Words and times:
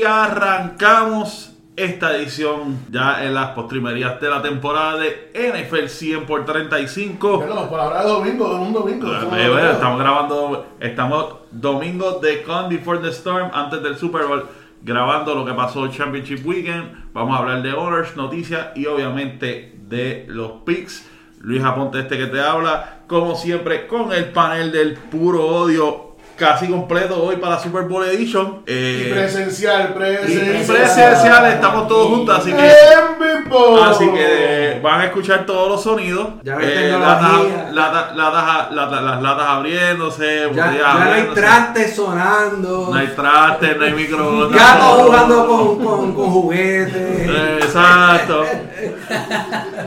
Y 0.00 0.02
arrancamos 0.02 1.52
esta 1.76 2.16
edición 2.16 2.78
ya 2.90 3.22
en 3.22 3.34
las 3.34 3.50
postrimerías 3.50 4.18
de 4.18 4.30
la 4.30 4.40
temporada 4.40 4.96
de 4.96 5.30
NFL 5.34 5.88
100 5.88 6.24
por 6.24 6.46
35. 6.46 7.36
Bueno, 7.36 7.68
por 7.68 7.80
es 7.80 8.04
domingo, 8.04 8.48
de 8.48 8.60
un 8.60 8.72
domingo. 8.72 9.12
Eh, 9.12 9.50
bueno, 9.50 9.70
estamos 9.72 10.00
grabando, 10.00 10.66
estamos 10.80 11.34
domingo 11.50 12.12
de 12.12 12.42
Con 12.42 12.70
Before 12.70 13.00
the 13.00 13.08
Storm, 13.08 13.50
antes 13.52 13.82
del 13.82 13.98
Super 13.98 14.24
Bowl, 14.24 14.46
grabando 14.82 15.34
lo 15.34 15.44
que 15.44 15.52
pasó 15.52 15.84
el 15.84 15.90
Championship 15.90 16.46
Weekend. 16.46 17.12
Vamos 17.12 17.36
a 17.36 17.42
hablar 17.42 17.62
de 17.62 17.74
honors, 17.74 18.16
noticias 18.16 18.68
y 18.76 18.86
obviamente 18.86 19.80
de 19.86 20.24
los 20.28 20.62
picks. 20.64 21.06
Luis 21.42 21.62
Aponte, 21.62 22.00
este 22.00 22.16
que 22.16 22.26
te 22.26 22.40
habla, 22.40 23.00
como 23.06 23.34
siempre, 23.34 23.86
con 23.86 24.14
el 24.14 24.30
panel 24.30 24.72
del 24.72 24.94
puro 24.94 25.46
odio 25.46 26.09
casi 26.40 26.66
completo 26.68 27.22
hoy 27.22 27.36
para 27.36 27.58
Super 27.60 27.82
Bowl 27.82 28.02
Edition. 28.04 28.62
Y 28.66 28.72
Eh, 28.72 29.10
presencial, 29.14 29.90
y 29.90 29.92
presencial. 29.98 30.66
presencial, 30.76 31.52
estamos 31.52 31.86
todos 31.86 32.08
juntos, 32.08 32.38
así 32.38 32.50
que. 32.52 32.66
En 32.68 33.44
vivo. 33.44 33.82
Así 33.84 34.08
que 34.10 34.80
van 34.82 35.02
a 35.02 35.04
escuchar 35.04 35.44
todos 35.44 35.68
los 35.68 35.82
sonidos. 35.82 36.28
Ya 36.42 36.54
Eh, 36.54 36.58
tecnología. 36.58 37.70
latas- 37.70 37.74
latas- 37.74 38.16
latas- 38.16 38.70
latas- 38.72 39.02
las 39.02 39.22
latas 39.22 39.46
abriéndose, 39.48 40.48
Ya, 40.54 40.70
no 41.04 41.12
hay 41.12 41.22
trastes 41.34 41.94
sonando. 41.94 42.88
No 42.90 42.94
hay 42.98 43.08
trastes, 43.08 43.76
no 43.76 43.84
hay 43.84 43.92
microondas. 43.92 44.58
Gatos 44.58 45.02
jugando 45.02 45.46
con, 45.46 45.84
con, 45.84 46.14
con 46.14 46.30
juguetes. 46.30 47.28
Eh, 47.28 47.58
Exacto. 47.60 48.44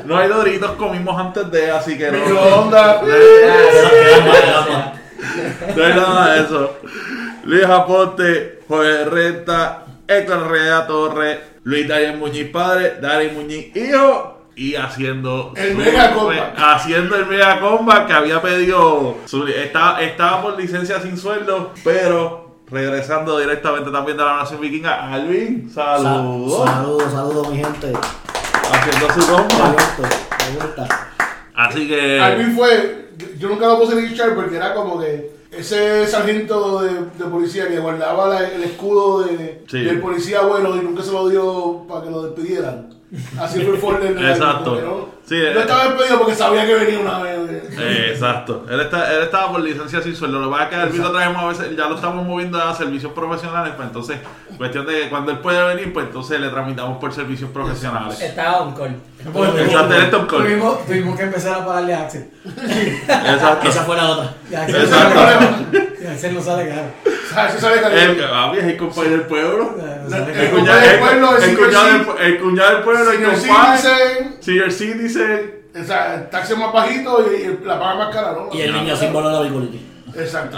No 0.05 0.17
hay 0.17 0.27
doritos 0.29 0.71
comimos 0.73 1.19
antes 1.19 1.49
de, 1.49 1.71
así 1.71 1.97
que 1.97 2.11
no. 2.11 2.17
Microondas. 2.19 2.97
No 5.75 5.83
hay 5.83 5.93
nada 5.93 6.33
de 6.33 6.41
eso. 6.43 6.77
Luis 7.45 7.63
Aponte, 7.65 8.59
Jorge 8.67 9.05
Renta, 9.05 9.85
Héctor 10.07 10.49
Rea 10.51 10.87
Torres, 10.87 11.39
Luis 11.63 11.87
Daniel 11.87 12.17
Muñiz 12.17 12.49
padre, 12.49 12.95
Dani 13.01 13.29
Muñiz 13.29 13.75
hijo. 13.75 14.29
Y 14.55 14.75
haciendo 14.75 15.51
El 15.55 15.71
su- 15.71 15.77
mega 15.79 16.13
comeback. 16.13 16.53
haciendo 16.57 17.15
el 17.15 17.25
mega 17.25 17.59
combat 17.59 18.05
que 18.05 18.13
había 18.13 18.39
pedido 18.41 19.17
su- 19.25 19.47
estaba, 19.47 19.99
estaba 20.01 20.43
por 20.43 20.59
licencia 20.59 21.01
sin 21.01 21.17
sueldo, 21.17 21.73
pero 21.83 22.59
regresando 22.69 23.39
directamente 23.39 23.89
también 23.89 24.15
de 24.15 24.23
la 24.23 24.37
nación 24.37 24.61
vikinga, 24.61 25.11
Alvin, 25.11 25.71
saludos. 25.73 26.69
Saludos, 26.69 27.11
saludos, 27.11 27.49
mi 27.49 27.57
gente. 27.57 27.93
Haciendo 28.71 29.13
su 29.13 29.27
combat. 29.31 29.79
Así 31.55 31.87
que 31.87 32.19
Alvin 32.19 32.55
fue, 32.55 33.09
yo 33.37 33.49
nunca 33.49 33.67
lo 33.67 33.79
puse 33.79 33.93
en 33.93 34.07
Richard 34.09 34.35
porque 34.35 34.55
era 34.55 34.73
como 34.73 34.99
que 34.99 35.31
ese 35.51 36.07
sargento 36.07 36.81
de, 36.81 36.89
de 36.93 37.25
policía 37.29 37.67
que 37.67 37.77
guardaba 37.79 38.27
la- 38.27 38.49
el 38.49 38.63
escudo 38.63 39.23
de, 39.23 39.63
Sí. 39.67 39.79
del 39.81 39.99
policía 40.01 40.39
abuelo 40.39 40.75
y 40.75 40.79
nunca 40.83 41.03
se 41.03 41.11
lo 41.11 41.29
dio 41.29 41.85
para 41.87 42.03
que 42.05 42.09
lo 42.11 42.23
despidieran. 42.23 42.89
Así 43.39 43.59
fue 43.61 43.77
Ford 43.77 44.03
Exacto. 44.03 45.09
Sí, 45.33 45.39
no 45.39 45.45
eh. 45.47 45.61
estaba 45.61 45.85
despedido 45.85 46.19
porque 46.19 46.35
sabía 46.35 46.67
que 46.67 46.75
venía 46.75 46.99
una 46.99 47.17
vez. 47.19 47.39
Eh, 47.75 48.09
exacto. 48.11 48.67
Él, 48.69 48.79
está, 48.81 49.11
él 49.15 49.23
estaba 49.23 49.51
por 49.51 49.61
licencia 49.61 49.99
sin 49.99 50.15
sueldo. 50.15 50.39
Lo 50.39 50.45
que 50.45 50.51
pasa 50.51 50.63
es 50.65 50.69
que 50.69 50.75
a 50.75 50.81
Alvin 50.83 51.01
lo 51.01 51.11
traemos 51.11 51.43
a 51.43 51.47
veces, 51.47 51.75
ya 51.75 51.89
lo 51.89 51.95
estamos 51.95 52.23
moviendo 52.23 52.61
a 52.61 52.75
servicios 52.75 53.11
profesionales, 53.13 53.73
pues 53.75 53.87
entonces, 53.87 54.17
cuestión 54.59 54.85
de 54.85 55.01
que 55.01 55.09
cuando 55.09 55.31
él 55.31 55.39
puede 55.39 55.73
venir, 55.73 55.91
pues 55.91 56.05
entonces 56.05 56.39
le 56.39 56.49
tramitamos 56.49 56.99
por 56.99 57.11
servicios 57.11 57.49
profesionales. 57.49 58.21
Estaba 58.21 58.61
on 58.61 58.75
call. 58.75 58.95
Exacto, 59.25 59.95
él 59.95 60.03
está 60.03 60.17
en 60.17 60.25
call. 60.27 60.43
Tuvimos, 60.43 60.85
tuvimos 60.85 61.17
que 61.17 61.23
empezar 61.23 61.61
a 61.61 61.65
pagarle 61.65 61.93
a 61.95 62.01
Axel. 62.03 62.29
Exacto. 62.45 63.69
Esa 63.69 63.83
fue 63.85 63.95
la 63.95 64.11
otra. 64.11 64.33
Y 64.51 64.53
Axel, 64.53 64.83
Exacto. 64.83 65.19
y 65.99 66.05
Axel 66.05 66.33
no 66.35 66.41
sale 66.41 66.69
caro. 66.69 67.13
Eso 67.33 67.73
El 67.73 68.59
es 68.59 68.63
el 68.65 68.77
compadre 68.77 69.09
del 69.09 69.21
pueblo. 69.21 69.75
No 70.07 70.15
El 70.15 70.29
El 70.29 70.49
cuñado, 70.51 70.79
del 70.79 70.89
el, 70.89 70.99
pueblo, 70.99 71.37
el 71.37 71.43
el 71.43 71.57
cuñado 71.57 71.85
del, 71.85 71.95
el 71.95 72.33
el 73.23 73.39
compadre. 73.39 74.33
Senior 74.39 74.71
Citizen. 74.71 75.22
O 75.79 75.83
sea, 75.83 76.15
el 76.15 76.29
taxi 76.29 76.55
más 76.55 76.71
bajito 76.71 77.25
y, 77.31 77.35
y 77.35 77.65
la 77.65 77.79
paga 77.79 77.95
más 77.95 78.15
cara, 78.15 78.33
¿no? 78.33 78.49
Y 78.55 78.61
el 78.61 78.73
niño 78.73 78.95
símbolo 78.95 79.29
de 79.29 79.35
la 79.35 79.41
biculity. 79.41 79.87
Exacto. 80.15 80.57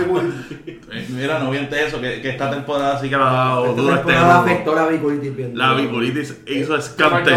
Bicuity. 0.00 0.80
Eh, 0.92 1.06
Mira, 1.10 1.38
no 1.38 1.50
miente 1.50 1.84
eso, 1.84 2.00
que, 2.00 2.22
que 2.22 2.30
esta 2.30 2.50
temporada 2.50 2.98
sí 2.98 3.10
que 3.10 3.16
la 3.16 3.28
ha 3.28 3.34
dado 3.48 3.66
Esta 3.66 3.82
duro 3.82 3.94
este 3.94 4.06
temporada 4.06 4.40
afectó 4.40 4.74
la 4.74 4.86
biculitis 4.86 5.36
bien. 5.36 5.58
La 5.58 5.74
biculitis 5.74 6.38
hizo 6.46 6.76
escante. 6.76 7.32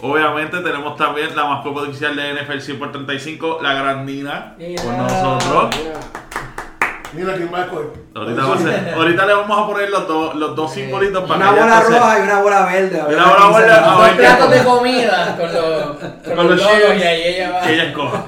Obviamente 0.00 0.58
tenemos 0.60 0.96
también 0.96 1.34
la 1.34 1.46
mascota 1.46 1.82
oficial 1.82 2.14
de 2.16 2.34
NFL 2.34 2.58
100 2.58 2.78
por 2.78 2.92
35, 2.92 3.60
la 3.62 3.72
gran 3.74 4.04
Nina, 4.04 4.54
Mira. 4.58 4.82
con 4.82 4.98
nosotros. 4.98 5.76
Mira 7.14 7.34
quién 7.34 7.50
va 7.52 7.58
a 7.58 7.62
escoger. 7.64 7.86
Ahorita, 8.14 8.44
va 8.44 8.54
a 8.54 8.58
ser- 8.58 8.94
ahorita 8.96 9.26
le 9.26 9.34
vamos 9.34 9.58
a 9.58 9.66
poner 9.66 9.90
los, 9.90 10.08
dos 10.08 10.34
los 10.34 10.56
dos 10.56 10.72
simbolitos 10.72 11.22
para 11.24 11.36
Una 11.50 11.54
que 11.54 11.60
bola 11.60 11.80
roja 11.80 12.18
y 12.18 12.22
una 12.22 12.40
bola 12.42 12.66
verde. 12.66 13.00
a 13.00 13.04
ver 13.06 13.16
Una 13.16 13.26
bola 13.46 13.58
verde, 13.58 13.80
Dos 13.80 14.02
ver 14.02 14.16
platos 14.16 14.50
de 14.50 14.64
comida 14.64 15.36
con 15.36 15.52
los, 15.54 15.96
con 16.24 16.36
Con 16.36 16.48
los 16.50 16.60
los 16.62 16.70
y 16.98 17.02
ahí 17.02 17.22
ella 17.22 17.50
va. 17.52 17.60
que 17.62 17.72
ella 17.74 17.84
escoja. 17.84 18.24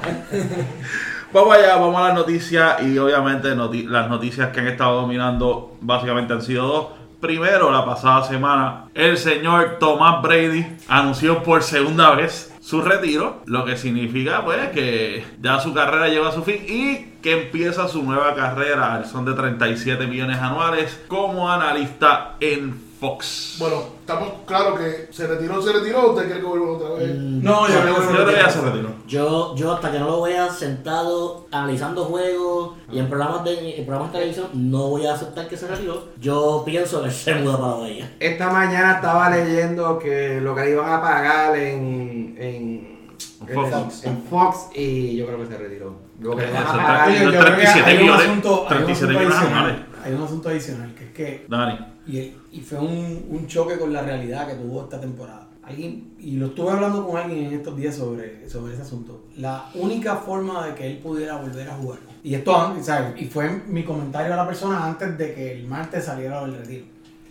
Vamos 1.32 1.54
allá, 1.54 1.76
vamos 1.76 2.00
a 2.00 2.04
las 2.08 2.14
noticias 2.14 2.82
y 2.82 2.96
obviamente 2.98 3.48
noti- 3.54 3.86
las 3.86 4.08
noticias 4.08 4.50
que 4.50 4.60
han 4.60 4.68
estado 4.68 5.00
dominando 5.02 5.76
básicamente 5.80 6.32
han 6.32 6.42
sido 6.42 6.66
dos. 6.66 6.86
Primero, 7.20 7.70
la 7.72 7.84
pasada 7.84 8.22
semana, 8.24 8.84
el 8.94 9.18
señor 9.18 9.76
Thomas 9.80 10.22
Brady 10.22 10.64
anunció 10.88 11.42
por 11.42 11.62
segunda 11.62 12.10
vez 12.14 12.52
su 12.66 12.82
retiro, 12.82 13.42
lo 13.46 13.64
que 13.64 13.76
significa 13.76 14.44
pues 14.44 14.70
que 14.70 15.24
ya 15.40 15.60
su 15.60 15.72
carrera 15.72 16.08
llega 16.08 16.30
a 16.30 16.32
su 16.32 16.42
fin 16.42 16.64
y 16.66 17.20
que 17.22 17.42
empieza 17.42 17.86
su 17.86 18.02
nueva 18.02 18.34
carrera, 18.34 19.04
son 19.04 19.24
de 19.24 19.34
37 19.34 20.04
millones 20.08 20.38
anuales 20.38 21.00
como 21.06 21.48
analista 21.48 22.34
en 22.40 22.85
Fox. 23.00 23.56
Bueno, 23.58 23.82
estamos 24.00 24.28
claros 24.46 24.78
que 24.78 25.08
se 25.12 25.26
retiró, 25.26 25.60
se 25.60 25.72
retiró. 25.72 26.06
¿o 26.06 26.10
¿Usted 26.12 26.24
quiere 26.26 26.40
que 26.40 26.46
vuelva 26.46 26.72
otra 26.72 26.90
vez? 26.90 27.14
No, 27.14 27.68
yo 27.68 27.74
Yo 27.74 27.94
creo 28.12 28.26
que 28.26 28.32
ya 28.36 28.50
se 28.50 28.60
retiró. 28.62 28.88
Yo, 29.06 29.54
yo 29.54 29.72
hasta 29.74 29.92
que 29.92 29.98
no 29.98 30.06
lo 30.06 30.22
vea 30.22 30.50
sentado 30.50 31.46
analizando 31.52 32.04
juegos 32.06 32.72
y 32.90 32.98
en 32.98 33.08
programas 33.08 33.44
de, 33.44 33.78
en 33.78 33.84
programas 33.84 34.12
de 34.12 34.18
televisión, 34.18 34.46
no 34.54 34.88
voy 34.88 35.06
a 35.06 35.14
aceptar 35.14 35.46
que 35.48 35.56
se 35.56 35.66
retiró. 35.68 36.04
Yo 36.20 36.62
pienso 36.64 37.02
que 37.02 37.10
se 37.10 37.34
muda 37.36 37.58
para 37.60 37.74
Bahía. 37.74 38.14
Esta 38.18 38.50
mañana 38.50 38.94
estaba 38.94 39.30
leyendo 39.30 39.98
que 39.98 40.40
lo 40.40 40.54
que 40.54 40.60
le 40.62 40.70
iban 40.72 40.90
a 40.90 41.00
pagar 41.02 41.56
en, 41.56 42.34
en, 42.38 43.10
Fox. 43.54 44.04
en, 44.04 44.10
en 44.12 44.22
Fox 44.24 44.56
y 44.74 45.16
yo 45.16 45.26
creo 45.26 45.38
que 45.40 45.46
se 45.46 45.58
retiró. 45.58 45.94
Lo 46.20 46.34
que 46.34 46.46
le 46.46 46.52
van 46.52 46.62
a 46.62 46.66
Eso 46.66 46.76
pagar. 46.76 47.08
está- 47.10 47.22
y- 47.22 47.32
yo 47.32 47.40
creo 47.40 47.56
que 47.56 47.66
hay 47.66 48.02
un 48.02 48.10
asunto- 48.10 48.66
hay 48.68 48.78
un 48.78 48.84
37 48.86 49.16
asunto 49.18 49.34
adicional. 49.36 49.86
Hay 50.04 50.12
un 50.14 50.22
asunto 50.22 50.48
adicional 50.48 50.94
que 50.94 51.04
es 51.04 51.10
que 51.12 51.46
Dani. 51.48 51.78
Y, 52.06 52.34
y 52.52 52.60
fue 52.60 52.78
un, 52.78 53.26
un 53.30 53.46
choque 53.46 53.78
con 53.78 53.92
la 53.92 54.02
realidad 54.02 54.46
que 54.46 54.54
tuvo 54.54 54.84
esta 54.84 55.00
temporada. 55.00 55.48
Alguien, 55.62 56.14
y 56.20 56.36
lo 56.36 56.46
estuve 56.46 56.70
hablando 56.70 57.04
con 57.04 57.16
alguien 57.16 57.46
en 57.46 57.54
estos 57.54 57.76
días 57.76 57.96
sobre, 57.96 58.48
sobre 58.48 58.74
ese 58.74 58.82
asunto. 58.82 59.24
La 59.36 59.68
única 59.74 60.14
forma 60.14 60.64
de 60.64 60.74
que 60.74 60.86
él 60.86 60.98
pudiera 60.98 61.36
volver 61.36 61.68
a 61.68 61.74
jugar. 61.74 61.98
Y 62.22 62.34
esto 62.34 62.76
¿sabes? 62.82 63.20
Y 63.20 63.26
fue 63.26 63.50
mi 63.66 63.82
comentario 63.82 64.32
a 64.32 64.36
la 64.36 64.46
persona 64.46 64.86
antes 64.86 65.18
de 65.18 65.34
que 65.34 65.52
el 65.52 65.66
martes 65.66 66.04
saliera 66.04 66.40
del 66.42 66.56
retiro. 66.56 66.84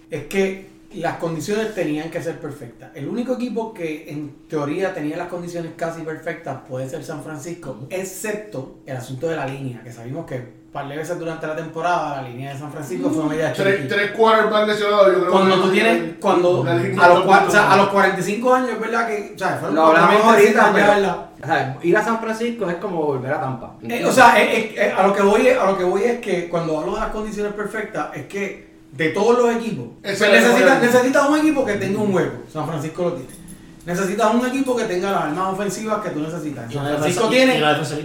Es 0.09 0.25
que 0.25 0.68
las 0.96 1.18
condiciones 1.18 1.74
tenían 1.74 2.09
que 2.09 2.22
ser 2.22 2.40
perfectas. 2.40 2.92
El 2.94 3.07
único 3.07 3.34
equipo 3.34 3.74
que 3.74 4.09
en 4.09 4.47
teoría 4.47 4.94
tenía 4.94 5.18
las 5.18 5.28
condiciones 5.28 5.72
casi 5.75 6.02
perfectas 6.02 6.62
puede 6.68 6.90
ser 6.90 7.03
San 7.03 7.24
Francisco, 7.24 7.88
excepto 7.90 8.80
el 8.86 8.97
asunto 8.97 9.28
de 9.28 9.36
la 9.36 9.47
línea, 9.47 9.81
que 9.84 9.92
sabemos 9.92 10.25
que 10.25 10.64
par 10.75 10.90
de 10.90 10.97
veces 10.97 11.18
durante 11.18 11.47
la 11.47 11.56
temporada 11.56 12.22
la 12.22 12.28
línea 12.28 12.52
de 12.52 12.59
San 12.59 12.69
Francisco 12.69 13.09
fue 13.09 13.24
media 13.24 13.53
Tres, 13.53 13.78
chiquita. 13.78 13.96
tres 13.96 14.12
quarterbacks 14.12 14.68
lesionados, 14.68 15.08
yo 15.13 15.19
creo 15.22 15.31
Cuando 15.31 15.56
que- 15.56 15.62
tú 15.62 15.69
tienes, 15.72 16.13
cuando 16.19 16.66
a 16.68 17.08
los, 17.08 17.25
o 17.25 17.50
sea, 17.52 17.72
a 17.72 17.78
los 17.78 17.88
45 17.88 18.53
años, 18.53 18.69
es 18.72 18.80
verdad 18.81 19.08
que, 19.08 19.31
o 19.34 19.40
sea, 19.40 19.56
fueron 19.58 19.75
Lo 19.75 19.86
hablamos 19.86 20.16
probablemente 20.18 20.59
ahorita, 20.59 21.30
o 21.41 21.46
sea, 21.47 21.78
ir 21.81 21.97
a 21.97 22.03
San 22.03 22.19
Francisco 22.19 22.69
es 22.69 22.75
como 22.75 23.03
volver 23.03 23.31
a 23.31 23.40
Tampa. 23.40 23.72
Eh, 23.88 24.03
o 24.06 24.12
sea, 24.12 24.38
eh, 24.41 24.50
eh, 24.58 24.75
eh, 24.78 24.94
a 24.97 25.08
lo 25.08 25.13
que 25.13 25.22
voy 25.22 25.47
es, 25.47 25.58
a 25.58 25.66
lo 25.66 25.78
que 25.78 25.84
voy 25.86 26.03
es 26.03 26.19
que 26.19 26.50
cuando 26.50 26.78
hablo 26.81 26.96
de 26.96 27.00
las 27.00 27.09
condiciones 27.12 27.53
perfectas 27.53 28.07
es 28.13 28.25
que 28.25 28.68
de 28.92 29.09
todos 29.09 29.38
los 29.38 29.56
equipos, 29.56 29.86
necesitas, 30.03 30.60
mejor. 30.60 30.81
necesitas 30.81 31.30
un 31.30 31.38
equipo 31.39 31.66
que 31.66 31.74
tenga 31.75 32.00
un 32.01 32.13
hueco. 32.13 32.38
San 32.51 32.68
Francisco 32.68 33.01
lo 33.04 33.13
tiene. 33.13 33.44
Necesitas 33.85 34.33
un 34.33 34.45
equipo 34.47 34.75
que 34.75 34.85
tenga 34.85 35.11
las 35.11 35.21
armas 35.25 35.53
ofensivas 35.53 36.01
que 36.03 36.09
tú 36.09 36.19
necesitas. 36.21 36.71
San 36.73 36.83
Francisco 36.97 37.27
tiene. 37.29 37.59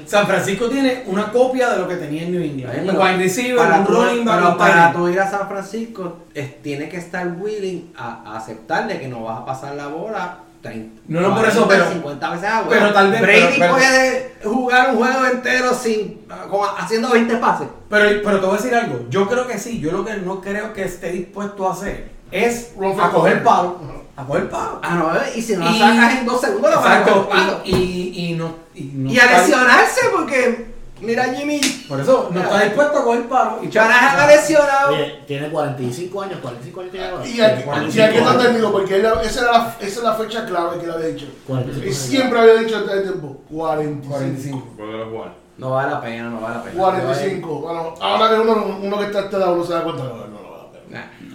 San 0.07 0.27
Francisco 0.27 0.69
tiene 0.69 1.05
una 1.07 1.33
copia 1.33 1.71
de 1.71 1.79
lo 1.79 1.89
que 1.89 1.97
tenía 1.97 2.23
en 2.25 2.33
New 2.33 2.43
England. 2.43 2.81
Un 2.81 2.87
pero 2.87 3.03
wide 3.03 3.17
receiver, 3.17 3.57
para 3.57 3.79
un 3.79 3.85
back, 4.01 4.11
pero 4.37 4.57
para 4.59 4.93
tú 4.93 5.09
ir 5.09 5.21
a 5.21 5.31
San 5.31 5.49
Francisco, 5.49 6.19
es- 6.35 6.61
tiene 6.63 6.89
que 6.89 6.99
estar 6.99 7.27
willing 7.39 7.93
a, 7.97 8.23
a 8.27 8.37
aceptar 8.37 8.87
de 8.89 9.01
que 9.01 9.09
no 9.09 9.23
vas 9.25 9.41
a 9.41 9.45
pasar 9.47 9.75
la 9.75 9.87
bola 9.87 10.39
30, 10.61 11.01
No, 11.09 11.23
no, 11.23 11.35
por 11.35 11.49
eso, 11.49 11.65
40, 11.65 11.85
pero- 11.87 11.93
50 11.95 12.31
veces 12.33 12.49
a 12.51 12.65
pero 12.69 12.93
tal 12.93 13.11
vez- 13.11 13.23
Brady 13.23 13.41
pero- 13.41 13.57
pero- 13.59 13.73
puede 13.73 14.35
jugar 14.45 14.91
un 14.91 14.97
juego 14.99 15.25
entero 15.25 15.73
sin 15.73 16.21
con- 16.51 16.69
haciendo 16.77 17.09
20 17.11 17.37
pases. 17.37 17.69
Pero, 17.89 18.21
pero 18.23 18.41
te 18.41 18.45
voy 18.47 18.55
a 18.55 18.59
decir 18.59 18.75
algo. 18.75 19.07
Yo 19.09 19.27
creo 19.27 19.47
que 19.47 19.59
sí. 19.59 19.81
Yo 19.81 19.91
lo 19.93 20.05
que 20.05 20.17
no 20.19 20.43
creo 20.43 20.75
que 20.75 20.85
esté 20.85 21.11
dispuesto 21.13 21.67
a 21.67 21.73
hacer 21.73 22.11
es 22.31 22.73
a 23.07 23.11
coger 23.11 23.43
palo. 23.43 24.00
A 24.17 24.25
coger 24.27 24.51
palo. 24.51 24.81
Ah, 24.83 24.95
no, 24.97 25.11
y 25.35 25.41
si 25.43 25.57
no 25.57 25.65
la 25.65 25.73
sacas 25.79 26.19
en 26.19 26.27
dos 26.27 26.41
segundos, 26.41 26.71
lo 26.71 26.77
vas 26.81 26.87
a 26.87 27.03
coger 27.05 27.29
palo. 27.29 27.61
Y, 27.65 27.75
y, 27.75 28.27
y 28.31 28.35
no. 28.35 28.55
Y, 28.75 28.85
no 28.95 29.11
Y 29.11 29.19
a 29.19 29.27
lesionarse 29.39 30.01
porque 30.15 30.71
Mira 31.01 31.25
Jimmy. 31.35 31.61
Por 31.89 31.99
eso, 32.01 32.29
no 32.31 32.41
está 32.41 32.63
dispuesto 32.63 32.99
a 32.99 33.05
coger 33.05 33.27
paro. 33.29 33.61
Y 33.63 33.69
Shanahan 33.71 34.21
ha 34.21 34.27
lesionado. 34.27 34.93
Oye, 34.93 35.21
tiene 35.27 35.49
45 35.49 36.23
años, 36.23 36.39
45 36.43 36.81
años 36.81 36.93
tiene 36.93 37.07
ahora. 37.09 37.27
Y 37.27 37.41
aquí, 37.41 37.63
y 37.95 38.01
aquí 38.01 38.17
está 38.19 38.39
término, 38.39 38.71
porque 38.73 38.97
él- 38.97 39.07
esa, 39.25 39.41
era 39.43 39.53
la, 39.53 39.77
esa 39.81 39.87
es 39.87 40.03
la 40.03 40.15
fecha 40.15 40.45
clave 40.45 40.79
que 40.79 40.85
él 40.85 40.91
había 40.91 41.07
dicho. 41.07 41.27
45 41.47 41.89
Y 41.89 41.93
siempre 41.95 42.39
había 42.41 42.55
dicho 42.55 42.77
antes 42.77 42.95
de 42.97 43.03
tiempo, 43.03 43.41
45. 43.51 44.09
45. 44.09 44.65
Puede 44.77 45.05
jugar. 45.05 45.33
No 45.57 45.71
vale 45.71 45.91
la 45.91 46.01
pena, 46.01 46.31
no 46.31 46.41
vale 46.41 46.55
la 46.57 46.63
pena. 46.65 46.77
45. 46.77 47.49
Bueno, 47.61 47.95
ahora 48.01 48.29
que 48.35 48.41
uno, 48.41 48.79
uno 48.83 48.99
que 48.99 49.05
está 49.07 49.19
a 49.21 49.23
este 49.23 49.39
lado 49.39 49.57
no 49.57 49.65
se 49.65 49.73
da 49.73 49.83
cuenta, 49.83 50.03
no, 50.05 50.40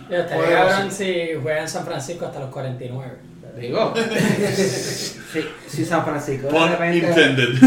Yo 0.09 0.17
estaría 0.17 0.89
si 0.91 1.27
juega 1.41 1.61
en 1.61 1.67
San 1.69 1.85
Francisco 1.85 2.25
hasta 2.25 2.39
los 2.39 2.49
49. 2.49 3.11
Digo. 3.59 3.93
si, 4.53 5.45
si 5.67 5.85
San 5.85 6.03
Francisco 6.03 6.47
de 6.47 6.53
Pun 6.53 6.69
repente. 6.69 6.97
intended. 7.07 7.57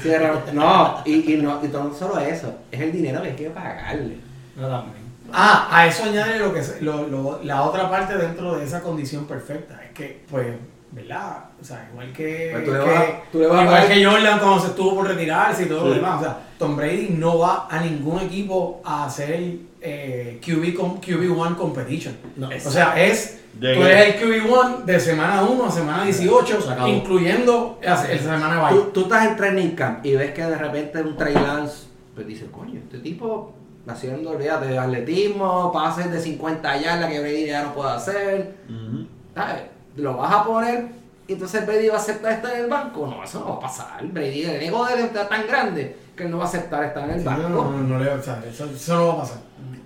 si 0.00 0.08
de 0.08 0.18
repente- 0.18 0.52
no, 0.52 1.02
y, 1.04 1.32
y 1.34 1.36
no, 1.38 1.60
y 1.64 1.68
no 1.68 1.92
solo 1.94 2.18
eso, 2.20 2.54
es 2.70 2.80
el 2.80 2.92
dinero 2.92 3.20
que 3.22 3.28
hay 3.30 3.34
que 3.36 3.50
pagarle. 3.50 4.16
No 4.56 4.68
también. 4.68 5.04
Ah, 5.32 5.68
a 5.70 5.86
eso 5.88 6.04
añade 6.04 6.38
lo 6.38 6.54
que 6.54 6.62
se- 6.62 6.80
lo- 6.80 7.08
lo- 7.08 7.40
la 7.42 7.62
otra 7.62 7.90
parte 7.90 8.16
dentro 8.16 8.56
de 8.56 8.64
esa 8.64 8.80
condición 8.82 9.26
perfecta. 9.26 9.80
Es 9.84 9.90
que, 9.92 10.22
pues, 10.30 10.46
¿verdad? 10.94 11.44
O 11.60 11.64
sea, 11.64 11.88
igual 11.92 12.12
que, 12.12 12.50
Pues 12.52 12.64
tú 12.64 12.72
le 12.72 12.78
que- 12.80 12.84
vas 12.90 13.04
tú 13.32 13.38
le 13.40 13.46
vas 13.48 13.64
igual 13.64 13.88
que 13.88 14.04
Jordan 14.04 14.38
cuando 14.38 14.60
se 14.60 14.66
estuvo 14.68 14.94
por 14.94 15.08
retirarse 15.08 15.64
y 15.64 15.66
todo 15.66 15.80
lo 15.86 15.88
Sí. 15.92 15.96
demás. 15.96 16.20
O 16.20 16.24
sea, 16.24 16.38
Tom 16.58 16.76
Brady 16.76 17.08
no 17.18 17.38
va 17.38 17.66
a 17.70 17.80
ningún 17.80 18.20
equipo 18.20 18.80
a 18.84 19.04
hacer 19.06 19.40
eh, 19.86 20.40
QB, 20.42 20.72
com- 20.74 20.98
QB1 21.00 21.56
competition. 21.56 22.16
No. 22.36 22.48
O 22.48 22.70
sea, 22.70 22.94
es 23.04 23.42
Llegué. 23.60 23.74
tú 23.74 23.82
eres 23.82 24.14
el 24.14 24.20
QB1 24.22 24.78
de 24.86 24.98
semana 24.98 25.42
1 25.42 25.66
a 25.66 25.70
semana 25.70 26.04
18, 26.04 26.62
Se 26.62 26.70
acabó. 26.72 26.88
incluyendo 26.88 27.78
la, 27.82 27.94
semana 27.96 28.66
de 28.68 28.74
Tú, 28.74 28.82
bye. 28.84 28.92
tú 28.94 29.00
estás 29.02 29.26
en 29.28 29.36
training 29.36 29.70
camp 29.74 30.06
y 30.06 30.14
ves 30.14 30.30
que 30.32 30.42
de 30.42 30.56
repente 30.56 31.02
un 31.02 31.16
Trey 31.18 31.34
Lance, 31.34 31.84
pues 32.14 32.26
dices, 32.26 32.48
coño, 32.50 32.78
este 32.80 32.98
tipo 33.00 33.52
haciendo, 33.86 34.30
olvídate, 34.30 34.68
de 34.68 34.78
atletismo, 34.78 35.70
pases 35.70 36.10
de 36.10 36.18
50 36.18 36.80
yardas 36.80 37.10
que 37.10 37.20
Brady 37.20 37.46
ya 37.46 37.64
no 37.64 37.74
puede 37.74 37.90
hacer. 37.90 38.54
¿sabes? 39.34 39.62
Lo 39.96 40.16
vas 40.16 40.32
a 40.32 40.44
poner 40.44 40.86
y 41.26 41.32
entonces 41.34 41.66
Brady 41.66 41.88
va 41.88 41.94
a 41.94 41.98
aceptar 41.98 42.32
estar 42.32 42.52
en 42.54 42.64
el 42.64 42.70
banco. 42.70 43.06
No, 43.06 43.24
eso 43.24 43.40
no 43.40 43.48
va 43.50 43.54
a 43.56 43.60
pasar. 43.60 44.04
Brady, 44.06 44.42
el 44.44 44.62
ego 44.62 44.84
de 44.86 44.94
él 44.94 45.00
está 45.06 45.28
tan 45.28 45.46
grande 45.46 45.96
que 46.16 46.24
él 46.24 46.30
no 46.30 46.38
va 46.38 46.44
a 46.44 46.46
aceptar 46.48 46.84
estar 46.84 47.04
en 47.04 47.10
el 47.10 47.18
Sí, 47.20 47.24
no, 47.24 47.30
banco. 47.30 47.48
no, 47.48 47.70
no, 47.70 47.78
no 47.98 47.98
le- 48.04 48.10
o 48.10 48.22
sea, 48.22 48.42
eso, 48.48 48.66
eso 48.66 48.96
no 48.96 49.06
va 49.08 49.12
a 49.14 49.18
pasar. 49.20 49.38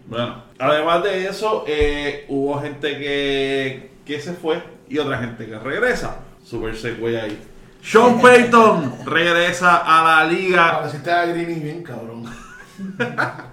Bueno, 0.07 0.43
además 0.59 1.03
de 1.05 1.27
eso, 1.29 1.65
eh, 1.67 2.25
hubo 2.29 2.59
gente 2.61 2.99
que, 2.99 3.91
que 4.07 4.21
se 4.21 4.33
fue 4.33 4.63
y 4.89 4.99
otra 4.99 5.19
gente 5.19 5.47
que 5.47 5.59
regresa. 5.59 6.17
Super 6.45 6.75
segue 6.77 7.21
ahí. 7.21 7.39
Sean 7.83 8.21
Payton 8.21 9.05
regresa 9.07 9.77
a 9.77 10.03
la 10.25 10.25
liga. 10.33 10.79
Pareciste 10.81 11.11
a 11.13 11.27
Greeny 11.27 11.61
bien, 11.61 11.83
cabrón. 11.83 12.25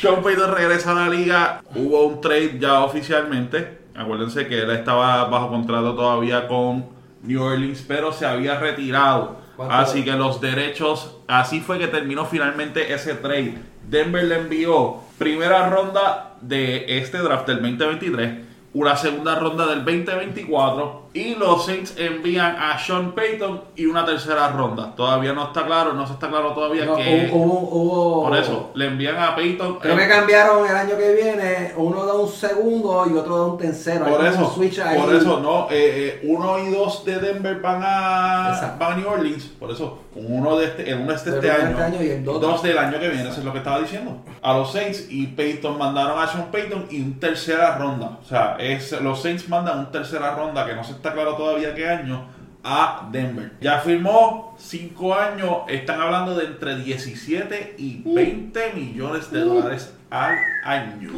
Sean 0.00 0.22
Payton 0.22 0.54
regresa 0.54 0.92
a 0.92 0.94
la 0.94 1.08
liga. 1.08 1.62
Hubo 1.74 2.06
un 2.06 2.20
trade 2.20 2.58
ya 2.58 2.80
oficialmente. 2.84 3.85
Acuérdense 3.96 4.46
que 4.46 4.62
él 4.62 4.70
estaba 4.70 5.24
bajo 5.24 5.48
contrato 5.48 5.94
todavía 5.94 6.46
con 6.48 6.86
New 7.22 7.42
Orleans, 7.42 7.84
pero 7.86 8.12
se 8.12 8.26
había 8.26 8.58
retirado. 8.58 9.36
Así 9.70 10.04
que 10.04 10.12
los 10.12 10.40
derechos, 10.40 11.16
así 11.28 11.60
fue 11.60 11.78
que 11.78 11.88
terminó 11.88 12.26
finalmente 12.26 12.92
ese 12.92 13.14
trade. 13.14 13.58
Denver 13.88 14.24
le 14.24 14.38
envió 14.38 14.98
primera 15.18 15.70
ronda 15.70 16.34
de 16.42 16.98
este 16.98 17.18
draft 17.18 17.46
del 17.46 17.62
2023, 17.62 18.44
una 18.74 18.96
segunda 18.96 19.36
ronda 19.36 19.66
del 19.66 19.84
2024 19.84 21.05
y 21.16 21.34
los 21.34 21.64
Saints 21.64 21.94
envían 21.96 22.56
a 22.60 22.78
Sean 22.78 23.12
Payton 23.12 23.62
y 23.74 23.86
una 23.86 24.04
tercera 24.04 24.48
ronda. 24.48 24.94
Todavía 24.94 25.32
no 25.32 25.44
está 25.44 25.64
claro, 25.64 25.94
no 25.94 26.06
se 26.06 26.12
está 26.12 26.28
claro 26.28 26.52
todavía 26.52 26.84
No, 26.84 26.96
que... 26.96 27.30
hubo, 27.32 28.24
Por 28.24 28.36
eso, 28.36 28.70
le 28.74 28.88
envían 28.88 29.18
a 29.18 29.34
Payton... 29.34 29.78
Creo 29.78 29.96
que 29.96 30.08
cambiaron 30.08 30.68
el 30.68 30.76
año 30.76 30.94
que 30.98 31.14
viene. 31.14 31.72
Uno 31.76 32.04
da 32.04 32.14
un 32.16 32.28
segundo 32.28 33.06
y 33.10 33.16
otro 33.16 33.38
da 33.38 33.46
un 33.46 33.56
tercero. 33.56 34.04
Por 34.04 34.26
eso, 34.26 34.52
switch 34.54 34.78
ahí. 34.80 35.00
por 35.00 35.14
eso, 35.14 35.40
no, 35.40 35.68
eh, 35.70 36.20
eh, 36.20 36.20
uno 36.24 36.58
y 36.58 36.70
dos 36.70 37.02
de 37.06 37.18
Denver 37.18 37.60
van 37.60 37.80
a, 37.82 38.50
Exacto. 38.52 38.84
van 38.84 38.92
a 38.92 38.96
New 38.96 39.08
Orleans, 39.08 39.44
por 39.58 39.70
eso, 39.70 40.00
uno 40.14 40.58
de 40.58 40.66
este, 40.66 40.90
el 40.90 40.98
uno 41.00 41.12
este, 41.12 41.30
este 41.30 41.50
año, 41.50 41.70
este 41.70 41.82
año 41.82 42.02
y 42.02 42.10
el 42.10 42.24
dos. 42.24 42.40
dos 42.40 42.62
del 42.62 42.76
año 42.76 42.98
que 42.98 43.08
viene, 43.08 43.28
eso 43.28 43.38
es 43.38 43.44
lo 43.44 43.52
que 43.52 43.58
estaba 43.58 43.80
diciendo, 43.80 44.18
a 44.42 44.52
los 44.54 44.72
Saints 44.72 45.06
y 45.08 45.28
Peyton 45.28 45.78
mandaron 45.78 46.18
a 46.18 46.26
Sean 46.26 46.50
Payton 46.50 46.88
y 46.90 47.00
un 47.00 47.18
tercera 47.18 47.76
ronda, 47.78 48.18
o 48.20 48.24
sea, 48.24 48.56
es, 48.58 48.92
los 49.00 49.22
Saints 49.22 49.48
mandan 49.48 49.78
un 49.78 49.90
tercera 49.90 50.34
ronda 50.34 50.66
que 50.66 50.74
no 50.74 50.84
se 50.84 50.92
está 50.92 51.05
claro 51.12 51.36
todavía 51.36 51.74
qué 51.74 51.88
año 51.88 52.28
a 52.64 53.08
Denver. 53.12 53.52
Ya 53.60 53.78
firmó 53.80 54.54
5 54.58 55.14
años, 55.14 55.50
están 55.68 56.00
hablando 56.00 56.34
de 56.34 56.46
entre 56.46 56.76
17 56.76 57.74
y 57.78 58.02
20 58.04 58.72
millones 58.74 59.30
de 59.30 59.40
dólares 59.40 59.92
al 60.10 60.36
año. 60.64 61.10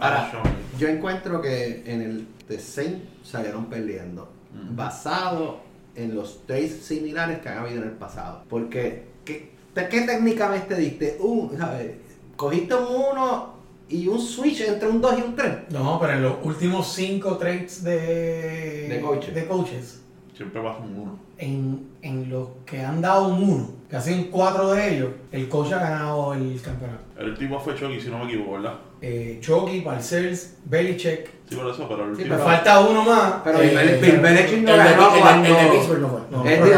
Ahora, 0.00 0.30
Sean. 0.30 0.42
yo 0.78 0.88
encuentro 0.88 1.40
que 1.40 1.82
en 1.86 2.02
el 2.02 2.26
The 2.48 2.58
Saints 2.58 3.02
salieron 3.22 3.66
perdiendo. 3.66 4.30
Basado 4.74 5.60
en 5.94 6.14
los 6.14 6.46
trades 6.46 6.82
similares 6.84 7.38
que 7.40 7.48
han 7.48 7.58
habido 7.58 7.82
en 7.82 7.88
el 7.88 7.94
pasado. 7.94 8.44
Porque, 8.48 9.06
¿qué, 9.24 9.50
te- 9.74 9.88
qué 9.88 10.02
técnicamente 10.02 10.74
diste? 10.76 11.16
Un, 11.20 11.56
¿sabes? 11.58 11.92
Cogiste 12.36 12.74
un 12.74 12.86
1 13.12 13.57
y 13.88 14.06
un 14.08 14.20
switch 14.20 14.60
entre 14.62 14.88
un 14.88 15.00
2 15.00 15.18
y 15.18 15.22
un 15.22 15.34
3. 15.36 15.56
No, 15.70 15.98
pero 16.00 16.12
en 16.14 16.22
los 16.22 16.34
últimos 16.42 16.92
cinco 16.92 17.36
trades 17.38 17.82
de, 17.82 18.88
De 18.88 19.00
coaches. 19.00 19.34
de 19.34 19.46
coaches, 19.46 20.00
Siempre 20.36 20.60
vas 20.60 20.76
con 20.78 20.94
uno. 20.96 21.18
en, 21.38 21.88
en 22.02 22.30
los 22.30 22.48
que 22.66 22.80
han 22.82 23.00
dado 23.00 23.28
un 23.28 23.42
uno, 23.42 23.70
casi 23.90 24.12
en 24.14 24.24
cuatro 24.24 24.72
de 24.72 24.94
ellos, 24.96 25.08
el 25.32 25.48
coach 25.48 25.72
ha 25.72 25.78
ganado 25.78 26.34
el 26.34 26.60
campeonato. 26.62 27.02
El 27.18 27.30
último 27.30 27.58
fue 27.60 27.74
Chucky, 27.74 28.00
si 28.00 28.08
no 28.10 28.18
me 28.18 28.24
equivoco, 28.26 28.52
¿verdad? 28.54 28.74
Eh, 29.00 29.38
Chucky, 29.40 29.80
Parcells, 29.80 30.56
Belichick. 30.64 31.30
Sí, 31.48 31.54
por 31.56 31.70
eso, 31.72 31.88
pero 31.88 32.04
el 32.04 32.16
Sí, 32.16 32.22
último. 32.22 32.36
Me 32.38 32.42
falta 32.44 32.80
uno 32.80 33.02
más. 33.04 33.34
Pero 33.44 33.60
eh, 33.62 33.98
Bill 34.02 34.18
Belichick 34.20 34.62
no 34.62 34.70
El 34.72 34.76
ganó 34.78 35.14
el 35.14 35.20
cuando- 35.20 35.48
el 35.48 35.54
de 35.54 35.70
Pittsburgh 35.72 36.00
no 36.00 36.08
fue. 36.08 36.20
No, 36.30 36.44
Eh, 36.46 36.58
no, 36.58 36.66
no, 36.66 36.74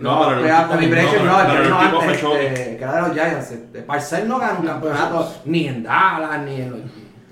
no 0.00 0.26
pero 0.26 0.72
el 0.74 0.78
Bill 0.80 0.90
Belichick 0.90 1.22
no, 1.22 1.24
no, 1.44 1.52
el 1.52 1.66
el 1.66 1.72
último 1.72 2.00
fue 2.00 2.16
Chucky. 2.20 2.36
eh, 2.40 2.76
que 2.78 2.84
era 2.84 2.94
de 2.96 3.00
los 3.02 3.12
Giants. 3.12 3.54
Parcells 3.86 4.26
no 4.28 4.38
ganó 4.38 4.60
un 4.60 4.66
campeonato 4.66 5.34
ni 5.46 5.66
en 5.68 5.82
Dallas, 5.82 6.40
ni 6.44 6.54
en 6.60 6.70
los... 6.70 6.80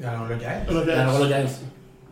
Ganaron 0.00 0.28
los 0.28 0.38
Giants. 0.38 0.72
Los 0.72 0.86
ganó 0.86 1.18
los 1.18 1.28
Giants. 1.28 1.60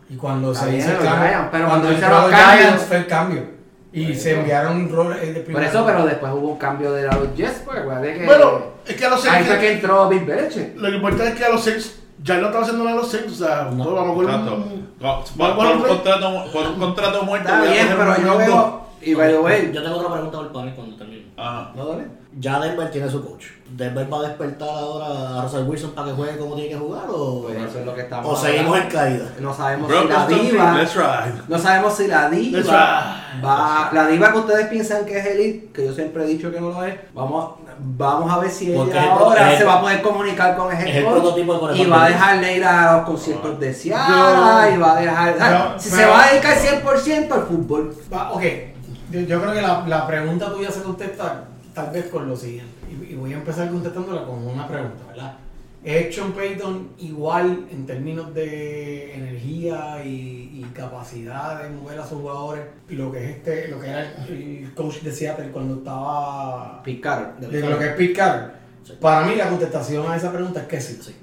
Y 0.09 0.15
cuando 0.15 0.53
se 0.53 0.77
hizo 0.77 0.89
el 0.91 0.97
los 0.97 1.05
cambio, 1.05 1.49
pero 1.51 1.67
cuando 1.67 1.89
los 1.91 1.99
los 1.99 2.29
Giants 2.33 2.83
fue 2.83 2.97
el 2.97 3.07
cambio. 3.07 3.60
Y 3.93 4.15
se 4.15 4.39
enviaron 4.39 4.77
un 4.77 4.89
rol 4.89 5.13
eh, 5.21 5.25
de 5.27 5.33
Por 5.33 5.43
primera. 5.45 5.67
eso, 5.67 5.85
pero 5.85 6.05
después 6.05 6.31
hubo 6.33 6.49
un 6.53 6.57
cambio 6.57 6.93
de 6.93 7.03
los 7.03 7.35
Jets, 7.35 7.61
pues, 7.65 7.77
que... 7.79 8.25
Bueno, 8.25 8.63
es 8.85 8.95
que 8.95 9.05
a 9.05 9.09
los 9.09 9.25
Ahí 9.25 9.43
fue 9.43 9.47
Saints. 9.55 9.59
que 9.61 9.71
entró 9.73 10.07
Bill 10.09 10.23
Belichick. 10.25 10.75
Lo 10.77 10.89
que 10.89 10.95
importa 10.95 11.27
es 11.27 11.35
que 11.35 11.45
a 11.45 11.49
los 11.49 11.61
Saints. 11.63 11.97
Ya 12.23 12.37
no 12.37 12.45
estaba 12.47 12.63
haciendo 12.63 12.83
nada 12.85 12.97
a 12.97 13.01
los 13.01 13.11
Saints. 13.11 13.33
O 13.33 13.45
sea, 13.45 13.69
No. 13.73 13.83
todo 13.83 13.95
vamos 13.95 14.15
con 14.15 14.25
un. 14.27 14.87
Por, 14.99 15.55
por 15.55 15.65
un 15.67 15.81
contrato, 15.81 16.45
por 16.53 16.67
un 16.67 16.79
contrato 16.79 17.23
muerto. 17.23 17.49
Está 17.49 17.61
bien, 17.63 17.87
pero 17.97 18.21
yo 18.21 18.37
veo... 18.37 18.81
Y 19.01 19.13
by 19.15 19.31
the 19.33 19.39
way... 19.39 19.71
Yo 19.73 19.81
tengo 19.83 19.97
otra 19.97 20.11
pregunta 20.11 20.37
por 20.37 20.45
el 20.45 20.51
panel 20.53 20.73
cuando 20.75 20.95
termine. 20.95 21.25
Ajá. 21.35 21.71
¿No 21.75 21.85
duele? 21.85 22.03
Ya 22.39 22.59
Denver 22.61 22.89
tiene 22.89 23.09
su 23.09 23.21
coach. 23.25 23.47
¿Denver 23.71 24.07
va 24.11 24.19
a 24.19 24.21
despertar 24.29 24.69
ahora 24.69 25.39
a 25.39 25.41
Russell 25.43 25.67
Wilson 25.67 25.91
para 25.91 26.07
que 26.07 26.13
juegue 26.13 26.37
como 26.37 26.55
tiene 26.55 26.69
que 26.69 26.77
jugar 26.77 27.03
o, 27.09 27.43
Pues 27.43 27.57
eso 27.57 27.79
es 27.79 27.85
lo 27.85 27.93
que 27.93 28.01
estamos 28.01 28.31
o 28.39 28.41
seguimos 28.41 28.77
en 28.79 28.87
caída? 28.89 29.25
No 29.39 29.53
sabemos 29.53 29.89
Bro, 29.89 30.01
si 30.03 30.07
la 30.07 30.27
diva... 30.27 30.83
No 31.49 31.57
sabemos 31.59 31.93
si 31.97 32.07
la 32.07 32.29
diva 32.29 33.17
va, 33.43 33.89
la 33.91 34.07
diva 34.07 34.31
que 34.31 34.37
ustedes 34.37 34.67
piensan 34.67 35.05
que 35.05 35.19
es 35.19 35.25
elite, 35.25 35.71
que 35.73 35.85
yo 35.87 35.93
siempre 35.93 36.23
he 36.23 36.27
dicho 36.27 36.49
que 36.51 36.61
no 36.61 36.69
lo 36.69 36.83
es, 36.85 36.95
vamos, 37.13 37.55
vamos 37.79 38.31
a 38.31 38.39
ver 38.39 38.49
si 38.49 38.71
Porque 38.71 38.91
ella 38.97 39.11
ahora 39.13 39.51
el- 39.51 39.57
se 39.57 39.63
va 39.65 39.73
a 39.73 39.81
poder 39.81 40.01
comunicar 40.01 40.55
con 40.55 40.71
el 40.71 40.87
es 40.87 40.95
el 40.95 41.03
coach 41.03 41.37
y 41.75 41.85
va 41.85 42.03
a 42.03 42.07
de 42.07 42.13
dejarle 42.13 42.57
ir 42.57 42.63
a 42.65 42.93
los 42.97 43.05
conciertos 43.05 43.59
de 43.59 43.73
Yo- 43.73 43.89
y 43.89 44.77
va 44.77 44.97
a 44.97 45.01
dejar, 45.01 45.37
Yo- 45.37 45.79
si 45.79 45.89
pero- 45.89 46.01
se 46.01 46.07
va 46.09 46.23
a 46.23 46.29
dedicar 46.29 46.55
100% 46.57 47.31
al 47.33 47.43
fútbol. 47.43 47.93
Va, 48.13 48.31
ok, 48.31 48.43
yo, 49.11 49.19
yo 49.21 49.41
creo 49.41 49.53
que 49.53 49.61
la, 49.61 49.83
la 49.87 50.07
pregunta 50.07 50.49
tuya 50.51 50.71
se 50.71 50.81
contesta 50.81 51.45
tal 51.83 51.93
vez 51.93 52.05
con 52.07 52.27
lo 52.27 52.35
siguiente. 52.35 52.71
Y, 52.89 53.13
y 53.13 53.15
voy 53.15 53.33
a 53.33 53.37
empezar 53.37 53.69
contestándola 53.69 54.25
con 54.25 54.45
una 54.45 54.67
pregunta, 54.67 55.03
¿verdad? 55.07 55.37
¿Es 55.83 56.13
Sean 56.13 56.31
Payton 56.33 56.89
igual 56.99 57.65
en 57.71 57.87
términos 57.87 58.31
de 58.35 59.15
energía 59.15 60.03
y, 60.05 60.61
y 60.61 60.71
capacidad 60.75 61.63
de 61.63 61.69
mover 61.69 61.99
a 61.99 62.05
sus 62.05 62.19
jugadores 62.19 62.65
lo 62.89 63.11
que 63.11 63.23
es 63.23 63.29
este, 63.37 63.67
lo 63.69 63.79
que 63.79 63.87
era 63.89 64.01
el, 64.27 64.63
el 64.63 64.73
coach 64.75 65.01
de 65.01 65.11
Seattle 65.11 65.49
cuando 65.51 65.77
estaba 65.77 66.83
Picar. 66.83 67.35
de 67.39 67.61
lo 67.67 67.79
que 67.79 67.85
es? 67.87 67.95
Sí. 68.83 68.93
Para 69.01 69.25
mí 69.25 69.35
la 69.35 69.49
contestación 69.49 70.05
a 70.07 70.15
esa 70.15 70.31
pregunta 70.31 70.61
es 70.61 70.67
que 70.67 70.81
sí. 70.81 70.99
Sí. 71.01 71.15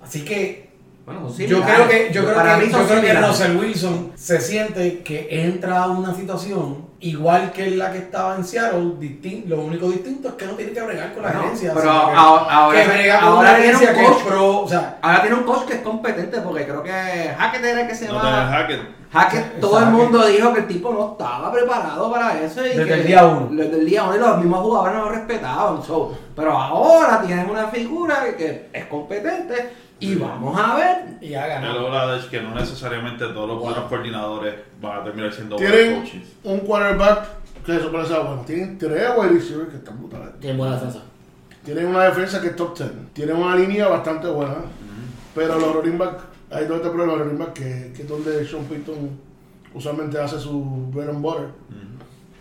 Así 0.00 0.24
que 0.24 0.63
Bueno, 1.04 1.28
yo 1.36 1.62
creo 1.62 1.86
que, 1.88 2.10
yo 2.14 2.22
creo 2.24 2.34
Para 2.34 2.58
que, 2.58 2.64
mí 2.66 2.72
yo 2.72 2.86
creo 2.86 3.00
que. 3.02 3.12
Russell 3.12 3.56
Wilson 3.58 4.12
se 4.14 4.40
siente 4.40 5.02
que 5.02 5.28
entra 5.30 5.82
a 5.82 5.88
una 5.88 6.14
situación 6.14 6.86
igual 7.00 7.52
que 7.52 7.72
la 7.72 7.92
que 7.92 7.98
estaba 7.98 8.36
en 8.36 8.44
Seattle, 8.44 8.94
distin- 8.98 9.44
lo 9.46 9.60
único 9.60 9.88
distinto 9.90 10.28
es 10.28 10.34
que 10.34 10.46
no 10.46 10.52
tiene 10.52 10.72
que 10.72 10.80
bregar 10.80 11.12
con 11.12 11.22
la 11.22 11.28
Bueno, 11.28 11.42
gerencia. 11.42 11.72
pero 11.74 11.82
que- 11.90 11.90
ahora- 12.16 12.50
ahora- 12.50 12.80
que 12.82 12.88
brega 12.88 13.20
con 13.20 13.28
ahora 13.28 13.50
una 13.50 13.58
tiene 13.58 13.74
un 13.74 13.80
que 13.80 13.92
coach. 14.02 14.16
es 14.18 14.22
pro, 14.24 14.60
o 14.62 14.68
sea, 14.68 14.98
Ahora 15.02 15.20
tiene 15.20 15.36
un 15.36 15.42
coach 15.42 15.64
que 15.66 15.74
es 15.74 15.80
competente 15.80 16.40
porque 16.40 16.64
creo 16.64 16.82
que 16.82 16.90
Hackett 17.38 17.64
era 17.64 17.80
el 17.82 17.86
que 17.88 17.94
se 17.94 18.08
No 18.08 18.20
tenés 18.22 18.34
Hackett. 18.48 18.80
Hackett, 19.12 19.60
todo 19.60 19.78
el 19.80 19.86
mundo 19.86 20.26
dijo 20.26 20.52
que 20.54 20.60
el 20.60 20.66
tipo 20.66 20.92
no 20.92 21.12
estaba 21.12 21.52
preparado 21.52 22.10
para 22.10 22.40
eso. 22.42 22.64
Y 22.66 22.70
Desde 22.70 22.84
que- 22.86 22.94
el 22.94 23.06
día 23.06 23.24
uno. 23.26 23.48
Desde 23.50 23.78
el 23.78 23.84
día 23.86 24.04
uno 24.04 24.16
y 24.16 24.18
los 24.18 24.38
mismos 24.38 24.60
jugadores 24.62 24.94
no 24.96 25.04
lo 25.04 25.10
respetaban. 25.10 25.82
so, 25.84 26.16
pero 26.34 26.52
ahora 26.58 27.20
tienes 27.24 27.46
una 27.48 27.68
figura 27.68 28.24
que, 28.24 28.34
que 28.34 28.70
es 28.72 28.86
competente 28.86 29.70
y 30.04 30.14
vamos 30.16 30.58
a 30.60 30.76
ver. 30.76 30.96
Y 31.20 31.34
ha 31.34 31.46
ganado. 31.46 31.86
habla 31.92 32.16
de 32.16 32.28
que 32.28 32.40
no 32.40 32.54
necesariamente 32.54 33.26
todos 33.28 33.48
los 33.48 33.60
buenos 33.60 33.84
coordinadores 33.88 34.54
van 34.80 35.00
a 35.00 35.04
terminar 35.04 35.32
siendo 35.32 35.56
buenos 35.56 35.74
Tienen 35.74 36.00
coaches. 36.00 36.22
un 36.44 36.58
quarterback 36.60 37.26
que 37.64 37.76
eso 37.76 37.90
parece 37.90 38.12
bueno. 38.14 38.42
Tienen 38.46 38.78
tres 38.78 39.10
wide 39.16 39.28
receivers 39.30 39.70
que 39.70 39.76
están 39.76 39.98
brutales. 39.98 40.38
Tiene 40.40 40.58
buena 40.58 40.74
defensa. 40.74 41.00
Tienen 41.64 41.86
una 41.86 42.04
defensa 42.04 42.40
que 42.40 42.48
es 42.48 42.56
top 42.56 42.76
10. 42.76 42.90
Tienen 43.14 43.36
una 43.36 43.56
línea 43.56 43.88
bastante 43.88 44.28
buena. 44.28 44.56
Pero 45.34 45.58
los 45.58 45.74
running 45.74 45.98
back, 45.98 46.18
hay 46.50 46.66
dos 46.66 46.80
problema 46.80 47.12
de 47.12 47.18
los 47.18 47.26
running 47.26 47.38
back 47.38 47.52
que, 47.54 47.92
que 47.96 48.02
es 48.02 48.08
donde 48.08 48.46
Sean 48.46 48.64
Payton 48.64 49.18
usualmente 49.74 50.18
hace 50.20 50.38
su 50.38 50.62
bread 50.92 51.08
and 51.08 51.22
butter. 51.22 51.48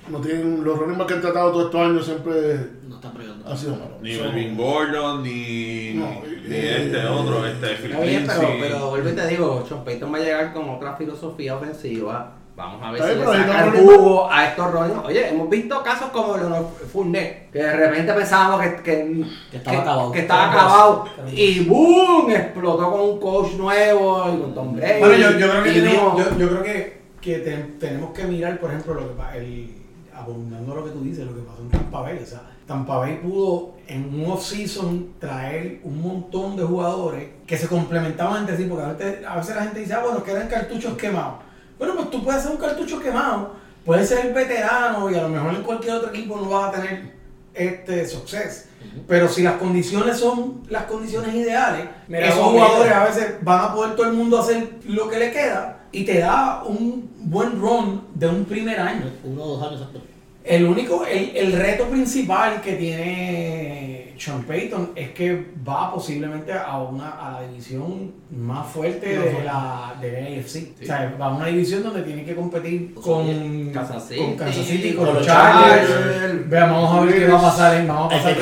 No 0.09 0.19
tienen, 0.19 0.63
los 0.63 0.77
running 0.77 0.97
back 0.97 1.07
que 1.07 1.13
han 1.15 1.21
tratado 1.21 1.51
todos 1.51 1.65
estos 1.65 1.81
años 1.81 2.05
siempre 2.05 2.57
No 3.03 3.09
está 3.09 3.19
pegando. 3.19 3.49
han 3.49 3.57
sido 3.57 3.71
malos. 3.73 4.01
Ni 4.01 4.13
Melvin 4.15 4.57
Gordon, 4.57 5.23
ni, 5.23 5.93
No, 5.95 6.05
ni 6.47 6.55
eh, 6.55 6.85
este 6.85 7.05
otro, 7.05 7.45
este 7.45 7.67
Phil 7.75 7.91
Está 7.91 8.01
bien, 8.03 8.23
pero, 8.25 8.47
pero 8.61 8.89
vuelvo 8.89 9.09
y 9.09 9.13
te 9.13 9.27
digo, 9.27 9.65
Sean 9.67 9.83
Payton 9.83 10.13
va 10.13 10.17
a 10.17 10.21
llegar 10.21 10.53
con 10.53 10.69
otra 10.69 10.95
filosofía 10.95 11.55
ofensiva. 11.55 12.35
Vamos 12.55 12.83
a 12.83 12.91
ver 12.91 13.01
si 13.01 13.15
le 13.19 13.25
saca 13.25 13.65
el 13.65 13.71
jugo 13.71 14.31
a 14.31 14.45
estos 14.45 14.71
running. 14.71 14.97
Oye, 15.05 15.27
hemos 15.29 15.49
visto 15.49 15.81
casos 15.81 16.11
como 16.11 16.37
Leonard 16.37 16.65
Fournette, 16.91 17.49
que 17.51 17.57
de 17.57 17.75
repente 17.75 18.13
pensábamos 18.13 18.61
que, 18.61 18.75
que, 18.83 19.25
Que 19.49 19.57
estaba 19.57 19.79
acabado. 19.81 20.11
que 20.11 20.19
estaba 20.19 20.51
acabado 20.51 21.05
y 21.31 21.61
¡boom! 21.65 22.29
explotó 22.29 22.91
con 22.91 22.99
un 23.01 23.19
coach 23.19 23.53
nuevo 23.53 24.31
y 24.31 24.39
con 24.39 24.53
Tom 24.53 24.75
Brady. 24.75 24.99
Bueno, 24.99 25.15
yo, 25.15 25.31
yo 25.39 25.49
creo 25.49 25.63
que, 25.63 25.71
tenemos, 25.71 26.17
yo, 26.17 26.37
yo 26.37 26.49
creo 26.49 26.63
que, 26.63 27.01
que 27.19 27.39
te- 27.39 27.57
tenemos 27.79 28.11
que 28.13 28.23
mirar, 28.25 28.59
por 28.59 28.69
ejemplo, 28.69 28.93
lo 28.93 29.01
que 29.17 29.37
el, 29.39 29.75
abundando 30.15 30.75
lo 30.75 30.85
que 30.85 30.91
tú 30.91 31.01
dices, 31.01 31.25
lo 31.25 31.33
que 31.33 31.41
pasó 31.41 31.63
en 31.63 31.69
Tampa 31.69 32.01
Bay. 32.01 32.19
O 32.21 32.25
sea, 32.25 32.43
Tampa 32.65 32.97
Bay 32.97 33.19
pudo 33.21 33.73
en 33.87 34.05
un 34.13 34.31
off-season 34.31 35.13
traer 35.19 35.81
un 35.83 36.01
montón 36.01 36.55
de 36.55 36.63
jugadores 36.63 37.29
que 37.45 37.57
se 37.57 37.67
complementaban 37.67 38.41
entre 38.41 38.57
sí, 38.57 38.65
porque 38.65 38.85
a 38.85 38.93
veces, 38.93 39.25
a 39.25 39.35
veces 39.35 39.55
la 39.55 39.63
gente 39.63 39.79
dice, 39.81 39.93
ah, 39.93 40.01
bueno, 40.03 40.23
quedan 40.23 40.47
cartuchos 40.47 40.97
quemados. 40.97 41.35
Bueno, 41.77 41.95
pues 41.95 42.09
tú 42.09 42.23
puedes 42.23 42.39
hacer 42.41 42.51
un 42.51 42.57
cartucho 42.61 42.99
quemado, 42.99 43.55
puedes 43.85 44.07
ser 44.07 44.27
el 44.27 44.33
veterano 44.33 45.09
y 45.11 45.15
a 45.15 45.23
lo 45.23 45.29
mejor 45.29 45.53
en 45.55 45.63
cualquier 45.63 45.95
otro 45.95 46.09
equipo 46.11 46.37
no 46.37 46.49
vas 46.49 46.69
a 46.69 46.81
tener 46.81 47.13
este 47.53 48.07
success. 48.07 48.69
Pero 49.07 49.27
si 49.27 49.43
las 49.43 49.55
condiciones 49.55 50.17
son 50.17 50.63
las 50.69 50.83
condiciones 50.83 51.33
ideales, 51.35 51.87
Mira, 52.07 52.27
esos 52.27 52.43
jugadores 52.43 52.85
mira. 52.85 53.01
a 53.01 53.05
veces 53.05 53.35
van 53.41 53.65
a 53.65 53.73
poder 53.73 53.95
todo 53.95 54.07
el 54.07 54.13
mundo 54.13 54.39
hacer 54.39 54.79
lo 54.85 55.09
que 55.09 55.19
le 55.19 55.31
queda 55.31 55.79
y 55.91 56.05
te 56.05 56.19
da 56.19 56.63
un 56.63 57.09
buen 57.17 57.59
run 57.59 58.01
de 58.13 58.27
un 58.27 58.45
primer 58.45 58.79
año. 58.79 59.11
Uno 59.23 59.43
o 59.43 59.47
dos 59.57 59.67
años 59.67 59.81
exacto. 59.81 60.01
El 60.43 60.65
único, 60.65 61.05
el, 61.05 61.35
el 61.35 61.53
reto 61.53 61.85
principal 61.87 62.61
que 62.61 62.73
tiene 62.73 64.13
Sean 64.17 64.43
Payton 64.43 64.91
es 64.95 65.11
que 65.11 65.47
va 65.67 65.93
posiblemente 65.93 66.53
a 66.53 66.77
una 66.77 67.09
a 67.11 67.31
la 67.31 67.47
división 67.47 68.11
más 68.31 68.67
fuerte 68.67 69.17
de 69.17 69.43
la 69.43 69.95
de 69.99 70.11
la 70.11 70.39
AFC. 70.39 70.81
O 70.81 70.85
sea, 70.85 71.15
va 71.19 71.27
a 71.27 71.33
una 71.33 71.47
división 71.47 71.83
donde 71.83 72.03
tiene 72.03 72.23
que 72.23 72.35
competir 72.35 72.93
con 72.93 73.71
Kansas 73.71 74.07
City, 74.07 74.21
con, 74.21 74.35
Kansas 74.35 74.65
City, 74.65 74.93
con 74.93 75.05
con 75.05 75.15
los 75.15 75.25
Chargers. 75.25 75.89
Chargers. 75.89 76.49
Veamos, 76.49 76.83
vamos 76.83 77.01
a 77.01 77.05
ver 77.05 77.19
qué 77.19 77.27
va 77.27 77.39
a 77.39 77.41
pasar. 77.41 77.87
Vamos 77.87 78.13
a 78.13 78.17
pasar 78.17 78.33
¿Qué 78.35 78.41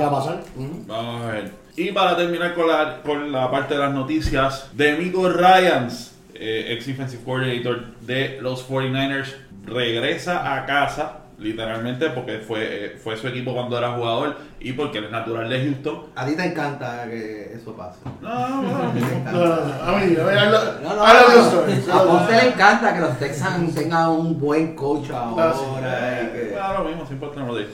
va 0.00 0.06
a 0.06 0.10
pasar? 0.10 0.42
Vamos 0.86 1.22
a 1.22 1.32
ver. 1.32 1.62
Y 1.76 1.92
para 1.92 2.16
terminar 2.16 2.54
con 2.54 2.68
la, 2.68 3.00
con 3.02 3.32
la 3.32 3.50
parte 3.50 3.74
de 3.74 3.80
las 3.80 3.94
noticias, 3.94 4.68
Demico 4.74 5.28
Ryans, 5.30 6.14
eh, 6.34 6.66
ex 6.68 6.86
defensive 6.86 7.22
coordinator 7.24 7.94
de 8.00 8.38
los 8.42 8.68
49ers, 8.68 9.34
regresa 9.64 10.54
a 10.56 10.66
casa, 10.66 11.18
literalmente, 11.38 12.10
porque 12.10 12.38
fue, 12.38 12.86
eh, 12.86 12.98
fue 13.02 13.16
su 13.16 13.26
equipo 13.28 13.52
cuando 13.52 13.76
era 13.78 13.92
jugador 13.92 14.36
y 14.60 14.72
porque 14.74 14.98
él 14.98 15.04
es 15.06 15.10
natural 15.10 15.48
de 15.48 15.64
Houston. 15.64 16.06
A 16.14 16.24
ti 16.26 16.36
te 16.36 16.44
encanta 16.44 17.04
que 17.08 17.52
eso 17.54 17.74
pase. 17.76 17.98
No, 18.20 18.62
no, 18.62 18.62
no. 18.62 18.82
A 19.82 19.98
mí. 19.98 20.16
A 21.92 22.04
Ponce 22.04 22.32
le 22.32 22.48
encanta 22.48 22.94
que 22.94 23.00
los 23.00 23.18
Texans 23.18 23.74
tengan 23.74 24.10
un 24.10 24.38
buen 24.38 24.74
coach 24.76 25.10
ahora. 25.10 25.50
Ah, 25.50 25.54
sí. 25.56 25.64
y 25.64 26.32
que- 26.32 26.52
Eh, 26.54 26.58
lo 26.78 26.84
mismo, 26.84 27.06
siempre 27.06 27.28
tenemos 27.30 27.56
de 27.56 27.66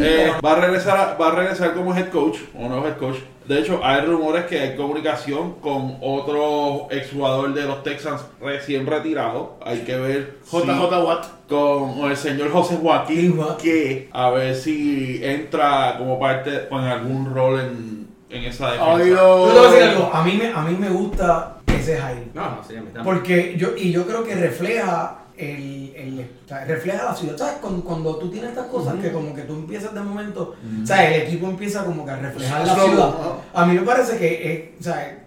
Eh, 0.00 0.32
va, 0.44 0.52
a 0.52 0.54
regresar, 0.60 0.96
a- 0.98 1.14
va 1.14 1.28
a 1.28 1.34
regresar 1.34 1.74
como 1.74 1.94
head 1.96 2.08
coach, 2.10 2.38
o 2.58 2.68
nuevo 2.68 2.86
head 2.86 2.96
coach. 2.96 3.16
De 3.46 3.58
hecho, 3.60 3.80
hay 3.84 4.00
rumores 4.06 4.44
que 4.46 4.58
hay 4.58 4.76
comunicación 4.76 5.56
con 5.60 5.98
otro 6.00 6.88
exjugador 6.90 7.52
de 7.52 7.62
los 7.64 7.82
Texans 7.82 8.22
recién 8.40 8.86
retirado. 8.86 9.58
Hay 9.64 9.80
que 9.80 9.96
ver 9.96 10.38
si- 10.44 10.56
JJ 10.58 10.98
Watt. 11.04 11.24
con 11.48 12.10
el 12.10 12.16
señor 12.16 12.50
José 12.50 12.78
Joaquín, 12.80 13.38
que 13.62 14.08
a 14.12 14.30
ver 14.30 14.54
si 14.54 15.20
entra 15.22 15.96
como 15.98 16.18
parte 16.18 16.68
con 16.70 16.82
algún 16.84 17.34
rol 17.34 17.60
en, 17.60 18.08
en 18.30 18.44
esa 18.44 18.72
defensa. 18.72 18.92
oído. 18.94 19.46
Yo 19.48 19.52
te 19.52 19.58
voy 19.58 19.66
a 19.68 19.70
decir 19.72 19.88
algo, 19.90 20.10
a 20.12 20.24
mí 20.24 20.32
me, 20.38 20.48
a 20.52 20.60
mí 20.62 20.76
me 20.78 20.88
gusta 20.88 21.56
ese 21.66 21.98
Jair. 21.98 22.28
No, 22.32 22.42
no, 22.50 22.58
sí, 22.66 22.76
a 22.76 22.80
mí 22.80 22.86
también. 22.92 23.04
Porque 23.04 23.54
yo, 23.58 23.76
y 23.76 23.92
yo 23.92 24.06
creo 24.06 24.24
que 24.24 24.34
refleja 24.34 25.18
el, 25.36 25.92
el- 25.96 26.30
refleja 26.66 27.04
la 27.04 27.14
ciudad. 27.14 27.36
¿Sabes? 27.36 27.54
Cuando, 27.60 27.82
cuando 27.84 28.16
tú 28.16 28.30
tienes 28.30 28.50
estas 28.50 28.66
cosas 28.66 28.94
que 28.96 29.10
como 29.12 29.34
que 29.34 29.42
tú 29.42 29.54
empiezas 29.54 29.94
de 29.94 30.00
momento, 30.00 30.54
o 30.82 30.86
sea, 30.86 31.08
el 31.12 31.22
equipo 31.22 31.48
empieza 31.48 31.84
como 31.84 32.04
que 32.04 32.10
a 32.12 32.16
reflejar 32.16 32.66
la 32.66 32.74
ciudad. 32.74 33.14
A 33.52 33.66
mí 33.66 33.74
me 33.74 33.82
parece 33.82 34.16
que, 34.18 34.52
eh, 34.52 34.74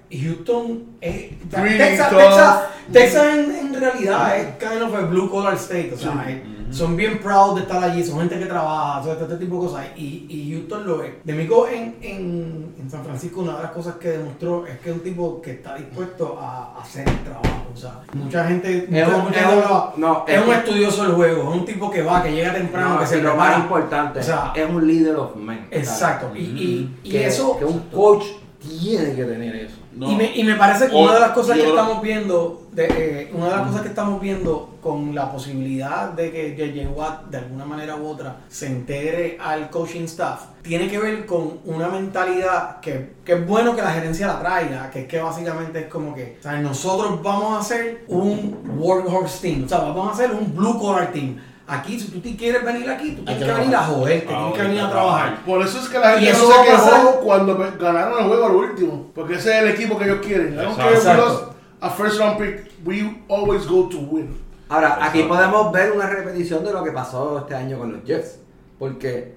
Houston 0.09 0.83
es, 1.01 1.31
Texas. 1.77 2.09
Texas, 2.17 2.59
Texas 2.93 3.25
en, 3.35 3.55
en 3.55 3.73
realidad 3.79 4.37
es 4.37 4.47
kind 4.57 4.81
of 4.81 4.95
a 4.95 5.01
blue 5.01 5.29
collar 5.29 5.53
state, 5.55 5.91
o 5.93 5.97
sea, 5.97 6.11
Sí. 6.25 6.56
Son 6.71 6.95
bien 6.97 7.19
proud 7.19 7.55
de 7.55 7.61
estar 7.61 7.83
allí, 7.83 8.03
son 8.03 8.19
gente 8.19 8.37
que 8.39 8.45
trabaja, 8.45 9.01
todo 9.01 9.13
este 9.13 9.37
tipo 9.37 9.55
de 9.55 9.67
cosas, 9.67 9.85
y, 9.95 10.25
y 10.29 10.51
Houston 10.53 10.85
lo 10.87 11.03
es. 11.03 11.13
De 11.23 11.33
Mico 11.33 11.67
en, 11.67 11.95
en, 12.01 12.75
en 12.79 12.89
San 12.89 13.03
Francisco 13.03 13.41
una 13.41 13.55
de 13.57 13.63
las 13.63 13.71
cosas 13.71 13.95
que 13.95 14.09
demostró 14.09 14.65
es 14.67 14.77
que 14.79 14.89
es 14.89 14.95
un 14.95 15.01
tipo 15.01 15.41
que 15.41 15.51
está 15.51 15.75
dispuesto 15.75 16.37
a, 16.39 16.75
a 16.77 16.81
hacer 16.81 17.07
el 17.07 17.19
trabajo, 17.23 17.67
o 17.73 17.77
sea, 17.77 18.01
mucha 18.13 18.47
gente, 18.47 18.87
Es 18.91 19.07
un- 19.07 19.23
mucha 19.23 19.29
es 19.29 19.35
gente 19.35 19.39
un- 19.39 19.63
hablaba, 19.63 19.93
no, 19.97 20.25
es 20.27 20.33
es 20.35 20.39
un 20.41 20.45
que- 20.51 20.55
estudioso 20.57 21.03
del 21.03 21.11
juego, 21.13 21.41
es 21.53 21.59
un 21.59 21.65
tipo 21.65 21.89
que 21.91 22.01
va, 22.01 22.21
que 22.23 22.31
llega 22.31 22.53
temprano, 22.53 22.95
No, 22.95 22.99
que 22.99 23.07
se 23.07 23.21
lo 23.21 23.29
más 23.35 23.47
prepara. 23.47 23.59
importante 23.59 24.19
O 24.19 24.23
sea, 24.23 24.51
es 24.55 24.69
un 24.69 24.87
leader 24.87 25.15
of 25.15 25.35
men. 25.35 25.67
Exacto, 25.71 26.31
y, 26.35 26.39
y, 26.39 26.95
y 27.03 27.09
que, 27.11 27.27
eso... 27.27 27.57
que 27.57 27.65
un 27.65 27.79
coach 27.91 28.23
tiene 28.59 29.13
que 29.15 29.23
tener 29.23 29.55
eso. 29.55 29.66
No. 29.97 30.11
Y, 30.11 30.15
me, 30.15 30.35
y 30.35 30.43
me 30.43 30.55
parece 30.55 30.87
que 30.89 30.95
O- 30.95 30.99
una 31.03 31.13
de 31.15 31.19
las 31.19 31.31
cosas 31.31 31.57
que 31.57 31.67
estamos 31.67 32.01
viendo, 32.01 32.67
de, 32.71 32.85
eh, 32.85 33.31
una 33.33 33.45
de 33.45 33.51
las 33.57 33.67
cosas 33.67 33.81
que 33.81 33.87
estamos 33.89 34.21
viendo 34.21 34.75
con 34.81 35.13
la 35.15 35.31
posibilidad 35.31 36.09
de 36.09 36.31
que 36.31 36.55
JJ 36.55 36.87
Watt 36.95 37.25
de 37.29 37.37
alguna 37.39 37.65
manera 37.65 37.95
u 37.95 38.07
otra 38.07 38.37
se 38.47 38.67
integre 38.67 39.37
al 39.41 39.69
coaching 39.69 40.03
staff, 40.03 40.41
tiene 40.61 40.87
que 40.87 40.99
ver 40.99 41.25
con 41.25 41.59
una 41.65 41.87
mentalidad 41.89 42.79
que, 42.79 43.13
que 43.25 43.33
es 43.33 43.47
bueno 43.47 43.75
que 43.75 43.81
la 43.81 43.91
gerencia 43.91 44.27
la 44.27 44.39
traiga, 44.39 44.89
que 44.91 45.01
es 45.01 45.07
que 45.07 45.19
básicamente 45.19 45.79
es 45.81 45.87
como 45.87 46.13
que, 46.13 46.37
o 46.39 46.43
sea, 46.43 46.59
nosotros 46.61 47.21
vamos 47.23 47.55
a 47.55 47.59
hacer 47.59 48.03
un 48.07 48.57
workhorse 48.77 49.39
team, 49.41 49.65
o 49.65 49.69
sea, 49.69 49.79
vamos 49.79 50.09
a 50.09 50.11
hacer 50.13 50.31
un 50.31 50.55
blue 50.55 50.77
collar 50.79 51.11
team. 51.11 51.37
Aquí, 51.69 51.99
si 51.99 52.07
tú 52.11 52.19
te 52.21 52.35
quieres 52.37 52.63
venir 52.63 52.89
aquí, 52.89 53.11
tú 53.11 53.25
tienes 53.25 53.43
que 53.43 53.51
venir 53.51 53.67
a 53.67 53.69
trabajar. 53.69 53.95
joder, 53.95 54.25
Ah, 54.29 54.29
tienes 54.29 54.53
que 54.53 54.61
venir 54.63 54.79
a 54.81 54.89
trabajar. 54.89 55.43
Por 55.45 55.61
eso 55.61 55.79
es 55.79 55.89
que 55.89 55.99
la 55.99 56.11
gente 56.17 56.31
no 56.33 56.39
se 56.39 56.69
quejó 56.71 57.19
cuando 57.19 57.57
ganaron 57.77 58.19
el 58.19 58.27
juego 58.27 58.45
al 58.45 58.55
último. 58.55 59.11
Porque 59.13 59.33
ese 59.35 59.57
es 59.57 59.63
el 59.63 59.69
equipo 59.71 59.97
que 59.97 60.05
ellos 60.05 60.19
quieren. 60.25 60.57
Exacto. 60.59 61.53
a 61.81 61.89
first 61.89 62.19
round 62.19 62.37
pick. 62.39 62.71
We 62.85 63.21
always 63.29 63.67
go 63.67 63.87
to 63.89 63.97
win. 63.99 64.35
Ahora, 64.69 64.97
aquí 65.01 65.23
podemos 65.23 65.71
ver 65.73 65.91
una 65.91 66.07
repetición 66.07 66.63
de 66.63 66.71
lo 66.73 66.83
que 66.83 66.91
pasó 66.91 67.39
este 67.39 67.53
año 67.55 67.77
con 67.77 67.91
los 67.93 68.03
Jets. 68.05 68.39
Porque 68.79 69.35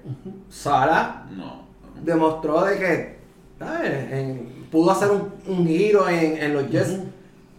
Sara 0.49 1.25
No. 1.31 1.63
demostró 2.01 2.63
de 2.63 2.77
que 2.79 3.19
¿sabes? 3.59 4.11
En- 4.11 4.67
pudo 4.71 4.91
hacer 4.91 5.09
un, 5.11 5.33
un 5.47 5.67
giro 5.67 6.07
en, 6.07 6.37
en 6.41 6.53
los 6.53 6.69
Jets. 6.69 6.97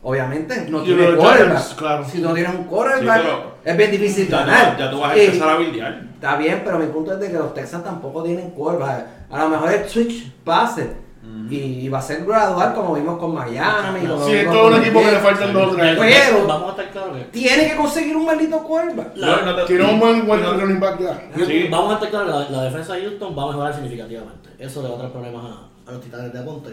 Obviamente, 0.04 0.66
no 0.68 0.82
Y 0.82 0.86
tiene 0.86 1.14
quarterback. 1.16 1.76
Claro. 1.76 2.04
Si 2.04 2.18
no 2.20 2.34
tienes 2.34 2.52
un 2.54 2.64
quarterback, 2.64 3.22
Sí, 3.22 3.28
es 3.64 3.76
bien 3.76 3.90
difícil 3.92 4.28
Ya, 4.28 4.38
ganar. 4.38 4.72
tú- 4.76 4.82
ya 4.82 4.90
tú 4.90 5.00
vas 5.00 5.12
a 5.12 5.16
Y- 5.16 5.20
empezar 5.26 5.48
a 5.50 5.56
bildear. 5.56 6.02
Está 6.14 6.36
bien, 6.36 6.62
pero 6.64 6.78
mi 6.78 6.86
punto 6.86 7.12
es 7.12 7.20
de 7.20 7.28
que 7.30 7.38
los 7.38 7.54
Texans 7.54 7.84
tampoco 7.84 8.22
tienen 8.24 8.50
quarterback. 8.50 9.06
A 9.30 9.38
lo 9.44 9.48
mejor 9.48 9.72
el 9.72 9.88
switch 9.88 10.30
pase. 10.44 11.02
Y 11.48 11.88
va 11.88 11.98
a 11.98 12.02
ser 12.02 12.24
gradual 12.24 12.74
como 12.74 12.94
vimos 12.94 13.18
con 13.18 13.32
Miami. 13.34 14.06
como 14.06 14.24
Sí, 14.26 14.32
es 14.32 14.50
todo 14.50 14.66
un 14.68 14.74
equipo 14.82 15.00
que 15.00 15.12
le 15.12 15.18
faltan 15.18 15.52
dos 15.52 15.72
o 15.72 15.76
tres. 15.76 15.98
Pero- 15.98 16.46
Vamos 16.48 16.66
a 16.66 16.70
estar 16.70 16.90
claros 16.90 17.30
Tiene 17.30 17.68
que 17.70 17.76
conseguir 17.76 18.16
un 18.16 18.24
maldito 18.26 18.58
quarterback. 18.62 19.66
Tiene 19.66 19.84
un 19.84 20.00
buen, 20.00 20.26
buen 20.26 20.42
no- 20.42 20.54
running 20.54 20.80
back 20.80 20.98
ya. 21.00 21.44
Sí. 21.46 21.68
Vamos 21.70 21.92
a 21.92 21.94
estar 21.94 22.10
claros, 22.10 22.50
la, 22.50 22.56
la 22.56 22.64
defensa 22.64 22.94
de 22.94 23.02
Houston 23.02 23.38
va 23.38 23.42
a 23.44 23.46
mejorar 23.48 23.74
significativamente. 23.74 24.48
Eso 24.58 24.82
le 24.82 24.88
va 24.88 24.94
a 24.94 24.98
traer 24.98 25.12
problemas 25.12 25.44
a, 25.44 25.90
a 25.90 25.92
los 25.92 26.00
titanes 26.00 26.32
de 26.32 26.38
Aponte. 26.40 26.70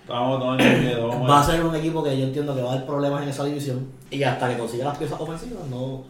Estamos 0.00 0.38
tomando 0.40 0.64
miedo. 0.64 1.08
vamos 1.08 1.30
Va 1.30 1.40
a 1.40 1.44
ser 1.44 1.64
un 1.64 1.74
equipo 1.74 2.02
que 2.02 2.18
yo 2.18 2.24
entiendo 2.24 2.54
que 2.54 2.62
va 2.62 2.72
a 2.72 2.76
dar 2.76 2.86
problemas 2.86 3.22
en 3.22 3.28
esa 3.28 3.44
división. 3.44 3.86
Y 4.10 4.22
hasta 4.22 4.48
que 4.48 4.58
consiga 4.58 4.86
las 4.86 4.98
piezas 4.98 5.20
ofensivas, 5.20 5.64
no. 5.70 6.02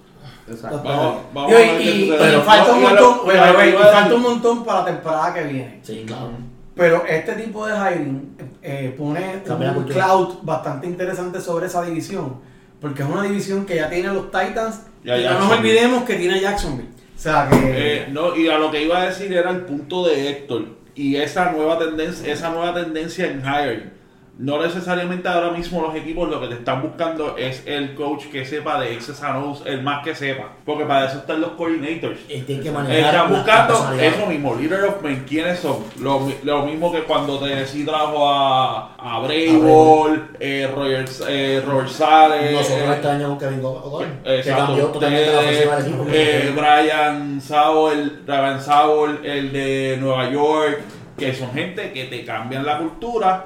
Exacto. 0.49 0.83
Vamos, 0.85 1.17
vamos 1.33 1.53
Y, 1.81 2.09
sucede. 2.09 2.39
falta 2.41 2.73
un 2.73 2.83
montón, 2.83 3.19
lo- 3.27 3.79
falta 3.79 4.15
un 4.15 4.65
para 4.65 4.79
la 4.81 4.85
temporada 4.87 5.35
que 5.35 5.45
viene. 5.45 5.81
Sí, 5.83 6.05
claro. 6.07 6.31
Pero 6.75 7.05
este 7.07 7.33
tipo 7.35 7.67
de 7.67 7.75
hiring 7.75 8.37
eh, 8.62 8.95
pone 8.97 9.43
Cambia 9.47 9.73
la 9.73 9.79
un 9.79 9.85
cloud 9.85 10.35
bastante 10.43 10.87
interesante 10.87 11.41
sobre 11.41 11.67
esa 11.67 11.83
división. 11.83 12.37
Porque 12.81 13.03
es 13.03 13.09
una 13.09 13.23
división 13.23 13.65
que 13.67 13.77
ya 13.77 13.89
tiene 13.89 14.09
a 14.09 14.12
los 14.12 14.27
Titans 14.31 14.81
Y 15.05 15.09
no 15.09 15.39
nos 15.39 15.53
olvidemos 15.53 16.03
que 16.05 16.15
tiene 16.17 16.35
a 16.35 16.41
Jacksonville. 16.41 16.89
O 17.17 17.21
sea 17.21 17.49
que... 17.49 17.57
Eh, 18.03 18.09
no, 18.11 18.35
y 18.35 18.49
a 18.49 18.59
lo 18.59 18.71
que 18.71 18.83
iba 18.83 19.01
a 19.01 19.05
decir 19.05 19.33
era 19.33 19.51
el 19.51 19.61
punto 19.61 20.05
de 20.07 20.31
Héctor 20.31 20.65
y 20.94 21.16
esa 21.16 21.52
nueva 21.52 21.78
tendencia, 21.78 22.32
esa 22.32 22.50
nueva 22.50 22.75
tendencia 22.75 23.30
en 23.30 23.42
hiring. 23.42 24.01
No 24.39 24.61
necesariamente 24.62 25.29
ahora 25.29 25.51
mismo 25.51 25.83
los 25.83 25.95
equipos 25.95 26.29
lo 26.29 26.41
que 26.41 26.47
te 26.47 26.55
están 26.55 26.81
buscando 26.81 27.37
es 27.37 27.65
el 27.67 27.95
coach 27.95 28.25
que 28.33 28.47
sepa 28.47 28.81
de 28.81 28.95
X's 28.99 29.23
and 29.23 29.45
O's, 29.45 29.62
el 29.67 29.83
más 29.83 30.03
que 30.03 30.15
sepa, 30.15 30.53
porque 30.65 30.87
para 30.87 31.07
eso 31.07 31.19
están 31.19 31.43
los 31.43 31.51
coordinators. 31.51 32.19
Que. 32.21 32.99
Están 32.99 33.29
buscando 33.29 33.93
eso 34.01 34.27
mismo, 34.27 34.55
leader 34.55 34.85
of 34.85 35.03
men, 35.03 35.25
¿quiénes 35.29 35.59
son? 35.59 35.85
Lo, 36.01 36.33
lo 36.45 36.62
mismo 36.65 36.91
que 36.91 37.03
cuando 37.03 37.39
Tennessee 37.39 37.85
trajo 37.85 38.27
a, 38.29 38.95
a 38.95 39.21
Brayball, 39.21 40.31
eh, 40.41 40.71
Roger, 40.75 41.05
eh, 41.29 41.62
Sales, 41.89 42.53
Nosotros 42.53 42.81
eh, 42.81 42.93
este 42.95 43.09
año 43.09 43.29
con 43.29 43.39
Kevin 43.39 43.61
O'Connor, 43.62 44.09
que 44.25 44.43
cambió 44.51 44.87
totalmente 44.87 45.33
la 45.33 45.39
ofensiva 45.41 45.77
del 45.77 45.87
equipo. 45.87 46.07
Eh, 46.11 46.53
Brian 46.57 47.41
Sowell, 47.41 48.23
Brian 48.25 48.61
Sowell, 48.62 49.21
el 49.25 49.53
de 49.53 49.99
Nueva 50.01 50.31
York, 50.31 50.81
que 51.19 51.35
son 51.35 51.53
gente 51.53 51.93
que 51.93 52.05
te 52.07 52.25
cambian 52.25 52.65
la 52.65 52.79
cultura 52.79 53.45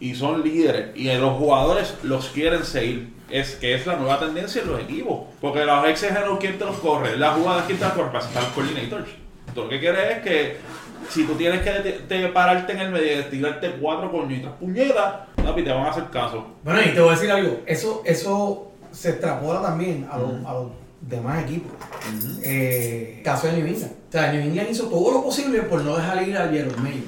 y 0.00 0.14
son 0.14 0.42
líderes. 0.42 0.96
Y 0.96 1.12
los 1.14 1.36
jugadores 1.38 1.94
los 2.02 2.28
quieren 2.28 2.64
seguir. 2.64 3.12
Es 3.30 3.56
que 3.56 3.74
es 3.74 3.86
la 3.86 3.96
nueva 3.96 4.18
tendencia 4.18 4.62
en 4.62 4.68
los 4.70 4.80
equipos. 4.80 5.20
Porque 5.40 5.64
los 5.64 5.86
exégenos, 5.86 6.38
¿quién 6.38 6.58
te 6.58 6.64
los 6.64 6.76
corre? 6.78 7.16
Las 7.18 7.36
jugadas, 7.36 7.64
¿quién 7.66 7.78
te 7.78 7.84
las 7.84 7.92
corre? 7.94 8.08
Para 8.10 8.24
estar 8.24 8.42
los 8.42 8.52
coordinators. 8.52 9.10
Tú 9.54 9.62
lo 9.64 9.68
que 9.68 9.80
quieres 9.80 10.16
es 10.16 10.22
que 10.22 10.56
si 11.10 11.24
tú 11.24 11.34
tienes 11.34 11.62
que 11.62 11.70
te- 11.70 11.92
te 12.08 12.28
pararte 12.28 12.72
en 12.72 12.80
el 12.80 12.90
medio 12.90 13.24
tirarte 13.26 13.70
cuatro 13.80 14.10
coñitas 14.10 14.52
puñetas, 14.60 15.14
papi, 15.36 15.62
te 15.62 15.70
van 15.72 15.86
a 15.86 15.90
hacer 15.90 16.04
caso. 16.10 16.46
Bueno, 16.64 16.80
y 16.82 16.94
te 16.94 17.00
voy 17.00 17.10
a 17.10 17.12
decir 17.12 17.30
algo, 17.30 17.60
eso, 17.66 18.02
eso 18.04 18.72
se 18.92 19.10
extrapola 19.10 19.60
también 19.62 20.06
a 20.10 20.18
los, 20.18 20.30
a 20.46 20.52
los 20.54 20.66
demás 21.08 21.42
equipos. 21.44 21.72
Eh, 22.42 23.20
caso 23.24 23.46
de 23.48 23.54
New 23.54 23.66
England. 23.66 23.92
O 24.08 24.12
sea, 24.12 24.32
New 24.32 24.40
England 24.42 24.70
hizo 24.70 24.84
todo 24.86 25.12
lo 25.12 25.24
posible 25.24 25.62
por 25.62 25.82
no 25.82 25.96
dejar 25.96 26.26
ir 26.26 26.36
a 26.36 26.48
Jerome 26.48 26.76
Mayo. 26.78 27.02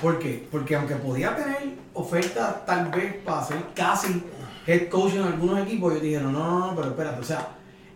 ¿Por 0.00 0.18
qué? 0.18 0.46
Porque 0.50 0.74
aunque 0.76 0.94
podía 0.96 1.34
tener 1.34 1.74
ofertas 1.94 2.64
tal 2.64 2.90
vez 2.90 3.16
para 3.24 3.44
ser 3.44 3.58
casi 3.74 4.22
head 4.66 4.88
coach 4.88 5.14
en 5.14 5.22
algunos 5.22 5.60
equipos, 5.60 5.92
ellos 5.92 6.02
dijeron, 6.02 6.32
no, 6.32 6.38
no, 6.60 6.66
no, 6.68 6.76
pero 6.76 6.88
espérate, 6.88 7.20
o 7.20 7.24
sea, 7.24 7.48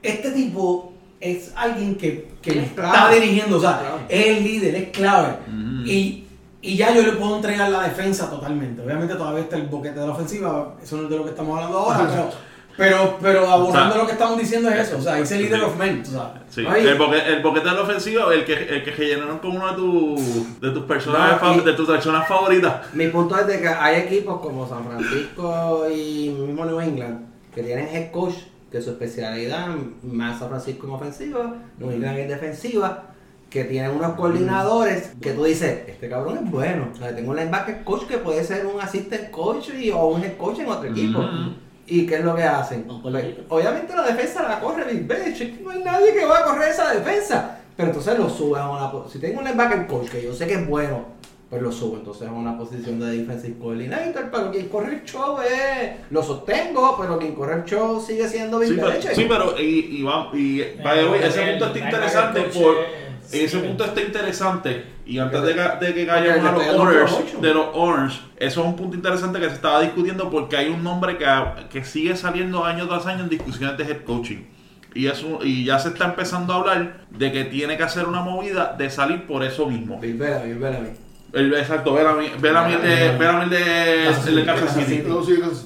este 0.03 0.31
tipo 0.33 0.93
es 1.21 1.53
alguien 1.55 1.95
que, 1.97 2.33
que 2.43 2.51
Es 2.59 2.65
está 2.65 2.91
clave. 2.91 3.21
dirigiendo, 3.21 3.59
o 3.59 3.61
sea, 3.61 3.79
Clave. 3.79 4.03
es 4.09 4.27
el 4.39 4.43
líder, 4.45 4.75
es 4.75 4.89
clave. 4.89 5.37
Mm. 5.47 5.85
Y, 5.87 6.27
y 6.63 6.77
ya 6.77 6.93
yo 6.93 7.03
le 7.03 7.13
puedo 7.13 7.37
entregar 7.37 7.71
la 7.71 7.83
defensa 7.83 8.29
totalmente. 8.29 8.83
Obviamente 8.83 9.15
todavía 9.15 9.43
está 9.45 9.57
el 9.57 9.67
boquete 9.69 10.01
de 10.01 10.07
la 10.07 10.13
ofensiva, 10.13 10.75
eso 10.83 10.97
no 10.97 11.05
es 11.05 11.11
de 11.11 11.17
lo 11.17 11.25
que 11.25 11.31
estamos 11.31 11.57
hablando 11.57 11.79
ahora, 11.79 12.09
pero, 12.11 12.31
pero, 12.77 13.19
pero 13.21 13.49
abordando 13.49 13.89
O 13.89 13.93
sea, 13.93 13.99
lo 14.03 14.07
que 14.07 14.13
estamos 14.13 14.39
diciendo 14.39 14.69
es 14.71 14.89
eso, 14.89 14.99
o 14.99 15.01
sea, 15.03 15.17
dice 15.17 15.39
líder 15.39 15.63
of 15.63 15.77
men, 15.77 16.03
o 16.03 16.05
sea. 16.11 16.35
Sí, 16.49 16.65
el, 16.67 16.99
boque- 16.99 17.23
el 17.27 17.43
boquete 17.43 17.69
de 17.69 17.75
la 17.75 17.83
ofensiva, 17.83 18.33
el 18.35 18.45
que, 18.45 18.53
el 18.55 18.85
que 18.85 18.91
rellenaron 18.91 19.39
con 19.39 19.57
uno 19.57 19.69
de, 19.71 19.77
tus 19.77 20.61
de 20.61 20.71
tus 20.71 20.85
personas 20.85 21.41
No, 21.43 21.63
de 21.63 21.73
tus 21.73 21.87
personas 21.89 22.29
favoritas. 22.29 22.93
Mi 22.95 23.09
punto 23.09 23.39
es 23.39 23.47
de 23.47 23.61
que 23.61 23.69
hay 23.69 24.01
equipos 24.03 24.41
como 24.41 24.69
San 24.69 24.85
Francisco 24.87 25.87
y 25.95 26.29
mismo 26.31 26.65
New 26.65 26.81
England 26.81 27.27
que 27.55 27.63
tienen 27.63 27.89
head 27.89 28.11
coach 28.11 28.35
que 28.71 28.81
su 28.81 28.91
especialidad 28.91 29.69
más 30.03 30.39
San 30.39 30.49
Francisco 30.49 30.87
en 30.87 30.93
ofensiva, 30.95 31.55
New 31.79 31.91
England 31.91 32.19
en 32.21 32.29
defensiva, 32.29 33.05
que 33.51 33.65
tienen 33.65 33.91
unos 33.91 34.15
coordinadores 34.15 35.13
que 35.21 35.33
tú 35.33 35.45
dices, 35.45 35.83
este 35.87 36.09
cabrón 36.09 36.39
es 36.43 36.51
bueno. 36.51 36.89
O 36.91 36.97
sea, 36.97 37.15
tengo 37.15 37.33
un 37.33 37.37
linebacker 37.37 37.85
coach 37.85 38.05
que 38.05 38.17
puede 38.17 38.43
ser 38.45 38.65
un 38.65 38.81
assistant 38.81 39.31
coach 39.31 39.69
y, 39.79 39.91
o 39.91 40.07
un 40.07 40.25
head 40.25 40.39
coach 40.39 40.61
en 40.61 40.69
otro 40.69 40.89
equipo. 40.89 41.23
¿Y 41.87 42.07
qué 42.07 42.17
es 42.17 42.25
lo 42.25 42.35
que 42.37 42.45
hacen? 42.45 42.85
Pues, 43.03 43.25
obviamente 43.49 43.95
la 43.95 44.03
defensa 44.03 44.43
la 44.49 44.61
corre 44.61 44.85
Big 44.85 45.07
Ben, 45.07 45.23
es 45.33 45.39
que 45.39 45.59
no 45.63 45.71
hay 45.71 45.83
nadie 45.83 46.13
que 46.15 46.25
va 46.25 46.39
a 46.39 46.45
correr 46.45 46.69
esa 46.71 46.93
defensa. 46.95 47.59
Pero 47.77 47.89
entonces 47.89 48.19
lo 48.19 48.29
suben 48.29 48.63
a 48.63 48.71
una 48.71 49.09
Si 49.11 49.19
tengo 49.19 49.39
un 49.41 49.45
linebacker 49.45 49.87
coach 49.87 50.09
que 50.09 50.23
yo 50.23 50.33
sé 50.35 50.47
que 50.47 50.55
es 50.55 50.69
bueno, 50.69 51.07
pues 51.51 51.61
lo 51.61 51.73
subo 51.73 51.97
entonces 51.97 52.29
a 52.29 52.33
una 52.33 52.57
posición 52.57 53.01
de 53.01 53.19
defensive 53.19 53.59
coordinator. 53.59 54.31
Pero 54.31 54.51
quien 54.53 54.69
corre 54.69 54.95
el 54.95 55.05
show 55.05 55.37
es. 55.41 55.91
Lo 56.11 56.23
sostengo, 56.23 56.97
pero 57.01 57.19
quien 57.19 57.35
corre 57.35 57.57
el 57.57 57.65
show 57.65 58.01
sigue 58.01 58.29
siendo 58.29 58.59
Big 58.59 58.71
Sí, 58.71 58.77
pero, 58.77 58.89
Ben. 58.91 59.03
sí, 59.15 59.27
pero 59.29 59.61
y, 59.61 59.99
y, 59.99 60.03
va- 60.03 60.31
y 60.33 60.63
by 60.83 60.99
the 61.01 61.09
way, 61.09 61.23
ese 61.25 61.43
punto 61.51 61.67
está 61.67 61.79
interesante 61.79 62.41
por 62.43 62.77
es- 63.33 63.55
ese 63.55 63.59
punto 63.69 63.85
está 63.85 64.01
interesante 64.03 64.85
y 65.07 65.19
antes 65.19 65.43
de, 65.43 65.55
que- 65.55 65.87
de 65.87 65.93
le 66.05 66.11
a 66.11 66.43
los 66.53 66.63
provecho. 67.17 67.39
de 67.41 67.55
los 67.55 67.67
owners 67.75 68.21
eso 68.37 68.61
es 68.61 68.67
un 68.67 68.77
punto 68.77 68.97
interesante 68.97 69.39
que 69.41 69.49
se 69.49 69.55
estaba 69.55 69.81
discutiendo 69.83 70.31
porque 70.31 70.57
hay 70.57 70.69
un 70.69 70.83
nombre 70.85 71.17
que, 71.19 71.27
que 71.71 71.85
sigue 71.85 72.17
saliendo 72.17 72.65
año 72.65 72.87
tras 72.89 73.07
año 73.07 73.25
en 73.25 73.29
discusiones 73.29 73.77
de 73.79 73.85
head 73.85 74.03
coaching. 74.05 74.45
Y 74.95 75.07
eso 75.07 75.39
y 75.43 75.65
ya 75.65 75.79
se 75.79 75.89
está 75.89 76.05
empezando 76.05 76.53
a 76.53 76.57
hablar 76.57 77.07
de 77.11 77.33
que 77.33 77.45
tiene 77.45 77.79
que 77.79 77.83
hacer 77.83 78.07
una 78.07 78.21
movida 78.21 78.75
de 78.77 78.91
salir 78.91 79.27
por 79.27 79.43
eso 79.43 79.67
mismo 79.67 79.99
el, 81.33 81.55
exacto 81.55 81.95
Bellamy 81.95 82.31
Bellamy 82.39 82.75
el 82.75 82.83
de 82.83 83.19
Bellamy 83.19 83.45
el 83.45 83.51
de, 83.51 84.07
el 84.09 84.37
de 84.37 84.45
Kansas 84.45 84.75
City 84.75 85.05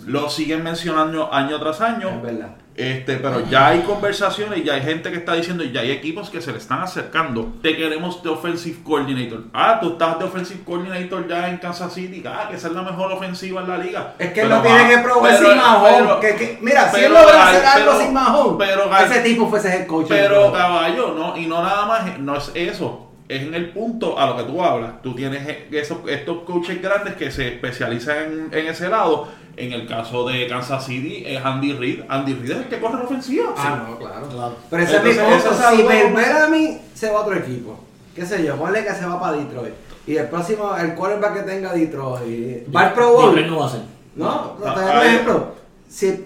lo 0.07 0.31
siguen 0.31 0.63
mencionando 0.63 1.33
año 1.33 1.59
tras 1.59 1.81
año 1.81 2.09
Es 2.09 2.23
verdad. 2.23 2.51
este, 2.77 3.17
pero 3.17 3.49
ya 3.51 3.69
hay 3.69 3.81
conversaciones, 3.81 4.63
ya 4.63 4.75
hay 4.75 4.83
gente 4.83 5.11
que 5.11 5.17
está 5.17 5.35
diciendo, 5.35 5.65
y 5.65 5.73
ya 5.73 5.81
hay 5.81 5.91
equipos 5.91 6.29
que 6.31 6.41
se 6.43 6.53
le 6.53 6.59
están 6.59 6.83
acercando. 6.83 7.55
Te 7.63 7.75
queremos 7.77 8.23
de 8.23 8.29
offensive 8.29 8.79
coordinator. 8.85 9.45
Ah, 9.55 9.79
tú 9.81 9.93
estás 9.93 10.19
de 10.19 10.27
offensive 10.27 10.61
coordinator 10.65 11.27
ya 11.27 11.49
en 11.49 11.57
Kansas 11.57 11.95
City. 11.95 12.23
Ah, 12.27 12.47
que 12.51 12.57
esa 12.57 12.69
es 12.69 12.75
la 12.75 12.83
mejor 12.83 13.11
ofensiva 13.13 13.63
en 13.63 13.69
la 13.69 13.79
liga. 13.79 14.15
Es 14.19 14.33
que 14.33 14.43
él 14.43 14.49
Pero 14.49 14.57
no 14.57 14.63
tiene 14.63 14.89
que 14.91 14.99
probar 14.99 15.37
sin 15.39 15.57
Mahón. 15.57 16.19
pero- 16.21 16.59
mira, 16.61 16.93
si 16.93 17.01
él 17.01 17.13
logra 17.15 17.49
hacer 17.49 17.67
algo 17.67 17.91
pero- 17.93 18.01
sin 18.05 18.13
Mahón, 18.13 18.59
ese 19.11 19.21
tipo 19.21 19.49
fuese 19.49 19.69
head 19.75 19.87
coach. 19.87 20.07
Pero 20.11 20.53
caballo, 20.53 21.15
no, 21.17 21.37
y 21.37 21.47
no 21.47 21.63
nada 21.63 21.87
más, 21.87 22.19
no 22.19 22.37
es 22.37 22.53
eso. 22.55 23.06
Es 23.29 23.43
en 23.43 23.55
el 23.55 23.71
punto 23.71 24.19
a 24.19 24.27
lo 24.27 24.37
que 24.37 24.45
tú 24.45 24.63
hablas. 24.63 25.03
Tú 25.03 25.15
tienes 25.15 25.47
esos, 25.73 25.99
estos 26.09 26.43
coaches 26.45 26.81
grandes 26.81 27.15
que 27.15 27.31
se 27.31 27.49
especializan 27.49 28.17
en, 28.19 28.49
en 28.59 28.67
ese 28.69 28.89
lado. 28.89 29.29
En 29.57 29.73
el 29.73 29.87
caso 29.89 30.29
de 30.29 30.47
Kansas 30.49 30.85
City 30.85 31.25
es 31.27 31.43
Andy 31.45 31.73
Reid. 31.73 32.01
Andy 32.09 32.35
Reid 32.35 32.51
es 32.51 32.57
el 32.59 32.65
que 32.67 32.79
corre 32.79 32.99
la 32.99 33.05
ofensiva. 33.05 33.55
Ah, 33.57 33.85
no, 33.89 33.99
claro. 33.99 34.29
Claro. 34.29 34.57
Pero 34.69 34.83
ese 34.83 34.97
es 34.99 35.03
mi 35.03 35.11
Entonces, 35.11 35.35
punto. 35.43 35.55
esa 35.55 35.71
es 35.73 35.77
Si 35.77 35.83
duda. 35.83 35.95
Bellamy 36.15 36.79
se 36.95 37.11
va 37.11 37.19
a 37.19 37.23
otro 37.23 37.35
equipo, 37.37 37.81
qué 38.15 38.27
sé 38.27 38.45
yo, 38.45 38.57
ponle 38.57 38.85
que 38.85 38.93
se 38.93 39.07
va 39.07 39.19
para 39.19 39.39
Detroit. 39.39 39.73
Y 40.07 40.17
el 40.19 40.29
próximo, 40.29 40.77
el 40.77 40.95
quarterback 40.95 41.35
que 41.35 41.43
tenga 41.51 41.73
Detroit, 41.73 42.77
va 42.77 42.81
al 42.83 42.93
Pro 42.93 43.13
Bowl. 43.13 43.47
No 43.49 43.59
va 43.61 43.67
a 43.67 43.71
ser. 43.71 43.81
No, 44.15 44.57
Ah, 44.65 44.75
te 44.75 44.81
doy 44.83 44.91
un 44.91 44.97
ahí- 44.99 45.07
ejemplo. 45.09 45.55
Si, 45.89 46.26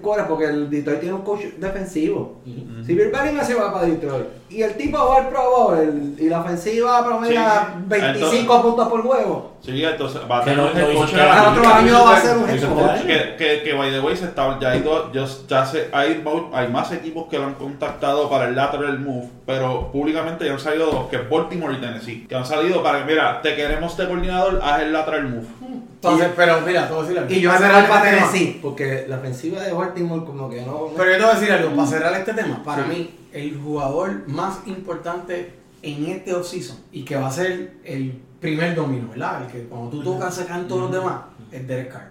core, 0.00 0.24
porque 0.28 0.46
el 0.46 0.68
Detroit 0.68 1.00
tiene 1.00 1.14
un 1.14 1.22
coach 1.22 1.42
defensivo. 1.58 2.36
Si 2.44 2.94
Bill 2.94 3.08
Bellamy 3.10 3.40
se 3.44 3.54
va 3.54 3.72
para 3.72 3.86
Detroit 3.86 4.26
y 4.48 4.62
el 4.62 4.74
tipo 4.76 4.98
va 4.98 5.18
al 5.18 5.28
Pro 5.28 5.42
Bowl 5.50 6.14
y 6.18 6.28
la 6.28 6.40
ofensiva 6.40 7.04
promedia 7.06 7.74
Sí. 7.76 7.84
25 7.86 8.24
Entonces- 8.24 8.62
puntos 8.62 8.88
por 8.88 9.02
juego, 9.02 9.52
Sí, 9.62 9.84
entonces 9.84 10.22
va 10.30 10.38
a 10.38 10.44
Que 10.44 10.50
tener 10.52 10.64
no- 10.64 10.70
un 10.72 10.78
head 10.78 10.88
no 10.94 11.00
coach 11.00 11.14
al 11.14 11.58
otro 11.58 11.68
año 11.74 12.04
va 12.04 12.16
a 12.16 12.20
ser 12.20 12.36
un 12.38 12.48
head 12.48 12.62
coach. 12.62 13.00
Que, 13.06 13.36
que, 13.36 13.62
que 13.62 13.72
by 13.74 13.90
the 13.90 14.00
way 14.00 14.16
se 14.16 14.24
está, 14.24 14.58
ya, 14.58 14.70
hay, 14.70 14.80
dos- 14.80 15.12
ya, 15.46 15.66
se, 15.66 15.88
hay, 15.92 16.24
hay 16.54 16.68
más 16.68 16.90
equipos 16.92 17.26
que 17.28 17.38
lo 17.38 17.44
han 17.44 17.54
contactado 17.54 18.30
para 18.30 18.48
el 18.48 18.56
lateral 18.56 18.98
move, 19.00 19.28
pero 19.44 19.92
públicamente 19.92 20.46
ya 20.46 20.52
han 20.52 20.58
salido 20.60 20.90
dos, 20.90 21.08
que 21.10 21.16
es 21.16 21.28
Baltimore 21.28 21.74
y 21.74 21.76
Tennessee, 21.80 22.26
que 22.26 22.34
han 22.34 22.46
salido 22.46 22.82
para 22.82 23.00
que, 23.00 23.04
mira, 23.12 23.42
te 23.42 23.54
queremos 23.54 23.94
de 23.98 24.06
coordinador, 24.08 24.60
haz 24.62 24.80
el 24.80 24.92
lateral 24.94 25.28
move. 25.28 25.46
Entonces, 25.94 26.28
pero 26.34 26.60
mira, 26.62 26.86
te 26.88 26.94
voy 26.94 27.00
a 27.00 27.02
decir 27.02 27.18
algo. 27.18 27.30
Y 27.34 27.40
yo 27.42 27.50
voy 27.50 27.56
a 27.56 27.60
cerrar 27.60 27.88
para 27.88 28.02
tema- 28.02 28.16
Tennessee, 28.30 28.58
porque 28.62 29.04
la 29.08 29.16
ofensiva 29.18 29.60
de 29.60 29.72
Baltimore 29.74 30.24
como 30.24 30.48
que 30.48 30.62
no... 30.62 30.86
Pero 30.96 31.10
yo 31.10 31.16
te 31.18 31.22
voy 31.22 31.30
a 31.30 31.34
decir 31.38 31.52
algo, 31.52 31.76
para 31.76 31.86
cerrar 31.88 32.14
este 32.14 32.32
tema, 32.32 32.62
para 32.64 32.84
Sí. 32.84 32.88
mí, 32.88 33.10
el 33.34 33.60
jugador 33.62 34.26
más 34.26 34.60
importante 34.66 35.52
en 35.82 36.06
este 36.06 36.34
offseason 36.34 36.78
y 36.92 37.04
que 37.04 37.16
va 37.16 37.28
a 37.28 37.30
ser 37.30 37.72
el 37.84 38.22
primer 38.40 38.74
domino, 38.74 39.08
¿verdad? 39.10 39.42
El 39.44 39.52
que 39.52 39.64
cuando 39.68 39.90
tú 39.90 40.02
tocas 40.02 40.34
se 40.34 40.46
caen 40.46 40.66
todos 40.68 40.82
los 40.82 40.92
demás, 40.92 41.20
es 41.52 41.66
Derek 41.66 41.92
Carr. 41.92 42.08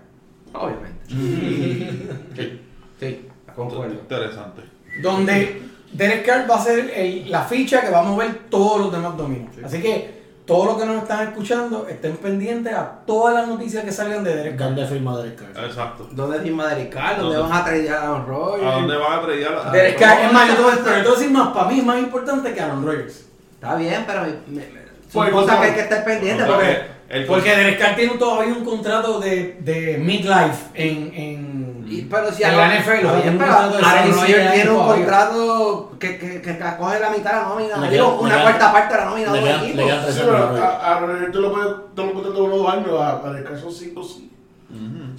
Obviamente. 0.54 1.00
Sí, 2.36 2.62
Sí, 3.00 3.28
concuerdo. 3.56 3.94
interesante. 3.94 4.62
Donde 5.02 5.62
Derek 5.94 6.26
Carr 6.26 6.50
va 6.50 6.56
a 6.56 6.62
ser 6.64 6.92
el- 6.96 7.32
la 7.32 7.44
ficha 7.44 7.82
que 7.82 7.90
va 7.90 8.00
a 8.00 8.04
mover 8.04 8.34
todos 8.50 8.82
los 8.82 8.92
demás 8.92 9.16
dominos. 9.18 9.56
Así 9.64 9.82
que 9.82 10.20
todos 10.46 10.66
los 10.66 10.78
que 10.82 10.86
nos 10.86 11.04
están 11.04 11.28
escuchando 11.30 11.88
estén 11.88 12.18
pendientes 12.18 12.74
a 12.74 13.00
todas 13.06 13.34
las 13.36 13.48
noticias 13.48 13.84
que 13.86 13.92
salgan 13.92 14.24
de 14.24 14.36
Derek 14.36 14.58
Carr. 14.58 14.68
¿Dónde 14.76 14.86
firma 14.88 15.18
Derek 15.18 15.36
Carr? 15.54 15.66
Exacto. 15.66 16.10
¿Dónde 16.12 16.40
firma 16.42 16.68
Derek 16.68 16.92
Carr? 16.94 17.18
¿Dónde 17.20 17.36
¿Dónde? 17.38 17.52
van 17.54 17.62
a 17.62 17.66
traer 17.66 17.90
a 17.92 18.02
Aaron 18.04 18.28
Rodgers? 18.28 18.68
¿A 18.68 18.72
dónde 18.76 18.98
van 18.98 19.14
a 19.14 19.22
traer 19.22 19.48
a 19.48 19.72
Derek 19.72 20.00
Carr, 20.00 20.20
es 20.26 20.34
más, 20.34 20.50
yo 20.50 20.56
te 20.56 20.62
voy 20.64 20.72
a- 20.74 20.84
pero 20.84 20.96
yo 20.98 21.02
te 21.04 21.08
voy 21.08 21.16
a 21.16 21.20
decir 21.20 21.32
más, 21.32 21.48
para 21.54 21.70
mí 21.70 21.80
es 21.80 21.86
más 21.86 22.00
importante 22.00 22.54
que 22.54 22.60
Aaron 22.62 22.86
Rodgers. 22.86 23.26
Está 23.54 23.76
bien, 23.76 24.04
pero 24.06 24.22
me- 24.24 24.56
me- 24.62 24.89
son 25.12 25.24
Pues, 25.24 25.32
cosas 25.34 25.60
que 25.60 25.66
hay 25.68 25.74
que 25.74 25.80
estar 25.82 26.06
pendientes 26.06 26.46
Porque- 26.46 26.66
porque 26.66 27.00
El 27.10 27.26
Porque 27.26 27.50
Derek 27.56 27.80
Carr 27.80 27.96
tiene 27.96 28.14
todavía 28.20 28.54
un 28.54 28.64
contrato 28.64 29.20
de, 29.20 29.58
de 29.62 29.98
midlife 29.98 30.66
en, 30.76 31.12
en, 31.16 31.86
Y, 31.90 32.02
pero 32.04 32.32
si 32.32 32.44
en 32.44 32.50
Aaron- 32.52 32.70
la 32.70 32.76
NFL. 32.76 33.06
Oye, 33.08 33.32
pero 33.36 33.52
Aaron 33.52 33.74
6, 33.74 33.84
7 33.84 34.12
Rodgers 34.12 34.54
tiene 34.54 34.70
un 34.70 34.86
contrato 34.88 35.92
que, 36.00 36.18
que, 36.20 36.42
que 36.44 36.60
coge 36.78 37.00
la 37.00 37.10
mitad 37.10 37.32
de 37.32 37.36
la 37.38 37.44
nómina. 37.50 37.78
Le 37.78 37.90
Digo, 37.90 38.12
queda- 38.20 38.20
una 38.28 38.42
cuarta 38.44 38.72
parte 38.72 38.94
de 38.94 39.00
la 39.00 39.06
nómina 39.10 39.34
de 39.34 39.40
un 39.42 39.48
equipo. 39.48 39.86
queda- 39.88 40.12
Sí, 40.12 40.20
pero 40.24 40.38
a, 40.38 41.00
Rodgers 41.00 41.32
tú 41.32 41.42
lo 41.42 41.52
puedes 41.52 41.70
de 41.96 42.42
unos 42.42 42.60
dos 42.60 42.74
años, 42.74 43.02
a, 43.02 43.32
Descartes 43.34 43.62
son 43.62 43.72
cinco, 43.74 44.04
sí. 44.04 44.32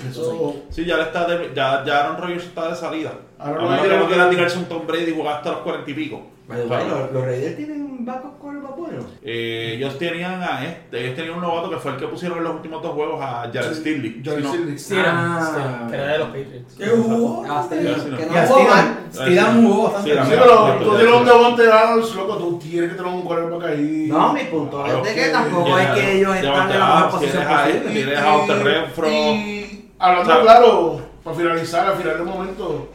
Eso, 0.09 0.55
Sí, 0.71 0.85
ya, 0.85 0.97
le 0.97 1.03
está 1.03 1.27
de- 1.27 1.51
ya, 1.55 1.83
ya 1.85 2.05
Aaron 2.05 2.19
Rodgers 2.19 2.45
está 2.45 2.69
de 2.69 2.77
salida. 2.77 3.13
Aaron 3.39 3.59
a 3.59 3.63
menos 3.69 3.81
que 3.83 3.89
Rodgers- 3.89 4.01
no 4.03 4.07
quiera 4.09 4.31
tirarse 4.31 4.59
un 4.59 4.65
Tom 4.67 4.87
Brady 4.87 5.11
y 5.11 5.15
jugar 5.15 5.39
hasta 5.39 5.51
los 5.51 5.61
cuarenta 5.63 5.91
y 5.91 5.95
pico. 5.95 6.23
The 6.57 6.67
way, 6.67 6.89
los, 6.89 7.13
los 7.13 7.25
Raiders 7.25 7.57
tienen 7.57 8.05
backup 8.05 8.39
quarterback 8.39 8.77
bueno. 8.77 9.05
Eh, 9.23 9.75
ellos 9.77 9.99
tenían 9.99 10.43
a 10.43 10.65
este, 10.65 11.05
ellos 11.05 11.17
tenían 11.17 11.35
un 11.37 11.43
novato 11.43 11.71
que 11.71 11.77
fue 11.77 11.93
el 11.93 11.97
que 11.99 12.07
pusieron 12.07 12.39
en 12.39 12.45
los 12.45 12.55
últimos 12.55 12.83
dos 12.83 12.93
juegos 12.93 13.23
a 13.23 13.43
Jared 13.53 13.73
Sí, 13.75 13.81
Stingley. 13.81 14.23
Jared. 14.25 14.79
Steedham, 14.79 15.91
que 15.91 15.97
era 15.97 16.07
de 16.13 16.19
los 16.19 16.29
Patriots. 16.29 16.75
¿Qué 16.79 16.87
jugó? 16.87 17.45
Ah, 17.49 17.69
no. 17.71 18.17
que 18.17 18.27
no 18.27 18.47
jugó 18.47 18.65
mal. 18.69 18.99
Steedham 19.13 19.67
jugó 19.67 19.83
bastante. 19.93 20.11
Sí, 20.11 20.19
pero 20.31 20.79
tú 20.83 20.97
tienes 20.97 21.15
un 21.15 21.25
Devontae 21.25 21.71
Adams, 21.73 22.15
loco, 22.15 22.37
tú 22.37 22.59
tienes 22.59 22.91
que 22.91 22.97
tener 22.97 23.13
un 23.13 23.23
quarterback 23.23 23.65
ahí. 23.71 24.07
No, 24.09 24.33
mi 24.33 24.45
punto 24.45 24.87
es 24.87 25.03
de 25.05 25.15
que 25.15 25.29
tampoco 25.29 25.79
es 25.79 25.89
que 25.91 26.13
ellos 26.19 26.37
están 26.37 26.71
en 26.71 26.79
la 26.79 26.87
mejor 26.95 27.11
posición 27.11 27.45
a 27.47 27.69
él, 27.69 27.77
posible. 27.79 27.93
tienes 28.05 28.19
a 28.19 28.37
Hunter 28.37 28.63
Renfro. 28.65 29.09
y 29.11 29.91
hablando 29.99 30.41
claro, 30.43 31.01
para 31.23 31.37
finalizar, 31.37 31.87
al 31.87 31.97
final 31.97 32.15
del 32.17 32.27
momento, 32.27 32.89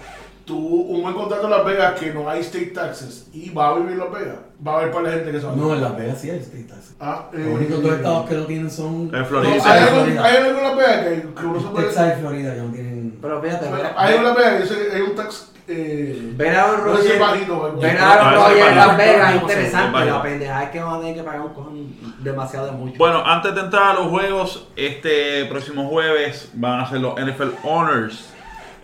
tú 0.46 0.58
un 0.58 1.02
buen 1.02 1.14
contrato 1.16 1.46
en 1.46 1.52
Las 1.52 1.66
Vegas 1.66 2.00
que 2.00 2.14
no 2.14 2.30
hay 2.30 2.42
state 2.42 2.68
taxes 2.68 3.28
y 3.34 3.50
va 3.50 3.70
a 3.70 3.74
vivir 3.76 3.94
en 3.94 4.00
Las 4.00 4.12
Vegas, 4.12 4.38
va 4.66 4.74
a 4.74 4.78
haber 4.78 4.92
para 4.92 5.04
la 5.06 5.12
gente 5.14 5.32
que 5.32 5.40
se 5.40 5.46
va 5.46 5.54
a 5.54 5.56
No, 5.56 5.74
en 5.74 5.82
Las 5.82 5.98
Vegas 5.98 6.22
sí 6.22 6.30
hay 6.30 6.40
state 6.40 6.64
taxes. 6.64 6.96
Ah, 7.00 7.28
Los 7.32 7.42
eh, 7.42 7.50
únicos 7.54 7.82
dos 7.84 7.92
estados 7.94 8.30
que 8.30 8.36
no 8.36 8.44
tienen 8.46 8.72
son 8.72 8.94
En 8.94 9.12
no, 9.12 9.26
Florida. 9.26 9.54
hay, 9.54 9.60
Florida. 9.60 10.24
algo, 10.24 10.24
hay 10.24 10.36
algo 10.38 10.58
en 10.60 10.64
Las 10.64 10.78
Vegas 10.78 11.00
que, 11.04 11.22
que 11.42 11.46
uno 11.46 11.60
se 11.60 11.68
puede. 11.68 11.86
Texas 11.88 12.14
y 12.18 12.22
Florida 12.22 12.54
que 12.56 12.62
no 12.62 12.72
tienen. 12.72 13.18
Pero 13.22 13.42
fíjate, 13.42 13.72
ver, 13.72 13.92
Hay 13.98 14.16
en 14.16 14.24
Las 14.24 14.36
Vegas 14.36 14.72
hay 14.94 15.02
un 15.02 15.16
tax. 15.16 15.52
Eh, 15.68 16.32
ver 16.36 16.56
a 16.56 16.68
no 16.68 16.78
No, 16.78 16.78
no, 16.78 16.84
Rodgers 16.86 17.06
es 17.06 17.12
en 17.12 17.20
Las. 17.20 18.98
Vegas 18.98 19.30
es 19.30 19.36
Es 19.36 19.42
interesante. 19.42 20.06
La 20.06 20.22
pendeja 20.22 20.64
es 20.64 20.70
que 20.70 20.80
van 20.80 20.94
a 20.96 21.00
tener 21.00 21.16
que 21.16 21.24
pagar 21.24 21.42
un 21.42 21.54
cojón 21.54 21.96
demasiado 22.20 22.68
de 22.68 22.72
mucho. 22.74 22.94
Bueno, 23.00 23.24
antes 23.26 23.56
de 23.56 23.62
entrar 23.62 23.84
a 23.84 23.94
los 23.96 24.08
juegos, 24.10 24.68
este 24.76 25.46
próximo 25.46 25.90
jueves 25.90 26.52
van 26.54 26.82
a 26.82 26.88
ser 26.90 27.00
los 27.00 27.16
NFL 27.20 27.50
Honors. 27.64 28.30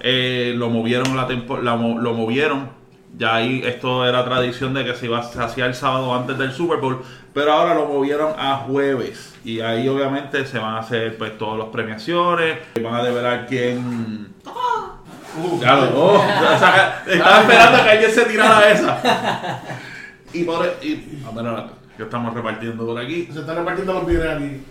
Eh, 0.01 0.53
lo 0.55 0.69
movieron 0.69 1.15
la 1.15 1.27
tempo- 1.27 1.57
la 1.57 1.75
lo 1.75 2.13
movieron. 2.13 2.69
Ya 3.17 3.35
ahí 3.35 3.61
esto 3.65 4.05
era 4.05 4.23
tradición 4.23 4.73
de 4.73 4.85
que 4.85 4.95
se, 4.95 5.05
iba, 5.07 5.21
se 5.23 5.41
hacía 5.41 5.65
el 5.65 5.75
sábado 5.75 6.13
antes 6.15 6.37
del 6.37 6.53
Super 6.53 6.79
Bowl, 6.79 7.01
pero 7.33 7.51
ahora 7.53 7.75
lo 7.75 7.85
movieron 7.87 8.33
a 8.37 8.55
jueves. 8.57 9.35
Y 9.43 9.59
ahí 9.59 9.87
obviamente 9.89 10.45
se 10.45 10.59
van 10.59 10.75
a 10.75 10.79
hacer 10.79 11.17
pues 11.17 11.37
todas 11.37 11.59
las 11.59 11.67
premiaciones, 11.67 12.59
van 12.81 12.95
a 12.95 13.03
develar 13.03 13.47
quién... 13.47 14.33
Uh, 14.45 15.59
Claro, 15.61 15.91
oh, 15.95 16.15
o 16.15 16.59
sea, 16.59 17.03
estaba 17.07 17.39
esperando 17.41 17.83
que 17.83 17.89
alguien 17.89 18.11
se 18.11 18.25
tirara 18.25 18.69
esa. 18.71 19.61
Y 20.33 20.43
por 20.43 20.65
y, 20.81 21.21
a 21.27 21.31
ver, 21.35 21.45
ahora, 21.47 21.67
que 21.97 22.03
estamos 22.03 22.33
repartiendo 22.33 22.85
por 22.85 22.97
aquí. 22.99 23.27
Se 23.33 23.39
están 23.39 23.57
repartiendo 23.57 23.93
los 23.93 24.05
bienes 24.05 24.29
aquí. 24.29 24.61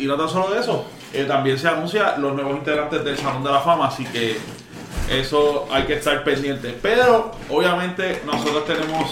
Y 0.00 0.06
no 0.06 0.16
tan 0.16 0.28
solo 0.28 0.54
eso, 0.58 0.86
eh, 1.12 1.24
también 1.24 1.58
se 1.58 1.68
anuncia 1.68 2.16
los 2.18 2.34
nuevos 2.34 2.56
integrantes 2.56 3.04
del 3.04 3.16
Salón 3.18 3.44
de 3.44 3.50
la 3.50 3.60
Fama, 3.60 3.86
así 3.88 4.04
que 4.06 4.36
eso 5.10 5.66
hay 5.72 5.84
que 5.84 5.94
estar 5.94 6.22
pendiente. 6.24 6.76
Pero 6.80 7.32
obviamente 7.50 8.22
nosotros 8.24 8.64
tenemos 8.64 9.10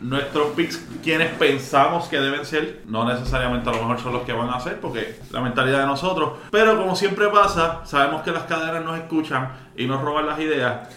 nuestros 0.00 0.48
picks, 0.54 0.80
quienes 1.02 1.32
pensamos 1.32 2.06
que 2.06 2.20
deben 2.20 2.44
ser, 2.44 2.82
no 2.86 3.04
necesariamente 3.04 3.68
a 3.68 3.72
lo 3.72 3.78
mejor 3.80 3.98
son 4.00 4.12
los 4.12 4.22
que 4.22 4.32
van 4.32 4.48
a 4.50 4.60
ser, 4.60 4.78
porque 4.80 5.18
la 5.32 5.40
mentalidad 5.40 5.80
de 5.80 5.86
nosotros. 5.86 6.34
Pero 6.52 6.76
como 6.78 6.94
siempre 6.94 7.26
pasa, 7.28 7.80
sabemos 7.84 8.22
que 8.22 8.30
las 8.30 8.44
cadenas 8.44 8.84
nos 8.84 8.96
escuchan 8.96 9.50
y 9.76 9.86
nos 9.86 10.00
roban 10.00 10.26
las 10.26 10.38
ideas. 10.38 10.88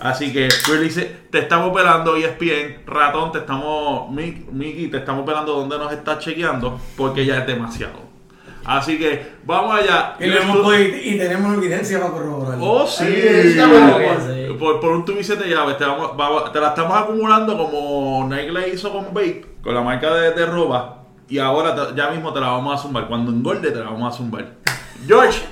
Así 0.00 0.32
que, 0.32 0.48
Release, 0.68 1.04
te 1.30 1.40
estamos 1.40 1.74
velando 1.74 2.16
ESPN, 2.16 2.86
Ratón, 2.86 3.30
te 3.32 3.38
estamos, 3.40 4.08
Mick- 4.10 4.46
Mickey, 4.50 4.88
te 4.88 4.98
estamos 4.98 5.26
velando 5.26 5.52
donde 5.52 5.76
nos 5.76 5.92
estás 5.92 6.20
chequeando, 6.20 6.80
porque 6.96 7.26
ya 7.26 7.36
es 7.38 7.46
demasiado. 7.46 8.05
Así 8.66 8.98
que 8.98 9.34
vamos 9.44 9.78
allá. 9.80 10.16
Y, 10.18 10.24
tenemos, 10.30 10.74
y, 10.78 10.82
y 11.14 11.18
tenemos 11.18 11.56
evidencia 11.56 12.00
para 12.00 12.10
corroborar. 12.12 12.58
Oh, 12.60 12.86
sí. 12.86 13.04
Por, 14.58 14.80
por 14.80 14.90
un 14.90 15.04
tubo 15.04 15.20
y 15.20 15.24
siete 15.24 15.48
llaves. 15.48 15.76
Te, 15.78 15.84
vamos- 15.84 16.16
vamos- 16.16 16.52
te 16.52 16.60
la 16.60 16.68
estamos 16.68 16.96
acumulando 16.96 17.56
como 17.56 18.26
Nike 18.28 18.50
le 18.52 18.68
hizo 18.70 18.92
con 18.92 19.12
Bake, 19.14 19.46
con 19.62 19.74
la 19.74 19.82
marca 19.82 20.12
de, 20.14 20.32
de 20.32 20.46
ropa. 20.46 20.98
Y 21.28 21.38
ahora 21.38 21.74
te- 21.74 21.94
ya 21.96 22.10
mismo 22.10 22.32
te 22.32 22.40
la 22.40 22.48
vamos 22.48 22.74
a 22.74 22.82
zumbar. 22.82 23.06
Cuando 23.08 23.30
engorde 23.30 23.70
te 23.70 23.78
la 23.78 23.86
vamos 23.90 24.12
a 24.14 24.16
zumbar. 24.16 24.46
George, 25.06 25.42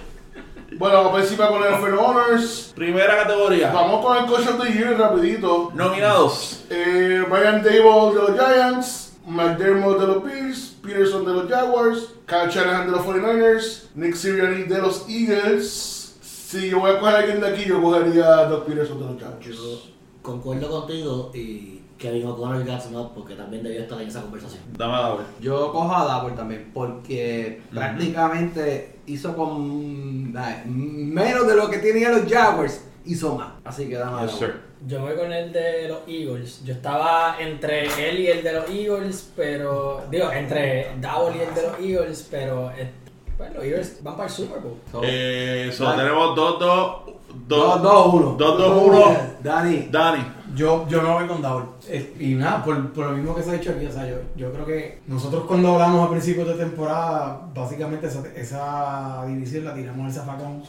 Bueno, 0.76 1.04
vamos 1.04 1.20
encima 1.20 1.46
con 1.48 1.62
el 1.62 1.72
NFL 1.74 1.98
Honors. 1.98 2.72
primera 2.74 3.16
categoría. 3.22 3.70
Vamos 3.72 4.04
con 4.04 4.16
el 4.18 4.26
Coach 4.26 4.48
of 4.48 4.60
the 4.64 4.72
Year 4.72 4.98
rapidito. 4.98 5.70
Nominados. 5.74 6.64
Eh, 6.70 7.24
Brian 7.30 7.62
Dable 7.62 8.14
de 8.14 8.22
los 8.22 8.30
Giants, 8.32 9.16
McDermott 9.26 10.00
de 10.00 10.06
los 10.06 10.24
Bills, 10.24 10.73
Peterson 10.84 11.24
de 11.24 11.32
los 11.32 11.50
Jaguars, 11.50 12.14
Kyle 12.26 12.50
Shanahan 12.50 12.86
de 12.86 12.92
los 12.92 13.00
49ers, 13.00 13.88
Nick 13.94 14.14
Sirianni 14.14 14.64
de 14.64 14.78
los 14.78 15.08
Eagles. 15.08 16.16
Si 16.20 16.68
yo 16.70 16.80
voy 16.80 16.92
a 16.92 17.00
coger 17.00 17.14
a 17.14 17.18
alguien 17.18 17.40
de 17.40 17.48
aquí, 17.48 17.64
yo 17.64 17.82
cogería 17.82 18.38
a 18.38 18.44
Doug 18.46 18.66
Peterson 18.66 18.98
de 19.00 19.06
los 19.06 19.20
Jaguars. 19.20 19.46
Yo 19.46 19.80
concuerdo 20.22 20.70
contigo 20.70 21.30
y 21.34 21.80
Kevin 21.98 22.26
O'Connor 22.26 22.64
Gatson 22.64 22.92
no, 22.92 23.12
porque 23.14 23.34
también 23.34 23.62
debió 23.62 23.80
estar 23.80 24.00
en 24.00 24.08
esa 24.08 24.22
conversación. 24.22 24.62
Dame 24.76 24.94
a 24.94 25.00
David. 25.00 25.24
Yo 25.40 25.72
cojo 25.72 25.94
a 25.94 26.04
Dapper 26.04 26.36
también, 26.36 26.70
porque 26.74 27.62
prácticamente 27.70 28.98
hizo 29.06 29.34
con 29.36 30.32
menos 30.32 31.46
de 31.46 31.56
lo 31.56 31.70
que 31.70 31.78
tenían 31.78 32.20
los 32.20 32.30
Jaguars, 32.30 32.82
hizo 33.04 33.36
más. 33.36 33.48
Así 33.64 33.88
que 33.88 33.96
dame 33.96 34.22
a 34.22 34.26
Yes. 34.26 34.40
Yo 34.86 35.00
voy 35.00 35.14
con 35.16 35.32
el 35.32 35.52
de 35.52 35.88
los 35.88 35.98
Eagles. 36.06 36.62
Yo 36.64 36.74
estaba 36.74 37.36
entre 37.40 37.86
él 38.10 38.20
y 38.20 38.26
el 38.26 38.42
de 38.42 38.52
los 38.52 38.68
Eagles, 38.68 39.32
pero. 39.34 40.02
Digo, 40.10 40.30
entre 40.30 40.92
Dowell 41.00 41.36
y 41.36 41.40
el 41.40 41.54
de 41.54 41.62
los 41.62 41.78
Eagles, 41.80 42.28
pero. 42.30 42.70
eh, 42.76 42.90
pues 43.36 43.52
los 43.54 43.64
Eagles 43.64 43.98
van 44.02 44.14
para 44.16 44.28
el 44.28 44.34
Super 44.34 44.60
Bowl. 44.60 44.76
So, 44.92 45.00
Eh, 45.02 45.70
so, 45.72 45.90
tenemos 45.94 46.36
2, 46.36 46.58
2, 46.60 47.00
2, 47.48 47.82
2, 47.82 47.82
2, 47.82 48.14
1. 48.14 48.34
2, 48.38 48.58
2, 48.58 48.82
1. 48.84 49.16
Dani. 49.42 49.88
Dani. 49.90 50.24
Yo, 50.54 50.86
yo 50.88 51.02
me 51.02 51.08
voy 51.08 51.26
con. 51.26 51.42
Eh, 51.88 52.14
Y 52.18 52.34
nada, 52.34 52.62
por, 52.64 52.92
por 52.92 53.06
lo 53.06 53.12
mismo 53.16 53.34
que 53.34 53.42
se 53.42 53.50
ha 53.50 53.54
dicho 53.54 53.72
aquí, 53.76 53.86
o 53.86 53.92
sea, 53.92 54.06
yo, 54.08 54.16
yo 54.36 54.52
creo 54.52 54.64
que 54.66 55.00
nosotros 55.06 55.44
cuando 55.46 55.72
hablamos 55.74 56.06
a 56.06 56.10
principios 56.10 56.46
de 56.48 56.54
temporada, 56.54 57.40
básicamente 57.54 58.06
esa, 58.06 58.22
esa 58.36 59.24
división 59.26 59.64
la 59.64 59.74
tiramos 59.74 60.06
al 60.06 60.12
zafacón 60.12 60.62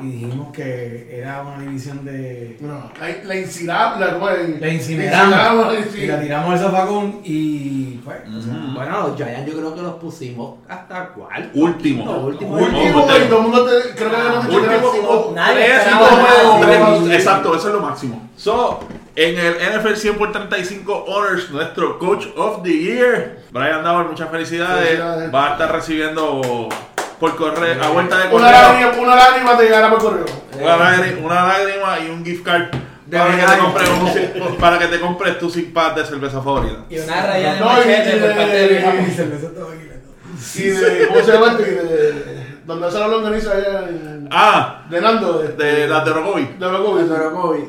y 0.00 0.06
dijimos 0.10 0.52
que 0.52 1.18
era 1.18 1.42
una 1.42 1.58
división 1.62 2.04
de... 2.04 2.56
No, 2.60 2.90
la, 3.00 3.24
la 3.24 3.36
incineramos, 3.36 4.00
la, 4.00 4.68
incineramos 4.68 5.72
la 5.74 5.80
y 5.98 6.06
la 6.06 6.20
tiramos 6.20 6.50
al 6.52 6.58
zafacón 6.58 7.20
y 7.24 7.94
pues, 8.04 8.16
o 8.28 8.40
sea, 8.40 8.52
Ujú. 8.54 8.74
Bueno, 8.74 9.08
los 9.08 9.16
Giants 9.16 9.46
yo 9.50 9.58
creo 9.58 9.74
que 9.74 9.82
los 9.82 9.94
pusimos 9.94 10.54
hasta 10.68 11.08
cuál. 11.08 11.50
Último. 11.54 12.04
No, 12.04 12.18
último. 12.26 12.54
Último. 12.54 12.78
Último, 12.78 13.06
y 13.16 13.28
todo 13.28 13.36
el 13.38 13.42
mundo 13.42 13.64
te, 13.66 13.94
creo 13.94 14.10
que 14.10 14.16
habíamos 14.16 14.46
dicho 14.48 14.60
que 14.60 14.66
era 14.66 14.76
Último 14.86 15.06
como 15.08 15.34
Nadie 15.36 15.64
tres, 15.64 15.82
sí. 15.84 15.90
tres- 17.06 17.18
Exacto, 17.18 17.56
eso 17.56 17.68
es 17.68 17.74
lo 17.74 17.80
máximo. 17.80 18.28
So, 18.36 18.80
en 19.14 19.38
el 19.38 19.54
NFL 19.78 19.94
100 19.96 20.18
por 20.18 20.32
35 20.32 21.04
Honors, 21.06 21.50
nuestro 21.50 21.98
Coach 21.98 22.26
of 22.36 22.62
the 22.62 22.70
Year, 22.76 23.38
Brian 23.50 23.84
Dauer, 23.84 24.06
muchas 24.06 24.30
felicidades. 24.30 24.84
Felicidades. 24.88 25.34
Va 25.34 25.48
a 25.48 25.52
estar 25.52 25.70
recibiendo 25.72 26.68
por 27.20 27.36
correo, 27.36 27.82
a 27.82 27.88
vuelta 27.90 28.18
de 28.18 28.34
Una 28.34 28.46
correo, 28.50 28.50
lágrima, 28.62 29.02
una 29.02 29.16
lágrima 29.16 29.56
te 29.56 29.62
llegará 29.64 29.90
por 29.90 29.98
correo. 30.00 30.24
una 30.60 30.76
lágrima, 30.76 31.26
una 31.26 31.42
lágrima 31.46 31.98
y 32.00 32.10
un 32.10 32.24
gift 32.24 32.44
card 32.44 32.62
De 33.06 33.18
para 33.18 33.36
que, 33.36 33.42
te 33.46 33.58
compres 33.58 33.88
un 33.90 34.56
para 34.56 34.78
que 34.78 34.86
te 34.86 35.00
compres 35.00 35.38
tu 35.38 35.50
pack 35.72 35.94
de 35.96 36.04
cerveza 36.06 36.40
favorita. 36.42 36.78
Y 36.90 36.98
una 36.98 37.26
raya 37.26 37.54
de 37.54 37.60
No, 37.60 37.66
machete 37.66 38.16
por 38.16 38.28
parte 38.36 38.56
de 38.56 38.68
de- 38.68 39.02
y 39.06 39.10
cerveza. 39.12 39.48
Y 40.56 40.62
de, 40.62 41.06
¿cómo 41.06 41.20
se 41.20 41.32
llama 41.32 41.54
de, 41.54 42.46
donde 42.64 42.86
hace 42.88 42.98
la 42.98 43.06
longaniza 43.08 43.52
allá 43.52 43.88
en, 43.88 44.28
Ah, 44.32 44.82
de 44.90 45.00
Nando. 45.00 45.38
De, 45.38 45.48
de 45.52 45.86
las 45.86 46.04
de 46.04 46.12
Rocovi. 46.12 46.48
de 46.58 46.68
Brocovi. 46.68 47.68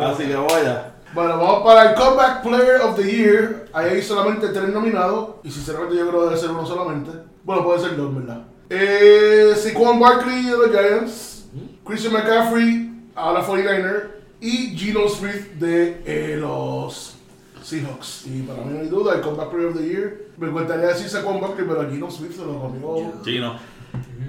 Así 0.00 0.24
que 0.24 0.36
vaya. 0.36 0.92
Bueno, 1.14 1.38
vamos 1.38 1.62
para 1.62 1.90
el 1.90 1.94
Comeback 1.94 2.42
Player 2.42 2.80
of 2.80 2.96
the 2.96 3.04
Year. 3.04 3.68
Ahí 3.72 3.90
hay 3.90 4.02
solamente 4.02 4.48
tres 4.48 4.68
nominados. 4.70 5.36
Y 5.42 5.50
sinceramente 5.50 5.96
yo 5.96 6.08
creo 6.08 6.20
que 6.20 6.26
debe 6.28 6.40
ser 6.40 6.50
uno 6.50 6.66
solamente. 6.66 7.10
Bueno, 7.44 7.64
puede 7.64 7.80
ser 7.80 7.96
dos, 7.96 8.14
¿verdad? 8.14 8.44
Eh, 8.70 9.52
Saquon 9.54 10.00
Barkley 10.00 10.44
de 10.44 10.56
los 10.56 10.70
Giants. 10.70 11.44
Christian 11.84 12.14
McCaffrey 12.14 12.90
a 13.14 13.32
la 13.32 13.46
49er. 13.46 14.10
Y 14.40 14.76
Geno 14.76 15.06
Smith 15.08 15.52
de 15.58 16.02
eh, 16.06 16.36
los 16.40 17.14
Seahawks. 17.62 18.26
Y 18.26 18.42
para 18.42 18.64
mí 18.64 18.72
no 18.72 18.80
hay 18.80 18.88
duda, 18.88 19.14
el 19.14 19.20
Comeback 19.20 19.50
Player 19.50 19.68
of 19.68 19.76
the 19.76 19.86
Year. 19.86 20.22
Me 20.38 20.48
encantaría 20.48 20.86
decir 20.86 21.08
Saquon 21.08 21.40
Barkley, 21.40 21.66
pero 21.68 21.82
a 21.82 21.84
Geno 21.84 22.10
Smith 22.10 22.32
se 22.32 22.44
lo 22.44 22.58
comió. 22.58 23.12
Chino. 23.22 23.58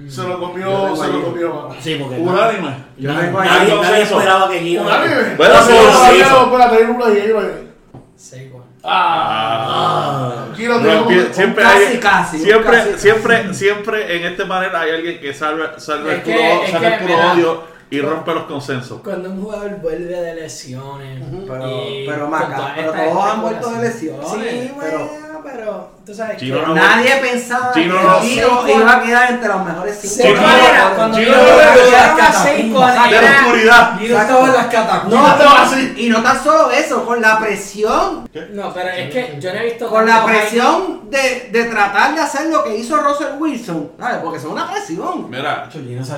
Se 0.08 0.22
lo 0.22 0.38
comió, 0.38 0.94
se 0.96 1.08
lo 1.08 1.24
comió. 1.24 1.68
Sí, 1.80 1.96
porque 2.00 2.16
Unánime. 2.20 2.76
Yo 2.98 3.10
nadie, 3.12 3.26
tengo 3.26 3.40
ahí 3.40 3.48
nadie- 3.48 3.74
un 3.74 3.80
nadie 3.82 4.02
esperaba 4.02 4.50
que 4.50 4.60
Gino... 4.60 4.82
Unánime. 4.82 5.34
Bueno, 5.36 5.54
No, 5.54 5.62
sí, 5.62 5.72
sí. 5.72 6.20
Espérate, 6.20 6.76
hay 6.76 6.84
una 6.84 7.06
ahí. 7.06 7.70
Saquon. 8.16 8.62
Ah. 8.84 10.46
Gino, 10.54 10.78
No, 10.78 11.08
siempre 11.32 11.64
casi, 11.64 11.84
hay, 11.84 11.98
casi, 11.98 12.38
siempre, 12.38 12.76
casi, 12.76 12.90
casi. 12.90 13.00
siempre, 13.02 13.54
siempre 13.54 14.16
en 14.16 14.24
este 14.32 14.44
panel 14.46 14.74
hay 14.76 14.90
alguien 14.90 15.20
que 15.20 15.32
salva, 15.34 15.78
salva 15.78 16.12
el 16.12 16.22
que- 16.22 16.32
puro, 16.32 16.64
es 16.64 16.70
salva 16.70 16.88
que, 16.88 16.94
el 16.94 17.00
puro 17.00 17.14
mira, 17.14 17.32
odio 17.32 17.62
y 17.90 18.00
rompe 18.00 18.34
los 18.34 18.44
consensos. 18.44 19.00
Cuando 19.02 19.30
un 19.30 19.42
jugador 19.42 19.76
vuelve 19.80 20.20
de 20.20 20.34
lesiones. 20.34 21.22
Pero, 21.46 21.88
y 21.88 22.06
pero, 22.06 22.20
con 22.22 22.30
Maca, 22.30 22.72
pero 22.76 22.92
todos 22.92 23.24
han 23.32 23.40
vuelto 23.42 23.70
de 23.70 23.80
lesiones. 23.80 24.28
Sí, 24.28 24.72
pero 24.80 24.98
bueno, 24.98 25.23
pero 25.56 25.90
tú 26.04 26.14
sabes 26.14 26.36
Chino 26.36 26.60
que 26.60 26.66
no- 26.66 26.74
nadie 26.74 27.16
pensaba 27.16 27.72
que 27.72 27.86
no- 27.86 28.20
Gino 28.20 28.68
iba 28.68 28.92
a 28.92 29.02
quedar 29.02 29.30
entre 29.30 29.48
los 29.48 29.64
mejores 29.64 29.98
cinco. 30.00 30.14
se 30.14 30.22
Gino 30.28 30.40
no- 30.40 30.46
para 30.46 30.94
cuando 30.96 31.18
Gino 31.18 31.30
yo 31.30 31.36
no- 31.36 31.42
lo 31.44 31.48
Gino 31.72 31.84
llegaron 31.84 32.16
no- 32.18 32.24
a 32.24 32.32
seis 32.32 32.72
con 32.74 32.86
De 32.88 32.94
la 32.94 33.08
era- 33.18 33.40
oscuridad. 33.40 33.98
Gino 33.98 34.20
estaba 34.20 34.46
en 34.46 34.52
las 34.54 34.66
catacumbas. 34.66 35.38
No, 35.38 35.54
así. 35.56 35.94
y 35.96 36.08
no 36.08 36.22
tan 36.22 36.42
solo 36.44 36.70
eso, 36.70 37.04
con 37.06 37.20
la 37.20 37.38
presión, 37.38 38.28
No, 38.52 38.72
pero 38.74 38.88
es 38.88 39.10
que 39.12 39.36
yo 39.40 39.52
no 39.52 39.58
he 39.60 39.64
visto 39.64 39.88
con 39.88 40.06
la 40.06 40.24
presión 40.24 41.08
de, 41.10 41.48
de 41.52 41.64
tratar 41.64 42.14
de 42.14 42.20
hacer 42.20 42.46
lo 42.48 42.64
que 42.64 42.76
hizo 42.76 42.96
Russell 42.96 43.34
Wilson, 43.38 43.92
¿sabes? 43.98 44.16
Porque 44.18 44.38
es 44.38 44.44
una 44.44 44.70
presión. 44.70 45.30
Mira, 45.30 45.68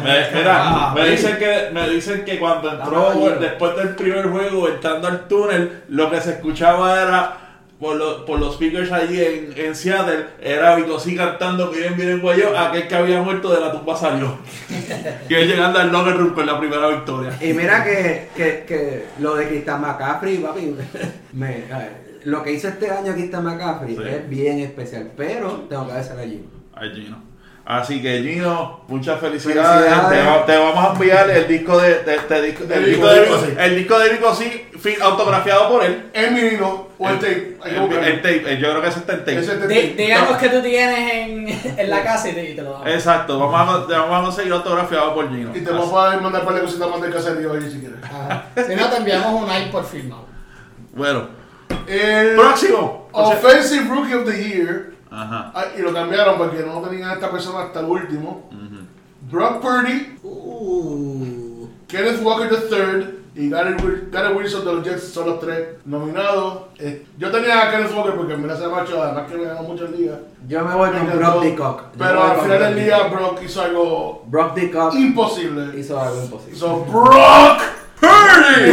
me, 0.02 0.30
mira, 0.38 0.92
me 0.94 1.08
dicen 1.10 1.36
que 1.38 1.70
me 1.72 1.88
dicen 1.90 2.24
que 2.24 2.38
cuando 2.38 2.70
entró 2.72 3.10
Ah, 3.10 3.36
después 3.38 3.76
del 3.76 3.94
primer 3.94 4.28
juego 4.30 4.68
entrando 4.68 5.08
al 5.08 5.28
túnel 5.28 5.84
lo 5.88 6.10
que 6.10 6.20
se 6.20 6.30
escuchaba 6.32 7.00
era 7.02 7.36
por 7.80 7.96
los, 7.96 8.22
por 8.22 8.38
los 8.40 8.54
speakers 8.54 8.90
allí 8.90 9.20
en, 9.22 9.52
en 9.56 9.74
Seattle 9.76 10.26
era 10.40 10.76
Vitosí 10.76 11.14
cantando 11.14 11.70
bien 11.70 11.94
viene 11.96 12.16
guayo 12.16 12.58
aquel 12.58 12.88
que 12.88 12.94
había 12.94 13.20
muerto 13.20 13.52
de 13.52 13.60
la 13.60 13.70
tumba 13.72 13.94
salió 13.96 14.38
que 15.28 15.42
es 15.42 15.46
llegando 15.48 15.78
al 15.78 15.92
locker 15.92 16.16
room 16.16 16.34
con 16.34 16.46
la 16.46 16.58
primera 16.58 16.88
victoria 16.88 17.36
Y 17.40 17.52
mira 17.52 17.84
que, 17.84 18.28
que, 18.34 18.64
que 18.66 19.04
lo 19.20 19.34
de 19.36 19.48
Christian 19.48 19.80
McCaffrey, 19.82 20.38
papi, 20.38 20.74
me- 21.34 21.46
ver, 21.68 22.06
lo 22.24 22.42
que 22.42 22.52
hizo 22.52 22.68
este 22.68 22.90
año 22.90 23.12
Christian 23.12 23.44
McCaffrey 23.44 23.94
Sí. 23.94 24.02
es 24.04 24.28
bien 24.28 24.58
especial, 24.60 25.12
pero 25.16 25.66
tengo 25.68 25.84
que 25.86 25.92
agradecer 25.92 26.18
allí. 26.18 26.44
Ay, 26.74 26.90
Gino. 26.94 27.22
Así 27.68 28.00
que 28.00 28.22
Gino, 28.22 28.82
muchas 28.86 29.18
felicidades. 29.18 29.84
Felicidades. 29.86 30.20
Te, 30.22 30.24
va- 30.30 30.46
te 30.46 30.56
vamos 30.56 30.84
a 30.88 30.92
enviar 30.92 31.28
el 31.30 31.48
disco 31.48 31.76
de, 31.78 31.94
de- 32.04 32.18
de 32.28 32.42
disco- 32.42 32.64
De 32.64 32.74
el, 32.76 32.84
disco 32.86 33.06
de, 33.08 33.20
Rico, 33.24 33.38
sí. 33.40 33.54
el 33.58 33.74
disco 33.76 33.98
de 33.98 34.08
Rico 34.08 34.34
sí, 34.36 34.66
fi- 34.80 34.96
autografiado 35.02 35.68
por 35.70 35.84
él. 35.84 36.04
El 36.12 36.32
vinilo 36.32 36.90
o 36.96 37.08
el 37.08 37.16
tape. 37.18 37.56
El, 37.64 37.92
el 38.04 38.22
tape, 38.22 38.52
eh, 38.52 38.58
yo 38.60 38.70
creo 38.70 38.80
que 38.82 38.88
ese 38.88 39.00
está 39.00 39.14
en 39.14 39.18
tape. 39.18 39.38
Es 39.40 39.48
el 39.48 39.96
digamos 39.96 40.36
que 40.38 40.48
tú 40.48 40.62
tienes 40.62 41.12
en, 41.12 41.78
en 41.80 41.90
la 41.90 42.04
casa 42.04 42.28
y 42.28 42.34
te, 42.34 42.50
y 42.52 42.54
te 42.54 42.62
lo 42.62 42.70
damos. 42.70 42.86
Exacto, 42.88 43.36
vamos 43.36 43.82
a, 43.82 43.86
te 43.88 43.92
vamos 43.94 44.20
a 44.20 44.22
conseguir 44.22 44.52
autografiado 44.52 45.12
por 45.16 45.28
Gino. 45.28 45.50
Y 45.52 45.60
te 45.62 45.70
vamos 45.72 45.92
a 45.92 46.16
mandar 46.20 46.42
un 46.42 46.46
par 46.46 46.54
de 46.54 46.60
cositas 46.60 46.88
más 46.88 47.02
del 47.02 47.12
caserío 47.12 47.52
ahí 47.52 47.68
si 47.68 47.80
quieres. 47.80 47.98
Ajá. 48.04 48.44
Si 48.64 48.76
no, 48.76 48.88
te 48.88 48.96
enviamos 48.98 49.42
un 49.42 49.52
iPod 49.52 49.84
firmado. 49.84 50.24
Bueno, 50.94 51.28
El 51.88 52.36
próximo. 52.36 53.08
O 53.10 53.26
sea- 53.28 53.38
Offensive 53.38 53.88
Rookie 53.88 54.14
of 54.14 54.24
the 54.30 54.44
Year. 54.44 54.95
Ajá. 55.10 55.52
ah, 55.54 55.64
y 55.78 55.82
lo 55.82 55.92
cambiaron 55.92 56.36
porque 56.38 56.62
no 56.64 56.80
tenían 56.80 57.10
a 57.10 57.14
esta 57.14 57.30
persona 57.30 57.60
hasta 57.64 57.80
el 57.80 57.86
último. 57.86 58.50
Brock 59.30 59.60
Purdy, 59.60 60.18
Uh, 60.22 61.66
Kenneth 61.88 62.22
Walker 62.22 62.48
III 62.52 63.16
y 63.34 63.50
Gary, 63.50 63.74
Wil- 63.74 64.08
Gary 64.10 64.34
Wilson 64.34 64.64
de 64.64 64.72
los 64.72 64.84
Jets 64.84 65.12
son 65.12 65.26
los 65.28 65.40
tres 65.40 65.68
nominados. 65.84 66.62
Eh, 66.78 67.06
yo 67.18 67.30
tenía 67.30 67.62
a 67.68 67.70
Kenneth 67.70 67.92
Walker 67.94 68.14
porque 68.14 68.36
me 68.36 68.52
hace 68.52 68.66
macho, 68.68 69.02
además 69.02 69.30
que 69.30 69.36
me 69.36 69.44
ganó 69.44 69.62
mucho 69.62 69.84
el 69.86 69.96
día. 69.96 70.20
Yo 70.48 70.64
me 70.64 70.74
voy 70.74 70.90
Me 70.90 70.98
con. 71.00 71.18
Brock 71.18 71.42
D. 71.42 71.54
Cock. 71.56 71.80
Yo 71.80 71.86
me 71.98 72.06
Pero 72.06 72.22
al 72.22 72.36
final 72.40 72.58
Brock 72.58 72.60
del 72.70 72.84
día. 72.84 73.02
Brock 73.08 73.42
hizo 73.44 73.62
algo 73.62 74.24
Brock 74.26 74.54
D. 74.54 74.70
Cock 74.70 74.94
imposible. 74.94 75.78
hizo 75.80 76.00
algo 76.00 76.22
imposible. 76.22 76.56
So 76.58 76.84
Brock 76.84 77.60
Purdy. 78.00 78.72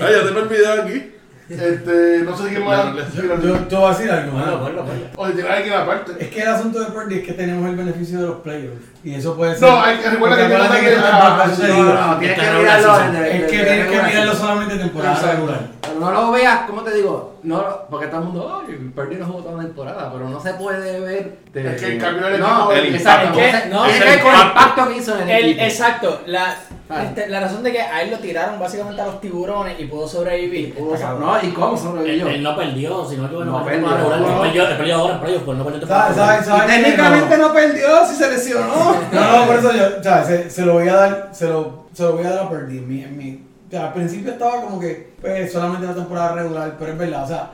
Ay, 0.00 0.12
ya 0.14 0.24
tengo 0.26 0.40
el 0.40 0.48
video 0.48 0.82
aquí. 0.82 1.12
Este, 1.48 2.22
no 2.24 2.36
sé 2.36 2.48
quién 2.48 2.64
más. 2.64 2.86
Yo, 3.14 3.52
te 3.68 3.76
voy 3.76 3.84
a 3.84 3.96
decir 3.96 4.10
algo. 4.10 4.32
bueno, 4.32 4.58
bueno, 4.58 4.82
bueno. 4.82 5.00
Oye, 5.16 5.32
tiene 5.34 5.48
alguien 5.48 5.74
aparte. 5.74 6.12
Es 6.18 6.28
que 6.28 6.42
el 6.42 6.48
asunto 6.48 6.80
de 6.80 6.86
Purdy 6.86 7.16
es 7.16 7.24
que 7.24 7.32
tenemos 7.34 7.68
el 7.68 7.76
beneficio 7.76 8.20
de 8.20 8.26
los 8.26 8.36
playoffs. 8.40 8.82
Y 9.04 9.14
eso 9.14 9.36
puede 9.36 9.54
ser. 9.54 9.68
No, 9.68 9.80
hay 9.80 9.98
que 9.98 10.10
recuerda 10.10 10.36
que 10.36 10.46
tiene 10.46 10.68
tienes 10.68 10.80
que 10.80 12.46
es 12.46 12.58
mirarlo 12.58 13.24
Es 13.24 13.44
que 13.44 13.58
tienes 13.58 13.86
que 13.86 14.02
mirarlo 14.02 14.34
solamente 14.34 14.74
en 14.74 14.80
temporada 14.80 15.32
regular. 15.32 15.75
No 16.00 16.10
lo 16.10 16.30
veas, 16.32 16.60
¿cómo 16.66 16.82
te 16.82 16.94
digo? 16.94 17.34
No, 17.42 17.64
porque 17.90 18.06
todo 18.08 18.20
el 18.20 18.26
mundo, 18.26 18.62
ay, 18.68 18.74
Purdy 18.94 19.16
no 19.16 19.26
jugó 19.26 19.38
toda 19.40 19.56
la 19.58 19.62
temporada, 19.64 20.10
pero 20.12 20.28
no 20.28 20.40
se 20.40 20.54
puede 20.54 21.00
ver. 21.00 21.38
de- 21.52 21.74
Es 21.74 21.80
que 21.80 21.86
el 21.96 21.98
no, 21.98 22.08
equipo. 22.28 22.72
El 22.72 22.94
exacto, 22.94 23.38
impacto. 23.38 23.68
no 23.70 23.74
No, 23.76 23.86
es 23.86 24.00
el 24.00 24.08
impacto. 24.18 24.46
impacto 24.48 24.88
que 24.88 24.96
hizo 24.98 25.14
en 25.18 25.28
el, 25.28 25.30
El, 25.30 25.44
equipo. 25.50 25.64
exacto, 25.64 26.20
la, 26.26 26.54
Ah. 26.88 27.02
este, 27.02 27.28
la 27.28 27.40
razón 27.40 27.62
de 27.64 27.72
que 27.72 27.80
a 27.80 28.02
él 28.02 28.10
lo 28.12 28.18
tiraron 28.18 28.60
básicamente 28.60 29.00
a 29.02 29.06
los 29.06 29.20
tiburones 29.20 29.74
y 29.80 29.86
pudo 29.86 30.06
sobrevivir. 30.06 30.72
Pudo 30.74 30.96
cabrón. 30.98 31.20
No, 31.26 31.42
¿y 31.42 31.50
cómo 31.52 31.72
Él, 31.74 31.78
sobrevivió? 31.80 32.28
él 32.28 32.42
no 32.44 32.56
perdió, 32.56 33.04
sino 33.08 33.28
que 33.28 33.34
bueno, 33.36 33.52
No 33.52 33.58
no 33.60 33.64
perdió. 33.64 33.88
perdió, 33.88 34.14
él 34.14 34.22
No. 34.22 34.40
perdió, 34.42 34.68
él 34.68 34.76
perdió 34.76 34.94
ahora 34.96 35.14
en 35.14 35.20
playoffs, 35.20 35.44
pues 35.44 35.58
no 35.58 35.64
perdió. 35.64 35.82
Y 35.82 36.66
técnicamente 36.66 37.38
no 37.38 37.52
perdió 37.52 38.06
si 38.06 38.14
se 38.14 38.30
lesionó. 38.30 38.96
No, 39.12 39.38
no, 39.38 39.46
por 39.46 39.56
eso 39.56 39.72
yo, 39.72 39.98
o 39.98 40.02
sea, 40.02 40.24
se, 40.24 40.48
se 40.50 40.62
lo 40.64 40.74
voy 40.74 40.88
a 40.88 40.94
dar, 40.94 41.28
se 41.32 41.48
lo, 41.48 41.86
se 41.92 42.02
lo 42.04 42.12
voy 42.12 42.24
a 42.26 42.30
dar 42.30 42.38
a 42.44 42.48
Purdy. 42.48 42.78
En 42.78 42.88
mi, 43.16 43.45
al 43.72 43.92
principio 43.92 44.32
estaba 44.32 44.62
como 44.62 44.78
que, 44.78 45.14
pues, 45.20 45.52
solamente 45.52 45.86
la 45.86 45.94
temporada 45.94 46.34
regular, 46.34 46.76
pero 46.78 46.92
es 46.92 46.98
verdad, 46.98 47.24
o 47.24 47.28
sea, 47.28 47.52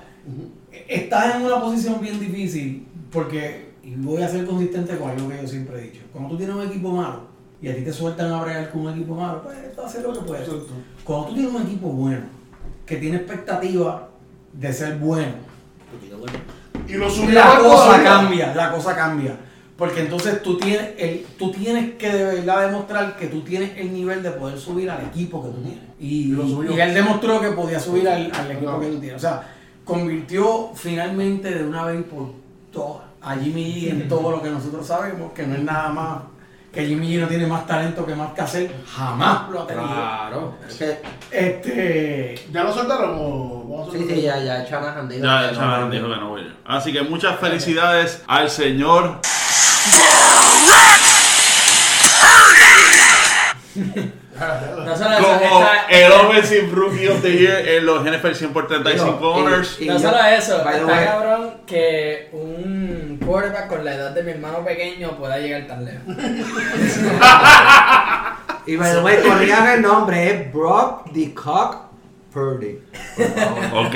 estás 0.88 1.36
en 1.36 1.42
una 1.42 1.60
posición 1.60 2.00
bien 2.00 2.20
difícil 2.20 2.86
porque, 3.10 3.72
y 3.82 3.94
voy 3.94 4.22
a 4.22 4.28
ser 4.28 4.46
consistente 4.46 4.96
con 4.96 5.10
algo 5.10 5.28
que 5.28 5.40
yo 5.40 5.48
siempre 5.48 5.78
he 5.78 5.82
dicho, 5.90 6.02
cuando 6.12 6.30
tú 6.30 6.36
tienes 6.36 6.54
un 6.54 6.62
equipo 6.62 6.90
malo 6.90 7.32
y 7.60 7.68
a 7.68 7.76
ti 7.76 7.82
te 7.82 7.92
sueltan 7.92 8.32
a 8.32 8.42
bregar 8.42 8.70
con 8.70 8.82
un 8.82 8.92
equipo 8.92 9.14
malo, 9.14 9.42
pues, 9.42 9.74
tú 9.74 9.82
haces 9.82 10.02
lo 10.02 10.12
que 10.12 10.20
puedes. 10.20 10.48
Exacto. 10.48 10.72
Cuando 11.04 11.28
tú 11.28 11.34
tienes 11.34 11.54
un 11.54 11.62
equipo 11.62 11.88
bueno, 11.88 12.24
que 12.84 12.96
tiene 12.96 13.16
expectativa 13.18 14.08
de 14.52 14.72
ser 14.72 14.98
bueno. 14.98 15.52
Y 16.88 16.94
lo 16.94 17.08
la 17.30 17.58
cosa 17.58 18.02
cambia, 18.02 18.54
la 18.54 18.72
cosa 18.72 18.96
cambia. 18.96 19.36
Porque 19.76 20.00
entonces 20.02 20.42
tú 20.42 20.58
tienes, 20.58 20.90
el, 20.98 21.26
tú 21.38 21.50
tienes 21.50 21.94
que 21.94 22.08
de 22.12 22.24
verdad 22.24 22.66
demostrar 22.68 23.16
que 23.16 23.26
tú 23.26 23.40
tienes 23.40 23.76
el 23.78 23.92
nivel 23.92 24.22
de 24.22 24.30
poder 24.32 24.58
subir 24.58 24.90
al 24.90 25.02
equipo 25.06 25.42
que 25.42 25.48
tú 25.50 25.62
tienes. 25.62 25.80
Y, 25.98 26.06
Y 26.06 26.24
lo 26.28 26.46
subió. 26.46 26.72
y 26.76 26.80
él 26.80 26.94
demostró 26.94 27.40
que 27.40 27.50
podía 27.52 27.80
subir 27.80 28.08
al, 28.08 28.30
al 28.34 28.50
equipo 28.50 28.70
No. 28.72 28.80
que 28.80 28.86
tú 28.88 29.00
tienes. 29.00 29.16
O 29.16 29.20
sea, 29.20 29.48
convirtió 29.84 30.70
finalmente 30.74 31.50
de 31.52 31.64
una 31.64 31.84
vez 31.86 32.02
por 32.04 32.32
todas 32.72 33.02
a 33.20 33.34
Jimmy 33.36 33.64
G 33.74 33.90
en 33.90 34.08
todo 34.08 34.30
lo 34.30 34.42
que 34.42 34.50
nosotros 34.50 34.86
sabemos, 34.86 35.32
que 35.32 35.46
no 35.46 35.54
es 35.54 35.62
nada 35.62 35.88
más, 35.90 36.18
que 36.72 36.86
Jimmy 36.86 37.08
G 37.14 37.20
no 37.20 37.28
tiene 37.28 37.46
más 37.46 37.66
talento 37.66 38.04
que 38.06 38.14
más 38.14 38.32
que 38.32 38.40
hacer, 38.40 38.74
jamás 38.86 39.48
lo 39.50 39.62
ha 39.62 39.66
tenido. 39.66 39.86
Claro. 39.86 40.54
Este, 41.30 42.34
¿Ya 42.52 42.62
lo 42.64 42.72
soltaron 42.72 43.16
o 43.18 43.64
vamos 43.68 43.88
a 43.88 43.98
sí, 43.98 44.06
sí, 44.08 44.22
ya, 44.22 44.38
ya, 44.42 44.64
Shanahan 44.64 45.08
dijo 45.08 45.24
Ya, 45.24 45.50
dijo 45.88 46.08
que 46.08 46.16
no 46.20 46.28
voy. 46.30 46.52
Así 46.64 46.92
que 46.92 47.02
muchas 47.02 47.38
felicidades 47.40 48.22
al 48.26 48.50
señor. 48.50 49.20
No 54.84 54.96
solo 54.96 55.12
eso, 55.16 55.22
Como 55.22 55.34
está- 55.60 55.86
el 55.88 56.12
Offensive 56.12 56.68
Rookie 56.72 57.08
of 57.08 57.22
the 57.22 57.32
Year 57.38 57.68
en 57.68 57.86
los 57.86 58.04
NFL 58.04 58.34
100 58.34 58.52
por 58.52 58.66
35 58.66 59.16
Digo, 59.18 59.38
y- 59.38 59.42
honors. 59.42 59.76
y- 59.80 59.86
No 59.86 59.98
solo 59.98 60.18
eso, 60.24 60.56
está 60.58 61.04
cabrón 61.04 61.54
que 61.66 62.28
un 62.32 63.20
quarterback 63.24 63.68
con 63.68 63.84
la 63.84 63.94
edad 63.94 64.10
de 64.10 64.22
mi 64.24 64.32
hermano 64.32 64.64
pequeño 64.64 65.16
pueda 65.16 65.38
llegar 65.38 65.66
tan 65.66 65.84
lejos. 65.84 66.02
Y 68.64 68.76
by 68.76 68.92
the 68.92 69.00
way, 69.00 69.16
corrían 69.26 69.66
el 69.68 69.82
nombre, 69.82 70.30
es 70.30 70.52
Brock 70.52 71.10
the 71.12 71.34
Cock 71.34 71.76
Purdy. 72.32 72.78
Ok. 73.74 73.94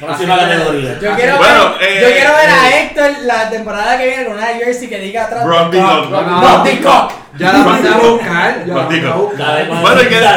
Próxima 0.00 0.36
categoría. 0.38 0.98
Yo 1.00 1.14
quiero, 1.14 1.36
bueno, 1.38 1.74
ver, 1.78 1.88
eh, 1.88 2.00
yo 2.02 2.08
quiero 2.08 2.30
ver 2.36 2.50
a 2.50 2.70
eh. 2.70 2.82
Héctor 2.82 3.10
la 3.24 3.50
temporada 3.50 3.98
que 3.98 4.06
viene 4.08 4.24
con 4.26 4.36
una 4.36 4.46
jersey 4.46 4.88
que 4.88 4.98
diga 4.98 5.24
atrás 5.24 5.44
the 5.70 5.80
Cock. 5.80 6.64
The 6.64 6.80
Cock. 6.80 7.12
Ya 7.38 7.52
la 7.52 7.58
mandé 7.58 7.88
a 7.88 7.98
buscar. 7.98 8.64
A 8.70 9.12
Cock. 9.12 9.34
Bueno, 9.82 10.02
¿y 10.02 10.06
qué 10.06 10.14
se 10.14 10.20
va- 10.24 10.36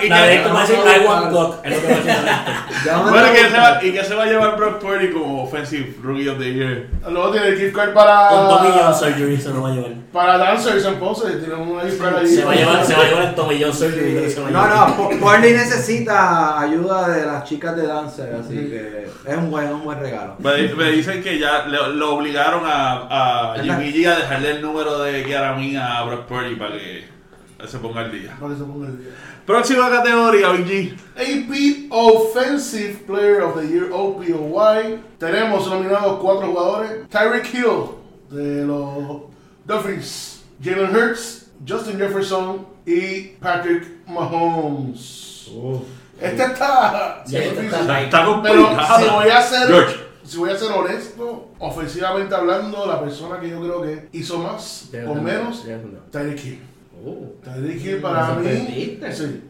qué- 0.00 0.08
de 0.08 0.34
esto 0.36 0.54
va 0.54 0.58
a 0.58 0.66
decir 0.66 0.78
I 0.78 1.06
want 1.06 1.30
cock, 1.32 1.64
es 1.64 1.70
lo 1.70 1.80
que 1.80 1.86
va 1.86 1.94
a 1.94 1.96
decir 2.00 2.92
Bueno, 3.10 3.26
a 3.26 3.30
¿y 3.30 3.32
qué 3.34 3.48
se 3.50 3.56
va, 3.58 3.84
¿y 3.84 3.92
qué 3.92 4.04
se 4.04 4.14
va 4.14 4.22
a 4.22 4.26
llevar 4.26 4.56
Brock 4.56 4.78
Purdy 4.78 5.10
como 5.10 5.44
Offensive 5.44 5.94
Rookie 6.02 6.28
of 6.28 6.38
the 6.38 6.54
Year? 6.54 6.86
Luego 7.10 7.30
tiene 7.30 7.48
el 7.48 7.58
gift 7.58 7.74
card 7.76 7.92
para. 7.92 8.28
Con 8.28 8.48
Tommy 8.48 8.70
John 8.74 8.94
Surgery 8.94 9.36
se 9.40 9.48
lo 9.50 9.62
va 9.62 9.68
a 9.68 9.72
llevar. 9.72 9.90
Para 10.12 10.38
Dancers 10.38 10.84
en 10.86 10.94
Ponce. 10.94 11.28
Tiene 11.30 11.54
una 11.54 11.82
gift 11.82 12.00
card 12.02 12.16
ahí. 12.16 12.26
Se 12.26 12.44
va 12.44 12.52
a 12.52 12.54
llevar, 12.56 12.84
se 12.86 12.94
va 12.94 13.02
a 13.02 13.06
llevar 13.06 13.24
el 13.24 13.34
Tommy 13.34 13.62
John 13.62 13.74
Surgery. 13.74 14.14
que 14.14 14.40
No, 14.50 14.66
no, 14.66 14.96
Purdy 15.20 15.52
necesita 15.52 16.39
ayuda 16.60 17.08
de 17.08 17.26
las 17.26 17.44
chicas 17.44 17.76
de 17.76 17.86
Dancer, 17.86 18.34
así 18.34 18.54
que 18.54 19.08
es 19.26 19.36
un 19.36 19.50
buen, 19.50 19.72
un 19.72 19.84
buen 19.84 19.98
regalo. 20.00 20.36
Me, 20.38 20.74
me 20.74 20.90
dicen 20.92 21.22
que 21.22 21.38
ya 21.38 21.66
le- 21.66 21.94
lo 21.94 22.14
obligaron 22.14 22.62
a, 22.64 23.52
a. 23.54 23.62
Jimmy 23.62 23.92
G 23.92 24.06
a 24.06 24.16
dejarle 24.18 24.50
el 24.52 24.62
número 24.62 24.98
de 25.00 25.22
Kiaramín 25.24 25.76
a 25.76 26.02
Brock 26.04 26.26
Purdy 26.26 26.54
para 26.56 26.72
que 26.76 27.04
se 27.66 27.78
ponga 27.78 28.00
al 28.00 28.12
día. 28.12 28.36
Para 28.40 28.52
que 28.54 28.58
se 28.58 28.64
ponga 28.64 28.86
el 28.88 28.98
día. 28.98 29.10
Próxima 29.46 29.90
categoría, 29.90 30.48
BG. 30.50 30.94
AP 31.16 31.88
Offensive 31.90 33.04
Player 33.06 33.42
of 33.42 33.60
the 33.60 33.66
Year, 33.68 33.88
OPOY. 33.92 35.00
Tenemos 35.18 35.66
nominados 35.68 36.18
cuatro 36.20 36.48
jugadores. 36.48 37.08
Tyreek 37.08 37.52
Hill 37.54 37.90
de 38.30 38.64
los 38.64 39.22
Dolphins. 39.64 40.44
Jalen 40.62 40.94
Hurts, 40.94 41.50
Justin 41.66 41.98
Jefferson 41.98 42.66
y 42.86 43.20
Patrick 43.40 44.06
Mahomes. 44.06 45.50
Este 46.20 46.42
está. 46.42 47.22
Este 47.24 47.66
Está 47.66 48.08
Pero 48.10 48.32
complicado. 48.32 48.98
si 49.00 49.08
voy 49.08 49.28
a 49.28 49.42
ser. 49.42 49.68
George. 49.68 49.96
Si 50.22 50.38
voy 50.38 50.50
a 50.50 50.56
ser 50.56 50.70
honesto, 50.70 51.48
ofensivamente 51.58 52.34
hablando, 52.34 52.86
la 52.86 53.00
persona 53.00 53.40
que 53.40 53.48
yo 53.48 53.60
creo 53.60 53.82
que 53.82 54.08
hizo 54.12 54.38
más 54.38 54.90
o 55.08 55.14
menos, 55.14 55.64
Tyreek 56.10 56.44
Hill. 56.44 56.62
Uh, 57.02 57.26
Tyreek 57.42 57.84
Hill 57.84 58.00
para 58.00 58.34
mí. 58.34 59.00
Sí. 59.10 59.42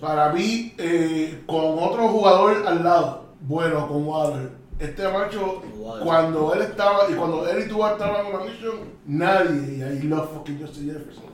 Para 0.00 0.32
mí, 0.32 0.74
eh, 0.78 1.42
con 1.46 1.78
otro 1.78 2.08
jugador 2.08 2.66
al 2.66 2.82
lado, 2.82 3.26
bueno, 3.42 3.86
con 3.86 4.06
Water. 4.06 4.50
Este 4.78 5.08
macho, 5.08 5.62
cuando 6.02 6.52
él 6.52 6.62
estaba, 6.62 7.08
y 7.08 7.14
cuando 7.14 7.48
él 7.48 7.64
y 7.64 7.68
tú 7.68 7.86
estaban 7.86 8.26
en 8.26 8.32
la 8.32 8.38
mission, 8.44 8.74
nadie, 9.06 9.76
y 9.78 9.82
ahí 9.82 10.02
love 10.02 10.30
fucking 10.34 10.60
Justin 10.60 10.86
Jefferson, 10.92 11.24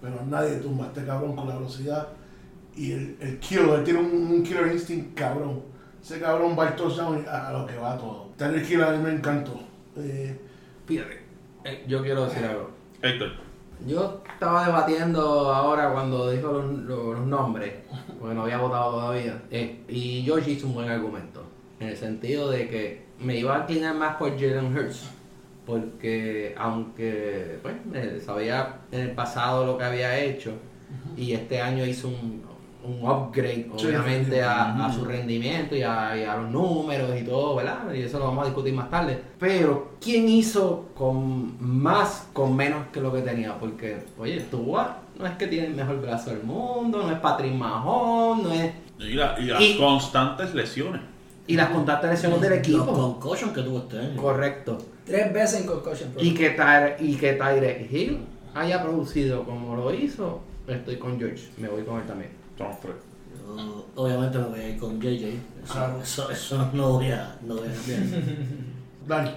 pero 0.00 0.24
nadie 0.26 0.56
tumba 0.56 0.84
a 0.86 0.88
este 0.88 1.04
cabrón 1.04 1.36
con 1.36 1.48
la 1.48 1.56
velocidad 1.56 2.08
y 2.76 2.92
el, 2.92 3.16
el 3.20 3.38
killer, 3.40 3.68
él 3.70 3.84
tiene 3.84 4.00
un, 4.00 4.06
un 4.32 4.42
killer 4.42 4.68
instinct 4.72 5.18
cabrón. 5.18 5.62
Ese 6.02 6.18
cabrón 6.20 6.56
va 6.58 6.68
al 6.68 6.76
touchdown 6.76 7.24
a, 7.28 7.52
lo 7.52 7.66
que 7.66 7.76
va 7.76 7.96
todo. 7.98 8.30
Tyreek 8.36 8.70
Hill 8.70 8.82
a 8.82 8.92
mí 8.92 8.98
me 9.02 9.12
encantó. 9.12 9.60
Eh, 9.96 10.34
fíjate, 10.86 11.20
eh, 11.64 11.84
yo 11.86 12.02
quiero 12.02 12.24
decir 12.24 12.44
algo. 12.44 12.70
Héctor. 13.02 13.32
Yo 13.86 14.22
estaba 14.30 14.66
debatiendo 14.66 15.52
ahora 15.52 15.90
cuando 15.92 16.30
dijo 16.30 16.52
los, 16.52 16.78
los- 16.80 17.18
los 17.18 17.26
nombres, 17.26 17.72
porque 18.18 18.34
no 18.34 18.42
había 18.42 18.58
votado 18.58 18.92
todavía, 18.92 19.42
eh, 19.50 19.82
y 19.88 20.22
George 20.22 20.50
hizo 20.52 20.66
un 20.66 20.74
buen 20.74 20.88
argumento, 20.90 21.42
en 21.80 21.88
el 21.88 21.96
sentido 21.96 22.50
de 22.50 22.68
que 22.68 23.04
me 23.18 23.36
iba 23.38 23.56
a 23.56 23.60
inclinar 23.60 23.94
más 23.94 24.16
por 24.16 24.30
Jalen 24.38 24.76
Hurts, 24.76 25.10
porque 25.70 26.54
aunque 26.58 27.58
pues, 27.62 27.74
eh, 27.94 28.20
sabía 28.24 28.80
en 28.90 29.00
el 29.00 29.10
pasado 29.12 29.64
lo 29.64 29.78
que 29.78 29.84
había 29.84 30.18
hecho, 30.18 30.52
y 31.16 31.32
este 31.32 31.60
año 31.60 31.84
hizo 31.86 32.08
un, 32.08 32.42
un 32.84 33.08
upgrade, 33.08 33.70
Sí, 33.76 33.86
obviamente, 33.86 34.42
a, 34.42 34.90
su 34.92 35.04
rendimiento 35.04 35.76
y 35.76 35.82
a, 35.82 36.16
y 36.16 36.24
a 36.24 36.36
los 36.36 36.50
números 36.50 37.10
y 37.20 37.22
todo, 37.24 37.54
¿verdad? 37.56 37.92
Y 37.94 38.02
eso 38.02 38.18
lo 38.18 38.24
vamos 38.26 38.42
a 38.42 38.46
discutir 38.46 38.74
más 38.74 38.90
tarde. 38.90 39.20
Pero, 39.38 39.92
¿quién 40.00 40.28
hizo 40.28 40.88
con 40.94 41.54
más, 41.60 42.28
con 42.32 42.56
menos 42.56 42.86
que 42.92 43.00
lo 43.00 43.12
que 43.12 43.20
tenía? 43.22 43.56
Porque, 43.58 43.98
oye, 44.18 44.40
Tua 44.50 44.98
no 45.18 45.26
es 45.26 45.32
que 45.36 45.46
tiene 45.46 45.68
el 45.68 45.74
mejor 45.74 46.00
brazo 46.00 46.30
del 46.30 46.42
mundo, 46.42 47.02
no 47.04 47.12
es 47.12 47.18
Patrick 47.20 47.54
Mahomes, 47.54 48.44
no 48.44 48.52
es... 48.52 48.72
Y, 48.98 49.12
la- 49.14 49.38
y 49.38 49.44
las 49.44 49.60
Y- 49.62 49.76
constantes 49.78 50.54
lesiones. 50.54 51.02
Y 51.46 51.56
las 51.56 51.68
constantes 51.70 52.10
lesiones 52.10 52.40
del 52.40 52.50
Los 52.50 52.58
equipo. 52.60 52.86
concussions 52.86 53.52
que 53.52 53.62
tuvo 53.62 53.78
este 53.78 53.98
año. 53.98 54.20
Correcto. 54.20 54.78
Tres 55.10 55.32
veces 55.32 55.60
en 55.62 55.66
Concussion 55.66 56.10
Pro. 56.12 56.22
Y 56.22 56.34
que, 56.34 56.56
Tyre- 56.56 56.96
y 57.00 57.16
que 57.16 57.32
Tyreek 57.32 57.92
Hill 57.92 58.18
haya 58.54 58.82
producido 58.82 59.44
como 59.44 59.76
lo 59.76 59.92
hizo, 59.94 60.40
estoy 60.66 60.96
con 60.96 61.18
George. 61.18 61.48
Me 61.58 61.68
voy 61.68 61.82
con 61.82 62.00
él 62.00 62.06
también. 62.06 62.30
Son 62.56 62.68
tres. 62.80 62.94
Yo, 63.36 63.86
obviamente 63.96 64.38
me 64.38 64.44
voy 64.44 64.60
a 64.60 64.68
ir 64.68 64.78
con 64.78 65.00
JJ. 65.00 65.34
Eso, 65.64 66.00
eso, 66.02 66.30
eso 66.30 66.70
no 66.72 66.92
voy 66.94 67.10
a, 67.10 67.36
no 67.44 67.56
voy 67.56 67.68
a 67.68 67.72
cambiar. 67.72 68.22
Dani, 69.08 69.30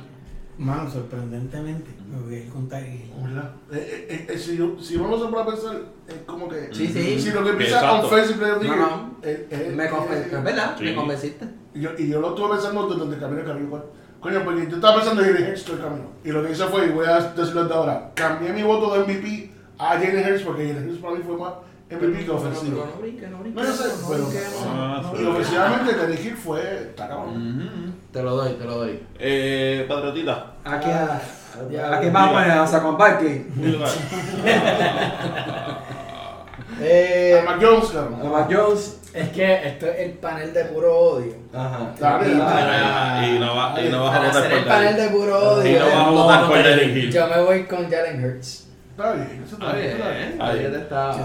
Mano, 0.56 0.88
sorprendentemente, 0.92 1.90
me 2.08 2.22
voy 2.22 2.36
a 2.36 2.40
ir 2.44 2.50
con 2.50 2.70
Tyreek 2.70 2.94
Hill. 3.06 3.12
¿verdad? 3.24 3.52
Eh, 3.72 4.08
eh, 4.10 4.28
eh, 4.30 4.38
si, 4.38 4.56
si 4.80 4.98
vamos 4.98 5.20
a 5.24 5.26
poner 5.30 5.42
a 5.42 5.46
pensar, 5.48 5.82
es 6.08 6.16
como 6.28 6.48
que. 6.48 6.70
Sí, 6.72 6.88
sí. 6.88 7.20
Si 7.20 7.32
lo 7.32 7.44
que 7.44 7.50
empieza 7.50 7.78
Exacto. 7.78 8.06
Offensive 8.06 8.38
Player 8.38 8.56
of 8.58 8.64
No, 8.64 9.18
eh, 9.24 9.48
eh, 9.50 9.74
Me 9.76 9.86
eh, 9.86 9.90
conven- 9.90 10.26
es 10.32 10.44
verdad, 10.44 10.76
Sí. 10.78 10.84
me 10.84 10.96
convenciste. 10.96 11.48
Y 11.74 11.82
yo, 11.82 11.90
y 11.98 12.08
yo 12.08 12.22
lo 12.22 12.30
estuve 12.30 12.50
pensando 12.50 12.88
desde 12.88 13.20
camino 13.20 13.42
a 13.42 13.46
camino. 13.46 13.84
Coño, 14.24 14.42
porque 14.46 14.68
yo 14.70 14.76
estaba 14.78 14.96
pensando 14.96 15.22
en 15.22 15.34
Jalen 15.34 15.50
Hurts 15.52 15.66
todo 15.66 15.76
el 15.76 15.82
camino. 15.84 16.06
Y 16.24 16.32
lo 16.32 16.44
que 16.44 16.52
hice 16.54 16.64
fue, 16.66 16.86
y 16.88 16.90
voy 16.90 17.06
a 17.06 17.20
decirlo 17.20 17.66
de 17.66 17.74
ahora, 17.74 18.10
cambié 18.16 18.54
mi 18.54 18.64
voto 18.64 18.94
de 18.94 19.00
MVP 19.04 19.52
a 19.78 19.90
Jalen 19.90 20.32
Hurts 20.32 20.44
porque 20.44 20.68
Jalen 20.70 20.88
Hurts 20.90 21.02
para 21.02 21.16
mí 21.16 21.22
fue 21.26 21.38
más 21.38 21.54
MVP 21.92 22.26
que 22.26 22.32
ofensivo. 22.32 22.86
No, 22.86 22.96
no 22.96 23.02
brinque, 23.02 23.28
no 23.28 23.38
brinque. 23.40 23.62
No, 23.62 23.68
yo 23.68 23.74
sé, 23.74 23.84
no 24.02 24.08
pero-. 24.10 24.28
Ah, 24.70 25.14
Y 25.20 25.26
ofensivamente 25.26 25.94
Tyreek 25.94 26.26
Hill 26.26 26.38
fue, 26.38 26.62
está 26.90 27.08
cabrón. 27.10 27.94
Te 28.12 28.24
lo 28.24 28.36
doy, 28.38 28.54
te 28.54 28.64
lo 28.66 28.78
doy. 28.78 29.00
Eh, 29.20 29.86
Patriotita. 29.88 30.54
Aquí, 30.64 30.90
Ah, 30.90 31.20
ya. 31.70 31.98
aquí 31.98 32.10
vamos 32.10 32.30
a 32.30 32.34
poner 32.34 32.52
a 32.52 32.66
Saquon 32.66 32.98
Barkley. 32.98 33.46
Eh, 36.82 37.40
A 37.42 37.46
Mac 37.46 37.60
Jones, 37.62 37.86
cabrón. 37.92 38.32
Mac 38.32 38.50
Jones. 38.52 39.00
es 39.14 39.30
que 39.30 39.68
esto 39.68 39.86
es 39.88 40.00
el 40.00 40.12
panel 40.14 40.54
de 40.54 40.64
puro 40.66 40.96
odio. 40.98 41.34
Ajá. 41.54 41.94
Dale, 42.00 42.32
Y 42.34 42.38
para- 42.40 43.28
Y 43.28 43.40
no 43.40 43.56
va- 43.56 43.82
y 43.82 43.90
no 43.90 44.04
vas 44.06 44.16
a 44.16 44.20
votar 44.26 44.44
por 44.44 44.52
el 44.54 44.64
panel 44.66 44.96
de 44.98 45.08
puro 45.10 45.30
Y 45.66 45.76
odio, 45.76 45.80
no 45.80 45.86
vas 45.86 45.96
a 46.08 46.10
votar 46.10 46.48
por 46.48 46.58
Derek 46.64 46.96
Hill. 46.96 47.12
yo 47.12 47.28
me 47.28 47.42
voy 47.42 47.64
con 47.66 47.90
Jalen 47.90 48.24
Hurts. 48.26 48.68
Está 48.92 49.14
bien, 49.14 49.44
eso 49.46 49.56
está 49.56 49.74
bien. 49.74 50.38
ahí 50.40 50.58
te 50.60 50.78
está. 50.78 51.16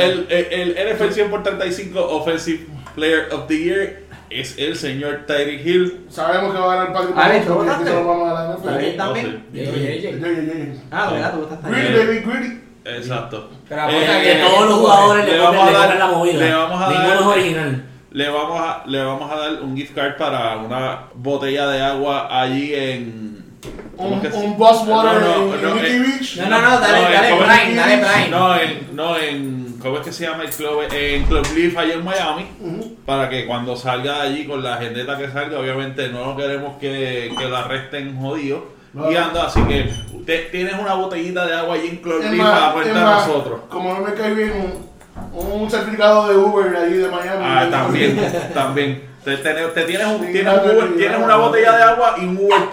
El, 0.00 0.26
el, 0.30 0.46
el, 0.52 0.76
el 0.78 0.88
NFL 0.96 1.12
100 1.12 1.30
por 1.30 1.42
35 1.42 2.00
Offensive 2.00 2.66
Player 2.94 3.28
of 3.32 3.46
the 3.48 3.58
Year 3.58 4.02
es 4.30 4.56
el 4.58 4.76
señor 4.76 5.24
Tyreek 5.26 5.64
Hill. 5.66 6.06
Sabemos 6.08 6.52
que 6.54 6.60
va 6.60 6.72
a 6.72 6.76
ganar 6.86 6.96
Ah, 6.96 7.14
Mahomes 7.14 7.34
¿listo? 7.36 7.54
porque 7.54 7.70
aquí 7.70 7.80
¿Votaste? 7.84 8.04
vamos 8.04 8.30
a 8.30 8.34
la 8.34 8.54
¿Está 8.54 8.76
bien 8.78 8.90
NFL. 8.90 8.96
también? 8.96 9.44
Yo, 9.52 9.62
yeah, 9.62 9.94
yeah. 9.96 10.74
Ah, 10.90 11.10
¿verdad? 11.12 11.34
Tú 11.34 11.42
estás 11.54 11.70
Greedy, 11.70 11.94
baby, 11.98 12.18
greedy. 12.20 12.63
Exacto. 12.84 13.50
Pero 13.68 13.88
Eh, 13.88 14.20
que 14.22 14.34
Todos 14.44 14.68
los 14.68 14.78
jugadores 14.78 15.24
le, 15.24 15.32
le 15.32 15.38
ponen, 15.38 15.52
vamos 15.58 15.66
a 15.66 15.70
le 15.70 15.78
dar- 15.78 15.86
ponen 15.86 15.98
la 15.98 16.06
movida. 16.06 16.38
le 16.40 16.54
vamos 16.54 16.82
a 16.82 16.88
Ninguno 16.88 17.08
dar- 17.08 17.20
es 17.20 17.26
original. 17.26 17.84
Le 18.12 18.28
vamos, 18.30 18.60
a, 18.60 18.82
le 18.86 19.04
vamos 19.04 19.30
a 19.32 19.36
dar 19.36 19.52
un 19.62 19.76
gift 19.76 19.94
card 19.94 20.16
para 20.16 20.56
una 20.58 20.98
botella 21.14 21.66
de 21.68 21.82
agua 21.82 22.28
allí 22.30 22.72
en. 22.74 23.34
¿cómo 23.96 24.10
Un, 24.16 24.20
que 24.20 24.28
un 24.28 24.56
Boss 24.58 24.86
Water 24.86 25.20
No, 25.20 25.20
no, 25.20 25.54
en, 25.54 25.62
no, 25.62 25.68
en 25.68 25.74
Mickey 25.74 25.90
eh, 25.96 25.98
Beach. 26.00 26.36
No, 26.36 26.48
no, 26.50 26.60
no, 26.60 26.80
dale, 26.80 27.02
No, 27.02 27.10
dale. 27.10 27.34
Brian, 27.34 27.76
dale, 27.76 27.96
Brian. 27.96 28.30
No, 28.30 28.56
en, 28.56 28.88
no, 28.96 29.16
en. 29.18 29.64
¿Cómo 29.80 29.96
es 29.98 30.02
que 30.04 30.12
se 30.12 30.24
llama 30.26 30.44
el 30.44 30.50
club? 30.50 30.80
En 30.92 31.24
Club 31.24 31.46
Leaf 31.56 31.76
allá 31.76 31.94
en 31.94 32.04
Miami. 32.04 32.46
Para 33.04 33.28
que 33.28 33.46
cuando 33.46 33.76
salga 33.76 34.22
de 34.22 34.28
allí 34.28 34.46
con 34.46 34.62
la 34.62 34.74
agendeta 34.74 35.18
que 35.18 35.28
salga, 35.28 35.58
obviamente 35.58 36.08
no 36.08 36.36
queremos 36.36 36.76
que, 36.78 37.34
que 37.36 37.44
lo 37.48 37.56
arresten 37.56 38.16
jodido. 38.18 38.73
Anda, 38.96 39.46
así 39.46 39.60
que 39.64 39.90
usted 40.14 40.50
tienes 40.50 40.74
una 40.78 40.94
botellita 40.94 41.46
de 41.46 41.54
agua 41.54 41.74
allí 41.74 41.88
en 41.88 42.36
más, 42.38 42.72
para 42.72 42.84
de 42.84 42.92
más, 42.92 43.26
nosotros. 43.26 43.60
Como 43.68 43.94
no 43.94 44.00
me 44.00 44.14
cae 44.14 44.34
bien 44.34 44.52
un, 45.32 45.52
un 45.62 45.70
certificado 45.70 46.28
de 46.28 46.36
Uber 46.36 46.76
ahí 46.76 46.92
de 46.94 47.08
Miami. 47.08 47.42
Ah, 47.44 47.66
también, 47.70 48.20
también. 48.54 49.14
Te, 49.24 49.36
te- 49.38 49.54
te 49.54 49.82
tienes, 49.84 50.06
un, 50.06 50.26
Sí, 50.26 50.32
tienes, 50.32 50.52
un 50.52 50.60
Uber- 50.70 50.96
tienes 50.96 51.18
una 51.18 51.36
botella 51.36 51.72
de 51.76 51.82
agua 51.82 52.14
y 52.20 52.24
un 52.26 52.36
Uber 52.36 52.68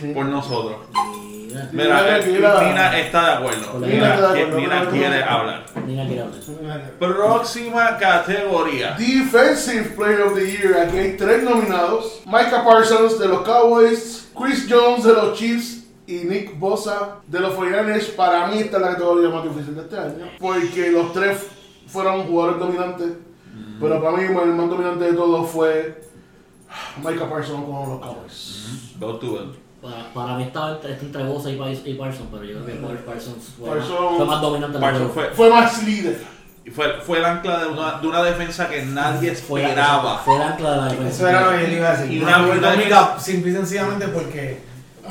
Sí. 0.00 0.12
por 0.14 0.24
nosotros. 0.26 0.76
Mira, 0.92 1.68
Mira, 1.72 2.20
Mira, 2.26 2.62
eh. 2.62 2.68
Nina 2.68 2.98
está 2.98 3.24
de 3.26 3.32
acuerdo. 3.32 3.78
Nina 3.80 4.16
Nina, 4.16 4.56
Nina 4.56 4.88
quiere 4.90 5.22
hablar. 5.22 5.64
Nina 5.86 6.06
quiere 6.06 6.22
hablar. 6.22 6.90
Próxima 6.98 7.98
categoría. 7.98 8.96
Defensive 8.98 9.90
Player 9.96 10.22
of 10.22 10.34
the 10.34 10.46
Year. 10.50 10.76
Aquí 10.86 10.98
hay 10.98 11.16
tres 11.16 11.42
nominados. 11.42 12.22
Micah 12.26 12.64
Parsons 12.64 13.18
de 13.18 13.28
los 13.28 13.42
Cowboys, 13.42 14.21
Chris 14.38 14.66
Jones 14.68 15.04
de 15.04 15.12
los 15.12 15.38
Chiefs 15.38 15.84
y 16.06 16.14
Nick 16.24 16.58
Bosa 16.58 17.16
de 17.26 17.40
los 17.40 17.54
49ers. 17.54 18.14
Para 18.16 18.46
mí 18.48 18.58
esta 18.58 18.76
es 18.78 18.82
la 18.82 18.88
categoría 18.92 19.28
más 19.30 19.44
difícil 19.44 19.74
de 19.74 19.82
este 19.82 19.98
año. 19.98 20.28
Porque 20.38 20.90
los 20.90 21.12
tres 21.12 21.46
fueron 21.86 22.24
jugadores 22.24 22.58
dominantes. 22.60 23.12
Pero 23.80 24.02
para 24.02 24.16
mí 24.16 24.24
el 24.24 24.32
más 24.54 24.70
dominante 24.70 25.04
de 25.04 25.12
todos 25.14 25.50
fue 25.50 26.02
Micah 27.04 27.28
Parsons 27.28 27.64
con 27.64 27.88
los 27.90 28.00
Cowboys. 28.00 28.92
To 28.98 29.16
it. 29.16 29.56
Para, 29.82 30.14
para 30.14 30.36
mí 30.36 30.44
estaba 30.44 30.72
entre, 30.76 30.92
está 30.92 31.04
entre 31.06 31.24
Bosa 31.24 31.50
y, 31.50 31.56
Pars- 31.58 31.82
y 31.84 31.94
Parsons, 31.94 32.28
pero 32.30 32.44
yo 32.44 32.62
creo 32.62 32.88
que 32.88 32.94
Parsons 33.04 33.44
fue, 33.58 33.68
Parsons- 33.68 34.16
fue 34.16 34.26
más 34.26 34.40
dominante. 34.40 34.78
Parsons 34.78 35.12
Fue 35.34 35.50
más 35.50 35.82
líder. 35.84 36.22
Fue, 36.70 37.00
fue 37.00 37.18
el 37.18 37.24
ancla 37.24 37.64
de 37.64 37.66
una, 37.66 37.98
de 37.98 38.06
una 38.06 38.22
defensa 38.22 38.68
que 38.68 38.82
nadie 38.82 39.34
Fue 39.34 39.62
esperaba. 39.62 40.18
Fue 40.18 40.36
el 40.36 40.42
ancla 40.42 40.70
de 40.70 40.76
la 40.76 40.84
defensa. 40.84 41.08
Eso 41.08 41.28
era 41.28 41.50
lo 41.50 41.58
que 41.58 41.70
yo 41.70 41.76
iba 41.76 41.90
a 41.90 41.96
decir. 41.96 42.12
Y 42.12 42.22
una 42.22 42.46
una 42.46 42.74
única, 42.74 43.18
simple 43.18 43.50
y 43.50 43.54
sencillamente 43.54 44.08
porque 44.08 44.58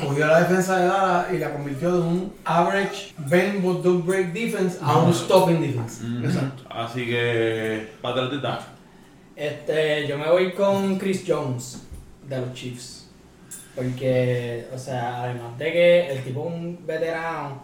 cogió 0.00 0.26
la 0.26 0.40
defensa 0.40 0.78
de 0.78 0.86
Dallas 0.86 1.26
y 1.32 1.38
la 1.38 1.52
convirtió 1.52 1.92
de 1.92 2.00
un 2.00 2.32
average 2.44 3.14
bend 3.18 3.62
but 3.62 3.82
don't 3.82 4.06
break 4.06 4.32
defense 4.32 4.78
a 4.80 4.96
un 4.98 5.12
stopping 5.12 5.60
defense. 5.60 6.04
Ujú. 6.04 6.24
Exacto. 6.24 6.62
Así 6.70 7.06
que, 7.06 7.92
patriotita. 8.00 8.60
Este, 9.36 10.06
yo 10.06 10.18
me 10.18 10.30
voy 10.30 10.52
con 10.52 10.98
Chris 10.98 11.24
Jones 11.26 11.82
de 12.28 12.40
los 12.40 12.52
Chiefs. 12.54 13.10
Porque, 13.74 14.66
o 14.74 14.78
sea, 14.78 15.22
además 15.22 15.56
de 15.58 15.72
que 15.72 16.12
el 16.12 16.22
tipo 16.22 16.46
es 16.46 16.54
un 16.54 16.86
veterano 16.86 17.62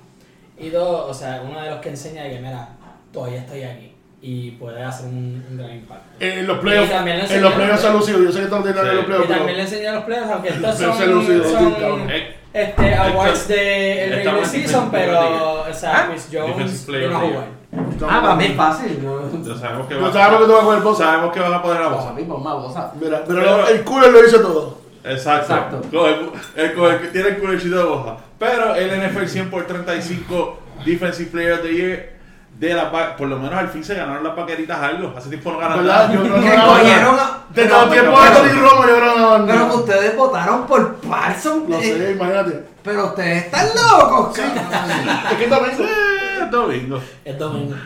y 0.58 0.70
todo, 0.70 1.06
o 1.06 1.14
sea, 1.14 1.42
uno 1.46 1.60
de 1.62 1.70
los 1.70 1.80
que 1.80 1.90
enseña 1.90 2.24
que, 2.28 2.38
mira, 2.38 2.77
todavía 3.12 3.38
estoy 3.40 3.62
aquí 3.62 3.94
y 4.20 4.50
puede 4.52 4.82
hacer 4.82 5.06
un, 5.06 5.44
un 5.50 5.56
gran 5.58 5.70
impacto. 5.70 6.04
En 6.20 6.46
los 6.46 6.58
playoffs, 6.58 6.90
Y 6.90 7.34
en 7.34 7.42
los 7.42 7.52
playoffs 7.52 7.84
ha 7.84 7.92
lucido. 7.92 8.22
Yo 8.22 8.32
sé 8.32 8.38
que 8.38 8.44
están 8.44 8.62
teniendo 8.64 8.82
Sí. 8.82 8.88
en 8.90 8.96
los 8.96 9.04
Y 9.04 9.06
playoffs, 9.06 9.28
también 9.28 9.56
le 9.56 9.62
enseñé 9.62 9.88
a 9.88 9.92
los 9.92 10.04
players, 10.04 10.30
aunque 10.30 10.48
estos 10.48 10.78
son, 10.78 10.96
son. 11.78 12.10
Eh, 12.10 12.34
este, 12.52 12.94
awards 12.94 13.40
Esto- 13.42 13.52
de 13.52 14.04
el 14.04 14.12
regular 14.16 14.46
season, 14.46 14.90
pero, 14.90 15.62
o 15.62 15.74
sea, 15.74 15.96
Ah, 15.98 16.08
Chris 16.10 16.28
Jones. 16.32 16.86
Ah, 18.08 18.20
para 18.22 18.34
mí 18.36 18.44
es 18.46 18.54
fácil. 18.56 18.98
No 19.04 19.14
va 19.16 19.56
sabemos 19.58 19.86
que 19.88 19.94
tú 19.94 20.00
vas 20.52 20.62
a 20.62 20.64
poner 20.64 20.82
Bosa. 20.82 21.04
Sabemos 21.04 21.32
que 21.32 21.40
van 21.40 21.52
a 21.54 21.62
poner 21.62 21.76
a 21.82 21.84
Vamos 21.84 21.98
Bosa. 22.00 22.10
a 22.10 22.14
mí, 22.14 22.22
por 22.24 22.40
más 22.40 22.54
bosa. 22.54 22.92
Mira, 23.00 23.24
pero 23.26 23.40
Pero- 23.40 23.58
lo- 23.58 23.68
el 23.68 23.84
cooler 23.84 24.10
lo 24.12 24.22
dice 24.22 24.38
todo. 24.38 24.78
Exacto. 25.04 25.52
Exacto. 25.54 25.82
Con 25.96 26.08
el, 26.08 26.30
el- 26.64 26.74
con 26.74 26.92
el 26.92 27.00
que 27.00 27.06
tiene 27.08 27.28
el 27.28 27.38
culercito 27.38 27.76
de 27.76 27.84
Bosa. 27.84 28.16
Pero 28.38 28.74
el 28.74 28.90
NFL 28.90 29.26
100 29.28 29.50
por 29.50 29.66
35 29.66 30.58
Defensive 30.84 31.30
Player 31.30 31.52
of 31.54 31.62
the 31.62 31.72
Year 31.74 32.17
de 32.58 32.74
va- 32.74 33.14
por 33.16 33.28
lo 33.28 33.38
menos 33.38 33.54
al 33.54 33.68
fin 33.68 33.84
se 33.84 33.94
ganaron 33.94 34.24
las 34.24 34.34
vaqueritas 34.34 34.80
algo. 34.82 35.14
Hace 35.16 35.28
tiempo 35.28 35.52
no 35.52 35.58
¿Verdad? 35.58 36.08
nada. 36.08 36.12
Yo 36.12 36.20
cogieron 36.66 37.16
pero- 37.54 37.68
los 37.80 37.90
tiempos 37.90 38.20
pero- 38.20 38.42
de 38.42 38.48
Tony 38.50 38.60
Romo, 38.60 38.86
yo 38.88 38.96
creo 38.96 39.14
que 39.14 39.20
no 39.20 39.46
Pero 39.46 39.58
no. 39.66 39.74
ustedes 39.76 40.16
votaron 40.16 40.66
por 40.66 40.94
Parsons. 40.96 41.68
Lo 41.68 41.78
eh, 41.78 41.82
sé, 41.82 42.10
imagínate. 42.12 42.64
Pero 42.82 43.06
ustedes 43.06 43.44
están 43.44 43.66
locos, 43.76 44.36
cabrón. 44.36 45.08
Es 45.30 45.36
que 45.36 45.46
también, 45.46 45.76
Eh, 45.80 46.46
domingo. 46.50 47.00
Es 47.24 47.38
domingo. 47.38 47.76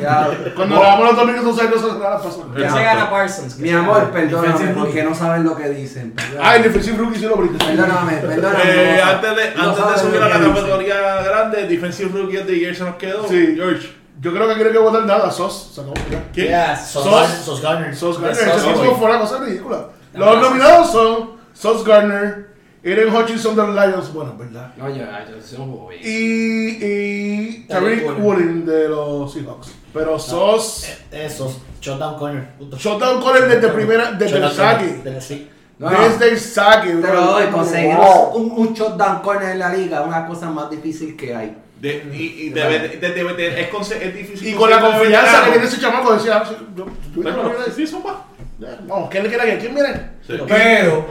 Ya, 0.00 0.28
cuando 0.56 0.80
grabamos 0.80 1.06
los 1.08 1.16
domingos, 1.16 1.44
tú 1.44 1.54
sabes 1.54 1.70
cosas 1.80 1.98
raras 1.98 2.22
pasan. 2.22 2.50
¿Quién 2.54 2.70
se 2.70 2.82
gana 2.82 3.08
Parsons? 3.10 3.58
Mi 3.58 3.70
amor, 3.70 4.10
perdóname, 4.10 4.48
Defensive 4.48 4.74
porque 4.80 5.02
no 5.04 5.14
saben 5.14 5.44
lo 5.44 5.56
que 5.56 5.68
dicen. 5.68 6.14
Ah, 6.42 6.56
el 6.56 6.62
defensive 6.64 6.96
rookie 6.98 7.18
sí 7.20 7.26
lo 7.26 7.36
brinca. 7.36 7.64
Perdóname, 7.64 8.12
perdóname. 8.16 8.62
Eh, 8.66 9.00
no, 9.04 9.10
antes 9.10 9.36
de, 9.36 9.54
no 9.54 9.70
antes 9.70 9.86
de 9.92 9.98
subir 9.98 10.22
a 10.22 10.28
la 10.28 10.38
categoría 10.40 11.22
grande, 11.22 11.66
Defensive 11.68 12.10
Rookie 12.12 12.38
the 12.38 12.58
Year 12.58 12.74
se 12.74 12.84
nos 12.84 12.96
quedó. 12.96 13.28
Sí. 13.28 13.52
George. 13.56 13.99
Yo 14.20 14.32
creo 14.34 14.48
que 14.48 14.54
quiere 14.54 14.72
que 14.72 14.78
votar 14.78 15.04
nada, 15.06 15.30
Sos. 15.30 15.70
Se 15.74 15.80
acabó 15.80 15.94
ya. 16.10 16.28
¿Quién? 16.32 16.48
Yeah, 16.48 16.76
Sos, 16.76 17.04
Sos- 17.04 17.28
Sos 17.44 17.60
Garner. 17.62 17.96
Sos. 17.96 18.16
Sos, 18.16 18.24
Ese 18.28 18.44
sí. 18.60 18.66
tipo 18.80 18.94
fue 18.96 19.08
una 19.08 19.20
cosa 19.20 19.38
ridícula. 19.38 19.86
Los 20.12 20.40
nominados 20.40 20.90
son 20.92 21.30
Sos 21.54 21.84
Gardner, 21.84 22.50
Aaron 22.84 23.14
Hutchinson 23.14 23.54
de 23.56 23.66
los 23.66 23.74
Lions, 23.74 24.12
bueno, 24.12 24.34
verdad. 24.38 24.72
Oye, 24.82 24.98
yo 24.98 25.42
soy 25.42 25.58
un 25.58 25.70
bobo. 25.72 25.92
Y, 25.92 26.78
y 26.80 27.66
Tariq 27.68 28.18
Woolen 28.18 28.64
de 28.66 28.88
los 28.88 29.32
Seahawks. 29.32 29.68
Pero 29.92 30.18
Sos. 30.18 30.86
Esos. 31.10 31.58
Shutdown 31.80 32.16
corner. 32.18 32.52
Punto. 32.58 32.76
Shutdown 32.76 33.20
corner 33.20 33.48
desde 33.48 33.68
primera, 33.68 34.12
desde 34.12 34.36
el 34.36 34.42
Shutdown 34.44 34.56
saque. 34.56 34.84
corner. 34.86 35.04
Desde- 35.04 35.20
sí. 35.20 35.50
No, 35.78 35.90
no. 35.90 35.98
Desde 35.98 36.28
el 36.30 36.38
saque. 36.40 36.88
Te 36.90 37.12
lo 37.12 37.22
doy, 37.24 37.46
conseguir 37.46 37.96
un, 38.34 38.52
un 38.54 38.74
shotdown 38.74 39.20
corner 39.22 39.50
en 39.52 39.58
la 39.60 39.72
liga 39.74 40.00
es 40.02 40.06
una 40.06 40.26
cosa 40.26 40.50
más 40.50 40.68
difícil 40.70 41.16
que 41.16 41.34
hay. 41.34 41.56
De, 41.80 42.04
y, 42.12 42.46
y 42.46 42.48
de, 42.50 42.60
de, 42.62 42.88
de- 42.98 43.10
de- 43.14 43.34
de- 43.34 43.60
es, 43.62 43.70
conse- 43.70 43.96
es 44.00 44.14
difícil. 44.14 44.48
Y 44.48 44.52
con 44.54 44.68
la 44.68 44.80
confianza 44.80 45.44
que 45.44 45.50
tiene 45.52 45.66
ese 45.66 45.80
chamaco, 45.80 46.12
decía, 46.14 46.42
ah, 46.44 46.50
yo, 46.76 46.84
yo, 46.84 47.22
yo-. 47.22 48.66
Vamos, 48.86 49.08
¿quién 49.10 49.22
le 49.22 49.28
quiere 49.30 49.42
a 49.42 49.46
quién? 49.46 49.58
¿Quién 49.60 49.74
viene? 49.74 50.10
Sí. 50.26 50.34
Pero, 50.46 51.06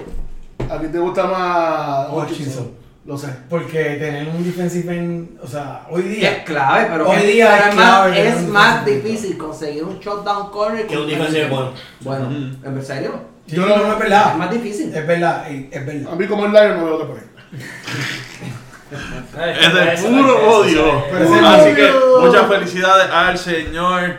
A 0.70 0.80
ti 0.80 0.88
te 0.88 1.00
gusta 1.00 1.26
más 1.26 2.08
Hutchinson. 2.12 2.78
Lo 3.06 3.18
sé. 3.18 3.28
porque 3.50 3.96
tener 3.96 4.28
un 4.28 4.44
defensive 4.44 4.96
end, 4.96 5.40
o 5.42 5.48
sea, 5.48 5.88
hoy 5.90 6.02
Es 6.02 6.10
día. 6.18 6.44
clave, 6.44 6.88
pero 6.92 7.10
Hoy 7.10 7.18
es, 7.18 7.28
día 7.28 7.58
es 7.58 7.66
es 7.70 7.76
más, 7.76 7.86
clave 8.06 8.28
es 8.28 8.48
más 8.50 8.86
difícil 8.86 9.38
conseguir 9.38 9.84
un 9.84 10.00
shotdown 10.00 10.52
corner 10.52 10.86
Que 10.86 10.96
un 10.98 11.08
defensive 11.08 11.48
bueno. 11.48 11.72
Bueno, 12.02 12.28
Ujú. 12.28 12.68
¿en 12.78 12.86
serio? 12.86 13.14
Sí, 13.48 13.56
no, 13.58 13.66
no, 13.66 13.94
es 13.94 13.98
verdad. 14.00 14.32
Es 14.34 14.38
más 14.38 14.52
difícil. 14.52 14.94
Es 14.96 15.08
verdad, 15.08 15.50
es 15.50 15.76
A 15.76 15.84
verdad. 15.84 16.12
mí 16.12 16.28
como 16.28 16.46
el 16.46 16.52
Lion 16.52 16.78
no 16.78 16.86
veo 16.86 16.96
otra 16.96 17.08
por 17.08 17.18
ahí. 17.18 17.24
Es 18.92 19.74
de 20.04 20.08
puro 20.10 20.50
odio. 20.58 21.04
Así 21.48 21.76
que 21.76 21.92
muchas 22.22 22.48
felicidades 22.48 23.12
al 23.12 23.38
señor 23.38 24.18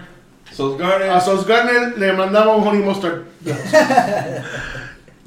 Sos 0.53 0.79
Garner. 0.79 1.11
A 1.11 1.21
Sos 1.21 1.47
Garner 1.47 1.97
le 1.99 2.13
mandamos 2.13 2.59
un 2.63 2.69
honey 2.69 2.83
mustard. 2.83 3.23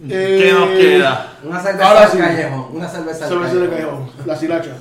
¿Qué 0.08 0.52
nos 0.54 0.70
Eh, 0.70 0.78
queda? 0.80 1.28
Una 1.44 1.60
cerveza 1.62 1.88
Ahora 1.88 2.04
al 2.06 2.12
sí. 2.12 2.18
callejón. 2.18 2.66
Una 2.74 2.88
cerveza 2.90 3.28
Cerveza 3.28 3.56
de 3.56 3.70
callejón. 3.70 4.12
la 4.26 4.36
silacha. 4.36 4.72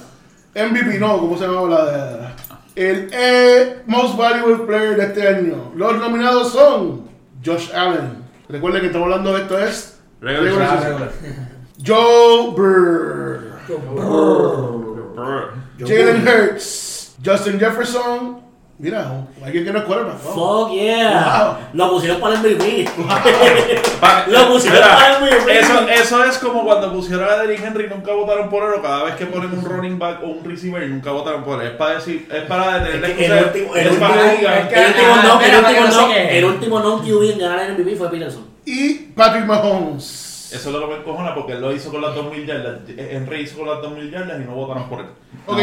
MVP, 0.55 0.99
no, 0.99 1.19
¿cómo 1.19 1.37
se 1.39 1.47
llama 1.47 1.69
la 1.69 1.85
de.? 1.85 2.29
El 2.75 3.09
eh, 3.13 3.83
Most 3.87 4.17
Valuable 4.17 4.65
Player 4.67 4.97
de 4.97 5.05
este 5.05 5.29
año. 5.29 5.73
Los 5.77 5.97
nominados 5.99 6.53
son 6.53 7.03
Josh 7.45 7.71
Allen. 7.75 8.23
Recuerden 8.49 8.81
que 8.81 8.87
estamos 8.89 9.07
hablando 9.07 9.35
de 9.35 9.43
esto 9.43 9.59
es. 9.59 9.99
Regular 10.21 10.81
season. 10.83 11.09
Joe 11.87 12.51
Burr. 12.57 13.52
Jalen 15.79 16.27
Hurts. 16.29 17.15
Justin 17.25 17.59
Jefferson. 17.59 18.43
Mira, 18.79 19.27
alguien 19.45 19.65
que 19.65 19.73
no 19.73 19.85
quarterback. 19.85 20.25
wow. 20.25 20.65
Fuck 20.67 20.73
yeah. 20.73 21.71
Lo 21.73 21.91
pusieron 21.91 22.21
para 22.21 22.35
el 22.35 22.41
MVP. 22.41 22.89
Lo 24.27 24.49
pusieron 24.49 24.81
Mira, 24.81 24.97
para 24.97 25.19
el 25.19 25.23
MVP. 25.41 25.59
eso, 25.61 25.89
eso 25.89 26.25
es 26.25 26.39
como 26.39 26.65
cuando 26.65 26.93
pusieron 26.93 27.29
a 27.29 27.37
Derrick 27.37 27.63
Henry 27.65 27.89
nunca 27.89 28.13
votaron 28.13 28.49
por 28.49 28.65
él 28.65 28.81
o 28.81 28.83
cada 28.83 29.05
vez 29.05 29.15
que 29.15 29.27
ponen 29.27 29.53
un 29.57 29.65
running 29.65 30.01
back 30.01 30.21
o 30.25 30.27
un 30.27 30.45
receiver 30.45 30.85
nunca 30.89 31.13
votaron 31.13 31.45
por 31.45 31.63
él. 31.63 31.69
Es 31.69 31.77
para 31.77 31.95
decir, 31.95 32.27
es 32.29 32.43
para 32.43 32.79
detener 32.81 33.01
la 33.03 33.09
Es 33.09 33.15
que 33.15 33.27
el 33.27 33.45
último- 33.45 33.77
el 33.77 33.89
último- 33.89 34.09
no, 35.23 35.41
el 36.13 36.45
último 36.45 36.81
no 36.81 37.03
QB 37.03 37.31
en 37.35 37.39
ganar 37.39 37.61
el 37.61 37.73
MVP 37.79 37.95
fue 37.95 38.11
Peterson. 38.11 38.45
Y 38.65 38.95
Patrick 39.15 39.45
Mahomes. 39.47 40.32
Eso 40.55 40.69
es 40.69 40.75
lo 40.75 40.81
que 40.81 40.87
me 40.95 41.01
encojona 41.01 41.35
porque 41.35 41.53
él 41.53 41.61
lo 41.61 41.73
hizo 41.73 41.91
con 41.91 42.03
las 42.03 42.15
2000 42.15 42.47
yardas. 42.47 42.81
Henry 42.97 43.41
hizo 43.41 43.59
con 43.59 43.69
las 43.69 43.81
2000 43.83 44.11
yardas 44.11 44.41
y 44.41 44.45
no 44.45 44.55
votaron 44.55 44.89
por 44.89 45.01
él. 45.01 45.07
Ok. 45.47 45.59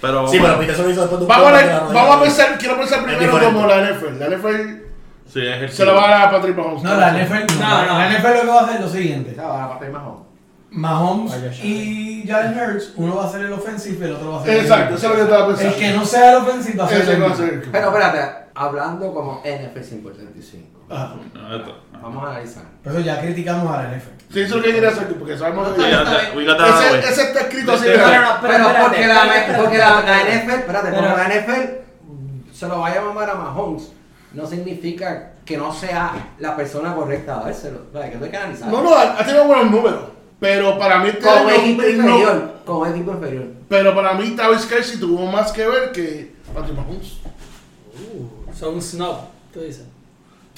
Pero 0.00 0.28
Sí, 0.28 0.38
pero 0.40 0.58
Peterson 0.58 0.84
lo 0.84 0.90
hizo 0.92 1.00
después 1.00 1.18
de 1.20 1.24
un 1.24 1.28
Vamos 1.28 1.48
a, 1.48 1.66
la 1.66 1.80
vamos 1.80 2.16
a 2.16 2.22
pensar, 2.22 2.58
quiero 2.58 2.76
pensar 2.78 3.04
primero 3.04 3.38
como 3.40 3.66
la 3.66 3.90
NFL. 3.90 4.18
La 4.18 4.28
NFL 4.28 4.84
sí, 5.26 5.40
es 5.46 5.62
el 5.62 5.72
se 5.72 5.84
la 5.84 5.92
va 5.92 6.06
a 6.06 6.10
dar 6.10 6.28
a 6.28 6.30
Patrick 6.30 6.56
Mahomes. 6.56 6.82
No, 6.82 6.96
la 6.96 7.12
NFL, 7.12 7.58
no, 7.58 7.68
No, 7.68 7.86
no. 7.86 7.98
la 7.98 8.10
NFL 8.10 8.34
lo 8.34 8.40
que 8.42 8.46
va 8.46 8.60
a 8.60 8.64
hacer 8.64 8.74
es 8.76 8.80
lo 8.80 8.88
siguiente. 8.88 9.30
Esa 9.32 9.46
va 9.48 9.64
a 9.64 9.68
Patrick 9.70 9.92
Mahomes. 9.92 10.28
Mahomes 10.70 11.64
y 11.64 12.24
Jalen 12.28 12.58
Hurts, 12.58 12.92
uno 12.96 13.16
va 13.16 13.24
a 13.24 13.30
ser 13.30 13.40
el 13.40 13.52
offensive 13.52 13.98
y 14.00 14.08
el 14.10 14.16
otro 14.16 14.32
va 14.32 14.40
a 14.40 14.44
ser 14.44 14.58
Exacto, 14.60 14.90
el 14.90 14.98
eso 14.98 15.06
es 15.06 15.10
lo 15.10 15.16
que 15.16 15.22
estaba 15.22 15.46
pensando. 15.48 15.72
El 15.74 15.80
que 15.80 15.92
no 15.92 16.04
sea 16.04 16.30
el 16.30 16.36
offensive 16.36 16.78
va 16.78 16.84
a 16.84 16.88
ser 16.88 17.08
el 17.08 17.18
MVP. 17.20 17.36
ser. 17.36 17.68
Pero 17.72 17.86
espérate, 17.88 18.46
hablando 18.54 19.14
como 19.14 19.40
NFL 19.40 19.80
175. 19.80 20.77
Ajá. 20.90 21.14
No, 21.34 21.56
esto. 21.56 21.78
Vamos 22.00 22.24
a 22.24 22.30
analizar. 22.30 22.64
Por 22.82 22.92
eso 22.92 23.00
ya 23.02 23.20
criticamos 23.20 23.74
a 23.74 23.82
la 23.82 23.96
NFL. 23.96 24.18
Sí, 24.32 24.40
eso 24.40 24.42
es 24.42 24.50
lo 24.56 24.62
que 24.62 24.72
quería 24.74 24.88
hacer, 24.90 25.14
porque 25.18 25.38
sabemos 25.38 25.68
que 25.70 25.82
the 25.82 26.36
way. 26.36 26.46
ese, 26.46 26.98
ese 27.08 27.22
está 27.22 27.40
escrito 27.40 27.72
así. 27.72 27.86
Pero, 27.86 28.02
porque, 28.40 29.06
la, 29.06 29.56
porque 29.56 29.78
la. 29.78 30.22
NFL, 30.24 30.50
espérate, 30.50 30.90
Pero- 30.90 31.08
porque 31.08 31.16
la 31.16 31.28
NFL 31.28 32.52
se 32.52 32.68
lo 32.68 32.80
vaya 32.80 33.00
a 33.00 33.04
mamar 33.04 33.30
a 33.30 33.34
Mahomes, 33.34 33.92
no 34.32 34.46
significa 34.46 35.32
que 35.44 35.56
no 35.56 35.72
sea 35.72 36.12
la 36.38 36.56
persona 36.56 36.94
correcta 36.94 37.40
a 37.40 37.44
dárselo. 37.44 37.86
Sea, 37.92 38.10
que 38.10 38.16
no 38.18 38.24
hay 38.26 38.30
que 38.30 38.36
analizar. 38.36 38.68
No, 38.68 38.82
no, 38.82 38.94
ha 38.94 39.16
tenido 39.24 39.46
buenos 39.46 39.70
números. 39.70 40.00
Pero 40.40 40.78
para 40.78 40.98
mí 40.98 41.08
este 41.08 41.20
como 41.20 41.50
equipo 41.50 41.82
inferior. 41.82 42.54
Como 42.64 42.86
equipo 42.86 43.12
inferior. 43.12 43.46
Pero 43.68 43.94
para 43.94 44.12
mí 44.14 44.36
Travis 44.36 44.66
Kelsey 44.66 44.98
tuvo 45.00 45.26
más 45.26 45.52
que 45.52 45.66
ver 45.66 45.92
que 45.92 46.34
Patrick 46.54 46.76
Mahomes. 46.76 47.18
Son 48.54 48.74
un 48.74 48.82
snob, 48.82 49.18
tú 49.52 49.60
dices. 49.60 49.84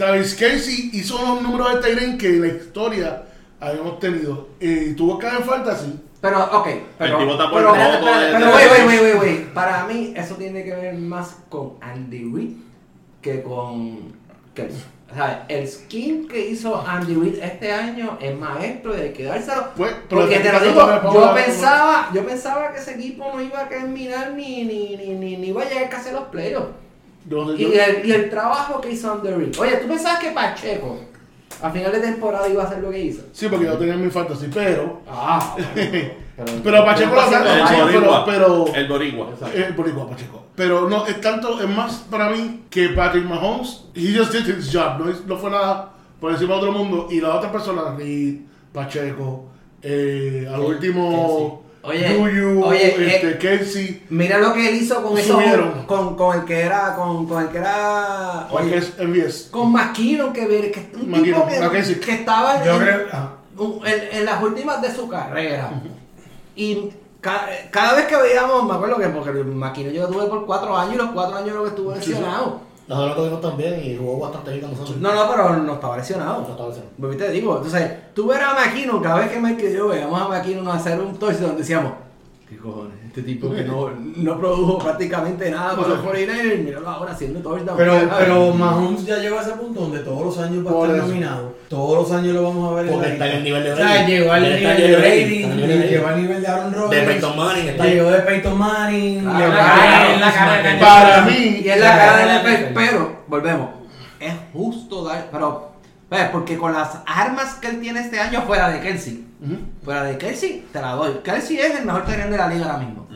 Travis 0.01 0.35
Kelsey 0.35 0.89
hizo 0.95 1.17
unos 1.23 1.43
números 1.43 1.75
de 1.75 1.81
Tyrant 1.95 2.19
que 2.19 2.29
en 2.29 2.41
la 2.41 2.47
historia 2.49 3.23
habíamos 3.61 3.99
tenido. 3.99 4.49
Y 4.59 4.95
tuvo 4.95 5.19
que 5.19 5.27
en 5.27 5.45
fantasy. 5.45 5.93
Pero, 6.23 6.43
ok, 6.43 6.69
pero. 6.97 7.19
tipo 7.19 7.33
está 7.33 7.51
por 7.51 7.61
pero, 7.63 7.75
el 7.75 8.33
pero, 8.33 8.47
de- 8.47 8.53
wait, 8.55 8.71
wait, 8.71 8.87
wait, 8.89 9.03
wait, 9.03 9.21
wait. 9.23 9.47
Para 9.53 9.85
mí, 9.85 10.15
eso 10.17 10.37
tiene 10.37 10.65
que 10.65 10.75
ver 10.75 10.95
más 10.95 11.37
con 11.51 11.75
Andy 11.83 12.33
Reid 12.35 12.51
que 13.21 13.43
con 13.43 14.13
Kelsey. 14.55 14.83
O 15.11 15.15
sea, 15.15 15.45
el 15.49 15.69
skin 15.69 16.29
que 16.29 16.49
hizo 16.49 16.81
Andy 16.87 17.15
Reid 17.17 17.35
este 17.43 17.71
año 17.71 18.17
es 18.23 18.39
maestro 18.39 18.97
y 18.97 19.01
hay 19.03 19.13
que 19.13 19.25
dárselo. 19.25 19.67
Pues, 19.77 19.93
pero 20.09 20.23
Porque 20.23 20.39
te- 20.39 20.51
lo 20.51 20.61
digo, 20.61 21.13
yo 21.13 21.35
pensaba, 21.35 22.09
yo 22.15 22.25
pensaba 22.27 22.73
que 22.73 22.79
ese 22.81 22.95
equipo 22.95 23.31
no 23.35 23.43
iba 23.43 23.61
a 23.61 23.69
terminar 23.69 24.33
ni, 24.33 24.65
ni, 24.65 24.97
ni, 24.97 25.15
ni, 25.15 25.37
ni 25.37 25.49
iba 25.49 25.61
a 25.63 25.69
llegar 25.69 25.91
casi 25.91 26.09
a 26.09 26.13
los 26.13 26.25
playoffs. 26.29 26.71
Y 27.57 27.63
yo- 27.63 27.73
el, 27.73 28.07
y 28.07 28.13
el 28.13 28.31
trabajo 28.31 28.81
que 28.81 28.91
hizo 28.93 29.21
Reid. 29.23 29.59
Oye, 29.59 29.77
¿tú 29.77 29.89
pensabas 29.89 30.19
que 30.21 30.31
Pacheco 30.31 30.99
a 31.63 31.71
final 31.71 31.93
de 31.93 32.01
temporada 32.01 32.49
iba 32.49 32.63
a 32.63 32.67
hacer 32.67 32.79
lo 32.83 32.91
que 32.91 33.01
hizo? 33.01 33.23
Sí, 33.33 33.47
porque 33.49 33.67
yo 33.67 33.77
tenía 33.77 33.97
mi 33.97 34.11
fantasy, 34.11 34.49
pero. 34.53 35.01
Ah, 35.09 35.57
Pero 36.65 36.85
Pacheco 36.87 37.15
lo 37.15 37.21
El 37.23 37.93
pero- 37.93 38.25
pero- 38.25 38.75
El 38.75 38.89
boricua. 38.89 39.29
Eh, 39.55 39.73
boricua, 39.77 40.09
Pacheco. 40.09 40.45
Pero 40.57 40.89
no, 40.89 41.07
es 41.07 41.21
tanto, 41.21 41.61
es 41.61 41.69
más 41.69 42.07
para 42.11 42.31
mí 42.31 42.63
que 42.71 42.89
Patrick 42.91 43.25
Mahomes, 43.25 43.85
he 43.95 44.17
just 44.17 44.33
did 44.33 44.47
his 44.57 44.71
job, 44.73 44.99
no, 44.99 45.11
es- 45.11 45.25
no 45.27 45.37
fue 45.37 45.51
nada 45.51 45.91
por 46.19 46.33
encima 46.33 46.55
de 46.55 46.61
otro 46.61 46.73
mundo. 46.73 47.09
Y 47.11 47.21
la 47.21 47.35
otra 47.37 47.53
persona, 47.53 47.95
Reed, 47.97 48.37
Pacheco, 48.73 49.45
eh, 49.83 50.49
al 50.53 50.61
último, 50.61 51.63
Oye, 51.83 52.15
Juju, 52.15 52.63
oye, 52.65 52.89
este, 53.15 53.31
eh, 53.31 53.39
Kelsey, 53.39 54.03
Mira 54.11 54.37
lo 54.39 54.53
que 54.53 54.69
él 54.69 54.75
hizo 54.77 55.03
con 55.03 55.17
eso, 55.17 55.39
con, 55.87 56.15
con 56.15 56.39
el 56.39 56.45
que 56.45 56.61
era, 56.61 56.95
con, 56.95 57.27
con 57.27 57.43
el 57.43 57.49
que 57.49 57.57
era, 57.59 58.47
que 58.51 58.55
oye, 58.57 58.77
es 58.77 59.49
con 59.51 59.73
McKinnon 59.73 60.33
que 60.35 60.47
que 60.71 60.91
un 60.95 61.11
McKinnon, 61.11 61.25
tipo 61.25 61.47
que, 61.47 61.59
estaba 62.13 62.63
Yo 62.63 62.75
en, 62.77 62.83
creo. 62.83 63.07
ah, 63.13 63.33
en- 63.87 64.19
en 64.19 64.25
las 64.27 64.43
últimas 64.43 64.83
de 64.83 64.95
su 64.95 65.09
carrera. 65.09 65.71
Y 66.55 66.91
ca- 67.23 67.49
cada 67.71 67.95
vez 67.95 68.05
que 68.07 68.17
veíamos, 68.17 68.63
me 68.65 68.75
acuerdo 68.75 68.99
que 68.99 69.09
porque 69.09 69.31
el 69.31 69.45
McKinnon 69.47 69.93
yo 69.95 70.03
lo 70.03 70.09
tuve 70.09 70.27
por 70.27 70.45
cuatro 70.45 70.77
años 70.77 70.95
y 70.95 70.99
los 70.99 71.11
cuatro 71.13 71.39
años 71.39 71.55
lo 71.55 71.63
que 71.63 71.69
estuvo 71.71 71.95
Sí, 71.97 72.13
sí. 72.19 72.23
Nosotros 72.91 73.17
lo 73.17 73.23
tuvimos 73.23 73.41
también 73.41 73.85
y 73.85 73.97
jugó 73.97 74.19
bastante 74.19 74.51
bien 74.51 74.63
con 74.63 74.73
nosotros. 74.73 74.97
No, 74.97 75.15
no, 75.15 75.31
pero 75.31 75.57
no 75.59 75.75
estaba 75.75 75.97
lesionado. 75.97 76.41
No 76.41 76.49
estaba 76.49 76.69
lesionado. 76.71 77.17
Te 77.17 77.31
digo, 77.31 77.57
entonces, 77.59 78.13
tú 78.13 78.27
ver 78.27 78.43
a 78.43 78.53
McKinnon, 78.53 79.01
cada 79.01 79.21
vez 79.21 79.31
que 79.31 79.39
Mike 79.39 79.71
y 79.71 79.77
yo 79.77 79.87
veíamos 79.87 80.21
a 80.21 80.27
McKinnon 80.27 80.67
hacer 80.67 81.01
un 81.01 81.17
touchdown, 81.17 81.57
decíamos, 81.57 81.93
¿Qué 82.51 82.57
cojones? 82.57 82.95
Este 83.07 83.23
tipo 83.23 83.49
que 83.55 83.63
no, 83.63 83.91
no 84.17 84.39
produjo 84.41 84.79
prácticamente 84.81 85.49
nada 85.53 85.77
con 85.77 85.89
los 85.89 86.01
49ers, 86.01 86.65
míralo 86.65 86.89
ahora 86.89 87.13
haciendo 87.13 87.39
todo 87.39 87.57
el 87.57 87.63
Pero, 87.63 87.95
pero 88.19 88.53
Mahomes 88.55 89.07
ya 89.07 89.19
llegó 89.19 89.39
a 89.39 89.43
ese 89.43 89.53
punto 89.53 89.83
donde 89.83 90.01
todos 90.01 90.25
los 90.27 90.39
años 90.39 90.67
va 90.67 90.71
a 90.73 90.85
estar 90.87 90.97
nominado. 91.07 91.55
Todos 91.69 91.99
los 92.11 92.19
años 92.19 92.35
lo 92.35 92.43
vamos 92.43 92.73
a 92.73 92.75
ver 92.83 92.91
Porque 92.91 93.07
en 93.07 93.13
está 93.13 93.27
en 93.31 93.37
el 93.37 93.45
nivel 93.45 93.63
de 93.63 93.73
O 93.73 93.77
sea, 93.77 93.85
Brady. 93.87 94.11
llegó 94.13 94.33
al 94.33 94.43
nivel 94.43 94.59
en 94.67 94.77
de 94.91 94.97
Brady, 94.97 95.43
en 95.45 95.57
de 95.57 95.89
llegó 95.89 96.07
al 96.09 96.23
nivel 96.23 96.41
de 96.43 96.49
Aaron 96.49 96.73
De 96.73 96.79
Rodgers. 96.79 97.07
Peyton 97.07 97.37
Manning 97.37 97.69
está. 97.69 97.85
Llegó 97.87 98.11
de 98.11 98.19
Peyton 98.19 98.59
Manning. 98.59 99.29
Ah, 99.29 99.39
la 99.39 99.57
cara- 99.57 100.09
de- 100.09 100.19
la 100.21 100.33
cara 100.33 100.63
de 100.73 100.81
Para 100.81 101.23
mí, 101.27 101.61
Y 101.65 101.69
es 101.69 101.81
la 101.81 101.97
cara 101.97 102.43
de 102.43 102.71
pero, 102.75 103.17
volvemos, 103.29 103.69
es 104.19 104.35
justo 104.53 105.05
dar, 105.05 105.29
pero, 105.31 105.70
pues, 106.11 106.29
porque 106.31 106.59
con 106.59 106.73
las 106.75 106.99
armas 107.07 107.55
que 107.55 107.69
él 107.69 107.81
tiene 107.81 108.01
este 108.01 108.21
año 108.21 108.43
fuera 108.43 108.69
de 108.69 108.81
Kelsey, 108.81 109.25
fuera 109.83 110.03
de 110.05 110.19
Kelsey, 110.19 110.67
te 110.73 110.81
la 110.83 110.93
doy. 110.93 111.21
Kelsey 111.25 111.57
es 111.59 111.79
el 111.79 111.87
mejor 111.87 112.05
terreno 112.05 112.33
de 112.33 112.37
la 112.37 112.49
liga 112.49 112.67
ahora 112.67 112.79
mismo. 112.85 113.09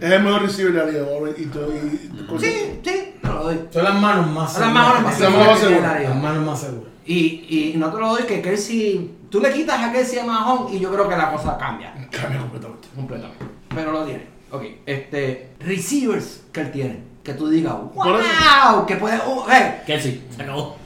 Es 0.00 0.10
el 0.10 0.22
mejor 0.22 0.42
receiver 0.42 0.72
de 0.72 0.78
la 0.78 0.86
liga. 0.86 1.04
Y, 1.36 1.44
tú- 1.46 1.58
y- 1.72 2.34
y- 2.34 2.38
Sí, 2.40 2.80
sí, 2.84 3.14
te 3.20 3.28
lo 3.28 3.42
doy. 3.44 3.60
Son 3.70 3.84
las 3.84 3.94
manos 4.00 4.26
más 4.30 4.52
Son 4.52 4.62
las 4.62 4.72
manos 4.72 5.02
más 5.02 5.18
seguras 5.18 5.58
seguras. 5.58 6.02
Las 6.02 6.16
manos 6.16 6.46
más 6.46 6.60
seguras. 6.60 6.84
Y, 7.04 7.46
y 7.48 7.74
no 7.76 7.90
te 7.92 7.98
lo 8.00 8.08
doy 8.08 8.22
que 8.24 8.40
Kelsey, 8.40 9.10
tú 9.30 9.40
le 9.40 9.50
quitas 9.52 9.82
a 9.82 9.90
Kelsey 9.92 10.18
a 10.20 10.24
Mahomes 10.24 10.74
y 10.74 10.78
yo 10.80 10.92
creo 10.92 11.08
que 11.08 11.16
la 11.16 11.32
cosa 11.32 11.56
cambia 11.58 11.92
Cambia 12.10 12.38
completamente. 12.40 12.88
completamente. 12.94 13.44
Pero 13.74 13.92
lo 13.92 14.04
tiene. 14.04 14.26
Ok, 14.50 14.62
este, 14.86 15.50
receivers 15.60 16.42
que 16.52 16.60
él 16.60 16.70
tiene. 16.70 17.02
Que 17.28 17.34
tú 17.34 17.46
digas, 17.50 17.74
wow, 17.94 18.86
que 18.86 18.96
puede, 18.96 19.18
uh, 19.18 19.44
eh, 19.52 19.82
Que 19.84 20.00
sí, 20.00 20.26
se 20.34 20.42
acabó. 20.42 20.76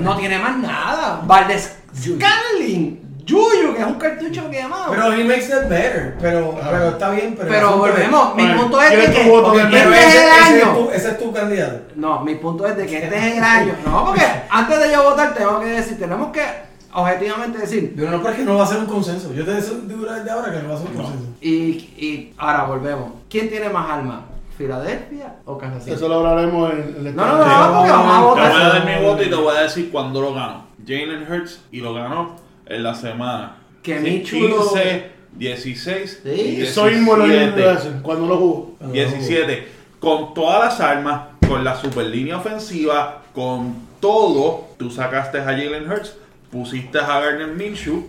no 0.00 0.16
tiene 0.16 0.38
más 0.38 0.56
nada. 0.58 1.20
Valdez 1.26 1.78
Scanling, 2.00 3.00
Yuyu, 3.26 3.74
que 3.74 3.80
es 3.80 3.86
un 3.88 3.94
cartucho 3.94 4.48
quemado. 4.48 4.92
Pero 4.92 5.12
he 5.14 5.24
makes 5.24 5.46
it 5.46 5.68
better. 5.68 6.16
Pero, 6.20 6.56
Ah. 6.62 6.68
pero 6.70 6.88
está 6.90 7.10
bien. 7.10 7.34
Pero, 7.36 7.48
Pero 7.48 7.76
volvemos, 7.76 8.36
mi 8.36 8.46
punto 8.54 8.80
es 8.82 8.90
¿quién 8.90 9.00
de 9.00 9.16
que 9.18 9.28
voto 9.28 9.58
este 9.58 9.68
Pero 9.68 9.92
es 9.92 10.06
ese, 10.06 10.22
el 10.22 10.30
ese 10.30 10.58
es 10.62 10.74
tu, 10.74 10.90
ese 10.92 11.08
es 11.08 11.18
tu 11.18 11.32
candidato. 11.32 11.80
No, 11.96 12.20
mi 12.20 12.36
punto 12.36 12.64
es 12.64 12.76
de 12.76 12.86
que 12.86 13.02
este 13.02 13.16
es 13.16 13.36
el 13.38 13.42
año. 13.42 13.74
No, 13.84 14.04
porque 14.04 14.22
antes 14.48 14.78
de 14.78 14.92
yo 14.92 15.02
votar 15.02 15.34
tengo 15.34 15.58
que 15.58 15.66
decir, 15.66 15.98
tenemos 15.98 16.30
que 16.30 16.44
objetivamente 16.92 17.58
decir. 17.58 17.94
Yo 17.96 18.08
no, 18.08 18.18
pero 18.18 18.30
es 18.30 18.36
que 18.36 18.44
no 18.44 18.56
va 18.58 18.62
a 18.62 18.68
ser 18.68 18.78
un 18.78 18.86
consenso. 18.86 19.32
Yo 19.34 19.44
te 19.44 19.54
digo 19.56 20.06
desde 20.12 20.30
ahora 20.30 20.52
que 20.52 20.62
no 20.62 20.68
va 20.68 20.74
a 20.76 20.78
ser 20.78 20.86
un 20.86 20.94
consenso. 20.94 21.26
Y, 21.40 21.50
y 21.50 22.32
ahora 22.38 22.62
volvemos. 22.62 23.10
¿Quién 23.28 23.48
tiene 23.50 23.68
más 23.70 23.90
armas? 23.90 24.20
¿Filadelfia 24.56 25.36
o 25.44 25.56
Kansas 25.58 25.84
City? 25.84 25.96
Eso 25.96 26.08
lo 26.08 26.16
hablaremos 26.26 26.72
en 26.72 27.06
el 27.06 27.16
No, 27.16 27.26
no, 27.26 27.38
no, 27.38 27.74
porque 27.76 27.90
vamos 27.90 28.38
a 28.38 28.42
Te 28.42 28.48
voy 28.52 28.62
a 28.62 28.68
dar 28.68 28.84
mi 28.86 29.04
voto 29.04 29.22
y 29.22 29.28
te 29.30 29.34
voy 29.34 29.56
a 29.56 29.60
decir 29.62 29.90
cuándo 29.90 30.20
lo 30.20 30.34
ganó. 30.34 30.66
Jalen 30.86 31.26
Hurts 31.30 31.60
y 31.70 31.80
lo 31.80 31.94
ganó 31.94 32.36
en 32.66 32.82
la 32.82 32.94
semana. 32.94 33.56
Que 33.82 33.98
Sí, 33.98 34.04
mi 34.04 34.22
chulo- 34.22 34.58
15, 34.72 35.10
16 35.32 36.20
Sí. 36.22 36.30
y 36.58 36.62
Eso 36.62 36.84
mismo 36.86 37.16
lo 37.16 37.24
17. 37.24 37.68
hacen 37.68 38.00
cuando 38.02 38.26
lo 38.26 38.36
jugó. 38.36 38.72
17. 38.92 39.68
Con 40.00 40.34
todas 40.34 40.60
las 40.64 40.80
armas, 40.80 41.22
con 41.48 41.64
la 41.64 41.76
super 41.76 42.06
línea 42.06 42.36
ofensiva, 42.36 43.22
con 43.34 43.74
todo, 44.00 44.68
tú 44.78 44.90
sacaste 44.90 45.38
a 45.38 45.44
Jalen 45.44 45.90
Hurts, 45.90 46.16
pusiste 46.50 46.98
a 46.98 47.06
Gardner 47.06 47.48
Minshew, 47.48 48.04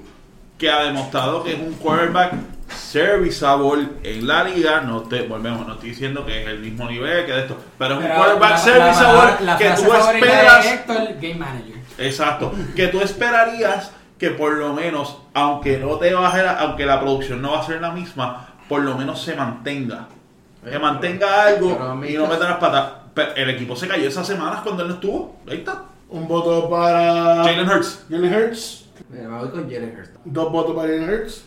que 0.57 0.69
ha 0.69 0.83
demostrado 0.83 1.43
que 1.43 1.53
es 1.53 1.59
un 1.59 1.73
quarterback 1.73 2.33
serviceable 2.69 3.87
en 4.03 4.27
la 4.27 4.43
liga. 4.43 4.81
No 4.81 5.01
te 5.01 5.23
volvemos, 5.23 5.65
no 5.67 5.73
estoy 5.73 5.89
diciendo 5.89 6.25
que 6.25 6.43
es 6.43 6.47
el 6.49 6.59
mismo 6.59 6.87
nivel 6.89 7.25
que 7.25 7.31
de 7.31 7.39
esto, 7.41 7.57
pero 7.77 7.99
es 7.99 8.05
un 8.05 8.11
quarterback 8.11 8.57
serviceable 8.57 9.31
la- 9.39 9.41
la 9.41 9.57
que 9.57 9.69
tú 9.71 9.93
esperas. 9.93 10.65
Héctor, 10.65 10.97
Game 11.21 11.35
Manager. 11.35 11.75
Exacto. 11.97 12.53
Que 12.75 12.87
tú 12.87 13.01
esperarías 13.01 13.91
que 14.17 14.29
por 14.31 14.53
lo 14.53 14.73
menos, 14.73 15.17
aunque 15.33 15.77
no 15.77 15.97
te 15.97 16.13
baje 16.13 16.41
la, 16.43 16.53
aunque 16.59 16.85
la 16.85 16.99
producción 16.99 17.41
no 17.41 17.51
va 17.51 17.59
a 17.59 17.65
ser 17.65 17.81
la 17.81 17.91
misma, 17.91 18.47
por 18.69 18.81
lo 18.81 18.95
menos 18.97 19.21
se 19.21 19.35
mantenga. 19.35 20.07
Que 20.63 20.79
mantenga 20.79 21.43
algo 21.47 21.71
y 22.07 22.13
no 22.13 22.23
no- 22.23 22.27
meta 22.27 22.45
las 22.49 22.57
patas. 22.57 22.85
Pero 23.13 23.35
el 23.35 23.49
equipo 23.49 23.75
se 23.75 23.87
cayó 23.87 24.07
esas 24.07 24.25
semanas 24.25 24.61
cuando 24.63 24.81
él 24.83 24.87
no 24.89 24.93
estuvo. 24.95 25.35
Ahí 25.47 25.57
está. 25.57 25.83
Un 26.09 26.27
voto 26.27 26.69
para 26.69 27.43
Jalen 27.43 27.67
Hurts. 27.69 28.05
Jalen 28.09 28.33
Hurts. 28.33 28.82
Me 29.09 29.27
voy 29.27 29.49
con 29.49 29.63
Jalen 29.69 29.95
Hurts. 29.97 30.11
Dos 30.25 30.51
votos 30.51 30.75
para 30.75 30.87
Jalen 30.87 31.09
Hurts. 31.09 31.43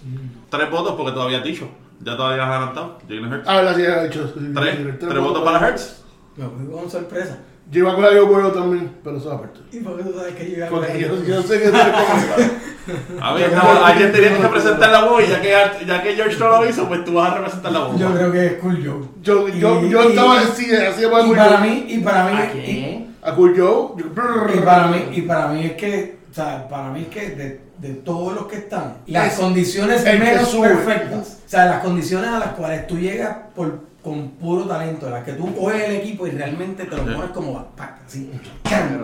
Tres 0.50 0.70
votos 0.70 0.94
porque 0.96 1.12
todavía 1.12 1.38
has 1.38 1.44
dicho. 1.44 1.68
Ya 2.00 2.16
todavía 2.16 2.44
has 2.44 2.50
adelantado. 2.50 2.98
Jalen 3.09 3.32
Hurts. 3.32 3.48
Ah, 3.48 3.62
la 3.62 3.74
sí, 3.74 3.82
ha 3.82 4.04
hecho. 4.04 4.32
Tres. 4.54 4.98
Tres 4.98 5.20
votos 5.20 5.42
para 5.42 5.68
Hurts. 5.68 6.02
Me 6.36 6.46
voy 6.46 6.80
con 6.80 6.90
sorpresa. 6.90 7.38
Yo 7.68 7.80
iba 7.80 7.94
con 7.96 8.04
la 8.04 8.20
Burrow 8.22 8.52
también, 8.52 8.92
pero 9.02 9.16
eso 9.16 9.28
es 9.28 9.34
aparte. 9.34 9.59
¿Y 9.72 9.80
por 9.80 9.96
qué 9.96 10.04
tú 10.04 10.12
sabes 10.16 10.34
que 10.36 10.48
yo 10.50 10.57
iba 10.59 10.66
a 10.66 10.70
Porque 10.70 11.00
yo, 11.00 11.24
yo 11.24 11.42
sé 11.42 11.59
que 11.61 11.68
tú 11.70 11.74
eres 11.76 11.92
como- 11.92 13.20
A 13.20 13.32
ver, 13.34 13.52
no, 13.52 13.84
alguien 13.84 14.12
tenía 14.12 14.36
que 14.36 14.42
representar 14.42 14.90
la 14.92 15.04
voz 15.07 15.24
y 15.24 15.30
ya 15.30 15.40
que, 15.42 15.84
ya 15.84 16.00
que 16.00 16.14
George 16.14 16.38
no 16.38 16.48
lo 16.50 16.68
hizo, 16.68 16.86
pues 16.86 17.04
tú 17.04 17.14
vas 17.14 17.32
a 17.32 17.34
representar 17.38 17.72
la 17.72 17.78
voz. 17.80 17.98
Yo 17.98 18.12
creo 18.14 18.30
que 18.30 18.46
es 18.46 18.52
Cool 18.54 18.76
Joe. 18.86 19.09
Yo, 19.20 19.48
yo, 19.48 19.80
Y- 19.84 19.88
yo 19.90 20.04
y- 20.04 20.09
estaba 20.11 20.38
así, 20.40 20.72
así 20.76 21.02
Y 21.04 21.09
Cool 21.09 21.36
para 21.36 21.59
Joe. 21.59 21.68
mí, 21.68 21.84
y 21.88 21.98
para 21.98 22.24
mí, 22.30 22.36
¿A 22.36 22.44
y- 22.44 22.48
quién? 22.64 23.16
A 23.22 23.32
Cool 23.34 23.54
Joe. 23.59 23.88
yo- 23.96 24.07
Y 24.54 24.61
para 24.61 24.86
mí, 24.86 25.04
y 25.14 25.22
para 25.22 25.48
mí 25.48 25.64
es 25.66 25.72
que, 25.72 26.18
o 26.37 26.39
sea, 26.39 26.68
para 26.68 26.91
mí 26.91 27.01
es 27.01 27.09
que 27.09 27.30
de, 27.30 27.61
de 27.78 27.95
todos 27.95 28.34
los 28.34 28.47
que 28.47 28.57
están, 28.57 28.99
las 29.07 29.32
Es 29.32 29.39
condiciones 29.41 30.05
menos 30.05 30.55
perfectas, 30.55 31.39
o 31.47 31.49
sea, 31.49 31.64
las 31.64 31.82
condiciones 31.82 32.28
a 32.28 32.39
las 32.39 32.49
cuales 32.51 32.87
tú 32.87 32.99
llegas 32.99 33.34
por, 33.55 33.80
con 34.03 34.32
puro 34.32 34.64
talento, 34.64 35.09
las 35.09 35.24
que 35.24 35.32
tú 35.32 35.55
coges 35.55 35.84
el 35.84 35.97
equipo 35.97 36.26
y 36.26 36.32
realmente 36.32 36.84
te 36.84 36.95
lo 36.95 37.05
pones 37.05 37.30
como 37.30 37.55
backpack, 37.55 38.01
así, 38.07 38.30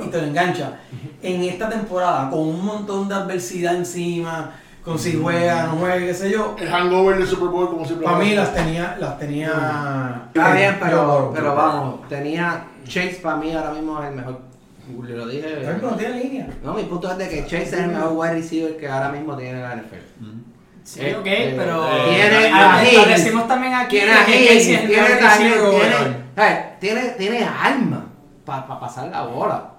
y 0.04 0.08
te 0.08 0.20
lo 0.20 0.26
enganchas. 0.26 0.72
En 1.22 1.42
esta 1.44 1.70
temporada, 1.70 2.28
con 2.28 2.40
un 2.40 2.62
montón 2.66 3.08
de 3.08 3.14
adversidad 3.14 3.76
encima, 3.76 4.50
con 4.84 4.98
si 4.98 5.18
juega, 5.18 5.68
no 5.68 5.76
juega, 5.76 5.96
qué 6.00 6.12
sé 6.12 6.30
yo, 6.30 6.54
El 6.58 6.68
hangover 6.68 7.16
del 7.16 7.26
Super 7.26 7.48
Bowl, 7.48 7.70
como 7.70 7.86
siempre. 7.86 8.04
para 8.04 8.18
mí 8.18 8.34
las 8.34 8.52
tenía, 8.54 8.94
las 9.00 9.18
tenía. 9.18 10.26
Está 10.26 10.52
bien, 10.52 10.76
pero 10.78 11.54
vamos, 11.54 12.06
tenía 12.10 12.66
Chase 12.84 13.20
para 13.22 13.36
mí 13.36 13.54
ahora 13.54 13.70
mismo 13.72 14.02
es 14.02 14.08
el 14.10 14.16
mejor. 14.16 14.51
Lo 14.90 15.26
dije. 15.26 15.78
No 15.80 15.90
tiene 15.90 16.22
línea. 16.22 16.48
No, 16.62 16.74
mi 16.74 16.82
punto 16.84 17.10
es 17.10 17.18
de 17.18 17.28
que 17.28 17.42
Chase 17.44 17.62
es 17.62 17.72
el 17.72 17.88
mejor 17.88 18.12
wide 18.12 18.32
receiver 18.34 18.76
que 18.76 18.88
ahora 18.88 19.10
mismo 19.10 19.36
tiene 19.36 19.60
la 19.60 19.76
NFL. 19.76 19.96
Sí, 20.84 21.00
Eh, 21.00 21.16
ok, 21.16 21.26
eh, 21.26 21.54
pero. 21.56 21.86
eh, 21.86 22.14
tiene 22.14 22.46
a 22.52 22.82
lo 22.82 23.08
decimos 23.08 23.46
también 23.46 23.72
aquí 23.74 23.96
Tiene 23.98 24.12
a 24.12 24.26
que 24.26 24.58
es 24.58 24.68
el 24.68 24.88
tiene 24.88 25.08
también, 25.16 25.52
receiver 25.54 26.16
tiene, 26.34 26.76
tiene, 26.80 27.08
tiene 27.10 27.44
alma 27.44 28.06
para 28.44 28.80
pasar 28.80 29.08
la 29.08 29.22
bola. 29.22 29.70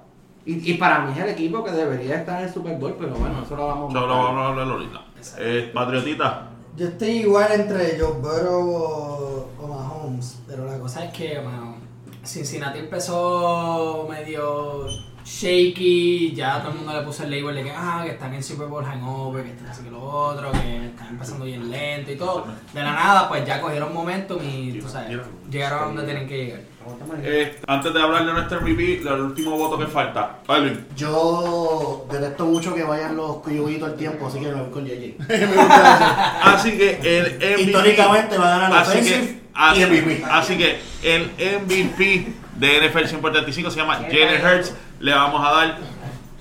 Y, 0.46 0.72
y 0.72 0.74
para 0.76 1.00
mí 1.00 1.14
es 1.14 1.20
el 1.24 1.30
equipo 1.30 1.64
que 1.64 1.72
debería 1.72 2.16
estar 2.16 2.40
en 2.40 2.48
el 2.48 2.54
Super 2.54 2.78
Bowl, 2.78 2.96
pero 3.00 3.16
bueno, 3.16 3.44
eso 3.46 3.56
lo 3.56 3.68
vamos 3.68 3.96
a 3.96 4.00
Solo 4.00 4.08
vamos 4.18 4.42
a 4.42 4.48
hablar 4.48 4.68
ahorita. 4.68 5.02
Eh, 5.40 5.72
Patriotita. 5.74 6.48
Yo 6.76 6.88
estoy 6.88 7.10
igual 7.20 7.52
entre 7.52 8.00
Joe 8.00 8.14
Burrow 8.20 8.70
o, 8.70 9.50
o 9.62 9.68
Mahomes, 9.68 10.40
pero 10.48 10.66
la 10.66 10.78
cosa 10.80 10.96
¿Sabes 11.00 11.12
qué, 11.14 11.40
mano? 11.40 11.76
Cincinnati 12.24 12.80
empezó 12.80 14.08
medio 14.10 14.88
shaky, 15.26 16.34
ya 16.36 16.60
todo 16.60 16.72
el 16.72 16.78
mundo 16.78 16.94
le 16.94 17.06
puso 17.06 17.24
el 17.24 17.32
label 17.32 17.56
de 17.56 17.64
que, 17.64 17.72
ah, 17.76 18.02
que 18.04 18.12
están 18.12 18.34
en 18.34 18.44
Super 18.44 18.68
Bowl 18.68 18.84
hangover, 18.84 19.44
que 19.44 19.52
están 19.52 19.68
así 19.68 19.84
que 19.84 19.92
lo 19.92 20.02
otro, 20.02 20.52
que 20.52 20.88
están 20.88 21.08
empezando 21.10 21.46
bien 21.46 21.70
lento 21.70 22.12
y 22.12 22.16
todo. 22.16 22.46
De 22.74 22.82
la 22.82 22.94
nada, 22.94 23.30
pues 23.30 23.46
ya 23.46 23.62
cogieron 23.62 23.94
momentum 23.94 24.40
y, 24.42 24.80
tú 24.80 24.88
sabes, 24.88 25.18
llegaron 25.50 25.80
a 25.80 25.86
donde 25.86 26.04
tienen 26.04 26.28
que 26.28 26.38
llegar. 26.46 26.62
Eh, 27.24 27.62
antes 27.66 27.94
de 27.94 28.02
hablar 28.02 28.26
de 28.26 28.34
nuestro 28.34 28.60
MVP, 28.60 29.02
el 29.02 29.22
último 29.22 29.58
voto 29.58 29.78
que 29.78 29.88
falta. 29.88 30.40
Alvin. 30.48 30.86
Yo 30.98 32.06
detesto 32.12 32.46
mucho 32.46 32.76
que 32.76 32.84
vayan 32.84 33.16
los 33.16 33.38
cuyuguitos 33.38 33.90
al 33.90 33.96
tiempo, 33.96 34.28
así 34.28 34.40
que 34.40 34.48
me 34.48 34.62
voy 34.62 34.70
con 34.70 34.86
JJ. 34.86 35.16
Así 36.44 36.78
que 36.78 37.00
el 37.02 37.36
MVP. 37.36 37.62
Históricamente 37.62 38.38
va 38.38 38.56
a 38.56 38.60
ganar 38.60 38.82
así 38.82 38.92
Offensive 38.92 39.28
que, 39.28 39.43
así, 39.56 39.82
y 39.82 39.86
MVP. 39.86 40.24
así 40.30 40.58
que 40.58 40.80
el 41.04 41.32
MVP 41.64 42.34
de 42.56 42.88
NFL 42.90 43.06
135 43.08 43.72
se 43.72 43.78
llama 43.80 43.96
Jalen 43.96 44.46
Hurts. 44.46 44.74
Le 45.00 45.14
vamos 45.14 45.46
a 45.46 45.52
dar 45.52 45.78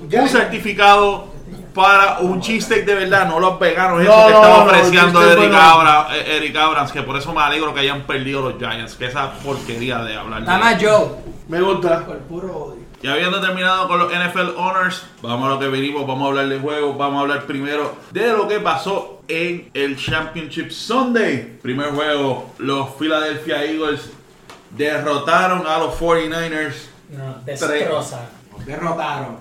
un 0.00 0.28
certificado 0.28 1.32
para 1.74 2.18
un 2.20 2.40
cheesesteak 2.40 2.84
de 2.84 2.94
verdad, 2.94 3.26
no 3.28 3.40
los 3.40 3.58
veganos 3.58 3.98
No, 3.98 4.02
esos 4.02 4.14
que 4.26 4.30
no, 4.32 4.36
estaba 4.36 4.56
no, 4.58 4.64
ofreciendo 4.64 5.20
cheesesteak 5.20 5.38
Eric, 5.38 5.52
bueno. 5.52 5.58
Abra- 5.60 6.06
eh, 6.16 6.36
Eric 6.36 6.56
Abrams, 6.56 6.92
que 6.92 7.02
por 7.02 7.16
eso 7.16 7.32
me 7.32 7.40
alegro 7.40 7.72
que 7.72 7.80
hayan 7.80 8.02
perdido 8.02 8.42
los 8.42 8.58
Giants, 8.58 8.94
que 8.94 9.06
esa 9.06 9.32
porquería 9.42 9.98
de 10.00 10.16
hablar. 10.16 10.40
de- 10.40 10.46
Dame 10.46 10.64
a 10.66 10.78
Joe. 10.78 11.08
Me 11.48 11.60
gusta. 11.60 12.04
Por 12.04 12.18
puro 12.20 12.54
odio. 12.56 12.82
Y 13.02 13.08
habiendo 13.08 13.40
terminado 13.40 13.88
con 13.88 13.98
los 13.98 14.12
NFL 14.12 14.56
Honors, 14.56 15.04
vamos 15.22 15.46
a 15.46 15.54
lo 15.54 15.58
que 15.58 15.66
venimos, 15.66 16.06
vamos 16.06 16.24
a 16.24 16.28
hablar 16.28 16.48
de 16.48 16.58
juegos, 16.60 16.96
vamos 16.96 17.18
a 17.18 17.20
hablar 17.22 17.42
primero 17.46 17.96
de 18.12 18.28
lo 18.28 18.46
que 18.46 18.60
pasó 18.60 19.22
en 19.26 19.70
el 19.74 19.96
Championship 19.96 20.70
Sunday. 20.70 21.58
Primer 21.62 21.90
juego, 21.90 22.52
los 22.58 22.90
Philadelphia 22.96 23.64
Eagles 23.64 24.10
derrotaron 24.70 25.66
a 25.66 25.78
los 25.78 25.94
49ers 25.98 26.74
No, 27.10 27.36
destroza. 27.44 28.20
Derrotaron. 28.66 29.38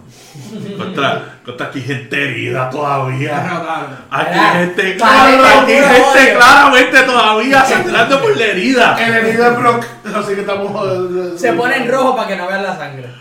contra, 0.80 1.39
contra 1.45 1.68
aquí 1.68 1.82
gente 1.82 2.16
herida 2.24 2.68
todavía. 2.72 3.39
Derrotaron. 3.41 3.97
Aquí 4.09 4.39
Era- 4.39 4.51
gente, 4.53 4.97
Vale, 4.99 5.47
aquí 5.47 5.74
gente 5.74 6.34
claramente 6.36 7.03
todavía 7.03 7.64
sangrando 7.66 8.20
por 8.22 8.36
la 8.36 8.45
herida. 8.45 8.97
El 9.05 9.14
herido 9.14 9.43
de 9.51 9.57
Brock. 9.57 9.86
Así 10.16 10.34
que 10.34 10.41
estamos. 10.41 11.39
Se 11.39 11.53
pone 11.53 11.78
en 11.78 11.91
rojo 11.91 12.16
para 12.16 12.28
que 12.30 12.36
no 12.36 12.47
vean 12.47 12.64
la 12.64 12.76
sangre. 12.76 13.20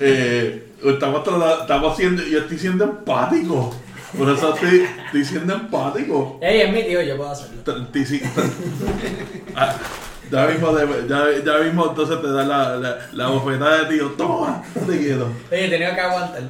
Eh, 0.00 0.68
estamos, 0.84 1.22
estamos 1.60 1.96
siendo, 1.96 2.22
yo 2.22 2.40
estoy 2.40 2.58
siendo 2.58 2.84
empático. 2.84 3.74
Por 4.16 4.30
eso 4.30 4.54
estoy, 4.54 4.86
estoy 5.06 5.24
siendo 5.24 5.54
empático. 5.54 6.38
Ey, 6.40 6.60
es 6.62 6.72
mi 6.72 6.84
tío, 6.84 7.02
yo 7.02 7.16
puedo 7.16 7.30
hacerlo. 7.30 7.62
Ah, 9.54 9.74
Ya 10.30 10.46
mismo, 10.46 10.76
ya, 11.08 11.26
ya 11.44 11.58
mismo 11.58 11.88
entonces 11.90 12.20
te 12.20 12.28
da 12.32 12.44
la, 12.44 12.76
la, 12.76 12.98
la 13.12 13.26
bofetada 13.28 13.84
de 13.84 13.96
tío. 13.96 14.08
Toma, 14.12 14.62
te 14.86 14.98
quiero. 14.98 15.26
Oye, 15.50 15.66
he 15.66 15.70
tenido 15.70 15.94
que 15.94 16.00
aguantar. 16.00 16.42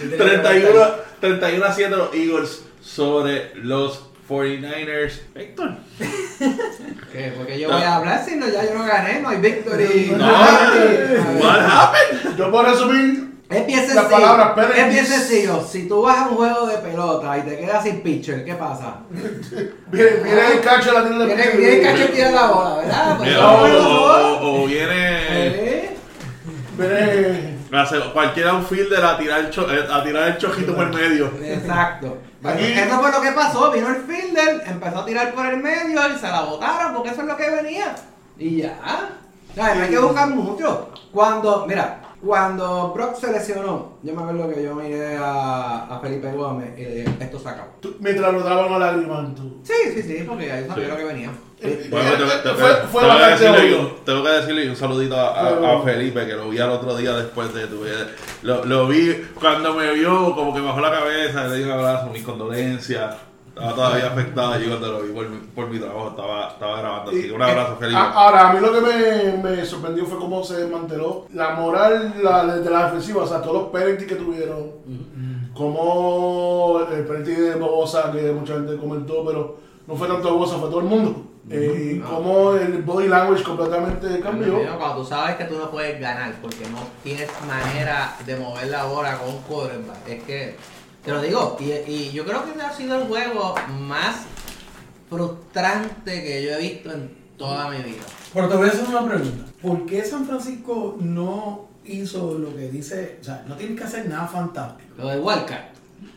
He 0.00 0.02
tenido 0.06 0.18
que 0.18 0.24
31, 0.38 0.68
aguantar. 0.68 1.04
31 1.20 1.64
a 1.66 1.72
7 1.72 1.96
los 1.96 2.14
Eagles 2.14 2.62
sobre 2.80 3.54
los 3.56 4.07
49ers. 4.28 5.20
Héctor. 5.34 5.70
¿Qué? 7.12 7.32
Porque 7.36 7.58
yo 7.58 7.70
voy 7.70 7.82
a 7.82 7.96
hablar 7.96 8.24
si 8.24 8.36
no, 8.36 8.46
ya 8.48 8.64
yo 8.64 8.74
no 8.74 8.84
gané, 8.84 9.20
no 9.20 9.28
hay 9.30 9.38
victory. 9.38 10.12
No, 10.16 10.24
Ay, 10.26 11.16
what 11.40 11.60
happened? 11.60 12.36
Yo 12.36 12.50
puedo 12.50 12.64
resumir 12.64 13.28
Es 13.48 13.66
bien 13.66 13.80
La 13.94 14.02
sencillo. 14.02 14.54
es 14.76 14.88
bien 14.92 15.06
sencillo. 15.06 15.66
Si 15.66 15.88
tú 15.88 16.02
vas 16.02 16.18
a 16.18 16.28
un 16.28 16.36
juego 16.36 16.66
de 16.66 16.76
pelota 16.78 17.38
y 17.38 17.42
te 17.42 17.56
quedas 17.58 17.82
sin 17.82 18.02
pitcher, 18.02 18.44
¿qué 18.44 18.54
pasa? 18.54 18.98
Viene, 19.90 20.10
viene 20.22 20.52
el 20.52 20.60
cacho 20.60 20.92
la 20.92 21.02
tiene 21.08 21.24
Viene, 21.24 21.50
viene 21.56 21.76
el 21.78 21.82
cacho 21.82 22.04
y 22.04 22.14
tira 22.14 22.30
la 22.30 22.46
bola, 22.48 22.76
¿verdad? 22.76 23.16
Pues 23.16 23.36
o, 23.40 24.66
viene 24.66 24.96
Eh, 25.30 25.96
Viene. 26.76 27.58
cualquier 28.12 28.48
outfielder 28.48 29.02
a 29.04 29.16
tirar 29.18 29.40
el, 29.40 29.50
cho- 29.50 29.72
eh, 29.72 29.86
a 29.90 30.04
tirar 30.04 30.28
el 30.28 30.36
chojito 30.38 30.76
por 30.76 30.84
el 30.86 30.92
medio. 30.94 31.32
Exacto. 31.42 32.18
Eso 32.42 33.00
fue 33.00 33.10
lo 33.10 33.20
que 33.20 33.32
pasó. 33.32 33.70
Vino 33.72 33.88
el 33.88 34.02
fielder, 34.02 34.62
empezó 34.66 34.98
a 35.00 35.04
tirar 35.04 35.34
por 35.34 35.46
el 35.46 35.56
medio 35.58 36.00
y 36.14 36.18
se 36.18 36.28
la 36.28 36.42
botaron 36.42 36.94
porque 36.94 37.10
eso 37.10 37.22
es 37.22 37.26
lo 37.26 37.36
que 37.36 37.50
venía. 37.50 37.94
Y 38.38 38.58
ya. 38.58 38.78
O 39.50 39.54
sea, 39.54 39.74
no 39.74 39.82
hay 39.82 39.90
que 39.90 39.98
buscar 39.98 40.28
mucho. 40.28 40.90
Cuando, 41.12 41.66
mira, 41.66 42.00
cuando 42.24 42.92
Brock 42.94 43.14
se 43.16 43.30
lesionó, 43.32 43.98
yo 44.02 44.14
me 44.14 44.22
acuerdo 44.22 44.48
que 44.52 44.62
yo 44.62 44.74
miré 44.74 45.16
a, 45.16 45.84
a 45.86 46.00
Felipe 46.00 46.32
Gómez 46.32 46.76
y 46.78 46.82
le 46.82 46.94
dije, 46.96 47.16
esto 47.20 47.38
se 47.38 47.48
acabó. 47.48 47.68
tú- 47.80 47.96
Mientras 48.00 48.32
lo 48.32 48.40
daban 48.40 48.72
a 48.72 48.78
lágrimas, 48.78 49.34
tú. 49.36 49.58
Sí, 49.62 49.72
sí, 49.94 50.02
sí, 50.02 50.24
porque 50.26 50.50
ahí 50.50 50.66
sabía 50.66 50.84
Sí. 50.86 50.90
lo 50.90 50.96
que 50.96 51.04
venía. 51.04 51.30
Bueno, 51.90 52.10
tengo, 52.12 52.30
tengo- 52.42 52.54
Fue- 52.56 52.74
tengo 52.74 52.88
fue 52.88 53.02
que 53.02 53.06
bastante 53.08 53.44
decirle, 53.44 53.74
obvio. 53.76 53.90
tengo 54.04 54.22
que 54.22 54.28
decirle 54.30 54.70
un 54.70 54.76
saludito 54.76 55.16
a, 55.16 55.28
a- 55.40 55.76
a 55.78 55.82
Felipe, 55.82 56.26
que 56.26 56.32
lo 56.34 56.48
vi 56.50 56.58
al 56.58 56.70
otro 56.70 56.96
día 56.96 57.12
después 57.16 57.52
de 57.54 57.66
tu 57.66 57.84
lo, 58.42 58.64
lo 58.64 58.86
vi 58.86 59.12
cuando 59.40 59.74
me 59.74 59.92
vio, 59.92 60.34
como 60.36 60.54
que 60.54 60.60
bajó 60.60 60.80
la 60.80 60.90
cabeza, 60.92 61.46
le 61.48 61.56
di 61.56 61.62
un 61.64 61.70
abrazo, 61.72 62.10
mis 62.12 62.22
condolencias. 62.22 63.14
Estaba 63.58 63.74
todavía 63.74 64.06
afectado 64.06 64.58
yo 64.58 64.68
cuando 64.68 64.92
lo 64.92 65.02
vi 65.02 65.12
por 65.12 65.28
mi, 65.28 65.38
por 65.38 65.66
mi 65.68 65.78
trabajo, 65.78 66.08
estaba, 66.10 66.48
estaba 66.48 66.78
grabando. 66.80 67.10
Así 67.10 67.22
que 67.22 67.32
un 67.32 67.42
abrazo, 67.42 67.72
Eh, 67.72 67.76
Felipe. 67.80 67.98
a- 68.00 68.10
Ahora, 68.12 68.48
a 68.48 68.52
mí 68.52 68.60
lo 68.60 68.72
que 68.72 68.80
me, 68.80 69.42
me 69.56 69.64
sorprendió 69.64 70.04
fue 70.06 70.18
cómo 70.18 70.44
se 70.44 70.56
desmanteló 70.58 71.26
la 71.34 71.50
moral 71.50 72.14
la, 72.22 72.44
de 72.56 72.70
la 72.70 72.84
defensiva, 72.86 73.22
o 73.24 73.26
sea, 73.26 73.42
todos 73.42 73.54
los 73.62 73.64
penalties 73.70 74.08
que 74.08 74.14
tuvieron, 74.14 74.70
como 75.54 76.80
el 76.90 77.04
penalty 77.04 77.32
de 77.32 77.54
Bobosa, 77.56 78.12
que 78.12 78.30
mucha 78.32 78.54
gente 78.54 78.76
comentó, 78.76 79.24
pero 79.26 79.56
no 79.86 79.94
fue 79.96 80.06
tanto 80.08 80.32
Bobosa, 80.32 80.56
fue 80.58 80.68
todo 80.68 80.80
el 80.80 80.86
mundo. 80.86 81.24
Eh, 81.50 81.94
y 81.96 82.00
cómo 82.00 82.52
el 82.52 82.82
body 82.82 83.08
language 83.08 83.42
completamente 83.42 84.20
cambió. 84.20 84.58
Cuando 84.78 84.96
tú 85.02 85.04
sabes 85.08 85.36
que 85.36 85.44
tú 85.44 85.56
no 85.56 85.70
puedes 85.70 85.98
ganar 85.98 86.34
porque 86.42 86.68
no 86.70 86.78
tienes 87.02 87.30
manera 87.46 88.14
de 88.26 88.36
mover 88.36 88.66
la 88.68 88.84
bola 88.84 89.16
con 89.18 89.30
un 89.30 89.38
quarterback, 89.42 90.06
es 90.08 90.22
que, 90.24 90.56
te 91.08 91.14
lo 91.14 91.22
digo, 91.22 91.56
y, 91.58 91.90
y 91.90 92.12
yo 92.12 92.22
creo 92.26 92.44
que 92.44 92.60
ha 92.60 92.70
sido 92.70 93.00
el 93.00 93.08
juego 93.08 93.54
más 93.80 94.26
frustrante 95.08 96.22
que 96.22 96.44
yo 96.44 96.50
he 96.50 96.60
visto 96.60 96.92
en 96.92 97.10
toda 97.38 97.70
mi 97.70 97.78
vida. 97.78 98.02
Pero 98.34 98.46
te 98.46 98.56
voy 98.56 98.68
a 98.68 98.72
hacer 98.72 98.86
una 98.86 99.08
pregunta. 99.08 99.50
¿Por 99.62 99.86
qué 99.86 100.04
San 100.04 100.26
Francisco 100.26 100.98
no 101.00 101.66
hizo 101.86 102.38
lo 102.38 102.54
que 102.54 102.68
dice? 102.68 103.16
O 103.22 103.24
sea, 103.24 103.42
no 103.48 103.54
tienes 103.56 103.78
que 103.78 103.84
hacer 103.84 104.06
nada 104.06 104.26
fantástico. 104.26 104.90
Lo 104.98 105.08
de 105.08 105.18
Wildcard. 105.18 105.64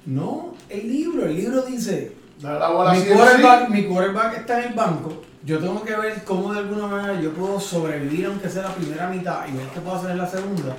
No, 0.08 0.56
el 0.68 0.92
libro, 0.92 1.26
el 1.26 1.38
libro 1.38 1.62
dice, 1.62 2.12
la 2.42 2.70
bola 2.70 2.92
mi 2.92 3.06
quarterback, 3.06 3.68
sí. 3.68 3.72
mi 3.72 3.86
quarterback 3.86 4.38
está 4.40 4.60
en 4.60 4.72
el 4.72 4.74
banco, 4.76 5.22
yo 5.46 5.60
tengo 5.60 5.84
que 5.86 5.96
ver 5.96 6.22
cómo 6.26 6.52
de 6.52 6.60
alguna 6.60 6.88
manera 6.88 7.22
yo 7.22 7.32
puedo 7.32 7.62
sobrevivir 7.62 8.26
aunque 8.26 8.50
sea 8.50 8.64
la 8.64 8.76
primera 8.76 9.08
mitad 9.08 9.48
y 9.48 9.54
ver 9.54 9.68
qué 9.68 9.80
puedo 9.80 9.96
hacer 9.96 10.12
en 10.12 10.18
la 10.18 10.28
segunda. 10.28 10.76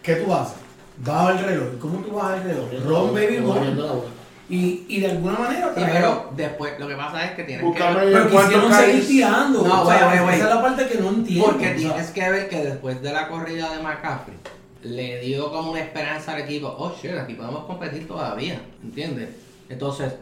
¿Qué 0.00 0.14
tú 0.14 0.32
haces? 0.32 0.62
Bajo 0.98 1.30
el 1.30 1.38
reloj. 1.38 1.68
¿Cómo 1.80 1.98
tú 2.00 2.12
bajas 2.14 2.40
el 2.44 2.48
reloj? 2.48 2.68
Ron 2.86 3.14
baby 3.14 3.38
ron. 3.38 3.80
la 3.80 3.92
bola. 3.92 4.10
Y, 4.48 4.84
y 4.88 5.00
de 5.00 5.10
alguna 5.12 5.38
manera 5.38 5.72
Sí, 5.74 5.82
pero 5.90 6.30
después 6.36 6.78
lo 6.78 6.86
que 6.86 6.94
pasa 6.94 7.24
es 7.24 7.30
que 7.32 7.44
tienes 7.44 7.64
que 7.74 7.78
pero 7.82 8.28
quisieron 8.28 8.70
seguir 8.70 8.70
carries. 8.70 9.08
tirando. 9.08 9.62
No, 9.62 9.82
o 9.82 9.86
sea, 9.86 9.96
güey, 10.06 10.08
güey, 10.08 10.20
güey. 10.24 10.34
Esa 10.36 10.48
es 10.48 10.54
la 10.54 10.62
parte 10.62 10.86
que 10.88 10.98
no 10.98 11.08
entiendo. 11.08 11.44
Porque 11.46 11.64
o 11.64 11.68
sea, 11.68 11.76
tienes 11.76 12.10
que 12.10 12.30
ver 12.30 12.48
que 12.50 12.64
después 12.64 13.00
de 13.00 13.12
la 13.12 13.28
corrida 13.28 13.74
de 13.74 13.82
McCaffrey 13.82 14.36
le 14.82 15.20
dio 15.20 15.50
como 15.50 15.70
una 15.70 15.80
esperanza 15.80 16.34
al 16.34 16.40
equipo. 16.42 16.66
Oh 16.78 16.92
shit, 17.00 17.12
aquí 17.16 17.34
podemos 17.34 17.64
competir 17.64 18.06
todavía, 18.06 18.60
¿entiendes? 18.82 19.30
Entonces, 19.70 20.12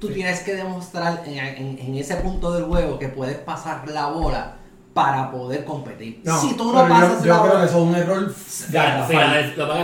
tú 0.00 0.08
tienes 0.08 0.40
que 0.40 0.54
demostrar 0.54 1.22
en, 1.26 1.36
en- 1.38 1.78
en 1.78 1.94
ese 1.96 2.14
punto 2.16 2.52
del 2.52 2.64
juego 2.64 2.98
que 2.98 3.08
puedes 3.08 3.36
pasar 3.36 3.86
la 3.88 4.06
bola 4.06 4.54
para 4.94 5.30
poder 5.30 5.64
competir. 5.64 6.20
no, 6.24 6.40
si 6.40 6.54
tú 6.54 6.72
no 6.72 6.82
pero 6.82 6.88
yo- 6.88 6.94
pasas 6.94 7.22
yo, 7.22 7.34
la 7.34 7.42
creo 7.42 7.58
que 7.60 7.66
eso 7.66 7.76
es 7.78 7.82
un 7.84 7.94
error 7.94 8.34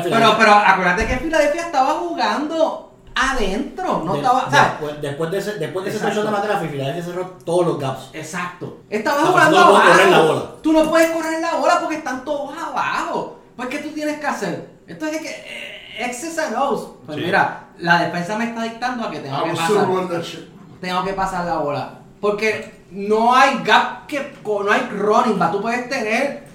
que 0.03 0.11
Pero, 0.11 0.35
pero 0.39 0.53
acuérdate 0.53 1.07
que 1.07 1.17
Filadelfia 1.19 1.63
estaba 1.63 1.91
jugando 1.95 2.93
adentro, 3.15 4.03
no 4.05 4.13
de- 4.13 4.19
estaba. 4.19 4.45
o 4.47 4.51
sea, 4.51 4.63
después, 4.65 5.01
después 5.01 5.31
de 5.31 5.39
ese, 5.39 5.53
después 5.55 5.85
de 5.85 5.91
ese 5.91 6.05
de 6.05 6.69
Filadelfia 6.69 7.03
cerró 7.03 7.27
todos 7.45 7.67
los 7.67 7.79
gaps. 7.79 8.11
Exacto. 8.13 8.79
Estaba 8.91 9.19
O 9.19 9.23
sea, 9.23 9.31
jugando 9.33 9.57
tú 9.57 9.63
no 9.65 9.71
puedes 9.73 9.89
correr 9.91 10.11
la 10.11 10.17
abajo. 10.17 10.33
bola. 10.35 10.51
Tú 10.63 10.73
no 10.73 10.91
puedes 10.91 11.11
correr 11.11 11.41
la 11.41 11.55
bola 11.55 11.81
porque 11.81 11.97
están 11.97 12.25
todos 12.25 12.51
abajo. 12.59 13.39
Pues, 13.57 13.69
¿qué 13.69 13.79
tú 13.79 13.89
tienes 13.91 14.19
que 14.19 14.27
hacer? 14.27 14.69
Esto 14.87 15.07
es 15.07 15.19
que. 15.19 15.29
Eh, 15.31 15.73
X's 16.11 16.39
and 16.39 16.57
O's. 16.59 16.89
Pues 17.07 17.17
Sí. 17.17 17.25
mira, 17.25 17.69
la 17.79 18.03
defensa 18.03 18.37
me 18.37 18.45
está 18.49 18.63
dictando 18.65 19.07
a 19.07 19.11
que 19.11 19.21
tengo 19.21 19.39
I 19.39 19.51
que 19.51 19.57
pasar. 19.57 19.87
Tengo 20.83 21.05
que 21.05 21.13
pasar 21.15 21.47
la 21.47 21.57
bola. 21.57 21.99
Porque 22.21 22.76
no 22.91 23.35
hay 23.35 23.61
gap 23.65 24.07
que. 24.07 24.33
No 24.45 24.71
hay 24.71 24.89
running 24.97 25.39
back. 25.39 25.53
Tú 25.53 25.61
puedes 25.63 25.89
tener. 25.89 26.47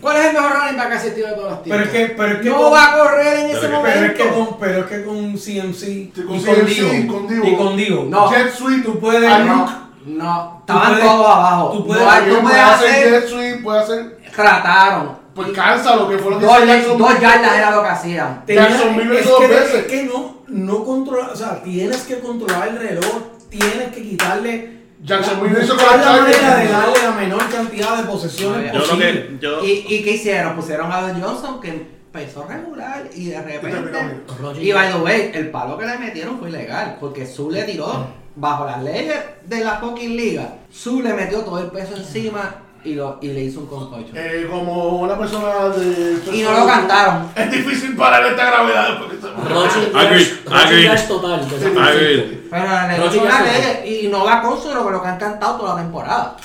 ¿Cuál 0.00 0.16
es 0.16 0.24
el 0.26 0.32
mejor 0.34 0.52
running 0.52 0.76
back 0.76 0.86
que 0.88 0.92
ha 0.92 0.96
existido 0.96 1.28
de 1.28 1.34
todos 1.34 1.50
los 1.50 1.58
Pero 1.60 1.76
tiempos? 1.76 1.94
es 1.94 2.08
que, 2.08 2.14
pero 2.16 2.32
es 2.34 2.40
que 2.40 2.48
no 2.50 2.56
con- 2.58 2.72
va 2.72 2.84
a 2.92 2.98
correr 2.98 3.38
en 3.38 3.50
ese 3.50 3.60
Pero 3.60 3.72
momento. 3.76 3.98
Pero 4.00 4.06
es 4.06 4.12
que 4.20 4.28
con, 4.30 4.58
pero 4.58 4.78
es 4.80 4.86
que 4.86 5.04
con 5.04 5.32
CMC 5.36 5.82
y 5.88 6.06
con 6.16 6.26
con, 6.26 6.40
CMC, 6.40 6.66
Divo, 6.66 7.12
con 7.14 7.28
Divo. 7.28 7.46
y 7.46 7.56
con 7.56 7.76
Divo, 7.76 8.04
No. 8.08 8.30
Jet 8.30 8.52
sweep, 8.52 8.84
tú 8.84 8.98
puedes 8.98 9.30
Ayuk. 9.32 9.70
No, 10.04 10.56
estaban 10.60 10.88
puedes- 10.88 11.04
todos 11.04 11.26
abajo. 11.26 11.70
tú 11.70 11.86
puedes- 11.86 12.02
no 12.02 12.10
hay- 12.10 12.16
Alguien 12.18 12.36
tú 12.36 12.42
puede 12.42 12.54
puedes 12.56 12.68
hacer 12.74 12.90
hacer. 12.90 13.10
jet 13.20 13.28
sweep, 13.28 13.62
puede 13.62 13.80
hacer. 13.80 14.18
Trataron. 14.34 15.22
Pues 15.34 15.48
cansa 15.52 15.96
lo 15.96 16.08
que 16.08 16.18
fue 16.18 16.32
lo 16.32 16.38
que 16.40 16.44
Dos, 16.46 16.98
dos 16.98 17.20
yardas 17.20 17.54
era 17.56 17.70
lo 17.70 17.82
que 17.82 17.88
hacían. 17.88 18.42
Jacksonville 18.46 19.18
es, 19.20 19.24
que, 19.24 19.30
dos 19.30 19.48
veces. 19.48 19.74
es 19.76 19.84
que 19.86 20.02
no, 20.04 20.38
no 20.48 20.84
controla, 20.84 21.28
o 21.32 21.36
sea, 21.36 21.62
tienes 21.62 22.02
que 22.02 22.18
controlar 22.18 22.68
el 22.68 22.78
reloj, 22.78 23.22
tienes 23.48 23.94
que 23.94 24.02
quitarle 24.02 24.81
Jacksonville 25.02 25.62
hizo 25.62 25.76
con 25.76 25.84
la 25.84 26.12
manera 26.12 26.56
de 26.56 26.68
darle 26.68 27.02
la 27.02 27.10
menor 27.12 27.48
cantidad 27.50 27.96
de 27.96 28.04
posesiones 28.04 28.72
posible. 28.72 29.38
¿Y, 29.64 29.94
¿Y 29.94 30.02
qué 30.04 30.12
hicieron? 30.12 30.54
Pusieron 30.54 30.92
a 30.92 31.00
Don 31.00 31.20
Johnson 31.20 31.60
que 31.60 31.70
empezó 31.70 32.46
regular 32.46 33.08
y 33.14 33.30
de 33.30 33.42
repente. 33.42 34.22
Y 34.60 34.72
by 34.72 34.92
the 34.92 34.98
way, 34.98 35.30
el 35.34 35.50
palo 35.50 35.76
que 35.76 35.86
le 35.86 35.98
metieron 35.98 36.38
fue 36.38 36.50
ilegal. 36.50 36.98
Porque 37.00 37.26
Su 37.26 37.50
le 37.50 37.64
tiró 37.64 38.06
bajo 38.36 38.64
las 38.64 38.82
leyes 38.82 39.16
de 39.44 39.64
la 39.64 39.78
fucking 39.78 40.16
liga. 40.16 40.58
Su 40.70 41.02
le 41.02 41.12
metió 41.14 41.40
todo 41.40 41.58
el 41.58 41.70
peso 41.70 41.96
encima 41.96 42.54
y, 42.84 42.94
lo, 42.94 43.18
y 43.20 43.28
le 43.28 43.40
hizo 43.44 43.60
un 43.60 43.66
concocho. 43.66 44.12
Eh, 44.14 44.46
como 44.50 45.00
una 45.00 45.16
persona 45.18 45.68
de. 45.68 46.18
Y 46.32 46.42
no 46.42 46.52
lo 46.52 46.66
cantaron. 46.66 47.30
Es 47.34 47.50
difícil 47.50 47.96
parar 47.96 48.26
esta 48.26 48.44
gravedad 48.46 48.98
esta- 49.12 49.28
Rochi 49.48 49.78
agreed. 49.94 50.84
Yards 50.84 51.08
total. 51.08 51.48
de 51.48 51.58
San 51.60 51.78
Agreed. 51.78 52.18
Francisco. 52.18 52.48
Pero 52.50 52.64
ley 53.82 54.04
y 54.04 54.08
no 54.08 54.24
va 54.24 54.42
con 54.82 54.92
lo 54.92 55.02
que 55.02 55.08
han 55.08 55.18
cantado 55.18 55.56
toda 55.58 55.74
la 55.76 55.82
temporada. 55.82 56.36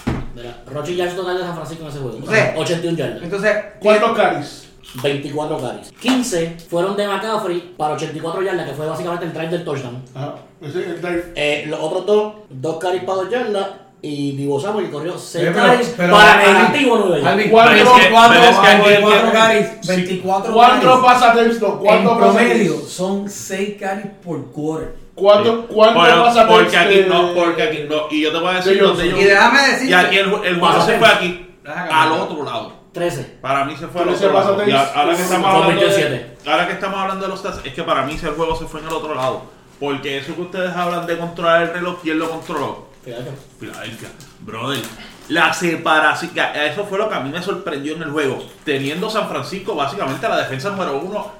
Rochi 0.71 0.95
Yards 0.95 1.15
total 1.15 1.38
de 1.38 1.43
San 1.43 1.55
Francisco 1.55 1.83
en 1.83 1.89
ese 1.89 1.99
juego. 1.99 2.17
Sí. 2.21 2.38
81 2.57 2.97
yardas. 2.97 3.23
Entonces, 3.23 3.55
¿Cuántos 3.79 4.11
caris? 4.15 4.63
24 5.03 5.57
carries. 5.59 5.91
15 5.99 6.57
fueron 6.69 6.95
de 6.95 7.07
McCaffrey 7.07 7.73
para 7.77 7.95
84 7.95 8.41
yardas, 8.41 8.69
que 8.69 8.75
fue 8.75 8.85
básicamente 8.88 9.25
el 9.25 9.33
drive 9.33 9.49
del 9.49 9.65
touchdown. 9.65 10.01
Ajá. 10.15 10.35
Ese 10.61 10.81
es 10.81 10.88
el 10.88 11.01
drive. 11.01 11.33
Eh, 11.35 11.65
los 11.67 11.79
otros 11.79 12.05
dos, 12.05 12.33
dos 12.49 12.77
carries 12.77 13.03
para 13.03 13.17
2 13.17 13.29
yardas. 13.29 13.67
Y 14.02 14.34
Divo 14.38 14.60
Samuel 14.60 14.86
que 14.86 14.91
corrió 14.91 15.18
6 15.18 15.43
Eh, 15.43 15.52
pero- 15.54 15.66
carries 15.66 15.93
pero, 15.98 16.14
para 16.14 16.38
negativo 16.38 16.98
9 17.00 17.16
yardas. 17.18 17.34
Alvin, 17.34 17.50
Cuatro- 17.50 17.72
cuatro, 17.74 17.86
pero 17.88 17.98
es 17.98 18.06
que- 18.06 18.12
cuatro, 18.12 18.34
pero 18.38 18.43
es 18.43 18.50
que 18.50 18.54
cuatro, 18.62 18.86
aquí- 18.93 19.02
cuatro 19.02 19.32
que- 19.32 19.38
carries, 19.38 19.68
sí. 19.82 19.88
24 19.88 20.54
¿Cuántos 20.54 21.02
carries. 21.02 21.04
pasatempos? 21.22 21.62
No, 21.62 21.68
En 21.68 21.78
¿cuántos 22.04 22.18
promedio 22.18 22.80
son 22.88 23.30
6 23.30 23.76
carries 23.80 24.08
por 24.24 24.52
quarter. 24.52 24.95
¿Cuántos 25.16 25.66
cuántos 25.66 25.95
Bueno, 25.95 26.48
porque 26.48 26.78
aquí 26.78 27.06
no, 27.10 27.34
porque 27.34 27.64
aquí 27.64 27.80
no. 27.89 28.02
Y 28.12 28.22
yo 28.22 28.32
te 28.32 28.38
voy 28.38 28.50
a 28.50 28.58
decir 28.58 28.74
de 28.74 28.80
donde 28.88 29.10
yo. 29.10 29.18
y 29.18 29.24
déjame 29.24 29.62
decirte. 29.64 29.86
Y 29.89 29.93
aquí 29.93 30.18
el, 30.20 30.34
el 30.45 30.60
juego 30.60 30.82
se 30.86 31.00
fue 31.00 31.08
aquí, 31.08 31.48
al 31.66 32.12
otro 32.12 32.43
lado. 32.43 32.74
13. 32.91 33.38
Para 33.41 33.66
mí 33.66 33.76
se 33.76 33.88
fue 33.88 34.02
al 34.04 34.10
otro 34.10 34.32
lado. 34.32 34.64
Y 34.68 34.72
ahora 34.72 35.16
que 35.16 35.22
estamos 35.24 35.48
hablando 35.48 35.82
de, 35.82 35.88
27. 35.88 36.38
ahora 36.45 36.68
que 36.68 36.74
estamos 36.74 37.00
hablando 37.00 37.26
de 37.26 37.30
los 37.32 37.39
stats, 37.39 37.60
es 37.64 37.74
que 37.74 37.84
para 37.84 38.04
mí 38.04 38.14
ese 38.14 38.28
juego 38.28 38.56
se 38.56 38.66
fue 38.66 38.80
en 38.80 38.88
el 38.88 38.93
otro 38.93 39.16
lado. 39.16 39.41
Porque 39.80 40.18
eso 40.20 40.36
que 40.36 40.41
ustedes 40.41 40.76
hablan 40.76 41.06
de 41.08 41.18
controlar 41.18 41.64
el 41.64 41.74
reloj, 41.74 41.98
¿quién 42.04 42.18
lo 42.20 42.30
controló? 42.30 42.86
Filadelfia. 43.60 44.10
Brother. 44.41 44.82
La 45.30 45.53
separación. 45.53 46.32
que 46.32 46.41
Eso 46.68 46.86
fue 46.86 46.97
lo 46.97 47.10
que 47.10 47.16
a 47.16 47.20
mí 47.20 47.30
me 47.30 47.41
sorprendió 47.41 47.95
en 47.95 48.03
el 48.03 48.12
juego. 48.12 48.43
Teniendo 48.64 49.10
San 49.10 49.28
Francisco 49.30 49.76
básicamente 49.76 50.28
la 50.28 50.38
defensa 50.38 50.70
número 50.70 50.99
uno 50.99 51.32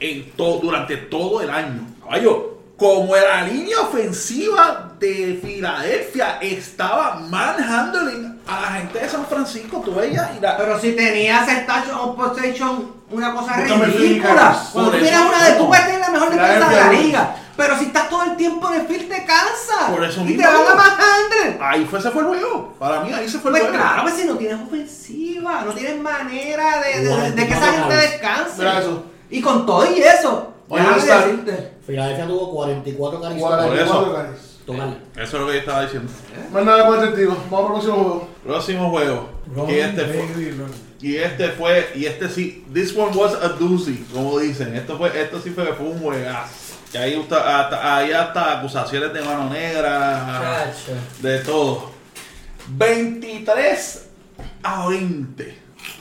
en 0.00 0.30
to- 0.32 0.58
durante 0.62 0.96
todo 0.96 1.40
el 1.40 1.50
año. 1.50 1.80
Caballo, 2.02 2.58
como 2.76 3.14
la 3.16 3.42
línea 3.42 3.80
ofensiva 3.80 4.92
de 4.98 5.38
Filadelfia 5.42 6.38
estaba 6.40 7.16
manhandling 7.28 8.40
a 8.46 8.60
la 8.60 8.66
gente 8.78 8.98
de 9.00 9.08
San 9.08 9.26
Francisco, 9.26 9.82
tú 9.84 9.94
veías 9.94 10.28
y 10.36 10.40
la- 10.40 10.56
Pero 10.56 10.78
si 10.80 10.92
tenías 10.92 11.48
el 11.48 11.66
touchdown 11.66 12.16
possession, 12.16 12.92
una 13.10 13.32
cosa 13.32 13.56
ridícula. 13.56 14.62
Cuando 14.72 14.90
tú 14.92 14.98
tienes 14.98 15.20
una 15.20 15.44
de 15.44 15.52
tener 15.84 16.00
la 16.00 16.10
mejor 16.10 16.30
defensa 16.30 16.68
de 16.68 16.76
la 16.76 16.92
liga. 16.92 17.36
Pero 17.56 17.78
si 17.78 17.84
estás 17.86 18.08
todo 18.10 18.22
el 18.24 18.36
tiempo 18.36 18.68
en 18.72 18.80
el 18.82 18.86
field 18.86 19.08
te 19.08 19.24
cansa. 19.24 19.90
Por 19.90 20.04
eso 20.04 20.20
y 20.20 20.24
mismo. 20.24 20.42
te 20.42 20.48
van 20.48 20.66
a 20.66 20.74
manhandle. 20.74 21.58
ahí 21.60 21.84
fue, 21.86 22.00
se 22.02 22.10
fue 22.10 22.22
el 22.22 22.28
juego. 22.28 22.74
Para 22.78 23.00
mí 23.00 23.12
ahí 23.12 23.28
se 23.28 23.38
fue 23.38 23.50
el 23.50 23.56
Pues 23.58 23.62
juego. 23.70 23.78
claro, 23.78 24.02
pues 24.02 24.14
si 24.14 24.24
no 24.26 24.34
tienes 24.36 24.60
ofensiva, 24.60 25.62
no 25.64 25.72
tienes 25.72 26.00
manera 26.00 26.80
de, 26.82 27.00
de- 27.00 27.12
Igual, 27.12 27.34
de 27.36 27.46
que 27.46 27.52
esa 27.54 27.72
gente 27.72 27.94
descanse. 27.96 28.58
Mira 28.58 28.78
eso. 28.80 29.02
Y 29.30 29.40
con 29.40 29.64
todo 29.66 29.84
y 29.90 30.00
eso, 30.02 30.52
Oye. 30.68 30.82
Filadelfia 31.86 32.26
tuvo 32.26 32.50
44 32.52 33.20
carries 33.20 33.40
Por 33.42 33.50
44 33.50 33.84
eso. 34.06 34.14
carries. 34.14 34.40
total. 34.66 34.98
Eso 35.14 35.22
es 35.22 35.32
lo 35.32 35.46
que 35.46 35.52
yo 35.54 35.58
estaba 35.60 35.82
diciendo. 35.82 36.12
Más 36.52 36.64
nada 36.64 36.86
con 36.86 37.00
el 37.00 37.08
testigo. 37.10 37.36
Vamos 37.50 37.60
al 37.66 37.72
próximo 37.72 37.94
juego. 37.94 38.28
Próximo 38.44 38.90
juego. 38.90 39.28
Ron, 39.54 39.70
Y 39.70 39.74
este 39.74 40.04
fue. 40.04 40.52
Ron. 40.58 40.86
Y 41.00 41.16
este 41.16 41.48
fue, 41.50 41.90
y 41.94 42.06
este 42.06 42.28
sí, 42.28 42.64
this 42.72 42.96
one 42.96 43.14
was 43.16 43.34
a 43.34 43.48
doozy, 43.50 44.04
como 44.12 44.38
dicen. 44.38 44.74
Esto 44.74 44.96
fue, 44.96 45.20
esto 45.20 45.38
sí 45.40 45.50
fue, 45.50 45.66
fue 45.74 45.86
un 45.86 46.00
juegazo. 46.00 46.65
Que 46.90 46.98
ahí 46.98 47.20
hasta, 47.20 47.60
hasta, 47.60 47.96
ahí 47.96 48.12
hasta 48.12 48.58
acusaciones 48.58 49.12
de 49.12 49.22
mano 49.22 49.50
negra, 49.50 50.70
Chacho. 50.72 50.92
de 51.20 51.38
todo. 51.40 51.90
23 52.68 54.10
a 54.62 54.88
20. 54.88 55.58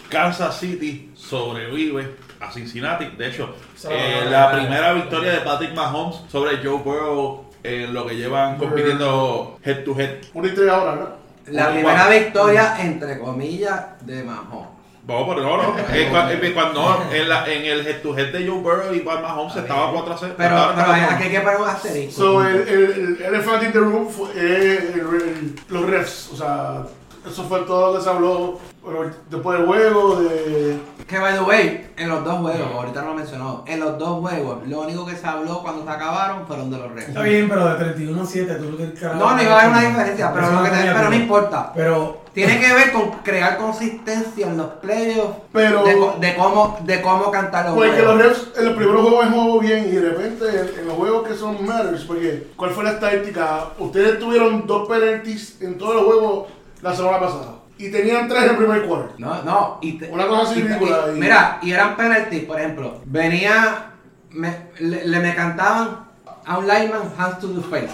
Kansas 0.10 0.58
City 0.60 1.12
sobrevive 1.16 2.16
a 2.40 2.52
Cincinnati. 2.52 3.06
De 3.18 3.28
hecho, 3.28 3.56
eh, 3.90 4.26
la 4.30 4.52
primera 4.52 4.94
victoria 4.94 5.34
de 5.34 5.40
Patrick 5.42 5.74
Mahomes 5.74 6.22
sobre 6.32 6.58
Joe 6.58 6.78
Burrow 6.78 7.46
en 7.64 7.94
lo 7.94 8.06
que 8.06 8.16
llevan 8.16 8.58
compitiendo 8.58 9.60
head 9.64 9.84
to 9.84 10.00
head. 10.00 10.18
Una 10.34 10.48
historia 10.48 10.76
ahora, 10.76 10.96
¿no? 10.96 11.26
La 11.48 11.72
primera 11.72 12.10
victoria, 12.10 12.78
entre 12.80 13.20
comillas, 13.20 13.86
de 14.02 14.24
Mahomes. 14.24 14.75
No, 15.08 15.28
pero 15.28 15.42
no, 15.42 15.58
no. 15.58 15.76
Cua- 16.12 16.32
es 16.32 16.52
cuando 16.54 17.04
en, 17.12 17.30
la, 17.30 17.46
en 17.48 17.64
el 17.66 17.86
head 17.88 18.02
to 18.02 18.18
head 18.18 18.32
de 18.34 18.48
Joe 18.48 18.60
Burrow 18.60 18.94
y 18.94 19.00
Pat 19.02 19.22
Mahomes 19.22 19.56
estaba 19.56 19.92
4 19.92 20.14
a 20.14 20.18
0. 20.18 20.34
Pero, 20.38 20.50
Estaba 20.50 20.74
pero 20.76 20.88
4 20.88 20.94
a 20.94 21.14
aquí 21.14 21.24
hay 21.24 21.30
que 21.32 21.40
poner 21.42 21.62
un 21.62 21.68
asterisco. 21.70 22.22
So, 22.22 22.48
el, 22.48 22.56
el, 22.56 23.18
el 23.20 23.22
elephant 23.22 23.64
in 23.64 23.72
the 23.72 23.80
room 23.80 24.10
fue 24.10 24.30
eh, 24.36 24.92
el- 24.96 25.00
el- 25.00 25.56
los 25.70 25.86
refs. 25.86 26.30
O 26.34 26.36
sea, 26.36 26.84
eso 27.30 27.44
fue 27.44 27.60
todo 27.62 27.92
lo 27.94 27.98
que 27.98 28.04
se 28.04 28.10
habló 28.10 28.60
bueno, 28.84 29.12
después 29.30 29.58
del 29.60 29.68
juego. 29.68 30.20
De, 30.22 30.78
Que 31.08 31.20
by 31.20 31.34
the 31.36 31.42
way, 31.42 31.88
en 31.98 32.10
los 32.10 32.24
dos 32.24 32.40
juegos, 32.40 32.68
ahorita 32.74 33.02
no 33.04 33.10
lo 33.10 33.14
mencionó, 33.16 33.64
en 33.68 33.80
los 33.80 33.98
dos 34.00 34.20
juegos, 34.22 34.68
lo 34.68 34.82
único 34.82 35.06
que 35.06 35.16
se 35.16 35.28
habló 35.28 35.62
cuando 35.62 35.84
se 35.84 35.90
acabaron 35.92 36.48
fueron 36.48 36.72
de 36.72 36.78
los 36.80 36.92
refs. 36.92 37.10
Está 37.10 37.22
bien, 37.22 37.48
pero 37.48 37.68
de 37.70 37.76
31 37.76 38.22
a 38.22 38.26
7, 38.26 38.56
tú 38.56 38.72
lo 38.72 38.78
que 38.78 38.92
No, 39.20 39.36
no 39.36 39.42
iba 39.44 39.54
a 39.54 39.60
haber 39.62 39.70
una 39.72 39.82
diferencia, 39.88 40.34
pero, 40.34 40.52
lo 40.52 40.64
que 40.64 40.70
te- 40.70 40.92
pero 40.94 41.10
no 41.10 41.16
importa. 41.16 41.72
Pero 41.76 42.25
Tiene 42.36 42.60
que 42.60 42.74
ver 42.74 42.92
con 42.92 43.10
crear 43.24 43.58
consistencia 43.58 44.46
en 44.48 44.58
los 44.58 44.68
playoffs 44.82 45.38
Pero- 45.54 45.84
de, 46.20 46.36
cómo, 46.36 46.78
de 46.84 47.02
cómo 47.02 47.32
cantar 47.32 47.66
los 47.68 47.76
porque 47.76 47.90
los 48.04 48.14
juegos. 48.16 48.22
refs 48.22 48.58
en 48.60 48.66
los 48.66 48.76
primeros 48.76 49.02
juegos 49.02 49.26
jugó 49.32 49.60
bien 49.62 49.86
y 49.86 49.92
de 49.92 50.02
repente 50.10 50.46
en, 50.50 50.80
en 50.82 50.88
los 50.88 50.96
juegos 50.98 51.28
que 51.28 51.34
son 51.36 51.66
matters, 51.66 52.04
porque 52.04 52.48
¿cuál 52.58 52.72
fue 52.72 52.84
la 52.84 52.92
estadística? 52.92 53.70
Ustedes 53.80 54.20
tuvieron 54.20 54.68
dos 54.68 54.88
penalties 54.88 55.62
en 55.62 55.78
todos 55.78 55.96
los 55.96 56.04
juegos 56.04 56.48
la 56.82 56.94
semana 56.96 57.20
pasada 57.22 57.54
y 57.78 57.90
tenían 57.90 58.28
tres 58.28 58.44
en 58.44 58.50
el 58.50 58.58
primer 58.58 58.86
quarter. 58.86 59.12
No, 59.18 59.42
no. 59.44 59.78
Y 59.82 59.98
te- 59.98 60.10
Una 60.12 60.28
cosa 60.28 60.52
así 60.52 60.60
y 60.60 60.64
ridícula 60.64 61.06
y- 61.14 61.18
y- 61.18 61.20
mira, 61.22 61.60
y 61.62 61.72
eran 61.72 61.96
penalties, 61.96 62.44
por 62.44 62.60
ejemplo. 62.60 63.00
Venía, 63.06 63.92
me- 64.32 64.68
le, 64.80 65.08
le 65.08 65.20
me 65.20 65.34
cantaban 65.34 66.06
a 66.46 66.58
un 66.58 66.68
lineman 66.68 67.14
hands 67.18 67.40
to 67.40 67.48
the 67.48 67.62
face. 67.62 67.94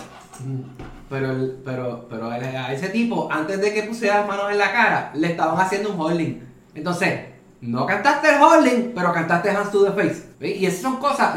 Pero, 1.12 1.28
pero, 1.66 2.08
pero 2.10 2.30
a 2.30 2.72
ese 2.72 2.88
tipo, 2.88 3.28
antes 3.30 3.60
de 3.60 3.74
que 3.74 3.84
pusiera 3.84 4.20
las 4.20 4.28
manos 4.28 4.50
en 4.50 4.58
la 4.58 4.72
cara, 4.72 5.12
le 5.14 5.28
estaban 5.28 5.60
haciendo 5.60 5.92
un 5.92 6.00
holding. 6.00 6.40
Entonces, 6.74 7.20
no 7.60 7.86
cantaste 7.86 8.30
el 8.30 8.42
holding, 8.42 8.94
pero 8.96 9.12
cantaste 9.12 9.50
hands 9.50 9.72
to 9.72 9.84
the 9.84 9.92
face. 9.92 10.24
Y 10.40 10.66
esas 10.66 10.80
son 10.80 11.00
cosas. 11.00 11.36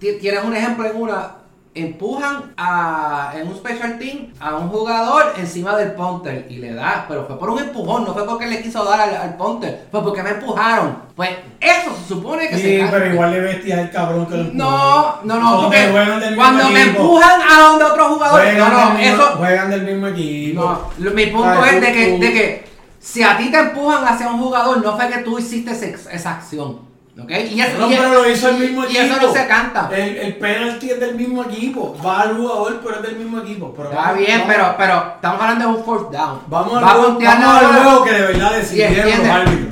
Tienes 0.00 0.42
un 0.42 0.56
ejemplo 0.56 0.84
en 0.86 1.00
una. 1.00 1.36
Empujan 1.74 2.52
a, 2.58 3.32
en 3.34 3.48
un 3.48 3.56
special 3.56 3.98
team 3.98 4.26
a 4.38 4.56
un 4.56 4.68
jugador 4.68 5.32
encima 5.38 5.74
del 5.74 5.92
punter 5.92 6.46
y 6.50 6.56
le 6.56 6.74
da, 6.74 7.06
pero 7.08 7.26
fue 7.26 7.38
por 7.38 7.48
un 7.48 7.60
empujón, 7.60 8.04
no 8.04 8.12
fue 8.12 8.26
porque 8.26 8.46
le 8.46 8.60
quiso 8.60 8.84
dar 8.84 9.00
al, 9.00 9.16
al 9.16 9.36
punter, 9.38 9.86
fue 9.90 10.02
porque 10.02 10.22
me 10.22 10.30
empujaron. 10.30 10.98
Pues 11.16 11.30
eso 11.58 11.96
se 11.96 12.08
supone 12.14 12.48
que 12.50 12.56
se 12.56 12.62
Sí, 12.80 12.86
pero 12.90 13.06
igual 13.14 13.30
le 13.30 13.40
bestia 13.40 13.78
al 13.78 13.90
cabrón 13.90 14.26
que 14.26 14.34
lo 14.36 14.40
empujó. 14.42 14.58
No, 14.58 15.18
no, 15.24 15.38
no, 15.40 15.62
Porque 15.62 16.34
cuando 16.36 16.68
me 16.68 16.82
empujan 16.82 17.40
a 17.40 17.60
donde 17.62 17.84
otro 17.86 18.08
jugador, 18.16 18.40
Juegan, 18.42 18.58
no, 18.72 18.84
no, 18.84 18.90
mismo, 18.98 19.14
eso, 19.14 19.36
juegan 19.38 19.70
del 19.70 19.82
mismo 19.82 20.06
equipo. 20.08 20.90
no, 20.98 21.10
mi 21.10 21.26
punto 21.28 21.48
Ay, 21.48 21.74
es 21.76 21.80
de 21.80 21.92
que, 21.92 22.18
de 22.18 22.32
que 22.34 22.64
si 23.00 23.22
a 23.22 23.38
ti 23.38 23.50
te 23.50 23.58
empujan 23.58 24.04
hacia 24.06 24.28
un 24.28 24.38
jugador, 24.38 24.84
no 24.84 24.94
fue 24.94 25.08
que 25.08 25.18
tú 25.20 25.38
hiciste 25.38 25.70
ese- 25.72 25.96
esa 26.12 26.32
acción, 26.32 26.80
¿ok? 27.20 27.30
Y 27.50 27.60
eso, 27.60 27.78
No, 27.78 27.90
y, 27.90 27.96
pero 27.96 28.08
lo 28.14 28.30
hizo 28.30 28.48
el 28.48 28.56
mismo 28.58 28.82
y 28.84 28.96
equipo. 28.96 29.02
eso 29.02 29.26
no 29.26 29.32
se 29.32 29.46
canta. 29.46 29.90
El, 29.92 30.16
el 30.16 30.36
penalty 30.36 30.90
es 30.90 31.00
del 31.00 31.14
mismo 31.14 31.44
equipo. 31.44 31.96
Va 32.04 32.20
al 32.22 32.36
jugador, 32.36 32.80
pero 32.82 32.96
es 32.96 33.02
del 33.02 33.16
mismo 33.16 33.38
equipo. 33.40 33.72
Pero 33.76 33.90
Está 33.90 34.00
vamos- 34.02 34.18
bien, 34.18 34.40
vamos- 34.40 34.46
pero, 34.54 34.74
pero 34.78 35.12
estamos 35.16 35.40
hablando 35.42 35.64
de 35.68 35.74
un 35.74 35.84
fourth 35.84 36.10
down. 36.10 36.40
Vamos 36.46 36.74
Va 36.74 36.78
al 36.78 36.84
vamos 37.18 37.26
al 37.26 37.66
juego 37.82 38.04
que 38.04 38.12
de 38.12 38.20
verdad 38.22 38.52
decidieron 38.52 39.10
los 39.18 39.28
árbitros. 39.28 39.68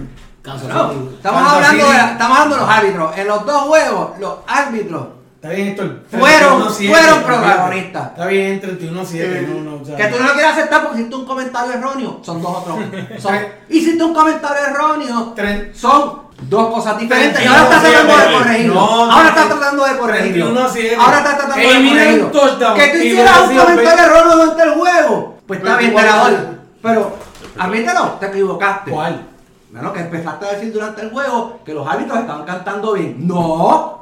No, 0.69 0.93
estamos 0.93 1.53
hablando, 1.53 1.91
de, 1.91 1.97
estamos 1.99 2.39
hablando 2.39 2.55
de 2.57 2.61
los 2.63 2.71
árbitros. 2.71 3.19
En 3.19 3.27
los 3.29 3.47
dos 3.47 3.63
juegos, 3.63 4.19
los 4.19 4.35
árbitros 4.47 5.07
Está 5.41 5.55
bien, 5.55 5.69
Héctor. 5.69 6.03
Fueron- 6.11 6.63
31-7, 6.69 6.89
fueron 6.91 7.23
protagonistas. 7.23 8.09
Está 8.09 8.27
bien, 8.27 8.61
31 8.61 9.01
a 9.01 9.05
7. 9.07 9.39
Eh, 9.39 9.49
no, 9.49 9.71
no, 9.71 9.81
o 9.81 9.85
sea, 9.87 9.97
Que 9.97 10.05
tú 10.09 10.19
no 10.19 10.27
lo 10.27 10.33
quieres 10.35 10.53
aceptar 10.53 10.83
porque 10.83 10.99
hiciste 10.99 11.17
un 11.17 11.25
comentario 11.25 11.73
erróneo. 11.73 12.21
Son 12.23 12.43
dos 12.43 12.59
otros. 12.59 12.79
Son, 13.19 13.35
hiciste 13.71 14.05
un 14.05 14.13
comentario 14.13 14.67
erróneo. 14.67 15.35
Son 15.73 16.23
dos 16.43 16.75
cosas 16.75 16.99
diferentes. 16.99 17.41
Y 17.41 17.49
31 17.49 17.57
ahora 17.57 17.77
estás 17.77 17.91
tratando 17.91 18.19
de 18.19 18.35
corregirlo. 18.37 18.75
No, 18.75 18.81
ahora 18.81 19.23
no, 19.23 19.29
estás 19.31 19.49
tratando 19.49 19.85
de 19.87 19.97
corregirlo. 19.97 20.45
31 20.47 20.61
a 20.61 20.69
siete. 20.69 20.97
Ahora 21.01 21.17
estás 21.17 21.39
tratando 21.39 21.57
de 21.57 21.65
corregirlo. 21.65 22.31
Que 22.75 22.89
tú 22.89 22.99
y 22.99 23.07
hicieras 23.07 23.41
un 23.49 23.57
comentario 23.57 24.05
erróneo 24.05 24.37
durante 24.37 24.63
el 24.63 24.71
juego. 24.75 25.39
Pues 25.47 25.59
está 25.61 25.77
Pero 25.79 25.91
bien, 25.91 25.95
ganador. 25.95 26.49
Pero, 26.83 27.17
admítelo, 27.59 28.05
te 28.21 28.27
equivocaste. 28.27 28.91
¿Cuál? 28.91 29.27
Bueno, 29.73 29.93
que 29.95 30.01
empezaste 30.01 30.47
a 30.47 30.53
decir 30.53 30.71
durante 30.71 31.01
el 31.01 31.11
juego 31.11 31.61
que 31.65 31.73
los 31.73 31.87
árbitros 31.89 32.19
estaban 32.19 32.45
cantando 32.45 32.93
bien. 32.93 33.27
No, 33.27 34.00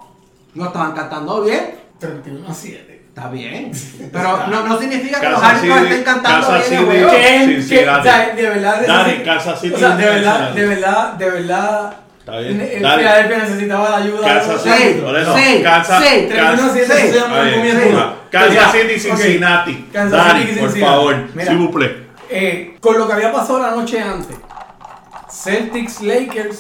no 0.55 0.66
estaban 0.66 0.92
cantando 0.92 1.42
bien. 1.42 1.74
31 1.99 2.49
a 2.49 2.55
7. 2.55 3.03
Está 3.09 3.28
bien. 3.30 3.72
Pero 4.12 4.46
no, 4.46 4.66
no 4.68 4.78
significa 4.78 5.20
que 5.20 5.28
los 5.28 5.42
árbitros 5.42 5.78
City- 5.80 5.90
estén 5.90 6.05
cantando 6.05 6.46
bien 6.49 6.62
el 6.62 6.68
City- 6.68 6.84
juego. 6.84 7.11
¿Qué? 7.11 7.44
sí, 7.46 7.62
sí, 7.62 7.68
¿Qué? 7.74 7.84
Dani. 7.84 7.99
O 7.99 8.03
sea, 8.05 8.26
de 8.36 8.42
verdad. 8.49 9.57
City 9.61 9.74
O 9.74 9.78
sea, 9.78 9.96
de 9.96 10.05
verdad, 10.07 10.51
de 10.53 10.66
verdad, 10.66 11.12
de 11.14 11.30
verdad. 11.30 11.92
Está 12.20 12.38
bien. 12.40 12.59
Dani. 12.82 12.99
Filadelfia 13.03 13.38
necesitaba 13.38 13.88
la 13.90 13.96
ayuda 13.96 14.20
de 14.20 14.26
Kansas 14.26 14.49
los 14.49 14.62
City, 14.62 15.01
por. 15.01 15.38
Sí, 15.38 15.62
Kansas, 15.62 16.03
sí. 16.05 16.09
31 16.28 16.42
a 16.42 16.46
Kansas, 16.57 16.70
7 16.74 16.94
Sí. 16.94 17.09
se 17.09 17.14
llama 17.18 17.36
Está 17.36 17.42
bien. 17.61 17.76
comienzo. 17.78 18.14
Kansas 18.30 18.51
Mira, 18.51 18.72
City. 18.72 19.01
Cincinnati. 19.01 19.88
Kansas 19.92 20.26
Dani, 20.26 20.40
City, 20.42 20.53
por 20.61 20.68
Cincinnati. 20.70 20.80
favor, 20.94 21.16
Mira. 21.34 21.51
si 21.51 21.57
buple. 21.57 21.96
Eh, 22.30 22.76
con 22.80 22.99
lo 22.99 23.07
que 23.09 23.12
había 23.14 23.32
pasado 23.32 23.59
la 23.61 23.70
noche 23.72 24.01
antes, 24.01 24.36
Celtics 25.30 26.01
Lakers, 26.03 26.59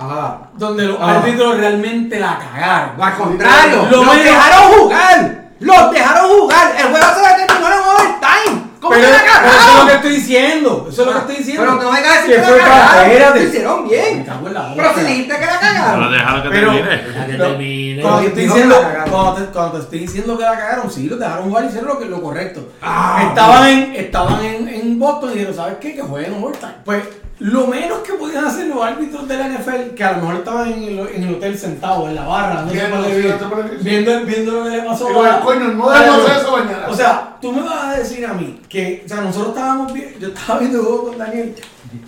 Ajá. 0.00 0.38
donde 0.54 0.84
los 0.86 0.96
Ah. 1.00 1.18
árbitros 1.18 1.56
realmente 1.58 2.18
la 2.18 2.38
cagaron. 2.38 3.00
Al 3.00 3.14
contrario, 3.16 3.76
Lo 3.90 3.96
los 3.98 4.06
menos- 4.06 4.24
dejaron 4.24 4.62
jugar. 4.78 5.40
Los 5.60 5.90
dejaron 5.92 6.30
jugar. 6.30 6.74
El 6.78 6.86
juego 6.88 7.06
se 7.14 7.20
le 7.40 7.46
terminó 7.46 7.66
en 7.68 7.80
overtime. 7.80 8.70
¿Cómo 8.80 8.94
pero, 8.94 9.06
que 9.08 9.12
la 9.12 9.18
pero 9.20 9.28
eso 9.28 9.46
es 9.50 9.56
cagaron? 9.60 9.78
lo 9.80 9.86
que 9.86 9.94
estoy 9.96 10.10
diciendo. 10.12 10.86
Eso 10.90 11.00
es 11.02 11.06
lo 11.06 11.12
que 11.12 11.18
estoy 11.18 11.36
diciendo. 11.36 11.62
Pero 11.62 11.74
no 11.82 11.90
vengas 11.92 12.10
a 12.10 12.14
decir 12.22 12.30
Que 12.34 12.40
que, 12.40 12.46
fue 12.48 12.58
la 12.58 12.64
cagaron. 12.64 13.34
Lo 13.36 13.42
hicieron 13.42 13.88
bien. 13.88 14.26
Me 14.42 14.50
Pero 14.76 14.94
si 14.94 15.00
dijiste 15.02 15.34
que 15.38 15.46
la 15.46 15.60
cagaron. 15.60 16.12
déjalo 16.12 16.42
que 16.42 16.48
Pero- 16.48 16.72
termine. 16.72 17.26
Que 17.26 17.32
termine. 17.36 18.02
Cuando 18.02 18.20
te 18.20 18.26
estoy 18.28 18.42
diciendo, 18.44 18.74
que 18.76 18.82
la 18.82 18.88
cagaron. 18.88 19.10
cuando 19.12 19.34
te, 19.34 19.52
cuando 19.52 19.72
te 19.72 19.78
estoy 19.84 19.98
diciendo 19.98 20.38
que 20.38 20.44
la 20.44 20.58
cagaron, 20.58 20.90
sí, 20.90 21.08
los 21.10 21.18
dejaron 21.20 21.44
jugar 21.44 21.64
y 21.64 21.66
hicieron 21.68 21.88
lo, 21.88 21.98
que, 21.98 22.04
lo 22.06 22.22
correcto. 22.22 22.68
Ah, 22.80 23.24
estaban 23.28 23.68
en, 23.68 23.94
estaban 23.96 24.44
en, 24.46 24.68
en 24.68 24.98
Boston 24.98 25.28
y 25.30 25.32
dijeron, 25.34 25.54
¿sabes 25.54 25.74
qué? 25.78 25.94
Que 25.94 26.00
jueguen 26.02 26.42
overtime. 26.42 26.72
Pues 26.86 27.02
lo 27.40 27.66
menos 27.66 27.98
que 28.00 28.12
podían 28.12 28.44
hacer 28.44 28.66
los 28.66 28.82
árbitros 28.82 29.26
de 29.26 29.36
la 29.36 29.48
NFL, 29.48 29.94
que 29.96 30.04
a 30.04 30.12
lo 30.12 30.18
mejor 30.18 30.34
estaban 30.36 30.72
en 30.72 30.82
el, 30.84 30.98
en 31.08 31.22
el 31.24 31.34
hotel 31.34 31.58
sentados, 31.58 32.08
en 32.08 32.14
la 32.14 32.26
barra, 32.26 32.62
no 32.62 32.70
sé 32.70 32.74
Viendo, 32.76 33.48
cuál 33.50 33.70
es, 33.70 33.82
viendo, 33.84 34.20
viendo 34.26 34.52
lo 34.52 34.64
que 34.64 34.70
le 34.70 34.82
pasó 34.82 35.08
el 35.08 35.40
coño, 35.40 35.60
no 35.72 35.90
debemos 35.90 36.30
eso 36.30 36.52
mañana. 36.52 36.86
O 36.88 36.94
sea, 36.94 37.36
tú 37.40 37.52
me 37.52 37.62
vas 37.62 37.84
a 37.84 37.98
decir 37.98 38.26
a 38.26 38.34
mí 38.34 38.60
que, 38.68 39.02
o 39.04 39.08
sea, 39.08 39.22
nosotros 39.22 39.56
estábamos 39.56 39.92
bien, 39.92 40.14
yo 40.20 40.28
estaba 40.28 40.58
viendo 40.58 40.78
el 40.80 40.84
juego 40.84 41.08
con 41.08 41.18
Daniel 41.18 41.54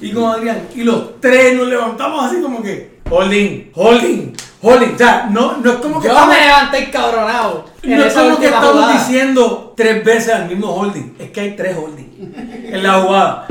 y 0.01 0.13
con 0.13 0.25
Adrián, 0.31 0.69
y 0.75 0.85
los 0.85 1.19
tres 1.21 1.57
nos 1.57 1.67
levantamos 1.67 2.25
así 2.27 2.41
como 2.43 2.63
que, 2.63 3.01
holding, 3.09 3.71
holding, 3.75 4.33
holding. 4.61 4.95
O 4.95 4.99
sea, 4.99 5.29
no, 5.31 5.57
no 5.57 5.71
es 5.73 5.77
como 5.79 5.99
que 6.01 6.09
Yo 6.09 6.13
estamos, 6.15 6.35
me 6.35 6.45
levanté 6.45 6.79
encabronado. 6.89 7.65
en 7.83 7.97
no 7.99 8.05
es 8.05 8.13
como 8.15 8.39
que 8.39 8.47
estamos 8.47 8.71
jugada. 8.73 8.93
diciendo 8.93 9.73
tres 9.77 10.05
veces 10.05 10.35
al 10.35 10.49
mismo 10.49 10.69
holding. 10.75 11.15
Es 11.19 11.31
que 11.31 11.41
hay 11.41 11.57
tres 11.57 11.75
holding 11.77 12.35
en 12.71 12.83
la 12.83 13.01
jugada. 13.01 13.47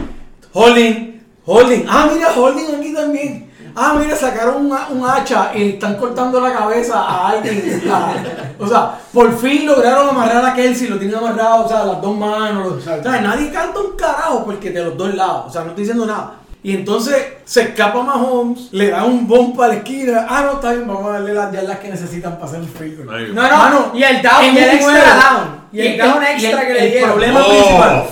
Holding, 0.54 1.11
holding. 1.54 1.86
Ah, 1.90 2.08
mira, 2.14 2.30
holding 2.36 2.76
aquí 2.80 2.94
también. 2.94 3.52
ah, 3.76 3.96
mira, 4.00 4.16
sacaron 4.16 4.66
una- 4.66 4.88
un 4.90 5.06
hacha 5.08 5.52
y 5.56 5.70
están 5.70 5.96
cortando 5.96 6.40
la 6.42 6.52
cabeza 6.54 7.00
a 7.00 7.30
alguien. 7.30 7.82
Ah, 7.92 8.14
o 8.60 8.68
sea, 8.68 8.96
por 9.14 9.36
fin 9.40 9.66
lograron 9.66 10.10
amarrar 10.10 10.46
a 10.46 10.54
Kelsey, 10.54 10.88
lo 10.88 10.98
tienen 11.00 11.18
amarrado, 11.18 11.66
o 11.66 11.68
sea, 11.68 11.84
las 11.86 12.02
dos 12.02 12.16
manos. 12.16 12.74
o 12.74 12.80
sea, 12.82 12.98
nadie 13.22 13.50
canta 13.52 13.80
un 13.80 13.96
carajo 13.98 14.44
porque 14.46 14.70
de 14.72 14.84
los 14.84 14.96
dos 14.98 15.14
lados, 15.16 15.46
o 15.48 15.50
sea, 15.52 15.62
no 15.62 15.70
estoy 15.70 15.84
diciendo 15.84 16.06
nada. 16.06 16.36
Y 16.64 16.76
entonces 16.76 17.16
se 17.44 17.62
escapa 17.64 18.04
Mahomes, 18.04 18.68
le 18.72 18.92
da 18.92 19.04
un 19.04 19.28
bomba 19.28 19.66
a 19.66 19.68
la 19.70 19.74
esquina. 19.78 20.28
Ah, 20.30 20.44
no, 20.46 20.52
está 20.54 20.74
bien, 20.74 20.88
vamos 20.88 21.08
a 21.08 21.14
darle 21.14 21.34
las 21.34 21.52
yardas 21.52 21.80
que 21.80 21.90
necesitan 21.90 22.34
para 22.38 22.46
hacer 22.46 22.62
goal. 22.62 23.16
Ahí. 23.18 23.32
No, 23.34 23.42
no, 23.50 23.58
Mano, 23.58 23.92
y 23.96 24.04
el 24.04 24.22
down, 24.22 24.44
y 24.46 24.58
el 24.60 24.70
extra 24.70 24.94
down. 25.16 25.62
Y 25.74 25.80
el 25.82 25.98
down 25.98 26.24
extra 26.24 26.62
el- 26.62 26.68
que 26.68 26.74
le 26.74 26.86
el 26.86 26.92
dieron. 26.92 27.10
problema 27.12 27.40
Oh. 27.44 27.50
principal. 27.50 28.04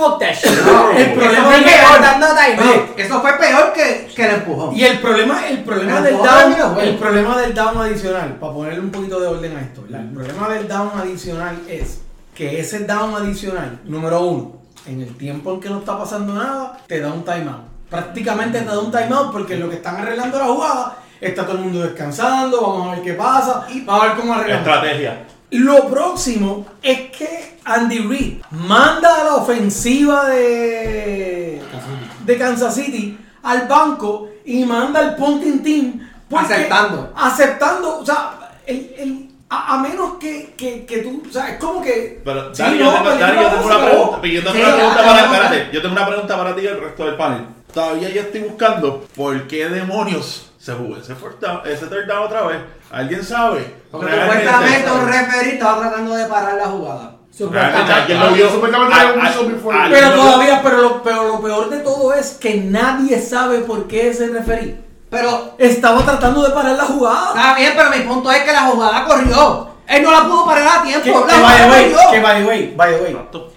Fuck 0.00 0.18
that 0.18 0.32
shit. 0.32 0.50
el 0.96 1.12
problema 1.12 1.56
es 1.56 1.64
que- 2.96 3.02
Eso 3.02 3.20
fue 3.20 3.32
peor 3.38 3.72
que, 3.74 4.10
que 4.16 4.24
el 4.24 4.30
empujón. 4.36 4.74
Y 4.74 4.84
el 4.84 4.98
problema, 4.98 5.46
el 5.46 5.62
problema 5.62 6.00
del 6.00 6.14
down, 6.16 6.78
el 6.80 6.94
problema 6.96 7.36
del 7.38 7.54
down 7.54 7.76
adicional, 7.78 8.36
para 8.40 8.52
ponerle 8.52 8.80
un 8.80 8.90
poquito 8.90 9.20
de 9.20 9.26
orden 9.26 9.56
a 9.56 9.60
esto, 9.60 9.82
¿verdad? 9.82 10.00
el 10.00 10.08
problema 10.14 10.48
del 10.48 10.68
down 10.68 10.90
adicional 10.96 11.58
es 11.68 12.00
que 12.34 12.60
ese 12.60 12.80
down 12.86 13.14
adicional, 13.14 13.78
número 13.84 14.20
uno, 14.22 14.52
en 14.86 15.02
el 15.02 15.14
tiempo 15.18 15.52
en 15.52 15.60
que 15.60 15.68
no 15.68 15.80
está 15.80 15.98
pasando 15.98 16.32
nada, 16.32 16.78
te 16.86 17.00
da 17.00 17.12
un 17.12 17.22
timeout. 17.24 17.68
Prácticamente 17.90 18.60
te 18.60 18.64
da 18.64 18.78
un 18.78 18.90
timeout 18.90 19.32
porque 19.32 19.56
lo 19.56 19.68
que 19.68 19.76
están 19.76 19.96
arreglando 19.96 20.38
la 20.38 20.46
jugada, 20.46 20.96
está 21.20 21.44
todo 21.44 21.56
el 21.58 21.64
mundo 21.64 21.80
descansando, 21.82 22.60
vamos 22.62 22.88
a 22.88 22.90
ver 22.94 23.02
qué 23.04 23.12
pasa, 23.12 23.66
vamos 23.84 24.02
a 24.02 24.06
ver 24.08 24.16
cómo 24.16 24.32
arreglamos. 24.32 24.66
Estrategia. 24.66 25.26
Lo 25.50 25.88
próximo 25.88 26.66
es 26.82 27.10
que 27.10 27.58
Andy 27.64 27.98
Reid 27.98 28.42
manda 28.50 29.20
a 29.20 29.24
la 29.24 29.34
ofensiva 29.36 30.28
de, 30.28 31.60
de 32.24 32.38
Kansas 32.38 32.74
City 32.74 33.18
al 33.42 33.66
banco 33.66 34.28
y 34.44 34.64
manda 34.64 35.00
al 35.00 35.16
punting 35.16 35.62
team. 35.62 36.08
porque- 36.28 36.54
Aceptando. 36.54 37.12
Aceptando, 37.16 37.98
o 37.98 38.06
sea, 38.06 38.52
el- 38.66 38.94
el- 38.98 39.30
a, 39.52 39.74
a 39.74 39.78
menos 39.78 40.12
que, 40.20 40.54
que, 40.56 40.86
que 40.86 40.98
tú, 40.98 41.24
o 41.28 41.32
sea, 41.32 41.48
es 41.50 41.58
como 41.58 41.82
que... 41.82 42.20
Pero, 42.24 42.54
Sí, 42.54 42.62
Dani, 42.62 42.78
no, 42.78 42.84
yo 42.84 42.92
tengo, 42.98 43.10
Dani, 43.16 43.40
yo 43.42 43.66
una 43.66 43.84
pregunta. 43.84 44.20
Yo 44.28 44.42
tengo 44.44 44.52
Sí, 44.54 44.62
una 44.62 44.74
pregunta 44.76 45.04
para, 45.04 45.20
espérate, 45.24 45.68
yo 45.72 45.82
tengo 45.82 45.94
una 45.96 46.06
pregunta 46.06 46.36
para 46.36 46.54
ti 46.54 46.60
y 46.62 46.66
el 46.68 46.80
resto 46.80 47.04
del 47.06 47.16
panel. 47.16 47.46
Todavía 47.74 48.10
yo 48.10 48.20
estoy 48.20 48.40
buscando 48.42 49.04
por 49.16 49.48
qué 49.48 49.68
demonios 49.68 50.52
se 50.58 50.72
jugó 50.74 50.96
ese, 50.98 51.14
ese 51.64 51.86
third 51.86 52.06
down 52.06 52.24
otra 52.26 52.42
vez. 52.42 52.58
¿Alguien 52.90 53.24
sabe? 53.24 53.74
Porque 53.90 54.06
supuestamente 54.12 54.90
un 54.90 55.06
referee 55.08 55.52
estaba 55.54 55.80
tratando 55.80 56.14
de 56.14 56.24
parar 56.26 56.54
la 56.56 56.66
jugada. 56.66 57.16
Lo 57.38 58.34
vio. 58.34 58.50
Supuestamente 58.50 58.94
whistle 59.20 59.48
before. 59.54 59.78
al- 59.78 59.90
Pero 59.90 60.10
todavía, 60.12 60.60
pero 60.62 60.76
lo, 60.82 61.02
pero 61.02 61.28
lo 61.28 61.40
peor 61.40 61.70
de 61.70 61.78
todo 61.78 62.12
es 62.14 62.32
que 62.32 62.56
nadie 62.56 63.20
sabe 63.20 63.60
por 63.60 63.86
qué 63.88 64.08
ese 64.10 64.28
referí 64.28 64.76
Pero 65.08 65.54
estaba 65.58 66.04
tratando 66.04 66.42
de 66.42 66.50
parar 66.50 66.76
la 66.76 66.84
jugada. 66.84 67.28
está 67.34 67.54
bien, 67.56 67.72
pero 67.76 67.90
mi 67.90 68.00
punto 68.00 68.30
es 68.30 68.42
que 68.42 68.52
la 68.52 68.62
jugada 68.62 69.04
corrió. 69.06 69.68
Él 69.88 70.02
no 70.04 70.10
la 70.12 70.22
pudo 70.24 70.44
parar 70.46 70.78
a 70.78 70.82
tiempo. 70.82 71.02
Que, 71.04 71.10
la 71.10 71.16
jugada 71.16 71.68
way, 71.70 71.92
corrió. 71.92 72.10
que 72.12 72.20
by 72.20 72.40
the 72.42 72.48
way, 72.48 72.74
by 72.76 72.94
the 72.94 73.00
way, 73.02 73.10
Exacto. 73.12 73.52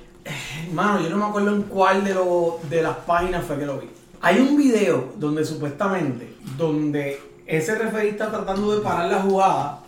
Hermano, 0.67 1.01
yo 1.01 1.09
no 1.11 1.17
me 1.17 1.25
acuerdo 1.25 1.49
en 1.53 1.61
cuál 1.63 2.03
de, 2.03 2.13
lo- 2.15 2.59
de 2.69 2.81
las 2.81 2.95
páginas 3.05 3.43
fue 3.45 3.59
que 3.59 3.65
lo 3.65 3.77
vi. 3.77 3.89
Hay 4.21 4.39
un 4.39 4.57
video 4.57 5.13
donde 5.17 5.45
supuestamente, 5.45 6.35
donde 6.57 7.21
ese 7.45 7.75
referee 7.75 8.09
está 8.09 8.29
tratando 8.31 8.75
de 8.75 8.81
parar 8.81 9.09
la 9.11 9.19
jugada, 9.21 9.79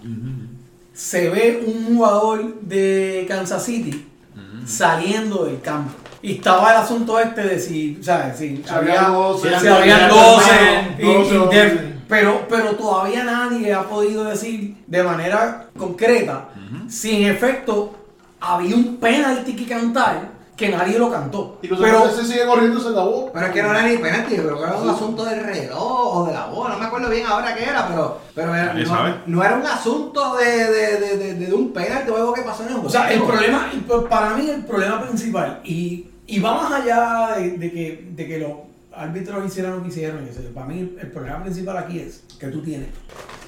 se 0.93 1.29
ve 1.29 1.63
un 1.65 1.95
jugador 1.95 2.61
de 2.61 3.25
Kansas 3.27 3.63
City 3.63 4.07
saliendo 4.65 5.45
del 5.45 5.61
campo. 5.61 5.93
Y 6.21 6.33
estaba 6.37 6.71
el 6.71 6.77
asunto 6.77 7.19
este 7.19 7.43
de 7.43 7.59
si, 7.59 7.99
¿sabes? 8.01 8.37
Si 8.37 8.57
Si 8.57 8.69
había, 8.73 9.03
12, 9.09 9.47
si 9.59 9.67
había 9.67 10.09
si 10.09 10.15
12, 10.15 10.51
había 10.51 10.95
y- 10.97 11.01
y 11.03 11.13
12, 11.13 11.33
de- 11.35 11.39
12. 11.69 11.93
pero, 12.09 12.45
pero 12.49 12.71
todavía 12.75 13.23
nadie 13.23 13.71
ha 13.73 13.83
podido 13.83 14.23
decir 14.23 14.75
de 14.87 15.03
manera 15.03 15.67
concreta 15.77 16.49
si 16.89 17.23
en 17.23 17.31
efecto 17.31 17.95
había 18.39 18.75
un 18.75 18.97
penalti 18.97 19.55
que 19.55 19.65
cantar 19.65 20.29
que 20.55 20.69
nadie 20.69 20.97
lo 20.97 21.11
cantó. 21.11 21.59
Y 21.61 21.67
los 21.67 21.79
Pero, 21.79 22.09
se 22.09 22.23
sigue 22.25 22.45
corriendo 22.45 22.79
se 22.79 22.89
acabó. 22.89 23.29
Pero 23.33 23.45
es 23.47 23.51
que 23.51 23.61
no 23.63 23.71
era 23.71 23.83
ni 23.83 23.97
penalti, 23.97 24.35
pero 24.37 24.63
era 24.63 24.77
un 24.77 24.89
asunto 24.89 25.25
del 25.25 25.41
reloj 25.43 26.17
o 26.17 26.25
de 26.27 26.33
la 26.33 26.45
bola. 26.45 26.75
No 26.75 26.79
me 26.79 26.85
acuerdo 26.85 27.09
bien 27.09 27.25
ahora 27.27 27.53
qué 27.53 27.63
era, 27.65 27.87
pero, 27.87 28.19
pero 28.33 28.55
era- 28.55 28.73
no, 28.73 28.85
sabe. 28.85 29.15
no 29.25 29.43
era 29.43 29.55
un 29.57 29.65
asunto 29.65 30.35
de, 30.37 30.45
de, 30.45 30.97
de, 30.99 31.17
de, 31.17 31.33
de 31.47 31.53
un 31.53 31.73
penalti 31.73 32.09
o 32.09 32.15
algo 32.15 32.33
que 32.33 32.41
pasó 32.43 32.63
en 32.63 32.69
el 32.69 32.73
juego. 32.75 32.87
o 32.87 32.91
sea, 32.91 33.11
el 33.11 33.21
problema, 33.21 33.69
el 33.73 33.81
para 34.07 34.29
mí 34.35 34.49
el 34.49 34.63
problema 34.63 35.01
principal, 35.05 35.59
y, 35.65 36.07
y 36.25 36.39
va 36.39 36.53
más 36.53 36.71
allá 36.71 37.35
de, 37.37 37.51
de 37.57 37.71
que, 37.71 38.07
de 38.11 38.27
que 38.27 38.39
los 38.39 38.51
árbitros 38.95 39.45
hicieran 39.45 39.75
lo 39.75 39.81
que 39.83 39.89
hicieron, 39.89 40.25
eso, 40.25 40.39
para 40.53 40.67
mí 40.67 40.79
el, 40.79 40.97
el 41.01 41.11
problema 41.11 41.43
principal 41.43 41.77
aquí 41.79 41.99
es 41.99 42.23
que 42.39 42.47
tú 42.47 42.61
tienes 42.61 42.87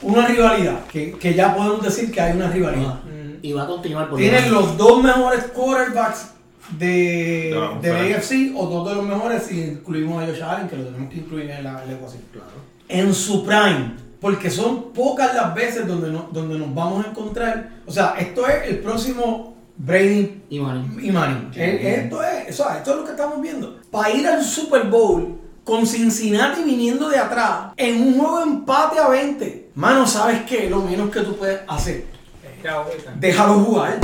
una 0.02 0.28
rivalidad, 0.28 0.84
que, 0.92 1.14
que 1.14 1.34
ya 1.34 1.56
podemos 1.56 1.82
decir 1.82 2.12
que 2.12 2.20
hay 2.20 2.36
una 2.36 2.50
rivalidad. 2.50 2.96
Y 3.42 3.54
va 3.54 3.64
a 3.64 3.68
continuar 3.68 4.10
por 4.10 4.18
Tienes 4.20 4.50
los 4.50 4.76
dos 4.78 5.02
mejores 5.02 5.44
quarterbacks 5.54 6.32
de, 6.78 6.86
De 6.88 7.52
la 7.54 7.60
de 7.60 7.62
la 7.62 7.70
conferencia. 7.70 8.18
AFC 8.18 8.56
o 8.56 8.66
dos 8.68 8.90
de 8.90 8.96
los 8.96 9.06
mejores 9.06 9.44
si 9.44 9.62
incluimos 9.62 10.24
a 10.24 10.28
Josh 10.28 10.42
Allen, 10.44 10.68
que 10.68 10.78
lo 10.78 10.84
tenemos 10.86 11.10
que 11.12 11.18
incluir 11.20 11.50
en 11.50 11.64
la, 11.64 11.82
en 11.84 11.90
la 11.90 11.96
ecuación. 11.96 12.22
En 12.90 13.14
su 13.14 13.46
prime, 13.46 13.94
porque 14.22 14.50
son 14.50 14.92
pocas 14.94 15.34
las 15.34 15.54
veces 15.56 15.88
donde, 15.88 16.10
no- 16.12 16.30
donde 16.32 16.58
nos 16.58 16.74
vamos 16.74 17.06
a 17.06 17.10
encontrar. 17.10 17.70
O 17.86 17.92
sea, 17.92 18.16
esto 18.20 18.48
es 18.48 18.68
el 18.70 18.80
próximo 18.80 19.56
Brady 19.78 20.42
Y 20.50 20.60
Manning. 20.60 21.00
y 21.06 21.12
Manning. 21.12 21.52
Esto 21.56 22.24
es, 22.24 22.60
o 22.60 22.64
sea, 22.64 22.78
esto 22.78 22.92
es 22.92 22.98
lo 22.98 23.04
que 23.06 23.12
estamos 23.12 23.42
viendo. 23.42 23.78
Para 23.92 24.10
ir 24.12 24.26
al 24.28 24.44
Super 24.44 24.88
Bowl 24.88 25.38
con 25.64 25.86
Cincinnati 25.86 26.64
viniendo 26.64 27.10
de 27.10 27.18
atrás 27.20 27.74
en 27.78 28.02
un 28.02 28.18
juego 28.18 28.38
de 28.40 28.44
empate 28.46 29.00
a 29.00 29.10
20. 29.10 29.70
Mano, 29.76 30.08
¿sabes 30.08 30.42
qué? 30.48 30.70
Lo 30.70 30.82
menos 30.82 31.10
que 31.12 31.20
tú 31.22 31.36
puedes 31.36 31.60
hacer. 31.68 32.06
Déjalo 33.20 33.54
jugar. 33.56 33.98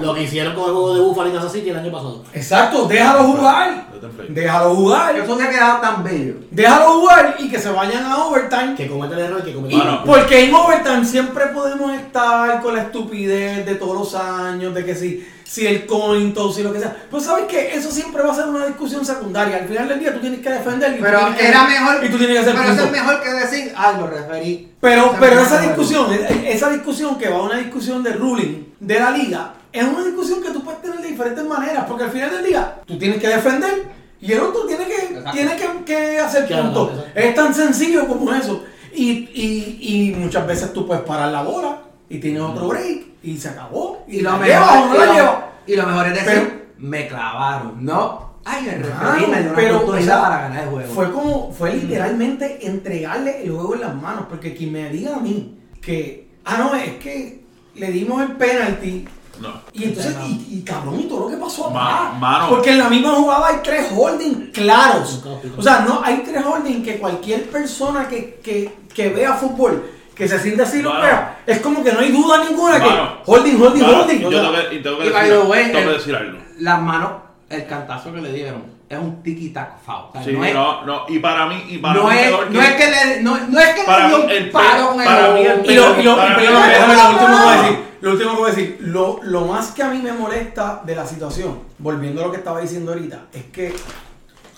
Lo 0.00 0.14
que 0.14 0.22
hicieron 0.22 0.54
con 0.54 0.64
el 0.64 0.70
juego 0.72 0.94
de 0.94 1.00
Buffalo 1.00 1.28
y 1.28 1.32
Kansas 1.32 1.52
City 1.52 1.70
el 1.70 1.76
año 1.76 1.92
pasado. 1.92 2.22
Exacto, 2.32 2.86
déjalo 2.86 3.24
jugar. 3.24 3.84
Déjalo 4.28 4.74
jugar. 4.74 5.16
Eso 5.16 5.36
me 5.36 5.44
ha 5.44 5.50
quedado 5.50 5.80
tan 5.80 6.02
bello. 6.04 6.34
Déjalo 6.50 7.00
jugar 7.00 7.36
y 7.38 7.48
que 7.50 7.58
se 7.58 7.70
vayan 7.70 8.04
a 8.04 8.24
overtime. 8.24 8.74
Que 8.76 8.88
comete 8.88 9.14
el 9.14 9.20
error 9.20 9.42
que 9.44 9.52
comete 9.54 9.74
Y- 9.74 9.78
Mano. 9.78 10.02
porque 10.06 10.44
en 10.44 10.54
overtime 10.54 11.04
siempre 11.04 11.46
podemos 11.48 11.92
estar 11.92 12.60
con 12.62 12.74
la 12.74 12.82
estupidez 12.82 13.66
de 13.66 13.74
todos 13.74 13.94
los 13.98 14.14
años, 14.14 14.74
de 14.74 14.84
que 14.84 14.94
si, 14.94 15.26
si 15.54 15.64
el 15.68 15.86
coin 15.86 16.34
toss, 16.34 16.56
si 16.56 16.64
lo 16.64 16.72
que 16.72 16.80
sea. 16.80 16.96
Pues 17.08 17.22
sabes 17.22 17.44
que 17.44 17.76
eso 17.76 17.88
siempre 17.88 18.20
va 18.24 18.32
a 18.32 18.34
ser 18.34 18.46
una 18.46 18.66
discusión 18.66 19.06
secundaria. 19.06 19.58
Al 19.58 19.68
final 19.68 19.88
del 19.88 20.00
día 20.00 20.12
tú 20.12 20.18
tienes 20.18 20.40
que 20.40 20.50
defender 20.50 20.94
y 20.94 20.96
tú 20.96 21.02
Pero 21.04 21.18
tienes 21.20 21.38
que- 21.38 21.46
era 21.48 21.64
mejor. 21.64 22.04
y 22.04 22.08
tú 22.08 22.18
tienes 22.18 22.34
que 22.36 22.42
hacer 22.42 22.54
Pero 22.56 22.72
eso 22.72 22.84
es 22.86 22.90
mejor 22.90 23.22
que 23.22 23.30
decir, 23.30 23.72
ay, 23.76 23.96
lo 24.00 24.06
referí. 24.08 24.72
Pero, 24.80 25.04
Esa 25.12 25.20
pero 25.20 25.40
es 25.40 25.46
esa 25.46 25.60
discusión, 25.60 26.12
e- 26.12 26.52
esa 26.52 26.70
discusión 26.70 27.16
que 27.18 27.28
va 27.28 27.36
a 27.36 27.42
una 27.42 27.58
discusión 27.58 28.02
de 28.02 28.12
ruling 28.14 28.64
de 28.80 28.98
la 28.98 29.10
liga, 29.12 29.54
es 29.72 29.84
una 29.84 30.02
discusión 30.02 30.42
que 30.42 30.50
tú 30.50 30.64
puedes 30.64 30.82
tener 30.82 30.98
de 30.98 31.06
diferentes 31.06 31.44
maneras, 31.44 31.84
porque 31.86 32.02
al 32.04 32.10
final 32.10 32.30
del 32.32 32.44
día 32.46 32.74
tú 32.84 32.98
tienes 32.98 33.20
que 33.20 33.28
defender 33.28 33.84
y 34.20 34.32
el 34.32 34.40
otro 34.40 34.66
tiene 34.66 34.86
que, 34.86 34.94
Exacto. 34.96 35.30
tiene 35.30 35.56
que, 35.56 35.84
que 35.84 36.18
hacer 36.18 36.46
Claro, 36.46 36.62
exacto. 36.68 37.04
Es 37.14 37.34
tan 37.36 37.54
sencillo 37.54 38.08
como 38.08 38.34
eso. 38.34 38.64
Y, 38.92 39.10
y, 39.32 39.78
y 39.80 40.14
muchas 40.16 40.44
veces 40.48 40.72
tú 40.72 40.84
puedes 40.84 41.04
parar 41.04 41.30
la 41.30 41.42
bola 41.42 41.78
y 42.08 42.18
tienes 42.18 42.42
otro 42.42 42.68
break 42.68 43.02
y 43.22 43.36
se 43.38 43.48
acabó. 43.48 44.04
Y 44.08 44.20
lo 44.20 44.32
la 44.32 44.36
mejor, 44.38 44.88
no 44.88 44.94
y 44.94 44.98
la 44.98 45.06
lo- 45.22 45.44
y 45.66 45.76
mejor 45.86 46.06
es 46.08 46.14
decir, 46.14 46.26
Pero- 46.42 46.64
me 46.78 47.06
clavaron. 47.08 47.84
No, 47.84 48.34
ay, 48.44 48.68
el 48.68 48.82
Claro, 48.82 49.12
referí 49.12 49.30
me 49.30 49.36
dio 49.40 49.46
una 49.50 49.54
pero, 49.56 49.76
oportunidad 49.78 50.18
o 50.18 50.20
sea, 50.20 50.28
para 50.30 50.42
ganar 50.42 50.64
el 50.64 50.70
juego. 50.70 50.94
Fue 50.94 51.12
como, 51.12 51.52
fue 51.52 51.74
literalmente 51.74 52.66
entregarle 52.66 53.42
el 53.44 53.50
juego 53.52 53.74
en 53.74 53.80
las 53.80 53.94
manos, 53.94 54.26
porque 54.28 54.54
quien 54.54 54.72
me 54.72 54.90
diga 54.90 55.16
a 55.16 55.20
mí 55.20 55.58
que, 55.80 56.28
ah, 56.44 56.56
no, 56.58 56.74
es 56.74 56.92
que 56.98 57.44
le 57.76 57.90
dimos 57.90 58.22
el 58.22 58.32
penalty 58.36 59.04
No. 59.40 59.48
y 59.72 59.84
entonces, 59.84 60.14
y, 60.28 60.58
y 60.58 60.62
cabrón, 60.62 61.00
y 61.00 61.04
todo 61.04 61.20
lo 61.20 61.28
que 61.28 61.36
pasó 61.42 61.70
Ma- 61.70 62.08
acá. 62.10 62.18
mano. 62.18 62.48
Porque 62.50 62.70
en 62.70 62.78
la 62.78 62.88
misma 62.90 63.10
jugada 63.14 63.48
hay 63.48 63.56
tres 63.64 63.86
holding 63.96 64.50
claros. 64.52 65.24
O 65.56 65.62
sea, 65.62 65.80
no, 65.80 66.00
hay 66.04 66.18
tres 66.24 66.44
holding 66.44 66.82
que 66.84 66.98
cualquier 66.98 67.48
persona 67.50 68.06
que, 68.08 68.38
que, 68.44 68.70
que 68.94 69.08
vea 69.08 69.32
fútbol, 69.34 69.90
que 70.14 70.28
se 70.28 70.38
siente 70.38 70.62
así 70.62 70.80
lo 70.82 70.90
Mano. 70.90 71.02
vea, 71.04 71.38
es 71.46 71.58
como 71.60 71.82
que 71.82 71.92
no 71.92 72.00
hay 72.00 72.12
duda 72.12 72.44
ninguna 72.44 72.78
que 72.80 72.88
holding, 73.26 73.60
holding, 73.60 73.82
holding. 73.82 74.20
yo 74.20 74.28
tengo 74.30 74.52
que, 74.52 74.74
y 74.76 74.82
tengo 74.82 74.98
que 74.98 75.06
y 75.06 75.10
decir, 75.10 75.38
way, 75.46 75.72
tengo 75.72 75.90
que 75.90 75.96
decir 75.98 76.14
algo. 76.16 76.38
Las 76.60 76.80
manos, 76.82 77.10
el 77.50 77.66
cantazo 77.66 78.12
que 78.12 78.20
le 78.20 78.32
dieron, 78.32 78.62
es 78.88 78.98
un 78.98 79.22
tiki-tac 79.22 79.78
foul. 79.84 80.04
O 80.10 80.12
sea, 80.12 80.22
Sí, 80.22 80.32
no, 80.32 80.44
es, 80.44 80.54
no, 80.54 80.84
no, 80.84 81.02
y 81.08 81.18
para 81.18 81.46
mí, 81.46 81.64
y 81.68 81.78
para 81.78 81.94
no, 81.94 82.08
mí 82.08 82.16
es, 82.18 82.30
no 82.50 82.60
es 82.62 82.72
que 82.74 82.86
le, 82.90 83.22
no, 83.22 83.38
no 83.48 83.58
es 83.60 83.68
que 83.74 83.82
Para 83.84 84.02
le 84.02 84.08
dio 84.08 84.18
mí, 84.18 84.24
un 84.24 84.30
el 84.30 84.50
para 84.50 85.32
mí. 85.34 85.40
Y 85.64 85.74
lo, 85.74 86.00
y 86.00 86.02
lo, 86.04 86.16
Para 86.16 86.32
y 86.32 86.36
mí- 86.36 86.46
perdóname, 86.46 86.72
déjame 86.72 86.94
lo 86.94 87.10
último 87.10 87.26
que 87.30 87.42
voy 87.42 87.52
a 87.52 87.62
decir. 87.62 87.84
Lo 88.00 88.10
último 88.12 88.30
que 88.32 88.36
voy 88.40 88.50
a 88.50 88.54
decir. 88.54 88.76
Lo, 88.80 89.20
lo 89.22 89.40
más 89.46 89.70
que 89.72 89.82
a 89.82 89.88
mí 89.88 89.98
me 89.98 90.12
molesta 90.12 90.82
de 90.84 90.94
la 90.94 91.06
situación, 91.06 91.58
volviendo 91.78 92.20
a 92.22 92.26
lo 92.26 92.30
que 92.30 92.36
estaba 92.38 92.60
diciendo 92.60 92.92
ahorita, 92.92 93.22
es 93.32 93.44
que 93.44 93.74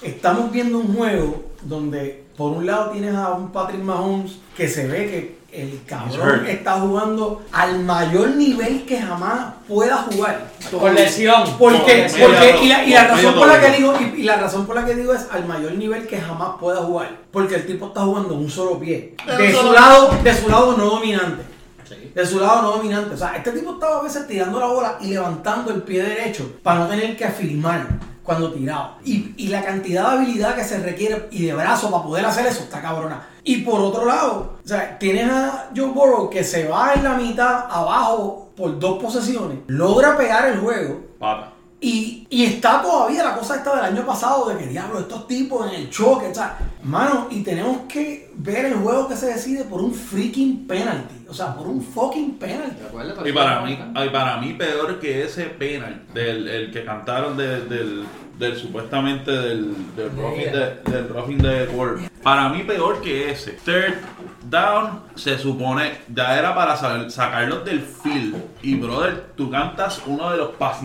estamos 0.02 0.50
viendo 0.52 0.78
un 0.78 0.94
juego 0.94 1.44
donde 1.62 2.24
por 2.36 2.52
un 2.52 2.66
lado 2.66 2.90
tienes 2.90 3.14
a 3.14 3.30
un 3.32 3.50
Patrick 3.52 3.80
Mahomes 3.82 4.38
que 4.56 4.68
se 4.68 4.86
ve 4.86 5.06
que 5.06 5.38
el 5.56 5.80
cabrón 5.86 6.46
está 6.46 6.80
jugando 6.80 7.42
al 7.52 7.80
mayor 7.80 8.30
nivel 8.30 8.84
que 8.84 9.00
jamás 9.00 9.54
pueda 9.66 9.96
jugar. 9.98 10.50
Por 10.70 10.92
lesión. 10.92 11.44
Porque, 11.58 12.10
porque 12.20 12.58
y 12.62 12.68
la, 12.68 12.84
y 12.84 12.90
la 12.90 13.02
Medio 13.02 13.16
razón 13.16 13.34
por 13.34 13.48
la 13.48 13.60
que 13.60 13.70
digo 13.70 13.94
y, 14.00 14.20
y 14.20 14.22
la 14.24 14.36
razón 14.36 14.66
por 14.66 14.76
la 14.76 14.84
que 14.84 14.94
digo 14.94 15.14
es 15.14 15.26
al 15.30 15.46
mayor 15.46 15.72
nivel 15.72 16.06
que 16.06 16.20
jamás 16.20 16.56
pueda 16.60 16.82
jugar. 16.82 17.16
Porque 17.30 17.54
el 17.56 17.66
tipo 17.66 17.86
está 17.86 18.02
jugando 18.02 18.34
un 18.34 18.50
solo 18.50 18.78
pie. 18.78 19.14
De 19.38 19.52
su 19.52 19.72
lado, 19.72 20.10
de 20.22 20.34
su 20.34 20.48
lado 20.48 20.76
no 20.76 20.84
dominante. 20.84 21.42
De 22.14 22.26
su 22.26 22.40
lado 22.40 22.62
no 22.62 22.70
dominante. 22.72 23.14
O 23.14 23.18
sea, 23.18 23.36
este 23.36 23.52
tipo 23.52 23.74
estaba 23.74 24.00
a 24.00 24.02
veces 24.02 24.26
tirando 24.26 24.60
la 24.60 24.66
bola 24.66 24.98
y 25.00 25.08
levantando 25.08 25.72
el 25.72 25.82
pie 25.82 26.02
derecho 26.02 26.50
para 26.62 26.80
no 26.80 26.86
tener 26.88 27.16
que 27.16 27.24
afirmar 27.24 27.86
cuando 28.26 28.52
tiraba. 28.52 28.98
Y, 29.04 29.32
y 29.36 29.48
la 29.48 29.64
cantidad 29.64 30.10
de 30.10 30.16
habilidad 30.16 30.54
que 30.54 30.64
se 30.64 30.78
requiere 30.80 31.28
y 31.30 31.46
de 31.46 31.54
brazo 31.54 31.90
para 31.90 32.02
poder 32.02 32.26
hacer 32.26 32.44
eso 32.46 32.64
está 32.64 32.82
cabrona. 32.82 33.28
Y 33.44 33.58
por 33.58 33.80
otro 33.80 34.04
lado, 34.04 34.56
o 34.62 34.68
sea, 34.68 34.98
tienes 34.98 35.30
a 35.30 35.70
Joe 35.74 35.86
Burrow 35.86 36.28
que 36.28 36.42
se 36.42 36.66
va 36.66 36.94
en 36.94 37.04
la 37.04 37.14
mitad 37.14 37.66
abajo 37.70 38.50
por 38.56 38.78
dos 38.78 39.00
posesiones, 39.00 39.58
logra 39.68 40.16
pegar 40.16 40.48
el 40.48 40.58
juego. 40.58 41.00
Y, 41.88 42.26
y 42.30 42.44
está 42.46 42.82
todavía 42.82 43.22
la 43.22 43.36
cosa 43.36 43.54
esta 43.56 43.76
del 43.76 43.84
año 43.94 44.04
pasado 44.04 44.48
de 44.48 44.58
que 44.58 44.66
diablo, 44.66 44.98
estos 44.98 45.28
tipos 45.28 45.68
en 45.72 45.82
el 45.82 45.88
choque, 45.90 46.26
o 46.26 46.34
sea, 46.34 46.58
mano, 46.82 47.28
y 47.30 47.42
tenemos 47.42 47.82
que 47.88 48.32
ver 48.34 48.64
el 48.64 48.74
juego 48.74 49.06
que 49.06 49.14
se 49.16 49.26
decide 49.26 49.62
por 49.64 49.80
un 49.80 49.94
freaking 49.94 50.66
penalty, 50.66 51.24
o 51.28 51.32
sea, 51.34 51.54
por 51.54 51.68
un 51.68 51.80
fucking 51.80 52.38
penalty. 52.38 52.74
¿Te 52.76 52.86
acuerdas? 52.86 53.14
Por 53.16 53.28
Y 53.28 53.32
para 53.32 53.60
mí, 53.60 53.78
ay, 53.94 54.10
para 54.10 54.36
mí 54.38 54.54
peor 54.54 54.98
que 54.98 55.22
ese 55.24 55.44
penal 55.44 56.02
del 56.12 56.48
el 56.48 56.72
que 56.72 56.84
cantaron 56.84 57.36
de- 57.36 57.60
del, 57.66 58.04
del 58.36 58.56
supuestamente 58.56 59.30
del, 59.30 59.72
del 59.94 60.10
roughing 60.16 60.52
de, 60.52 60.90
del 60.90 61.08
roughing 61.08 61.38
de 61.38 61.68
Ward. 61.68 62.00
Para 62.22 62.48
mí 62.48 62.64
peor 62.64 63.00
que 63.00 63.30
ese. 63.30 63.52
Third 63.64 63.94
down 64.50 65.00
se 65.14 65.38
supone 65.38 65.98
ya 66.14 66.38
era 66.38 66.54
para 66.54 66.76
sa- 66.76 67.08
sacarlos 67.10 67.64
del 67.64 67.80
field. 67.80 68.36
Y 68.62 68.74
brother, 68.76 69.32
tú 69.36 69.50
cantas 69.50 70.02
uno 70.06 70.30
de 70.30 70.38
los 70.38 70.50
pass 70.56 70.82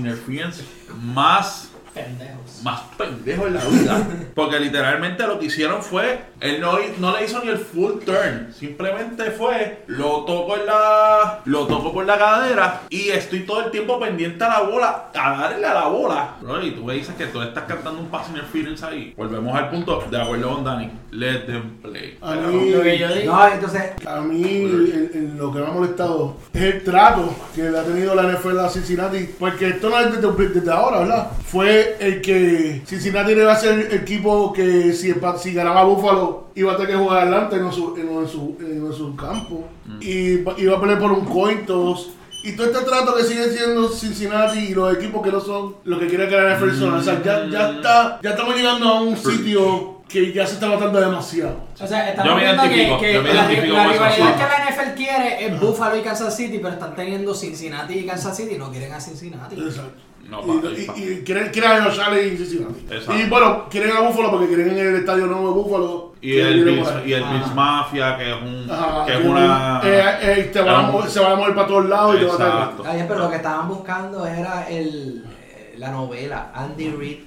más 0.96 1.70
Pendejos. 1.94 2.41
Más 2.64 2.82
pendejo 2.98 3.48
en 3.48 3.54
la 3.56 3.66
vida. 3.66 4.08
Porque 4.36 4.60
literalmente 4.60 5.26
lo 5.28 5.40
que 5.40 5.46
hicieron 5.48 5.82
fue, 5.82 6.20
él 6.40 6.60
no, 6.62 6.78
no 7.00 7.18
le 7.18 7.26
hizo 7.26 7.42
ni 7.44 7.50
el 7.50 7.58
full 7.58 8.00
turn. 8.06 8.54
Simplemente 8.58 9.32
fue, 9.32 9.84
lo 9.88 10.24
toco 10.26 10.56
en 10.58 10.66
la. 10.66 11.40
Lo 11.46 11.68
toco 11.68 11.92
por 11.94 12.06
la 12.06 12.18
cadera 12.18 12.82
y 12.90 13.10
estoy 13.10 13.42
todo 13.42 13.66
el 13.66 13.72
tiempo 13.72 14.00
pendiente 14.00 14.44
a 14.44 14.50
la 14.50 14.60
bola, 14.62 15.06
a 15.14 15.32
darle 15.42 15.66
a 15.68 15.74
la 15.74 15.88
bola. 15.88 16.36
Bro, 16.42 16.64
y 16.64 16.72
tú 16.72 16.84
me 16.86 16.94
dices 16.94 17.16
que 17.16 17.26
tú 17.28 17.42
estás 17.42 17.64
cantando 17.66 18.00
un 18.00 18.08
pass 18.08 18.30
interference 18.30 18.86
ahí. 18.86 19.14
Volvemos 19.18 19.56
al 19.56 19.70
punto, 19.70 20.04
de 20.10 20.22
acuerdo 20.22 20.54
con 20.56 20.64
Dani. 20.64 20.90
Let 21.12 21.40
them 21.46 21.78
play. 21.82 22.18
A 22.22 22.36
mí, 22.36 22.72
Lo 22.72 22.82
que 22.82 22.98
yo 22.98 23.08
digo. 23.14 23.36
No, 23.36 23.48
entonces, 23.48 23.84
a 24.08 24.22
mí 24.22 24.44
en- 24.44 25.12
en 25.14 25.38
lo 25.38 25.52
que 25.52 25.60
me 25.60 25.66
ha 25.66 25.72
molestado 25.72 26.38
es 26.54 26.62
el 26.62 26.84
trato 26.84 27.36
que 27.54 27.64
le 27.70 27.78
ha 27.78 27.84
tenido 27.84 28.16
la 28.16 28.24
NFL 28.24 28.60
a 28.60 28.70
Cincinnati. 28.70 29.30
Porque 29.40 29.70
esto 29.70 29.90
no 29.90 30.00
es 30.00 30.12
desde, 30.22 30.48
desde 30.50 30.72
ahora, 30.72 31.00
¿verdad? 31.00 31.28
Fue 31.46 31.98
el 32.00 32.22
que 32.22 32.51
Cincinnati 32.86 33.32
iba 33.32 33.52
a 33.52 33.56
ser 33.56 33.80
el 33.80 33.94
equipo 34.02 34.52
que 34.54 34.94
si, 34.94 35.14
si 35.40 35.54
ganaba 35.54 35.84
Buffalo 35.84 36.48
iba 36.56 36.74
a 36.74 36.78
tener 36.78 36.92
que 36.94 36.98
jugar 36.98 37.22
adelante 37.24 37.56
en 37.58 37.72
su, 37.72 37.96
en, 37.98 38.28
su, 38.28 38.58
en 38.60 38.94
su 38.94 39.16
campo. 39.16 39.68
Y 40.00 40.38
va- 40.44 40.56
iba 40.58 40.78
a 40.78 40.82
pelear 40.82 41.00
por 41.00 41.12
un 41.12 41.26
coin 41.26 41.66
toss. 41.66 42.12
Y 42.44 42.54
todo 42.54 42.68
este 42.72 42.84
trato 42.86 43.14
que 43.16 43.24
sigue 43.24 43.50
siendo 43.50 43.88
Cincinnati 43.90 44.60
y 44.60 44.74
los 44.74 44.96
equipos 44.96 45.22
que 45.22 45.32
no 45.32 45.40
son 45.40 45.76
lo 45.84 46.00
que 46.00 46.08
quiere 46.08 46.28
que 46.28 46.36
la 46.36 46.58
NFL 46.58 46.72
son. 46.80 46.94
O 46.96 47.04
sea, 47.04 47.22
ya, 47.24 47.48
ya, 47.48 47.70
está, 47.72 48.20
ya 48.24 48.30
estamos 48.32 48.56
llegando 48.56 48.88
a 48.90 49.02
un 49.02 49.16
sitio 49.16 50.01
que 50.12 50.34
ya 50.34 50.46
se 50.46 50.56
está 50.56 50.68
matando 50.68 51.00
demasiado. 51.00 51.56
O 51.80 51.88
sea, 51.88 52.10
estamos 52.10 52.36
viendo 52.40 52.64
que, 52.64 52.98
que 53.00 53.14
la, 53.34 53.48
rivalidad 53.48 54.36
que 54.36 54.44
la 54.44 54.70
NFL 54.70 54.96
quiere 54.96 55.46
es 55.46 55.60
Buffalo 55.60 55.98
y 55.98 56.02
Kansas 56.02 56.36
City, 56.36 56.58
pero 56.62 56.74
están 56.74 56.96
teniendo 56.96 57.34
Cincinnati 57.34 57.94
y 58.00 58.06
Kansas 58.06 58.36
City 58.38 58.56
y 58.56 58.58
no 58.58 58.70
quieren 58.72 58.92
a 58.94 59.00
Cincinnati. 59.00 59.56
Exacto. 59.56 59.92
No, 60.30 60.40
y, 60.46 60.60
pa- 60.62 60.68
y- 60.70 60.86
pa- 60.86 60.98
y 60.98 61.24
quieren, 61.26 61.50
quieren 61.50 61.72
a 61.72 61.84
Josh 61.84 62.00
Allen 62.00 62.34
y 62.34 62.38
Cincinnati. 62.38 62.86
Exacto. 62.90 63.18
Y 63.18 63.24
bueno, 63.30 63.66
quieren 63.70 63.92
a 63.98 64.00
Buffalo 64.02 64.32
porque 64.32 64.48
quieren 64.48 64.70
en 64.70 64.78
el 64.88 64.96
estadio 64.98 65.26
nuevo 65.28 65.48
de 65.48 65.54
Buffalo. 65.56 66.12
Y 66.22 66.38
el, 66.38 66.64
Bills, 66.64 66.88
y 67.06 67.14
el 67.14 67.24
Bills 67.24 67.46
Ah. 67.50 67.54
Mafia, 67.56 68.18
que 68.18 68.30
es, 68.30 68.42
un, 68.42 68.68
Ajá, 68.72 69.06
que 69.08 69.14
es 69.18 69.26
una. 69.26 69.82
eh, 69.84 70.04
eh, 70.22 70.50
te 70.54 70.60
a 70.60 70.64
mover- 70.92 71.08
se 71.10 71.20
va 71.20 71.32
a 71.32 71.36
mover 71.36 71.56
para 71.56 71.68
todos 71.68 71.86
lados 71.90 72.16
y 72.16 72.20
te 72.20 72.26
va 72.26 72.64
a 72.88 72.94
bien, 72.94 73.08
pero 73.08 73.20
lo 73.22 73.30
que 73.30 73.38
estaban 73.38 73.68
buscando 73.68 74.26
era 74.28 74.70
el, 74.70 75.26
eh, 75.50 75.76
la 75.80 75.90
novela 75.90 76.52
Andy 76.54 76.90
Reid 76.92 77.18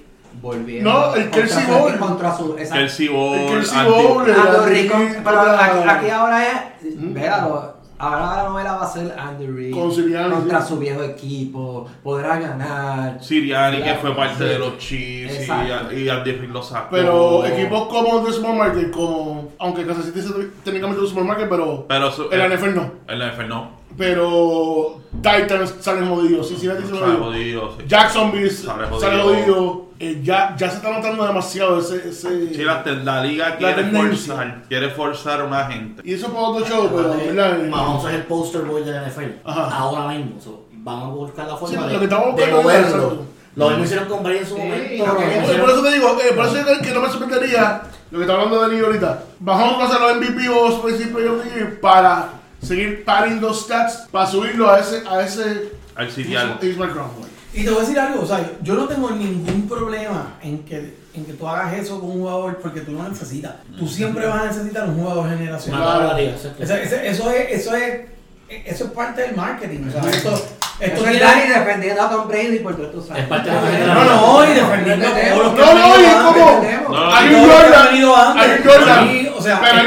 volviendo 0.41 0.91
No, 0.91 1.15
el 1.15 1.29
Kelsey 1.29 1.65
Bowl. 1.67 1.97
contra 1.97 2.35
su 2.35 2.51
exacto. 2.57 2.75
Kelsey 2.75 3.07
Bowl, 3.07 3.37
El 3.37 3.47
Kelsey 3.49 3.85
Bowl, 3.85 4.29
el- 4.29 4.63
Reid 4.65 4.91
pero 5.23 5.37
contra- 5.37 5.93
aquí, 5.97 6.09
ahora 6.09 6.43
es, 6.81 6.95
míralo, 6.97 7.73
ahora 7.97 8.35
la 8.43 8.49
novela 8.49 8.73
va 8.73 8.83
a 8.83 8.87
ser 8.91 9.15
Andy 9.17 9.47
Reid 9.47 9.73
Con 9.73 9.91
Sirianni, 9.91 10.33
contra 10.35 10.61
sí. 10.61 10.67
su 10.69 10.77
viejo 10.79 11.01
equipo, 11.03 11.87
podrá 12.03 12.37
ganar. 12.39 13.23
Siriani, 13.23 13.81
que 13.81 13.93
fue 13.95 14.15
parte 14.15 14.37
sí. 14.43 14.43
de 14.43 14.59
los 14.59 14.77
Chiefs 14.77 15.47
y, 15.93 15.95
y 16.01 16.09
Andy 16.09 16.31
Reid 16.33 16.49
lo 16.51 16.61
sacó. 16.61 16.87
Pero 16.91 17.45
equipos 17.45 17.87
como 17.87 18.23
The 18.23 18.33
Supermarket, 18.33 18.91
como. 18.91 19.49
Aunque 19.59 19.85
Kansas 19.85 20.05
City 20.05 20.19
es 20.19 20.25
técnicamente 20.63 21.01
un 21.01 21.07
supermarket, 21.07 21.47
pero. 21.49 21.85
Pero 21.87 22.11
su- 22.11 22.29
en 22.31 22.37
la 22.39 22.45
NFL 22.49 22.75
no. 22.75 22.91
En 23.07 23.19
la 23.19 23.27
NFL 23.31 23.47
no. 23.47 23.69
Pero. 23.97 25.01
Titans 25.21 25.75
salen 25.79 26.09
jodidos. 26.09 26.49
Cincinnati 26.49 26.83
Sale 26.83 27.15
jodido, 27.17 27.71
sí. 27.77 27.85
Jacksonville 27.87 28.49
Sale 28.49 28.87
sale 28.99 29.21
jodido. 29.23 29.84
Eh, 29.99 30.19
ya, 30.23 30.55
ya 30.57 30.69
se 30.69 30.77
está 30.77 30.91
notando 30.91 31.25
demasiado 31.25 31.79
ese. 31.79 32.09
ese 32.09 32.53
Sí, 32.53 32.63
la, 32.63 32.83
la 32.85 33.23
liga 33.23 33.55
quiere 33.57 33.75
tendencia. 33.75 34.33
forzar, 34.35 34.63
quiere 34.67 34.89
forzar 34.89 35.41
a 35.41 35.43
una 35.45 35.65
gente. 35.65 36.01
Y 36.03 36.13
eso 36.13 36.27
para 36.27 36.39
otro 36.41 36.65
show, 36.65 36.89
pero. 36.93 37.15
¿verdad? 37.15 37.59
Mahomes 37.69 38.05
es 38.05 38.15
el 38.15 38.23
poster 38.23 38.61
boy 38.63 38.83
de 38.83 38.91
la 38.91 39.07
NFL. 39.07 39.39
Ajá. 39.45 39.69
Ahora 39.77 40.13
mismo. 40.13 40.41
So, 40.41 40.65
van 40.71 41.01
a 41.01 41.05
buscar 41.05 41.47
la 41.47 41.55
forma 41.55 41.67
Sí, 41.69 41.87
de, 41.87 41.93
lo 41.93 41.99
que 41.99 42.05
estamos 42.05 42.35
de 42.35 42.47
moverlo. 42.47 43.25
Lo 43.55 43.69
mismo 43.69 43.83
hicieron 43.85 44.07
con 44.09 44.21
Brady 44.21 44.39
en 44.39 44.45
su 44.47 44.57
momento. 44.57 45.05
Por 45.05 45.59
por 45.61 45.69
eso 45.69 45.81
te 45.83 45.91
digo, 45.93 46.17
eh, 46.21 46.33
por 46.35 46.45
eso 46.45 46.57
es 46.57 46.79
que 46.79 46.93
no 46.93 46.99
me 46.99 47.07
sorprendería 47.09 47.83
lo 48.11 48.17
que 48.19 48.23
está 48.25 48.33
hablando 48.33 48.59
Dani 48.59 48.79
ahorita. 48.81 49.23
Bajamos 49.39 49.81
a 49.81 49.85
hacer 49.85 50.01
los 50.01 50.17
MVP 50.17 50.49
o 50.49 50.69
los 50.69 50.79
principios 50.81 51.43
de 51.45 51.65
para 51.81 52.31
seguir 52.61 53.05
padding 53.05 53.39
los 53.39 53.61
stats 53.61 54.07
para 54.11 54.27
subirlo 54.27 54.69
a 54.69 54.79
ese 54.79 55.03
a 55.09 55.21
ese 55.21 55.71
Al 55.95 56.11
sitial. 56.11 56.59
Ismael 56.61 56.91
Crowell. 56.91 57.29
Y 57.55 57.63
te 57.63 57.69
voy 57.69 57.77
a 57.79 57.81
decir 57.81 57.99
algo, 57.99 58.21
o 58.23 58.27
sea, 58.27 58.51
yo 58.61 58.73
no 58.75 58.85
tengo 58.85 59.09
ningún 59.11 59.67
problema 59.69 60.33
en 60.43 60.59
que, 60.65 60.93
en 61.13 61.25
que 61.25 61.33
tú 61.33 61.47
hagas 61.47 61.73
eso 61.75 61.99
con 62.01 62.11
un 62.11 62.19
jugador 62.19 62.57
porque 62.57 62.81
tú 62.81 62.91
lo 62.91 63.07
necesitas. 63.07 63.53
Tú 63.79 63.87
siempre 63.87 64.25
vas 64.27 64.41
a 64.43 64.45
necesitar 64.47 64.87
un 64.89 64.95
jugador 64.99 65.29
generacional. 65.29 66.19
exacto. 66.19 66.63
Ese- 66.63 66.83
ese- 66.83 67.07
Eso 67.07 67.31
es, 67.31 67.51
eso 67.61 67.75
es, 67.75 68.01
eso 68.49 68.83
es 68.85 68.91
parte 68.91 69.21
del 69.21 69.35
marketing. 69.35 69.87
O 69.87 69.91
sea, 69.91 70.01
esto, 70.11 70.33
esto 70.81 71.01
Eso 71.01 71.07
es 71.07 71.19
Dani 71.21 71.41
defendiendo 71.47 72.01
a 72.01 72.09
Tom 72.09 72.27
Brady 72.27 72.59
por 72.59 72.75
todos 72.75 73.09
años. 73.11 73.19
Es 73.23 73.27
parte 73.27 73.49
de 73.49 73.87
la 73.87 73.93
No, 73.93 74.03
no, 74.03 74.43
y 74.51 74.53
defendiendo 74.53 75.07
a 75.07 75.11
todos 75.11 75.43
los 75.45 75.53
que 75.53 75.61
No, 75.61 75.73
no, 75.73 76.01
y 76.01 76.05
antes. 76.05 76.79
como 76.85 76.97
hay 77.05 77.33
un 77.33 77.49
Jordan, 77.49 77.73
han 77.73 77.85
venido 77.87 78.15
antes. 78.17 78.43
hay 78.43 78.51
un 78.59 78.67
Jordan. 78.67 79.07
Sí, 79.09 79.29
o 79.37 79.41
sea, 79.41 79.61
pero 79.61 79.79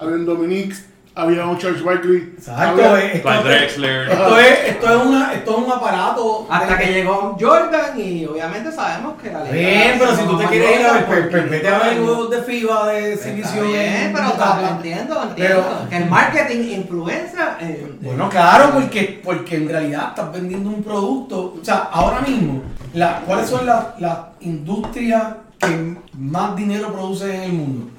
había 0.00 0.14
un 0.16 0.26
Dominique, 0.26 0.74
había 1.18 1.44
un 1.46 1.58
Charles 1.58 1.82
Barkley. 1.82 2.32
Exacto, 2.38 2.80
había- 2.84 3.00
eh, 3.04 3.16
esto, 3.16 3.28
Clyde 3.28 3.42
Drexler. 3.42 4.08
esto 4.12 4.38
es, 4.38 4.58
esto 4.68 4.88
es 5.00 5.06
una, 5.06 5.34
esto 5.34 5.50
es 5.50 5.66
un 5.66 5.72
aparato. 5.72 6.46
Hasta 6.48 6.78
que 6.78 6.92
llegó 6.92 7.36
Jordan 7.40 7.98
y 8.00 8.24
obviamente 8.24 8.70
sabemos 8.70 9.20
que 9.20 9.32
la 9.32 9.42
Bien, 9.42 9.96
pero 9.98 10.14
si 10.16 10.22
tú 10.24 10.38
te 10.38 10.44
quieres 10.46 10.80
ir 10.80 10.86
a 10.86 10.92
ver, 10.92 11.30
vete 11.50 11.68
a 11.68 11.78
ver 11.78 11.80
500 11.80 11.82
años. 11.82 12.04
juegos 12.04 12.30
de 12.30 12.42
FIBA 12.42 12.86
de 12.88 13.14
exhibición. 13.14 13.66
bien, 13.66 13.94
en 13.94 14.12
pero 14.12 14.26
entiendo, 14.70 15.22
entiendo. 15.22 15.34
Pero- 15.36 15.88
que 15.90 15.96
el 15.96 16.06
marketing 16.06 16.62
influencia 16.76 17.56
en... 17.60 17.98
Bueno, 18.00 18.28
claro, 18.28 18.70
porque, 18.74 19.20
porque 19.24 19.56
en 19.56 19.68
realidad 19.68 20.08
estás 20.10 20.32
vendiendo 20.32 20.70
un 20.70 20.82
producto. 20.84 21.56
O 21.60 21.64
sea, 21.64 21.88
ahora 21.92 22.20
mismo, 22.20 22.62
la, 22.94 23.22
¿cuáles 23.26 23.48
son 23.48 23.66
las 23.66 23.98
las 23.98 24.18
industrias 24.40 25.24
que 25.58 25.96
más 26.16 26.54
dinero 26.54 26.92
producen 26.92 27.30
en 27.32 27.42
el 27.42 27.52
mundo? 27.52 27.90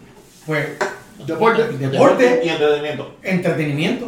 Pues 0.45 0.67
Deporte. 1.25 1.63
deporte, 1.77 2.41
y 2.43 2.49
entretenimiento. 2.49 3.11
entretenimiento. 3.23 4.05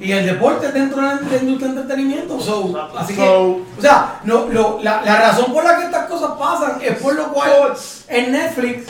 Y 0.00 0.12
el 0.12 0.26
deporte 0.26 0.70
dentro 0.70 1.00
de 1.00 1.06
la 1.08 1.12
industria 1.42 1.72
de 1.72 1.80
entretenimiento. 1.80 2.40
So, 2.40 2.88
así 2.96 3.14
que, 3.16 3.20
So- 3.26 3.46
o 3.78 3.80
sea, 3.82 4.20
no, 4.24 4.46
lo- 4.46 4.78
la, 4.80 5.02
la 5.02 5.16
razón 5.22 5.52
por 5.52 5.64
la 5.64 5.76
que 5.76 5.84
estas 5.86 6.06
cosas 6.06 6.30
pasan 6.38 6.78
es 6.80 6.98
por 6.98 7.14
lo 7.16 7.32
cual 7.32 7.74
en 8.06 8.30
Netflix 8.32 8.84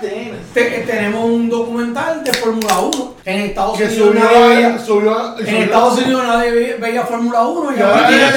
te- 0.00 0.32
eh, 0.80 0.84
tenemos 0.86 1.24
un 1.24 1.48
documental 1.48 2.22
de 2.24 2.32
Fórmula 2.32 2.78
1. 2.80 3.14
En 3.24 3.40
Estados 3.40 3.78
Que 3.78 3.84
Unidos 3.84 4.08
subió, 4.08 4.20
nadie 4.24 4.54
veía- 4.56 4.78
subió, 4.78 5.38
en 5.38 5.56
Estados 5.62 5.98
Unidos 6.02 6.24
nadie 6.26 6.50
ve- 6.50 6.76
veía 6.80 7.02
Fórmula 7.02 7.42
1 7.46 7.76
y 7.76 7.80
ahora 7.80 8.06
quieren, 8.06 8.30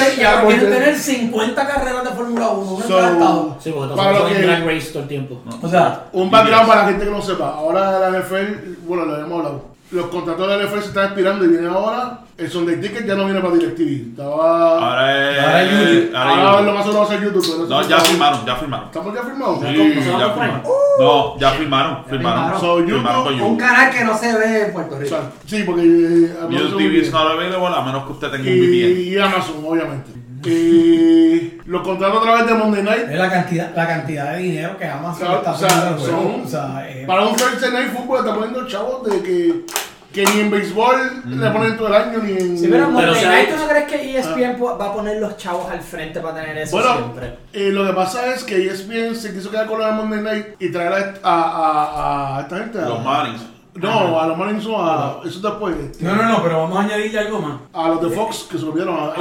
tener 0.70 0.98
50 0.98 1.66
carreras 1.66 2.04
de 2.04 2.10
Fórmula 2.10 2.48
1, 2.48 2.72
una 2.72 2.84
en 2.84 2.90
cada 2.90 3.12
estado. 3.12 3.56
Sí, 3.60 3.70
porque 3.76 3.94
Para 3.94 4.12
lo 4.18 4.26
que- 4.28 4.34
drag 4.42 4.66
race 4.66 4.90
todo 4.92 5.02
el 5.02 5.08
tiempo. 5.08 5.38
O 5.62 5.68
sea, 5.68 6.04
Un 6.12 6.30
background 6.30 6.66
para 6.68 6.82
la 6.82 6.88
gente 6.88 7.04
que 7.04 7.10
no 7.10 7.20
sepa. 7.22 7.50
Ahora 7.50 7.98
la 7.98 8.08
NFL, 8.18 8.76
bueno, 8.86 9.04
lo 9.04 9.14
habíamos 9.14 9.38
hablado. 9.38 9.62
Los 9.90 10.06
contratos 10.08 10.48
de 10.48 10.68
se 10.82 10.88
están 10.88 11.04
expirando 11.06 11.44
y 11.44 11.48
viene 11.48 11.68
ahora. 11.68 12.20
El 12.36 12.48
Sunday 12.50 12.80
Ticket 12.80 13.04
ya 13.06 13.14
no 13.16 13.24
viene 13.24 13.40
para 13.40 13.54
DirecTV. 13.54 14.10
Estaba. 14.10 14.78
Ahora 14.78 15.30
es. 15.32 15.38
Ahora 15.40 15.62
es 15.62 15.70
YouTube. 15.70 16.16
ahora 16.16 16.30
es 16.30 16.38
Ahora 16.38 16.50
YouTube. 16.52 16.66
lo 16.66 16.72
más 16.74 16.84
seguro 16.84 16.98
va 17.00 17.04
a 17.04 17.08
ser 17.08 17.22
YouTube. 17.24 17.46
pero 17.50 17.66
No, 17.68 17.88
ya 17.88 17.98
firmaron, 18.00 18.46
ya 18.46 18.56
firmaron. 18.56 18.86
¿Estamos 18.86 19.14
ya 19.14 19.22
firmados? 19.22 19.58
Sí, 19.58 19.64
¿no 19.96 20.02
se 20.02 20.10
va 20.10 20.18
ya 20.18 20.28
firmaron. 20.30 20.62
No, 21.00 21.38
ya 21.38 21.50
firmaron, 21.50 22.04
firmaron. 22.04 22.42
firmaron. 22.54 22.60
So, 22.60 22.76
Firmaron 22.86 23.24
con 23.24 23.32
Un 23.34 23.38
YouTube. 23.40 23.58
canal 23.58 23.90
que 23.90 24.04
no 24.04 24.16
se 24.18 24.38
ve 24.38 24.66
en 24.66 24.72
Puerto 24.72 24.94
O 24.94 24.98
Rico. 24.98 25.08
sea, 25.08 25.30
sí, 25.46 25.62
porque. 25.64 25.82
eh, 25.82 26.36
YouTube 26.50 26.76
un- 26.76 26.94
is 26.96 27.12
not 27.12 27.32
available 27.32 27.66
a 27.76 27.80
menos 27.82 28.04
que 28.06 28.12
usted 28.12 28.28
tenga 28.30 28.50
un 28.50 28.56
VPN. 28.60 29.00
y 29.00 29.18
Amazon, 29.18 29.56
obviamente. 29.66 30.10
Y 30.44 31.58
los 31.66 31.82
contratos 31.82 32.18
a 32.18 32.22
través 32.22 32.46
de 32.46 32.54
Monday 32.54 32.82
Night. 32.82 33.08
Es 33.10 33.18
la 33.18 33.30
cantidad, 33.30 33.74
la 33.74 33.86
cantidad 33.86 34.32
de 34.32 34.38
dinero 34.38 34.76
que 34.78 34.84
Amazon 34.86 35.18
Claro, 35.26 35.36
está 35.38 35.52
o 35.52 35.56
sea, 35.58 35.68
poniendo 35.68 36.06
son- 36.06 36.40
O 36.44 36.48
sea, 36.48 36.86
eh, 36.88 37.04
Para 37.06 37.26
un 37.26 37.36
Thursday 37.36 37.72
Night 37.72 37.92
Football 37.92 38.18
está 38.20 38.34
poniendo 38.34 38.66
chavos 38.66 39.10
de 39.10 39.22
que, 39.22 39.64
que 40.12 40.24
ni 40.24 40.40
en 40.40 40.50
béisbol 40.50 41.22
le 41.26 41.50
ponen 41.50 41.76
todo 41.76 41.88
el 41.88 41.94
año 41.94 42.18
ni 42.22 42.32
en. 42.32 42.58
Sí, 42.58 42.68
pero 42.70 42.88
Monday 42.90 43.10
o 43.10 43.14
sea, 43.14 43.28
Night, 43.30 43.50
¿tú 43.50 43.56
no 43.56 43.68
crees 43.68 43.84
que 43.86 44.18
ESPN 44.18 44.56
va 44.62 44.84
a 44.86 44.92
poner 44.92 45.20
los 45.20 45.36
chavos 45.36 45.70
al 45.70 45.80
frente 45.80 46.20
para 46.20 46.34
tener 46.40 46.56
eso 46.58 46.76
Bueno, 46.76 46.96
siempre? 46.96 47.34
eh, 47.52 47.70
lo 47.72 47.86
que 47.86 47.92
pasa 47.92 48.32
es 48.34 48.42
que 48.44 48.66
ESPN 48.66 49.14
se 49.14 49.32
quiso 49.34 49.50
quedar 49.50 49.66
con 49.66 49.80
de 49.80 49.90
Monday 49.92 50.20
Night 50.22 50.46
y 50.58 50.70
traer 50.70 51.20
a, 51.22 51.30
a, 51.32 52.38
a 52.38 52.40
esta 52.42 52.56
gente. 52.58 52.78
a- 52.78 52.88
Los 52.88 53.04
Marines. 53.04 53.42
No, 53.80 54.20
a 54.20 54.26
los 54.26 54.36
a, 54.80 55.20
eso 55.24 55.40
después. 55.40 55.76
este, 55.76 56.04
no, 56.04 56.14
no, 56.16 56.22
no, 56.24 56.42
pero 56.42 56.62
vamos 56.62 56.78
a 56.78 56.82
añadirle 56.82 57.18
algo 57.18 57.38
más. 57.40 57.60
A 57.72 57.88
los 57.88 58.02
de 58.02 58.10
Fox 58.16 58.46
que 58.50 58.58
se 58.58 58.64
volvieron 58.64 58.96
a 58.98 59.12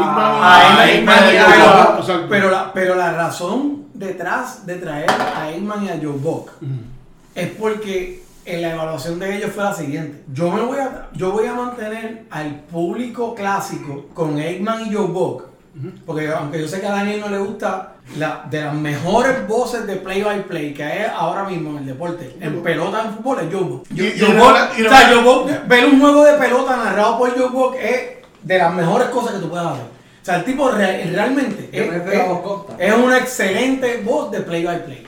Eggman 0.89 1.29
y 1.29 1.33
y 1.33 1.37
a- 1.37 1.43
a 1.45 1.85
Joe 1.85 1.99
exacto. 1.99 2.21
Buck. 2.21 2.29
Pero 2.29 2.49
la, 2.51 2.73
pero 2.73 2.95
la 2.95 3.13
razón 3.13 3.83
detrás 3.93 4.65
de 4.65 4.75
traer 4.75 5.09
a 5.11 5.49
Eggman 5.51 5.85
y 5.85 5.89
a 5.89 5.99
Joe 6.01 6.17
Buck 6.17 6.51
es 7.35 7.47
porque 7.51 8.23
en 8.45 8.61
la 8.61 8.73
evaluación 8.73 9.19
de 9.19 9.35
ellos 9.37 9.51
fue 9.53 9.63
la 9.63 9.73
siguiente. 9.73 10.23
Yo 10.33 10.49
me 10.51 10.61
voy 10.61 10.77
a, 10.79 11.09
yo 11.13 11.31
voy 11.31 11.45
a 11.47 11.53
mantener 11.53 12.25
al 12.29 12.61
público 12.61 13.35
clásico 13.35 14.05
con 14.13 14.39
Eggman 14.39 14.87
y 14.87 14.93
Joe 14.93 15.07
Buck. 15.07 15.43
Porque 16.05 16.27
aunque 16.29 16.59
yo 16.61 16.67
sé 16.67 16.79
que 16.81 16.87
a 16.87 16.91
Daniel 16.91 17.19
no 17.21 17.29
le 17.29 17.37
gusta, 17.39 17.93
la, 18.17 18.45
de 18.49 18.61
las 18.61 18.73
mejores 18.73 19.47
voces 19.47 19.85
de 19.85 19.97
play 19.97 20.23
by 20.23 20.43
play 20.47 20.73
que 20.73 20.83
hay 20.83 21.05
ahora 21.13 21.43
mismo 21.43 21.71
en 21.71 21.77
el 21.79 21.85
deporte, 21.85 22.35
en 22.39 22.63
pelota, 22.63 23.01
en 23.05 23.13
fútbol, 23.15 23.39
es 23.41 23.51
no- 24.33 24.43
o 24.87 24.89
sea, 24.89 25.09
Joe 25.13 25.23
Buck, 25.23 25.67
ver 25.67 25.85
un 25.85 25.99
juego 25.99 26.23
de 26.25 26.33
pelota 26.33 26.77
narrado 26.77 27.17
por 27.17 27.37
Joe 27.37 27.49
Buck 27.49 27.75
es 27.75 28.01
de 28.43 28.57
las 28.57 28.73
mejores 28.73 29.09
cosas 29.09 29.33
que 29.33 29.39
tú 29.39 29.49
puedas 29.49 29.67
hacer. 29.73 29.85
O 30.21 30.25
sea, 30.27 30.35
el 30.37 30.43
tipo 30.45 30.69
re- 30.69 31.05
realmente 31.13 31.69
es, 31.71 31.87
es 32.79 32.93
una 32.95 33.17
excelente 33.17 34.01
voz 34.03 34.31
de 34.31 34.41
play 34.41 34.65
by 34.65 34.85
play. 34.85 35.06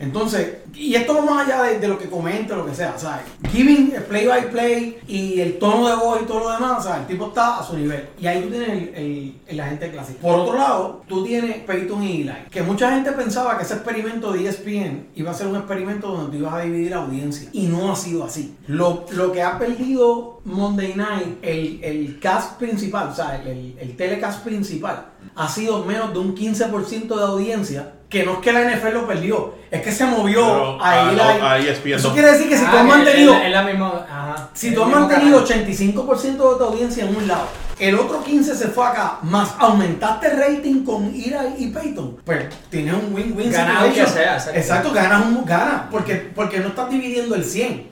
Entonces, 0.00 0.56
y 0.74 0.94
esto 0.94 1.14
va 1.14 1.20
más 1.20 1.46
allá 1.46 1.62
de, 1.64 1.78
de 1.78 1.86
lo 1.86 1.98
que 1.98 2.08
comente, 2.08 2.56
lo 2.56 2.64
que 2.64 2.74
sea, 2.74 2.98
¿sabes? 2.98 3.26
Giving 3.52 3.92
el 3.94 4.02
play 4.04 4.26
by 4.26 4.50
play 4.50 4.98
y 5.06 5.40
el 5.40 5.58
tono 5.58 5.86
de 5.86 5.94
voz 5.94 6.22
y 6.22 6.24
todo 6.24 6.40
lo 6.40 6.50
demás, 6.52 6.84
¿sabes? 6.84 7.02
El 7.02 7.06
tipo 7.08 7.26
está 7.28 7.58
a 7.58 7.62
su 7.62 7.76
nivel. 7.76 8.08
Y 8.18 8.26
ahí 8.26 8.42
tú 8.42 8.48
tienes 8.48 8.70
el, 8.70 8.94
el, 8.94 9.40
el 9.46 9.60
agente 9.60 9.90
clásico. 9.90 10.20
Por 10.20 10.40
otro 10.40 10.56
lado, 10.56 11.02
tú 11.06 11.22
tienes 11.24 11.58
Peyton 11.64 12.02
y 12.02 12.22
Eli, 12.22 12.32
que 12.50 12.62
mucha 12.62 12.92
gente 12.92 13.12
pensaba 13.12 13.58
que 13.58 13.64
ese 13.64 13.74
experimento 13.74 14.32
de 14.32 14.48
ESPN 14.48 15.08
iba 15.16 15.30
a 15.32 15.34
ser 15.34 15.48
un 15.48 15.56
experimento 15.56 16.08
donde 16.08 16.30
tú 16.30 16.38
ibas 16.38 16.54
a 16.54 16.60
dividir 16.62 16.94
audiencia. 16.94 17.50
Y 17.52 17.66
no 17.66 17.92
ha 17.92 17.96
sido 17.96 18.24
así. 18.24 18.56
Lo, 18.68 19.04
lo 19.12 19.32
que 19.32 19.42
ha 19.42 19.58
perdido 19.58 20.40
Monday 20.44 20.94
Night, 20.94 21.38
el, 21.42 21.80
el 21.82 22.18
cast 22.20 22.58
principal, 22.58 23.08
o 23.08 23.14
sea, 23.14 23.42
el, 23.44 23.76
el 23.78 23.96
telecast 23.96 24.42
principal, 24.44 25.08
ha 25.34 25.48
sido 25.48 25.84
menos 25.84 26.12
de 26.12 26.18
un 26.20 26.34
15% 26.34 27.16
de 27.16 27.22
audiencia. 27.22 27.92
Que 28.10 28.24
no 28.24 28.32
es 28.34 28.38
que 28.40 28.52
la 28.52 28.62
NFL 28.62 28.92
lo 28.92 29.06
perdió, 29.06 29.54
es 29.70 29.80
que 29.82 29.92
se 29.92 30.04
movió 30.04 30.44
Pero 30.44 30.82
a 30.82 30.90
a- 30.90 31.10
Eli. 31.12 31.20
a 31.20 31.58
ESPN 31.58 31.94
Eso 31.94 32.08
no. 32.08 32.14
quiere 32.14 32.32
decir 32.32 32.48
que 32.48 32.56
si 32.56 32.64
tú 32.64 32.70
Ah, 32.72 32.74
has 32.74 32.80
es- 32.80 32.86
mantenido, 32.88 33.34
Es, 33.36 33.44
es 33.44 33.50
la 33.52 33.62
misma. 33.62 34.06
Ajá. 34.10 34.50
si 34.52 34.74
tú 34.74 34.82
has 34.82 34.88
mantenido 34.90 35.44
canal. 35.46 35.64
85% 35.64 36.52
de 36.52 36.58
tu 36.58 36.64
audiencia 36.64 37.04
en 37.04 37.16
un 37.16 37.28
lado, 37.28 37.46
el 37.78 37.94
otro 37.94 38.22
15 38.24 38.54
se 38.56 38.66
fue 38.68 38.84
acá, 38.84 39.18
más 39.22 39.54
aumentaste 39.58 40.26
el 40.26 40.38
rating 40.38 40.84
con 40.84 41.14
Ira 41.14 41.44
y 41.56 41.68
Peyton, 41.68 42.16
pues 42.24 42.46
tienes 42.68 42.94
un 42.94 43.14
win-win 43.14 43.52
Ganas 43.52 43.84
situation. 43.86 44.12
sea, 44.12 44.34
exacto. 44.34 44.58
Exacto, 44.58 44.92
ganas 44.92 45.24
un 45.26 45.44
ganas, 45.44 45.82
porque, 45.90 46.16
porque 46.34 46.58
no 46.58 46.68
estás 46.68 46.90
dividiendo 46.90 47.36
el 47.36 47.44
100. 47.44 47.88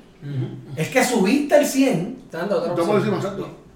Es 0.77 0.89
que 0.89 1.05
subiste 1.05 1.57
el 1.57 1.65
100, 1.65 2.19
Dando 2.33 2.57
otra 2.59 2.75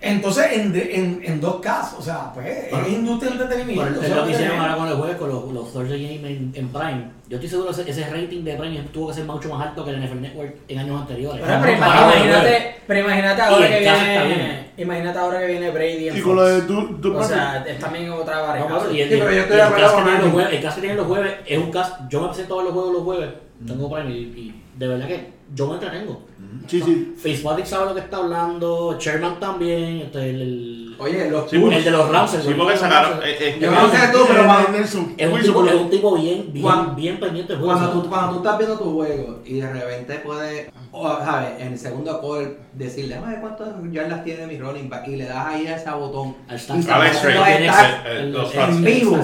Entonces 0.05 0.46
en, 0.55 0.72
de- 0.72 0.96
en, 0.96 1.20
en 1.24 1.40
dos 1.40 1.61
casos, 1.61 2.00
o 2.00 2.03
sea, 2.03 2.32
pues 2.34 2.46
es 2.46 2.88
industria 2.92 3.30
del 3.30 3.40
entretenimiento. 3.40 3.84
Pero 3.88 4.00
es 4.03 4.07
eso 4.11 4.16
lo 4.16 4.26
que 4.26 4.32
hicieron 4.32 4.59
ahora 4.59 4.76
con 4.76 4.88
el 4.88 4.94
juego, 4.96 5.18
con 5.18 5.28
los, 5.28 5.53
los 5.53 5.72
Thursday 5.72 6.03
Game 6.18 6.28
en, 6.28 6.53
en 6.55 6.68
Prime. 6.68 7.05
Yo 7.28 7.36
estoy 7.36 7.48
seguro 7.48 7.70
que 7.72 7.90
ese, 7.90 8.11
rating 8.11 8.42
de 8.42 8.55
Prime 8.57 8.80
tuvo 8.92 9.09
que 9.09 9.14
ser 9.14 9.24
mucho 9.24 9.48
más 9.48 9.68
alto 9.68 9.84
que 9.84 9.92
el 9.92 10.00
NFL 10.05 10.20
Network 10.20 10.55
en 10.68 10.78
años 10.80 11.00
anteriores. 11.00 11.40
Pero 11.44 11.72
imagínate, 11.72 12.74
pero 12.86 13.00
imagínate 13.00 13.42
ahora 13.42 13.68
que 13.68 13.84
caso 13.84 14.05
viene. 14.26 14.72
Imagínate 14.76 15.18
ahora 15.18 15.40
que 15.40 15.46
viene 15.46 15.70
Brady 15.70 16.09
en 16.09 16.16
Y 16.16 16.20
con 16.20 16.34
lo 16.36 16.44
de 16.46 16.62
tu, 16.62 16.94
tu 17.00 17.16
O 17.16 17.22
sea, 17.22 17.64
es 17.66 17.78
también 17.78 18.11
otra 18.11 18.66
No, 18.68 18.90
y 18.92 19.00
el, 19.03 19.09
Sí, 19.11 19.16
pero 19.18 19.32
yo 19.32 19.40
estoy 19.42 19.55
y 19.55 19.57
de 19.57 19.62
acuerdo 19.62 19.92
con 19.92 20.05
tienen 20.05 20.14
los 20.14 20.24
Andy. 20.24 20.30
jueves, 20.32 20.53
el 20.55 20.62
cast 20.62 20.74
que 20.74 20.80
tienen 20.80 20.96
los 20.96 21.07
jueves 21.07 21.32
es 21.46 21.59
un 21.59 21.70
cast. 21.70 22.00
Yo 22.09 22.20
me 22.22 22.26
presento 22.28 22.48
todos 22.55 22.64
los 22.64 22.72
juegos 22.72 22.92
los 22.94 23.03
jueves, 23.05 23.30
tengo 23.66 23.90
Prime 23.94 24.11
y, 24.11 24.14
y 24.18 24.62
de 24.78 24.88
verdad 24.88 25.07
que 25.07 25.41
yo 25.55 25.66
me 25.68 25.74
entretengo. 25.74 26.22
Sí, 26.66 26.80
sí. 26.80 27.14
Fitzpatrick 27.18 27.66
sabe 27.66 27.86
lo 27.86 27.94
que 27.94 28.00
está 28.00 28.18
hablando, 28.18 28.96
Sherman 28.98 29.40
también, 29.40 29.98
este, 30.03 30.30
el, 30.30 30.40
el, 30.42 30.96
Oye, 30.98 31.28
los 31.30 31.50
Sí, 31.50 31.57
Bulls- 31.57 31.74
el 31.76 31.84
de 31.84 31.90
los 31.90 32.09
Rams. 32.09 32.34
el 32.34 32.42
Sí, 32.42 32.48
de 32.50 32.55
porque 32.55 32.70
los 32.72 32.80
sacaron. 32.80 33.11
Rams, 33.12 33.24
eh, 33.24 33.36
eh, 33.40 33.59
Yo 33.61 33.70
no 33.72 33.90
sé 33.90 33.98
tú, 34.12 34.18
pero 34.28 34.42
Eh, 34.42 34.46
cuando- 34.46 34.68
Nelson. 34.70 35.14
Es 35.18 35.32
un, 35.32 35.40
tipo, 35.40 35.55
porque- 35.55 35.70
es 35.74 35.80
un 35.80 35.90
tipo 35.90 36.14
bien, 36.16 36.53
bien, 36.53 36.62
Cuando- 36.62 36.94
bien 36.94 37.18
pendiente 37.20 37.55
juego. 37.55 37.66
Cuando 37.72 37.88
¿sabes? 37.88 38.03
tú, 38.05 38.09
cuando 38.11 38.30
tú 38.32 38.36
estás 38.38 38.59
viendo 38.59 38.78
tu 38.78 38.92
juego 38.92 39.40
y 39.44 39.55
de 39.61 39.72
repente 39.72 40.14
puedes, 40.24 40.70
o, 40.92 41.09
¿sabes? 41.18 41.48
En 41.59 41.72
el 41.72 41.78
segundo 41.78 42.20
call 42.20 42.57
decirle, 42.74 43.18
"Ay, 43.24 43.36
¿cuántas 43.40 43.68
yardas 43.90 44.22
tiene 44.22 44.46
mi 44.46 44.59
running 44.59 44.88
back? 44.88 45.09
Y 45.09 45.16
le 45.16 45.24
das 45.24 45.46
ahí 45.46 45.66
a 45.66 45.76
ese 45.76 45.90
botón. 45.90 46.36
Al 46.48 46.61
Alex 46.90 47.24
Ray, 47.24 47.66
el- 48.07 48.36
en 48.36 48.84
vivo. 48.84 49.18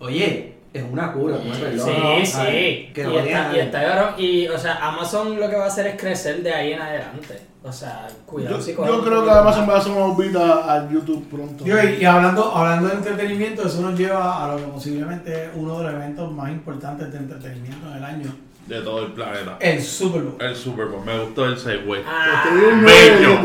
Oye, 0.00 0.51
es 0.72 0.84
una 0.90 1.12
cura, 1.12 1.36
como 1.36 1.52
es 1.52 1.60
reloj, 1.60 1.86
Sí, 1.86 1.92
¿no? 2.02 2.26
sí. 2.26 2.90
Que 2.94 3.06
y, 3.10 3.16
está, 3.16 3.50
y 3.54 3.58
está. 3.58 4.14
Y, 4.18 4.48
o 4.48 4.58
sea, 4.58 4.76
Amazon 4.88 5.38
lo 5.38 5.48
que 5.50 5.56
va 5.56 5.64
a 5.64 5.68
hacer 5.68 5.86
es 5.86 6.00
crecer 6.00 6.42
de 6.42 6.52
ahí 6.52 6.72
en 6.72 6.80
adelante. 6.80 7.40
O 7.64 7.72
sea, 7.72 8.08
cuidado 8.26 8.58
Yo, 8.58 8.84
yo 8.86 9.04
creo 9.04 9.24
que 9.24 9.30
Amazon 9.30 9.68
va 9.68 9.74
a 9.74 9.78
hacer 9.78 9.92
una 9.92 10.06
orbita 10.06 10.72
al 10.74 10.90
YouTube 10.90 11.28
pronto. 11.30 11.64
Yo, 11.64 11.76
y, 11.80 12.00
y 12.00 12.04
hablando, 12.04 12.50
hablando 12.56 12.88
de 12.88 12.94
entretenimiento, 12.94 13.66
eso 13.68 13.80
nos 13.82 13.96
lleva 13.98 14.44
a 14.44 14.48
lo 14.52 14.56
que 14.56 14.64
posiblemente 14.64 15.44
es 15.44 15.50
uno 15.54 15.78
de 15.78 15.84
los 15.84 15.94
eventos 15.94 16.32
más 16.32 16.50
importantes 16.50 17.12
de 17.12 17.18
entretenimiento 17.18 17.86
en 17.88 17.96
el 17.98 18.04
año, 18.04 18.34
De 18.66 18.80
todo 18.80 19.04
el 19.06 19.12
planeta. 19.12 19.58
el 19.60 19.80
Super 19.80 20.22
Bowl. 20.22 20.36
El 20.40 20.56
Super 20.56 20.86
Bowl. 20.86 21.04
Me 21.04 21.16
gustó 21.20 21.44
el 21.44 21.56
segue. 21.56 22.02
Ah, 22.04 22.44
Bello. 22.84 23.38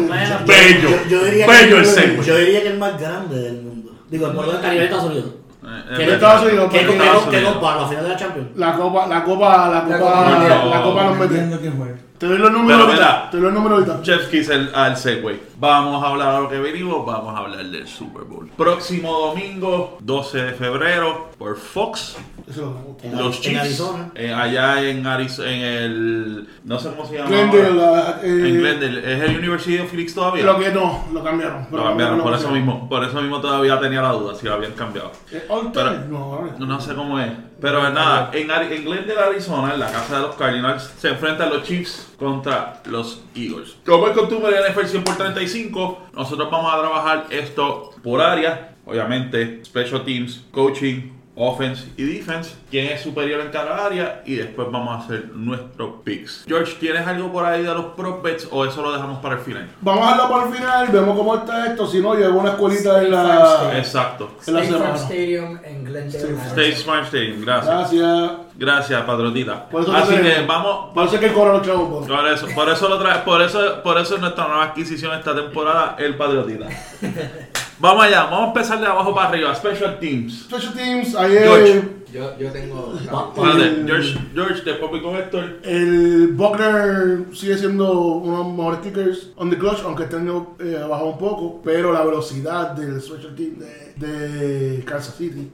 Bello. 0.47 0.89
Yo, 0.89 1.09
yo 1.09 1.25
diría 1.25 1.45
Bello 1.45 1.75
que, 1.75 1.82
el 1.82 1.86
segue. 1.86 2.23
Yo 2.23 2.38
diría 2.38 2.61
que 2.63 2.69
el 2.69 2.80
más 2.80 2.99
grande 2.99 3.38
del 3.39 3.61
mundo. 3.61 3.91
Digo, 4.09 4.25
por 4.34 4.36
lo 4.47 4.53
menos 4.53 4.63
a 4.65 4.69
nivel 4.71 4.86
Estados 4.86 5.05
Unidos. 5.11 5.30
Eh, 5.68 5.84
¿Qué 5.97 6.03
eh, 6.03 6.13
Estados 6.13 6.43
Unidos, 6.43 6.70
¿Qué 6.72 6.80
porque 6.80 6.97
qué- 6.97 7.03
Estados 7.03 7.24
qué 7.26 7.36
Unidos. 7.38 7.53
comparo? 7.55 7.82
¿La 7.82 7.88
final 7.88 8.03
de 8.03 8.09
la 8.09 8.15
Champions? 8.15 8.47
La 8.55 8.74
copa, 8.74 9.07
la 9.07 9.24
copa, 9.24 9.70
la 9.70 9.84
copa, 9.84 9.97
Copa 9.99 10.22
la, 10.65 10.82
copa 10.82 11.03
nos 11.03 11.13
No 11.13 11.20
mete. 11.20 11.34
entiendo 11.34 11.59
quién 11.59 11.78
juega. 11.78 11.95
Te 12.18 12.26
doy 12.26 12.38
los 12.39 12.51
números 12.51 12.82
Pero 12.88 12.89
ahorita. 13.03 13.30
Te 13.30 13.38
doy 13.38 13.45
los 13.45 13.53
números 13.53 13.88
ahorita. 13.88 13.99
Jeff 14.03 14.30
Kiss 14.32 14.49
al 14.49 14.97
Segway. 14.97 15.39
Vamos 15.59 16.03
a 16.03 16.07
hablar 16.09 16.36
a 16.36 16.39
lo 16.41 16.49
que 16.49 16.57
venimos, 16.59 17.05
vamos 17.05 17.34
a 17.36 17.39
hablar 17.39 17.65
del 17.65 17.88
Super 17.88 18.24
Bowl. 18.24 18.47
Próximo 18.57 19.11
domingo, 19.13 19.97
12 20.01 20.38
de 20.43 20.51
febrero, 20.53 21.30
por 21.38 21.57
Fox, 21.57 22.15
Eso. 22.47 22.95
En- 23.03 23.18
los 23.18 23.36
en 23.38 23.41
Chiefs. 23.41 23.59
Arizona. 23.61 24.11
eh, 24.15 24.34
allá 24.34 24.82
en 24.88 25.05
Arizona, 25.05 25.51
en 25.51 25.61
el. 25.61 26.47
No 26.63 26.80
sé 26.80 26.89
cómo 26.89 27.05
se 27.07 27.15
llama. 27.18 27.30
Glendale, 27.30 27.68
ahora. 27.68 27.91
la, 28.01 28.09
eh, 28.24 28.47
En 28.49 28.57
Glendale. 28.59 29.13
¿Es 29.13 29.22
el 29.30 29.38
University 29.38 29.80
of 29.80 29.89
Phoenix 29.89 30.13
todavía? 30.13 30.43
Lo 30.43 30.57
que 30.59 30.70
no, 30.72 31.05
lo 31.13 31.24
cambiaron. 31.24 31.68
Lo 31.72 31.84
cambiaron, 31.84 32.22
por 32.22 32.34
eso 32.34 32.49
mismo. 32.51 32.88
Por 32.89 33.03
eso 33.03 33.20
mismo 33.22 33.41
todavía 33.41 33.80
tenía 33.80 34.01
la 34.01 34.11
duda 34.11 34.36
si 34.36 34.45
lo 34.45 34.53
habían 34.53 34.74
cambiado. 34.74 35.11
Eh, 35.32 35.45
All 35.49 35.72
Pero- 35.74 35.91
time, 35.91 36.05
no, 36.09 36.18
ahora. 36.18 36.55
No, 36.57 36.65
no 36.65 36.80
sé 36.82 36.93
cómo 36.95 37.20
es. 37.20 37.32
Pero 37.60 37.89
nada, 37.89 38.32
en, 38.34 38.51
en 38.51 38.86
Glendale, 38.86 39.20
Arizona, 39.20 39.74
en 39.74 39.80
la 39.80 39.91
casa 39.91 40.18
de 40.18 40.22
los 40.28 40.36
Cardinals, 40.36 40.93
se 40.97 41.10
enfrentan 41.10 41.49
los 41.49 41.64
Chiefs 41.64 42.14
contra 42.18 42.82
los 42.86 43.24
Eagles. 43.36 43.76
Como 43.86 44.08
es 44.08 44.14
costumbre 44.14 44.55
en 44.55 44.72
NFL 44.72 44.86
100 44.86 45.03
por 45.03 45.18
35, 45.18 46.10
nosotros 46.14 46.51
vamos 46.51 46.74
a 46.74 46.80
trabajar 46.80 47.26
esto 47.32 47.91
por 48.03 48.22
área. 48.22 48.76
Obviamente, 48.86 49.66
Special 49.66 50.05
Teams, 50.05 50.45
Coaching, 50.51 51.16
Offense 51.38 51.88
y 51.98 52.04
Defense. 52.04 52.56
Quién 52.72 52.88
es 52.88 53.02
superior 53.02 53.42
en 53.42 53.50
cada 53.50 53.86
área. 53.86 54.24
Y 54.26 54.36
después 54.36 54.68
vamos 54.72 54.90
a 55.00 55.06
hacer 55.06 55.30
nuestros 55.34 56.02
picks. 56.04 56.46
George, 56.48 56.74
¿tienes 56.80 57.06
algo 57.06 57.32
por 57.32 57.46
ahí 57.46 57.64
de 57.64 57.74
los 57.74 57.86
prop 57.96 58.24
bets 58.24 58.48
o 58.52 58.66
eso 58.66 58.82
lo 58.82 58.92
dejamos 58.92 59.20
para 59.20 59.36
el 59.36 59.42
final? 59.42 59.70
Vamos 59.82 60.04
a 60.04 60.12
hablar 60.14 60.30
para 60.30 60.48
el 60.48 60.54
final, 60.56 60.88
vemos 60.88 61.18
cómo 61.18 61.36
está 61.36 61.68
esto. 61.68 61.88
Si 61.88 62.00
no, 62.00 62.16
llevo 62.16 62.40
una 62.40 62.50
escuelita 62.50 63.04
en 63.04 63.12
Farm 63.14 63.28
la, 63.28 63.54
State. 63.54 63.78
Exacto. 63.78 64.32
en 64.48 64.54
la 64.54 64.64
State 64.64 64.80
Farm 64.84 64.98
semana. 64.98 65.14
Stadium 65.14 65.60
en 65.64 65.84
Glendale. 65.86 66.18
State. 66.18 66.48
State 66.48 66.76
Smart 66.76 67.06
Stadium, 67.06 67.42
gracias. 67.46 67.92
Gracias. 67.94 68.32
Gracias, 68.60 69.04
eso 69.04 69.96
Así 69.96 70.16
que 70.16 70.46
vamos, 70.48 70.92
Por 70.94 71.06
eso 71.06 71.16
es 71.16 71.22
que 71.22 71.32
cobra 71.32 71.54
los 71.54 71.62
chavos. 71.62 72.08
por- 72.08 72.28
eso, 72.28 72.48
por 72.56 72.70
eso 72.70 72.90
lo 72.90 72.98
trae, 72.98 73.20
por 73.20 73.42
eso, 73.42 73.84
por 73.84 74.00
eso 74.00 74.16
es 74.16 74.22
nuestra 74.22 74.48
nueva 74.48 74.64
adquisición 74.64 75.14
esta 75.14 75.36
temporada, 75.36 75.96
el 76.00 76.16
Patriotita. 76.16 76.68
vamos 77.80 78.03
allá, 78.03 78.23
vamos 78.23 78.41
a 78.41 78.47
empezar 78.47 78.80
de 78.80 78.88
abajo 78.88 79.13
para 79.13 79.30
arriba, 79.30 79.53
Special 79.55 79.99
Teams. 79.99 80.43
Special 80.43 80.73
Teams, 80.73 81.15
ayer 81.15 81.43
George. 81.43 81.97
Yo, 82.13 82.38
yo 82.39 82.51
tengo. 82.51 82.93
Espérate, 82.95 83.84
George, 83.86 84.17
George, 84.34 84.61
después 84.63 84.91
voy 84.91 85.01
con 85.01 85.15
Héctor. 85.15 85.59
El 85.63 86.29
Buckner 86.33 87.25
sigue 87.33 87.58
siendo 87.58 87.91
uno 87.91 88.37
de 88.37 88.43
los 88.43 88.54
mejores 88.55 88.79
kickers 88.79 89.32
on 89.36 89.49
the 89.49 89.58
clutch, 89.58 89.82
aunque 89.83 90.04
este 90.04 90.16
año 90.16 90.55
eh, 90.59 90.79
ha 90.82 90.87
bajado 90.87 91.09
un 91.09 91.17
poco. 91.17 91.62
Pero 91.63 91.91
la 91.91 92.04
velocidad 92.04 92.71
del 92.71 93.01
special 93.01 93.36
team 93.36 93.55
de, 93.59 93.93
de 94.08 94.83
Kansas 94.86 95.16
City, 95.16 95.51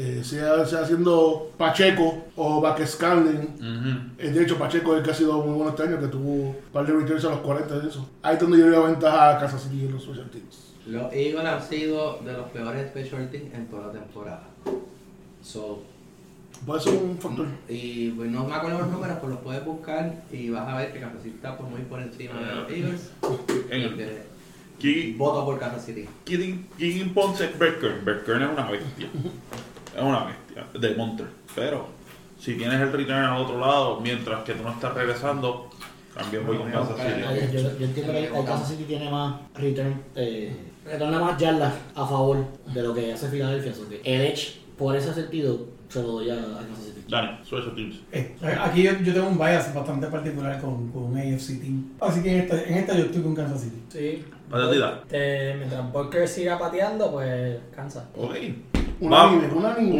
eh, 0.00 0.22
sea, 0.22 0.64
sea 0.64 0.84
siendo 0.86 1.50
Pacheco 1.58 2.24
o 2.36 2.60
Vázquez 2.60 2.90
Scanlon. 2.92 4.14
Eh, 4.18 4.30
de 4.30 4.42
hecho, 4.44 4.56
Pacheco 4.58 4.92
es 4.92 4.98
el 4.98 5.04
que 5.04 5.10
ha 5.10 5.14
sido 5.14 5.42
muy 5.42 5.54
bueno 5.54 5.70
este 5.70 5.82
año, 5.82 5.98
que 5.98 6.06
tuvo 6.06 6.30
un 6.50 6.56
par 6.72 6.86
de 6.86 6.92
returns 6.92 7.24
a 7.24 7.30
los 7.30 7.40
40 7.40 7.78
de 7.80 7.88
eso. 7.88 8.08
Ahí 8.22 8.34
es 8.34 8.40
donde 8.40 8.58
yo 8.58 8.70
doy 8.70 8.86
ventaja 8.92 9.36
a 9.36 9.40
Kansas 9.40 9.62
City 9.64 9.86
en 9.86 9.92
los 9.92 10.02
special 10.04 10.30
teams. 10.30 10.72
Los 10.86 11.12
Eagles 11.12 11.44
han 11.44 11.62
sido 11.62 12.18
de 12.24 12.32
los 12.32 12.48
peores 12.50 12.88
special 12.90 13.28
teams 13.30 13.52
en 13.54 13.66
toda 13.66 13.88
la 13.88 13.92
temporada. 13.92 14.42
So, 15.42 15.82
Puede 16.66 16.80
ser 16.80 16.94
un 16.94 17.18
factor. 17.18 17.46
y 17.68 18.10
pues, 18.10 18.30
no 18.30 18.44
me 18.44 18.54
acuerdo 18.54 18.78
los 18.80 18.88
números, 18.90 19.18
pues 19.20 19.30
los 19.32 19.40
puedes 19.42 19.64
buscar 19.64 20.12
y 20.32 20.48
vas 20.50 20.68
a 20.68 20.76
ver 20.76 20.92
que 20.92 21.00
Kansas 21.00 21.22
City 21.22 21.34
está 21.36 21.56
por 21.56 21.66
muy 21.68 21.80
por 21.82 22.00
encima 22.00 22.34
de 22.40 22.54
los 22.54 22.70
Eagles. 22.70 23.10
En 23.70 23.82
el- 23.82 24.18
Ki- 24.78 25.14
voto 25.18 25.44
por 25.44 25.58
Kansas 25.58 25.84
City. 25.84 26.08
Kidding 26.24 27.12
Ponce 27.12 27.48
Berkern. 27.58 28.04
Berkern 28.04 28.42
es 28.44 28.48
una 28.52 28.70
bestia. 28.70 29.08
Es 29.98 30.04
una 30.04 30.24
bestia 30.24 30.66
de 30.78 30.94
Monter. 30.94 31.26
Pero 31.54 31.86
si 32.38 32.54
tienes 32.56 32.80
el 32.80 32.92
return 32.92 33.24
al 33.24 33.40
otro 33.42 33.58
lado, 33.58 34.00
mientras 34.00 34.44
que 34.44 34.54
tú 34.54 34.62
no 34.62 34.70
estás 34.70 34.94
regresando, 34.94 35.68
también 36.14 36.46
voy 36.46 36.56
con 36.56 36.70
Kansas 36.70 36.96
City. 36.96 37.52
Yo, 37.52 37.78
yo 37.78 37.84
entiendo 37.86 38.12
que 38.12 38.26
el 38.26 38.44
Kansas 38.44 38.68
City 38.68 38.84
tiene 38.84 39.10
más 39.10 39.40
return, 39.54 40.02
eh, 40.14 40.56
retorna 40.84 41.18
más 41.20 41.38
yardas 41.38 41.74
a 41.94 42.06
favor 42.06 42.44
de 42.72 42.82
lo 42.82 42.94
que 42.94 43.12
hace 43.12 43.28
Filadelfia. 43.28 43.72
así 43.72 43.82
que 43.90 44.00
El 44.04 44.22
Edge, 44.32 44.60
por 44.76 44.94
ese 44.96 45.12
sentido, 45.12 45.66
se 45.88 46.02
lo 46.02 46.08
doy 46.12 46.30
a, 46.30 46.34
a 46.34 46.58
Kansas 46.58 46.84
City. 46.84 47.04
Dani, 47.08 47.38
Special 47.44 47.74
Teams. 47.74 47.96
Eh, 48.12 48.36
aquí 48.60 48.82
yo, 48.82 48.92
yo 49.02 49.14
tengo 49.14 49.28
un 49.28 49.38
bias 49.38 49.74
bastante 49.74 50.06
particular 50.08 50.60
con, 50.60 50.92
con 50.92 51.16
AFC 51.16 51.60
team. 51.60 51.92
Así 52.00 52.22
que 52.22 52.32
en 52.36 52.40
esta, 52.42 52.62
en 52.62 52.74
esta 52.74 52.96
yo 52.96 53.04
estoy 53.04 53.22
con 53.22 53.34
Kansas 53.34 53.62
City. 53.62 53.82
Sí. 53.88 54.24
Vaya 54.50 54.70
tira. 54.70 55.00
Este, 55.02 55.54
mientras 55.56 55.92
Booker 55.92 56.28
siga 56.28 56.58
pateando, 56.58 57.10
pues 57.12 57.58
cansa. 57.74 58.08
Ok. 58.16 58.34
Unánime. 59.00 59.48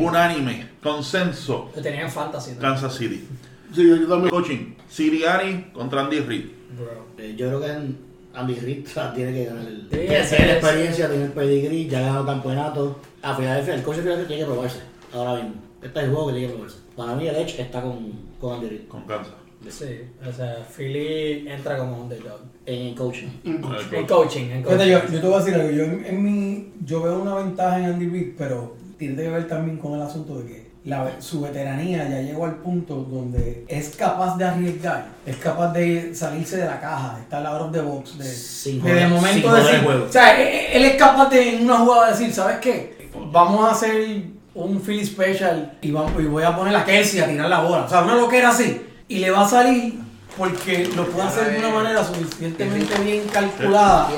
Unánime. 0.01 0.69
Consenso. 0.83 1.71
Lo 1.75 1.83
tenía 1.83 2.03
en 2.03 2.11
fantasy, 2.11 2.53
¿no? 2.53 2.61
Kansas 2.61 2.95
City. 2.95 3.27
Sí, 3.75 3.89
yo, 3.89 4.09
también. 4.09 4.31
Coaching. 4.31 4.75
Siriani 4.89 5.71
contra 5.73 6.03
Andy 6.03 6.21
Reid. 6.21 6.47
Bro. 6.77 7.07
Eh, 7.19 7.35
yo 7.37 7.49
creo 7.49 7.61
que 7.61 7.95
Andy 8.35 8.55
Reid 8.55 8.87
o 8.87 8.89
sea, 8.89 9.13
tiene 9.13 9.33
que 9.33 9.45
ganar 9.47 9.67
el. 9.67 9.83
Sí, 9.91 10.37
tiene 10.37 10.53
experiencia, 10.53 11.09
tiene 11.09 11.25
el 11.25 11.33
pedigree, 11.33 11.87
ya 11.87 11.99
ha 11.99 12.03
ganado 12.03 12.27
campeonato. 12.27 13.01
A 13.23 13.35
Filadelfia, 13.35 13.75
el 13.75 13.83
coach 13.83 13.97
de 13.97 14.03
Filadelfia 14.03 14.29
tiene 14.29 14.43
que 14.43 14.51
probarse. 14.51 14.81
Ahora 15.13 15.35
mismo. 15.35 15.55
Este 15.83 15.99
es 15.99 16.05
el 16.07 16.11
juego 16.11 16.27
que 16.29 16.33
tiene 16.33 16.47
que 16.49 16.53
probarse. 16.55 16.79
Para 16.97 17.15
mí, 17.15 17.29
el 17.29 17.37
Edge 17.37 17.61
está 17.61 17.83
con, 17.83 18.13
con 18.41 18.55
Andy 18.55 18.69
Reid. 18.69 18.89
Con 18.89 19.03
Kansas. 19.03 19.35
Sí, 19.69 20.03
o 20.27 20.33
sea, 20.33 20.65
Philly 20.75 21.49
entra 21.49 21.77
como 21.79 22.03
underdog. 22.03 22.41
En 22.65 22.95
coaching. 22.95 23.27
En 23.45 23.61
coaching, 23.61 24.45
en 24.45 24.65
Fíjate, 24.65 24.65
coaching. 24.65 24.87
yo, 24.87 25.01
yo 25.13 25.21
te 25.21 25.27
voy 25.27 25.35
a 25.35 25.39
decir 25.39 25.55
algo. 25.55 25.71
Yo, 25.71 25.85
en, 25.85 26.05
en 26.07 26.23
mi, 26.23 26.73
yo 26.85 27.03
veo 27.03 27.21
una 27.21 27.35
ventaja 27.35 27.79
en 27.81 27.85
Andy 27.87 28.07
Reid, 28.09 28.35
pero 28.39 28.77
tiene 28.99 29.17
que 29.17 29.29
ver 29.29 29.47
también 29.49 29.77
con 29.79 29.95
el 29.95 30.03
asunto 30.03 30.39
de 30.41 30.47
que 30.47 30.69
la, 30.85 31.11
su 31.21 31.41
veteranía 31.43 32.09
ya 32.09 32.21
llegó 32.23 32.47
al 32.47 32.57
punto 32.57 32.95
donde 32.97 33.65
es 33.69 33.95
capaz 33.97 34.37
de 34.39 34.45
arriesgar, 34.45 35.07
es 35.27 35.37
capaz 35.37 35.73
de 35.73 36.15
salirse 36.15 36.57
de 36.57 36.65
la 36.67 36.81
caja, 36.81 37.19
estar 37.21 37.45
out 37.47 37.61
of 37.63 37.73
the 37.73 37.81
box, 37.81 38.17
de, 38.19 38.25
Sin 38.25 38.83
de, 38.83 38.95
de 38.95 39.01
joder- 39.05 39.09
momento 39.09 39.33
sin 39.35 39.43
joder 39.43 39.63
decir, 39.63 39.79
el 39.79 39.85
juego. 39.85 40.05
o 40.09 40.13
sea, 40.13 40.41
él, 40.41 40.67
él 40.73 40.85
es 40.85 40.95
capaz 40.97 41.29
de 41.31 41.57
en 41.57 41.65
una 41.65 41.79
jugada 41.79 42.11
decir, 42.11 42.33
¿sabes 42.33 42.59
qué? 42.59 43.11
Vamos 43.33 43.69
a 43.69 43.73
hacer 43.73 44.23
un 44.55 44.81
Philly 44.81 45.05
Special 45.05 45.79
y, 45.83 45.91
vamos, 45.91 46.13
y 46.19 46.25
voy 46.25 46.43
a 46.45 46.57
poner 46.57 46.75
a 46.75 46.85
Kelsey 46.85 47.21
a 47.21 47.27
tirar 47.29 47.49
la 47.49 47.61
bola, 47.61 47.85
o 47.85 47.89
sea, 47.89 48.03
una 48.03 48.15
loquera 48.15 48.49
así, 48.51 48.81
y 49.09 49.19
le 49.19 49.31
va 49.31 49.43
a 49.45 49.49
salir 49.49 49.99
porque 50.39 50.87
lo 50.97 51.05
puede 51.07 51.27
hacer 51.29 51.53
de 51.53 51.59
una 51.59 51.71
manera 51.71 52.03
suficientemente 52.05 52.97
bien 53.03 53.25
calculada 53.33 54.09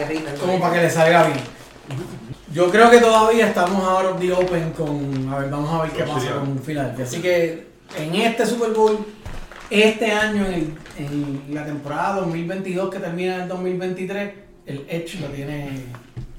como 0.41 0.61
para 0.61 0.75
que 0.75 0.81
le 0.83 0.91
salga 0.91 1.25
bien. 1.27 1.39
Yo 2.53 2.69
creo 2.71 2.91
que 2.91 2.99
todavía 2.99 3.47
estamos 3.49 3.83
out 3.85 4.13
of 4.15 4.21
the 4.21 4.33
open 4.33 4.73
con. 4.73 5.33
A 5.33 5.39
ver, 5.39 5.51
vamos 5.51 5.71
a 5.73 5.83
ver 5.83 5.93
qué 5.93 6.03
pasa 6.03 6.35
con 6.41 6.59
Philadelphia. 6.59 7.05
Así 7.05 7.21
que 7.23 7.67
en 7.97 8.15
este 8.17 8.45
Super 8.45 8.71
Bowl, 8.73 8.99
este 9.71 10.11
año, 10.13 10.45
en, 10.47 10.53
el- 10.55 10.75
en 10.99 11.55
la 11.55 11.65
temporada 11.65 12.21
2022 12.21 12.91
que 12.91 12.99
termina 12.99 13.37
en 13.37 13.41
el 13.43 13.49
2023, 13.49 14.33
el 14.67 14.85
Edge 14.89 15.21
lo 15.21 15.29
tiene 15.29 15.85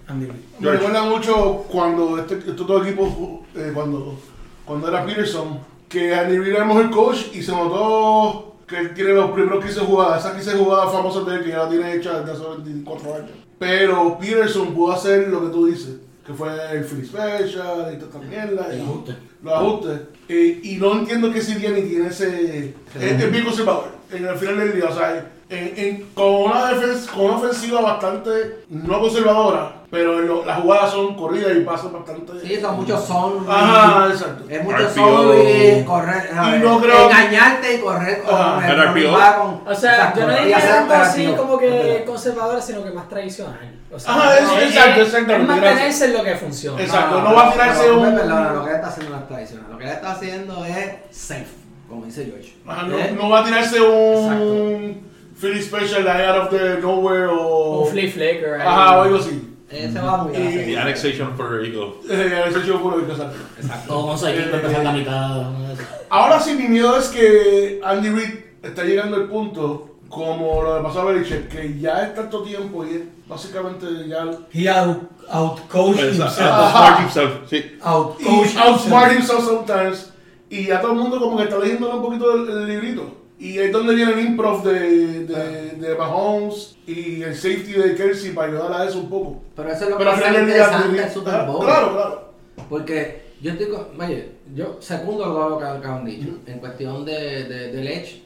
Andy 0.08 0.26
Reid. 0.26 0.36
Me 0.60 0.72
recuerda 0.72 1.04
mucho 1.04 1.66
cuando 1.72 2.18
este, 2.20 2.36
estos 2.40 2.68
dos 2.68 2.86
equipos, 2.86 3.10
eh, 3.56 3.72
cuando, 3.74 4.20
cuando 4.66 4.90
era 4.90 5.06
Peterson, 5.06 5.60
que 5.88 6.14
Andy 6.14 6.38
Reid 6.38 6.50
era 6.56 6.64
el 6.64 6.68
mejor 6.68 6.92
coach 6.92 7.28
y 7.34 7.42
se 7.42 7.54
notó 7.54 8.56
que 8.68 8.78
él 8.78 8.94
tiene 8.94 9.14
los 9.14 9.32
primeros 9.32 9.64
15 9.64 9.80
jugadas, 9.82 10.20
esas 10.26 10.34
15 10.34 10.58
jugadas 10.58 10.92
famosas 10.92 11.26
de 11.26 11.36
él 11.36 11.44
que 11.44 11.50
ya 11.50 11.58
la 11.60 11.70
tiene 11.70 11.94
hecha 11.94 12.20
desde 12.20 12.32
hace 12.34 12.44
24 12.64 13.16
años. 13.16 13.30
Pero 13.62 14.18
Peterson 14.18 14.74
pudo 14.74 14.92
hacer 14.92 15.28
lo 15.28 15.46
que 15.46 15.54
tú 15.54 15.68
dices, 15.68 15.98
que 16.26 16.34
fue 16.34 16.50
el 16.72 16.84
free 16.84 17.06
special 17.06 17.94
y 17.94 18.00
toda 18.00 18.08
esta 18.08 18.18
mierda. 18.18 18.74
El 18.74 18.80
y 18.80 18.82
ajuste. 18.82 19.16
Los 19.44 19.54
ajustes. 19.54 20.02
Eh, 20.30 20.62
y 20.64 20.78
no 20.78 20.98
entiendo 20.98 21.32
que 21.32 21.44
Sirianni 21.44 21.84
tiene 21.84 22.08
ese... 22.08 22.74
Es, 23.00 23.22
es 23.22 23.32
bien 23.32 23.46
conservador 23.46 23.90
en 24.12 24.26
el 24.26 24.36
final 24.36 24.58
del 24.58 24.74
día. 24.74 24.86
O 24.90 24.96
sea, 24.96 25.32
en, 25.52 25.74
en- 25.78 26.08
con, 26.14 26.34
una 26.46 26.68
defensa, 26.74 27.12
con 27.12 27.26
una 27.26 27.36
ofensiva 27.38 27.82
bastante 27.82 28.32
no 28.70 29.00
conservadora, 29.02 29.74
pero 29.92 30.22
lo- 30.22 30.46
las 30.46 30.62
jugadas 30.62 30.92
son 30.92 31.16
corridas 31.16 31.52
y 31.58 31.60
pasan 31.62 31.92
bastante... 31.92 32.32
Sí, 32.42 32.60
son 32.62 32.78
muchos 32.78 33.04
son. 33.06 33.46
Ajá, 33.50 34.08
exacto. 34.10 34.46
Es 34.50 34.64
mucho 34.64 34.78
RPO. 34.78 34.94
son 34.96 35.38
y 35.38 35.84
correr. 35.84 36.30
Y 36.32 36.52
ver, 36.52 36.62
no 36.64 36.80
creo- 36.80 37.10
Engañarte 37.10 37.76
y 37.76 37.80
correr 37.82 38.24
Ajá. 38.32 38.72
El 38.72 39.04
con- 39.04 39.14
con- 39.62 39.68
O 39.68 39.76
sea, 39.76 39.92
exacto, 39.96 40.20
yo 40.22 40.28
no 40.28 40.38
diría 40.38 40.80
algo 40.80 40.94
así 40.94 41.26
como 41.38 41.58
que 41.60 42.04
conservador, 42.08 42.62
sino 42.62 42.84
que 42.84 42.92
más 42.92 43.10
tradicional. 43.10 43.78
O 43.94 44.00
sea, 44.00 44.14
Ajá, 44.16 44.38
es- 44.40 44.44
es- 44.52 44.76
exacto, 44.76 45.02
es- 45.02 45.28
mantenerse 45.48 46.06
en 46.06 46.14
lo 46.14 46.24
que 46.24 46.36
funciona. 46.36 46.82
Exacto. 46.82 47.22
no 47.22 47.34
va 47.36 47.50
a 47.50 47.52
tirarse 47.52 47.92
un- 47.92 48.16
perdona, 48.16 48.54
lo 48.54 48.64
que 48.64 48.70
él 48.70 48.76
está 48.78 48.88
haciendo 48.88 49.12
no 49.16 49.22
es 49.22 49.28
tradicional. 49.28 49.66
Lo 49.70 49.78
que 49.78 49.84
él 49.84 49.90
está 49.92 50.12
haciendo 50.14 50.66
es 50.66 50.90
safe, 51.12 51.48
como 51.90 52.06
dice 52.06 52.24
George. 52.26 52.54
Ajá, 52.66 52.84
no, 52.84 52.98
¿Eh? 52.98 53.14
no 53.20 53.30
va 53.30 53.42
a 53.42 53.44
tirarse 53.44 53.82
un 53.82 55.11
Philly 55.42 55.62
Special 55.62 56.04
like 56.04 56.24
out 56.24 56.38
of 56.38 56.50
the 56.52 56.80
nowhere 56.82 57.28
o... 57.32 57.82
Un 57.86 57.92
flip 57.92 58.14
flicker. 58.14 58.56
ahí. 58.62 58.68
Ajá, 58.68 58.98
o 59.00 59.02
algo 59.04 59.18
así. 59.18 59.48
Ese 59.70 60.00
va 60.00 60.18
muy 60.24 60.36
a 60.36 60.40
la 60.40 60.52
Y- 60.52 60.76
annexation 60.76 61.28
for 61.30 61.48
Puerto 61.48 61.58
Rico. 61.58 61.98
Eh, 62.10 62.44
ese 62.48 62.62
chico 62.64 62.80
puro, 62.82 63.00
exacto. 63.00 63.38
Exacto. 63.58 63.98
O 64.00 64.08
con 64.08 64.18
Saquon 64.18 64.44
para 64.52 64.58
empezar 64.58 64.84
la 64.84 64.92
mitad. 64.92 65.30
de. 65.50 65.84
Ahora 66.10 66.40
sí, 66.40 66.54
mi 66.56 66.68
miedo 66.68 66.98
es 66.98 67.08
que 67.08 67.80
Andy 67.84 68.10
Reid 68.10 68.34
está 68.64 68.84
llegando 68.84 69.16
al 69.18 69.28
punto, 69.30 69.96
como 70.10 70.62
lo 70.62 70.78
que 70.78 70.84
pasó 70.84 71.02
a 71.02 71.06
Belichick, 71.06 71.48
que 71.48 71.80
ya 71.80 72.04
es 72.04 72.14
tanto 72.16 72.44
tiempo 72.44 72.86
y 72.86 72.96
es 72.96 73.02
básicamente 73.30 73.86
ya... 74.10 74.26
He 74.54 74.68
out, 74.70 75.04
outcoached 75.30 76.04
himself. 76.16 76.36
Smart 76.36 77.00
himself, 77.00 77.32
sí. 77.50 77.78
Outcoached 77.82 78.28
himself. 78.52 78.66
outsmart 78.68 79.12
himself 79.14 79.46
sometimes. 79.46 80.12
Y 80.50 80.66
ya 80.68 80.82
todo 80.82 80.92
el 80.92 80.98
mundo 81.00 81.18
como 81.18 81.38
que 81.38 81.44
está 81.44 81.58
leyendo 81.58 81.90
un 81.96 82.02
poquito 82.02 82.34
el, 82.36 82.50
el 82.50 82.68
librito. 82.68 83.21
Y 83.42 83.58
es 83.58 83.72
donde 83.72 83.96
viene 83.96 84.12
el 84.14 84.20
improv 84.20 84.64
de, 84.64 85.26
de, 85.26 85.70
de 85.72 85.96
Mahomes 85.96 86.78
y 86.86 87.24
el 87.24 87.34
safety 87.36 87.74
de 87.74 87.96
Kelsey 87.96 88.34
para 88.34 88.50
ayudar 88.50 88.72
a 88.82 88.86
eso 88.88 89.00
un 89.00 89.10
poco. 89.10 89.42
Pero 89.56 89.72
eso 89.72 89.86
es 89.86 89.90
lo 89.90 89.98
Pero 89.98 90.12
que 90.16 90.24
al 90.26 90.34
del 90.36 90.46
día... 90.46 90.56
interesante 90.58 90.98
el 91.00 91.04
Ah, 91.04 91.10
Super 91.10 91.46
Bowl. 91.48 91.66
Claro, 91.66 91.92
claro. 91.94 92.34
Porque 92.70 93.22
yo 93.42 93.52
estoy 93.54 93.68
con, 93.70 94.00
oye, 94.00 94.30
yo 94.54 94.78
segundo 94.80 95.26
lo 95.26 95.58
que 95.58 95.66
acaban 95.66 96.06
dicho. 96.06 96.38
En 96.46 96.60
cuestión 96.60 97.04
de, 97.04 97.46
de, 97.46 97.72
del 97.72 97.88
Edge, 97.88 98.22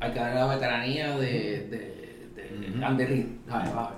hay 0.00 0.12
que 0.12 0.18
darle 0.18 0.40
la 0.40 0.46
veteranía 0.46 1.18
de, 1.18 1.66
de, 1.68 2.30
de 2.34 2.84
Andy 2.84 3.04
Reid. 3.04 3.26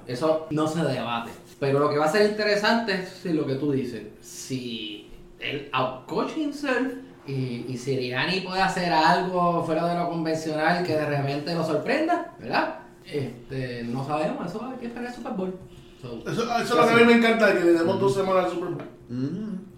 Eso 0.08 0.48
no 0.50 0.66
se 0.66 0.82
debate. 0.82 1.30
Pero 1.60 1.78
lo 1.78 1.88
que 1.88 1.98
va 1.98 2.06
a 2.06 2.12
ser 2.12 2.28
interesante 2.28 2.92
es 2.94 3.08
si 3.22 3.32
lo 3.32 3.46
que 3.46 3.54
tú 3.54 3.70
dices. 3.70 4.02
Si 4.20 5.08
él 5.38 5.68
outcoach 5.72 6.36
himself 6.36 6.92
y, 7.26 7.66
y 7.68 7.76
Siriani 7.76 8.40
puede 8.40 8.60
hacer 8.60 8.92
algo 8.92 9.64
fuera 9.64 9.86
de 9.86 9.98
lo 9.98 10.08
convencional 10.08 10.84
que 10.84 10.94
de 10.94 11.06
repente 11.06 11.54
lo 11.54 11.64
sorprenda, 11.64 12.34
¿verdad? 12.38 12.80
Este, 13.04 13.84
no 13.84 14.06
sabemos, 14.06 14.46
eso 14.46 14.64
hay 14.64 14.78
que 14.78 14.86
esperar 14.86 15.06
el 15.06 15.14
Super 15.14 15.32
Bowl. 15.32 15.54
So, 16.00 16.22
Eso, 16.30 16.42
eso 16.42 16.60
es 16.60 16.70
lo 16.70 16.86
que 16.86 16.92
a 16.92 16.96
mí 16.96 17.04
me 17.04 17.18
encanta, 17.18 17.52
que 17.52 17.60
le 17.60 17.72
demos 17.72 18.00
dos 18.00 18.14
semanas 18.14 18.44
al 18.46 18.50
Super 18.50 18.68
Bowl. 18.70 18.84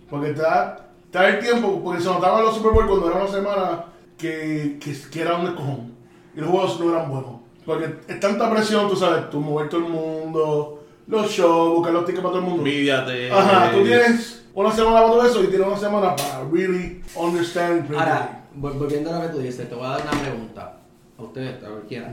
Porque 0.08 0.32
te 0.32 0.42
da, 0.42 0.88
te 1.10 1.18
da 1.18 1.28
el 1.28 1.38
tiempo, 1.40 1.80
porque 1.82 2.00
se 2.00 2.08
notaba 2.08 2.38
en 2.38 2.46
los 2.46 2.56
Super 2.56 2.72
Bowl 2.72 2.86
cuando 2.86 3.08
era 3.08 3.24
una 3.24 3.32
semana 3.32 3.84
que, 4.18 4.78
que, 4.80 4.96
que 5.10 5.20
era 5.20 5.36
un 5.36 5.46
descojón. 5.46 5.94
Y 6.34 6.40
los 6.40 6.50
juegos 6.50 6.80
no 6.80 6.90
eran 6.90 7.10
buenos. 7.10 7.30
Porque 7.64 7.96
es 8.06 8.20
tanta 8.20 8.50
presión, 8.50 8.88
tú 8.88 8.96
sabes, 8.96 9.28
tú 9.30 9.40
mover 9.40 9.68
todo 9.68 9.86
el 9.86 9.92
mundo, 9.92 10.84
los 11.08 11.30
shows, 11.30 11.74
buscar 11.74 11.92
los 11.92 12.04
tickets 12.04 12.22
para 12.22 12.34
todo 12.34 12.44
el 12.44 12.48
mundo. 12.48 12.62
Mídiate. 12.62 13.30
Ajá, 13.30 13.72
tú 13.72 13.82
tienes 13.82 14.45
una 14.56 14.72
semana 14.72 14.96
para 14.96 15.06
todo 15.12 15.26
eso 15.26 15.44
y 15.44 15.46
tienes 15.48 15.66
una 15.66 15.76
semana 15.78 16.16
para 16.16 16.44
really 16.50 17.02
understand. 17.14 17.86
Premier 17.86 18.08
Ahora, 18.08 18.44
vol- 18.58 18.78
volviendo 18.78 19.14
a 19.14 19.18
lo 19.18 19.22
que 19.28 19.34
tú 19.34 19.38
dices, 19.38 19.68
te 19.68 19.74
voy 19.74 19.86
a 19.86 19.90
dar 19.90 20.02
una 20.02 20.20
pregunta. 20.20 20.72
A 21.18 21.22
ustedes, 21.22 21.62
a 21.64 21.68
cualquiera. 21.68 22.12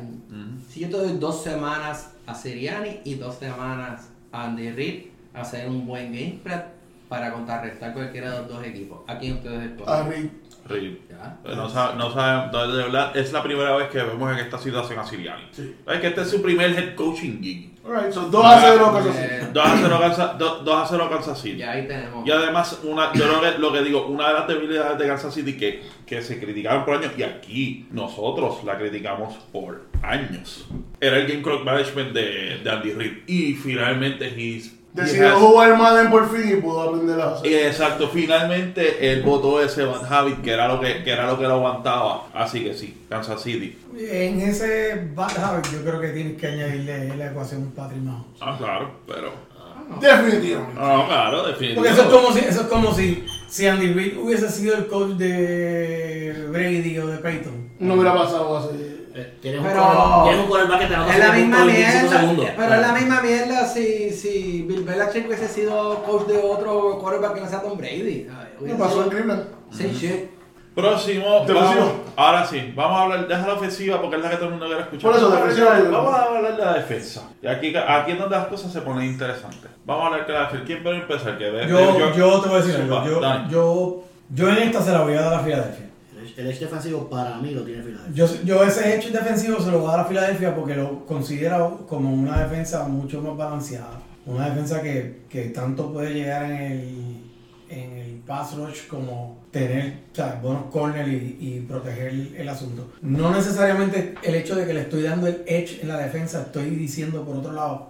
Si 0.69 0.79
yo 0.81 0.89
te 0.89 0.97
doy 0.97 1.17
dos 1.17 1.41
semanas 1.43 2.11
a 2.25 2.33
Siriani 2.35 3.01
y 3.03 3.15
dos 3.15 3.35
semanas 3.35 4.09
a 4.31 4.45
Andy 4.45 4.71
Reid 4.71 5.03
a 5.33 5.41
hacer 5.41 5.67
un 5.67 5.85
buen 5.85 6.05
game 6.13 6.39
prep 6.43 6.67
para 7.09 7.33
contrarrestar 7.33 7.93
cualquiera 7.93 8.31
de 8.31 8.39
los 8.39 8.47
dos 8.49 8.63
equipos. 8.65 8.99
¿A 9.07 9.17
quién 9.17 9.33
ustedes 9.33 9.71
escogen? 9.71 9.93
A 9.93 10.03
Rick. 10.03 10.31
Ya. 11.09 11.37
Pero 11.43 11.55
No, 11.55 11.69
sa- 11.69 11.93
no 11.95 12.09
de 12.67 12.83
verdad, 12.83 13.15
es 13.17 13.31
la 13.33 13.43
primera 13.43 13.75
vez 13.75 13.89
que 13.89 13.97
vemos 14.01 14.31
en 14.31 14.39
esta 14.39 14.57
situación 14.57 14.99
a 14.99 15.05
Siriani. 15.05 15.43
Sí. 15.51 15.75
Es 15.87 15.99
que 15.99 16.07
este 16.07 16.21
es 16.21 16.29
su 16.29 16.41
primer 16.41 16.71
head 16.71 16.95
coaching 16.95 17.41
gig. 17.41 17.69
Alright, 17.85 18.13
son 18.13 18.31
2 18.31 18.45
a 18.45 18.59
0 18.61 18.91
Kansas 18.93 19.13
City. 19.15 19.27
Eh, 19.29 19.47
2 19.51 19.65
a 19.65 19.77
0 19.77 19.97
Kansas, 19.99 20.37
2 20.37 20.69
a 20.69 20.85
0 20.87 21.07
Kansas 21.11 21.41
City. 21.41 21.57
ya 21.57 21.71
ahí 21.71 21.85
tenemos. 21.85 22.25
Y 22.25 22.31
además, 22.31 22.79
una, 22.83 23.11
yo 23.13 23.27
lo 23.27 23.41
que, 23.41 23.57
lo 23.59 23.73
que 23.73 23.81
digo, 23.81 24.07
una 24.07 24.29
de 24.29 24.33
las 24.35 24.47
debilidades 24.47 24.97
de 24.97 25.05
Kansas 25.07 25.33
City 25.33 25.57
que, 25.57 25.83
que 26.05 26.21
se 26.21 26.39
criticaron 26.39 26.85
por 26.85 26.95
años, 26.95 27.11
y 27.17 27.23
aquí 27.23 27.87
nosotros 27.91 28.63
la 28.63 28.77
criticamos 28.77 29.33
por 29.51 29.83
años, 30.01 30.65
era 31.01 31.17
el 31.17 31.27
Game 31.27 31.41
Clock 31.41 31.65
Management 31.65 32.13
de, 32.13 32.59
de 32.63 32.69
Andy 32.71 32.91
Reid. 32.93 33.13
Y 33.27 33.53
finalmente, 33.55 34.27
he's, 34.27 34.67
he 34.67 34.82
Decidió 34.93 35.29
has- 35.29 35.39
jugar 35.41 35.75
Madden 35.77 36.11
por 36.11 36.29
fin 36.29 36.57
y 36.57 36.61
pudo 36.61 36.81
aprender 36.83 37.19
a 37.19 37.33
hacer. 37.33 37.51
Exacto, 37.51 38.09
finalmente 38.13 39.11
él 39.11 39.23
votó 39.23 39.59
ese 39.61 39.85
bad 39.85 40.05
habit 40.11 40.41
que 40.41 40.51
era 40.51 40.67
lo 40.67 40.79
que, 40.79 41.03
que 41.03 41.11
era 41.11 41.25
lo 41.27 41.37
que 41.37 41.43
lo 41.45 41.55
aguantaba. 41.55 42.27
Así 42.33 42.63
que 42.63 42.73
sí, 42.75 43.01
Kansas 43.09 43.41
City. 43.41 43.75
En 43.97 44.39
ese 44.41 45.09
bad 45.15 45.35
habit 45.37 45.65
yo 45.71 45.81
creo 45.83 45.99
que 45.99 46.09
tienes 46.09 46.37
que 46.39 46.45
añadirle 46.47 47.15
la 47.17 47.27
ecuación 47.31 47.71
Patrick 47.75 48.01
Mahomes. 48.01 48.25
Ah, 48.39 48.55
claro, 48.57 48.91
pero. 49.07 49.31
Definitivamente. 49.99 50.79
No, 50.79 51.05
claro, 51.07 51.37
Porque 51.43 51.51
definitivamente. 51.51 52.01
eso 52.01 52.01
es 52.03 52.07
como 52.15 52.31
si, 52.33 52.39
eso 52.39 52.61
es 52.61 52.67
como 52.67 52.93
si, 52.93 53.25
si 53.49 53.67
Andy 53.67 53.93
Reid 53.93 54.17
hubiese 54.17 54.49
sido 54.49 54.75
el 54.75 54.87
coach 54.87 55.11
de 55.17 56.47
Brady 56.49 56.97
o 56.99 57.07
de 57.07 57.17
Peyton. 57.17 57.69
No 57.79 57.95
hubiera 57.95 58.13
pasado 58.15 58.57
así. 58.57 58.92
Tienes 59.41 59.59
un 59.61 59.67
Pero- 59.67 59.79
quarterback- 59.81 60.23
tienes 60.23 60.39
un 60.41 60.47
quarterback 60.49 60.79
que 60.79 60.85
te 60.87 60.95
anota 60.95 61.13
Es 61.13 61.19
la 61.19 61.25
siete 61.25 61.39
misma 61.41 61.57
puntos 61.57 61.73
en 61.75 61.81
25 61.83 62.03
mierda, 62.09 62.19
segundos. 62.19 62.45
pero 62.57 62.73
es 62.73 62.81
la 62.81 62.93
misma 62.93 63.21
mierda 63.21 63.67
si, 63.67 64.09
si 64.11 64.61
Bill 64.67 64.83
Belichick 64.83 65.27
hubiese 65.27 65.47
sido 65.47 66.03
coach 66.03 66.27
de 66.27 66.37
otro 66.39 66.97
quarterback 66.99 67.33
que 67.35 67.41
no 67.41 67.47
sea 67.49 67.61
Tom 67.61 67.77
Brady. 67.77 68.27
¿Qué 68.65 68.73
pasó 68.75 69.03
en 69.03 69.09
Cleveland? 69.09 69.43
Sí, 69.71 69.87
shit. 69.93 70.33
Próximo, 70.75 71.45
vamos, 71.47 71.91
ahora 72.15 72.43
sí, 72.47 72.73
vamos 72.75 72.97
a 72.97 73.03
hablar, 73.03 73.27
deja 73.27 73.45
la 73.45 73.53
ofensiva 73.53 74.01
porque 74.01 74.15
es 74.15 74.23
la 74.23 74.29
que 74.31 74.35
todo 74.37 74.45
el 74.45 74.51
mundo 74.53 74.65
quiere 74.65 74.81
escuchar. 74.81 75.11
Por 75.11 75.19
eso, 75.19 75.29
vamos, 75.29 75.59
a 75.59 75.61
hablar, 75.75 75.91
vamos 75.91 76.13
a 76.15 76.23
hablar 76.23 76.57
de 76.57 76.65
la 76.65 76.73
defensa. 76.73 77.29
Y 77.43 77.45
aquí, 77.47 77.75
aquí 77.75 78.11
es 78.13 78.17
donde 78.19 78.35
las 78.35 78.47
cosas 78.47 78.73
se 78.73 78.81
ponen 78.81 79.05
interesantes. 79.05 79.69
Vamos 79.85 80.03
a 80.03 80.07
hablar 80.07 80.25
de 80.25 80.33
la 80.33 80.39
defensa. 80.45 80.65
¿Quién 80.65 80.81
puede 80.81 80.95
empezar? 80.97 81.37
Que 81.37 81.43
de- 81.43 81.67
Yo, 81.67 81.77
de- 81.77 82.17
yo 82.17 82.41
te 82.41 82.49
voy 82.49 82.57
a 82.59 82.63
decir 82.63 82.81
algo. 82.81 83.05
Yo, 83.05 83.21
yo, 83.51 84.03
yo 84.33 84.49
en 84.49 84.57
esta 84.57 84.81
se 84.81 84.91
la 84.93 85.01
voy 85.03 85.13
a 85.13 85.21
dar 85.21 85.33
a 85.35 85.39
Filadelfia. 85.41 85.85
El 86.37 86.47
edge- 86.47 86.51
edge 86.53 86.59
defensivo 86.61 87.09
para 87.09 87.37
mí 87.37 87.51
lo 87.51 87.61
tiene 87.63 87.83
Filadelfia. 87.83 88.13
Yo, 88.25 88.43
yo 88.43 88.63
ese 88.63 88.95
hecho 88.95 89.09
defensivo 89.11 89.59
se 89.59 89.71
lo 89.71 89.79
voy 89.79 89.89
a 89.89 89.91
dar 89.97 89.99
a 90.01 90.05
Filadelfia 90.05 90.55
porque 90.55 90.75
lo 90.75 91.05
considero 91.05 91.85
como 91.87 92.13
una 92.13 92.43
defensa 92.43 92.87
mucho 92.87 93.21
más 93.21 93.37
balanceada. 93.37 94.01
Una 94.25 94.49
defensa 94.49 94.81
que, 94.81 95.23
que 95.29 95.45
tanto 95.49 95.91
puede 95.91 96.13
llegar 96.13 96.45
en 96.49 96.61
el, 96.71 97.21
en 97.69 97.91
el 97.97 98.11
pass 98.25 98.55
rush 98.55 98.87
como 98.87 99.43
tener 99.51 99.99
o 100.11 100.15
sea, 100.15 100.39
buenos 100.41 100.65
corners 100.71 101.09
y, 101.09 101.37
y 101.39 101.65
proteger 101.67 102.07
el, 102.07 102.35
el 102.35 102.49
asunto. 102.49 102.89
No 103.01 103.31
necesariamente 103.31 104.15
el 104.23 104.35
hecho 104.35 104.55
de 104.55 104.65
que 104.65 104.73
le 104.73 104.81
estoy 104.81 105.03
dando 105.03 105.27
el 105.27 105.43
edge 105.45 105.81
en 105.81 105.89
la 105.89 105.97
defensa, 105.97 106.41
estoy 106.43 106.69
diciendo 106.71 107.23
por 107.25 107.35
otro 107.35 107.51
lado, 107.51 107.89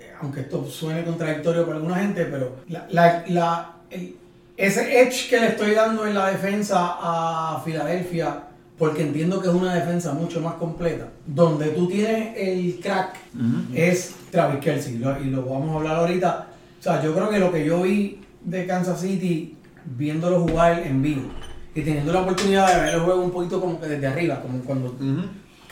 eh, 0.00 0.12
aunque 0.20 0.40
esto 0.42 0.64
suene 0.64 1.02
contradictorio 1.04 1.64
para 1.66 1.76
alguna 1.78 1.96
gente, 1.96 2.24
pero 2.26 2.56
la, 2.68 2.86
la- 2.90 3.24
la- 3.28 3.76
el- 3.90 4.16
ese 4.56 5.00
edge 5.02 5.28
que 5.30 5.40
le 5.40 5.48
estoy 5.48 5.72
dando 5.72 6.06
en 6.06 6.14
la 6.14 6.28
defensa 6.30 6.96
a 7.00 7.62
Filadelfia, 7.64 8.44
porque 8.78 9.02
entiendo 9.02 9.40
que 9.40 9.48
es 9.48 9.54
una 9.54 9.74
defensa 9.74 10.12
mucho 10.12 10.40
más 10.40 10.54
completa, 10.54 11.08
donde 11.26 11.68
tú 11.68 11.88
tienes 11.88 12.36
el 12.36 12.80
crack, 12.82 13.16
es 13.74 14.14
Travis 14.30 14.60
Kelsey, 14.60 14.98
lo- 14.98 15.20
y 15.20 15.24
lo 15.26 15.44
vamos 15.44 15.70
a 15.70 15.78
hablar 15.78 15.96
ahorita. 15.96 16.48
O 16.78 16.82
sea, 16.82 17.02
yo 17.02 17.14
creo 17.14 17.30
que 17.30 17.38
lo 17.38 17.52
que 17.52 17.64
yo 17.64 17.82
vi 17.82 18.20
de 18.42 18.66
Kansas 18.66 19.00
City, 19.00 19.56
viéndolo 19.84 20.40
jugar 20.40 20.80
en 20.84 21.00
vivo, 21.02 21.22
y 21.74 21.82
teniendo 21.82 22.12
la 22.12 22.20
oportunidad 22.22 22.74
de 22.74 22.80
ver 22.82 22.94
el 22.94 23.00
juego 23.00 23.22
un 23.22 23.30
poquito 23.30 23.60
como 23.60 23.80
que 23.80 23.86
desde 23.86 24.06
arriba, 24.06 24.40
como 24.42 24.58
cuando 24.60 24.88
Ujú. 24.90 25.22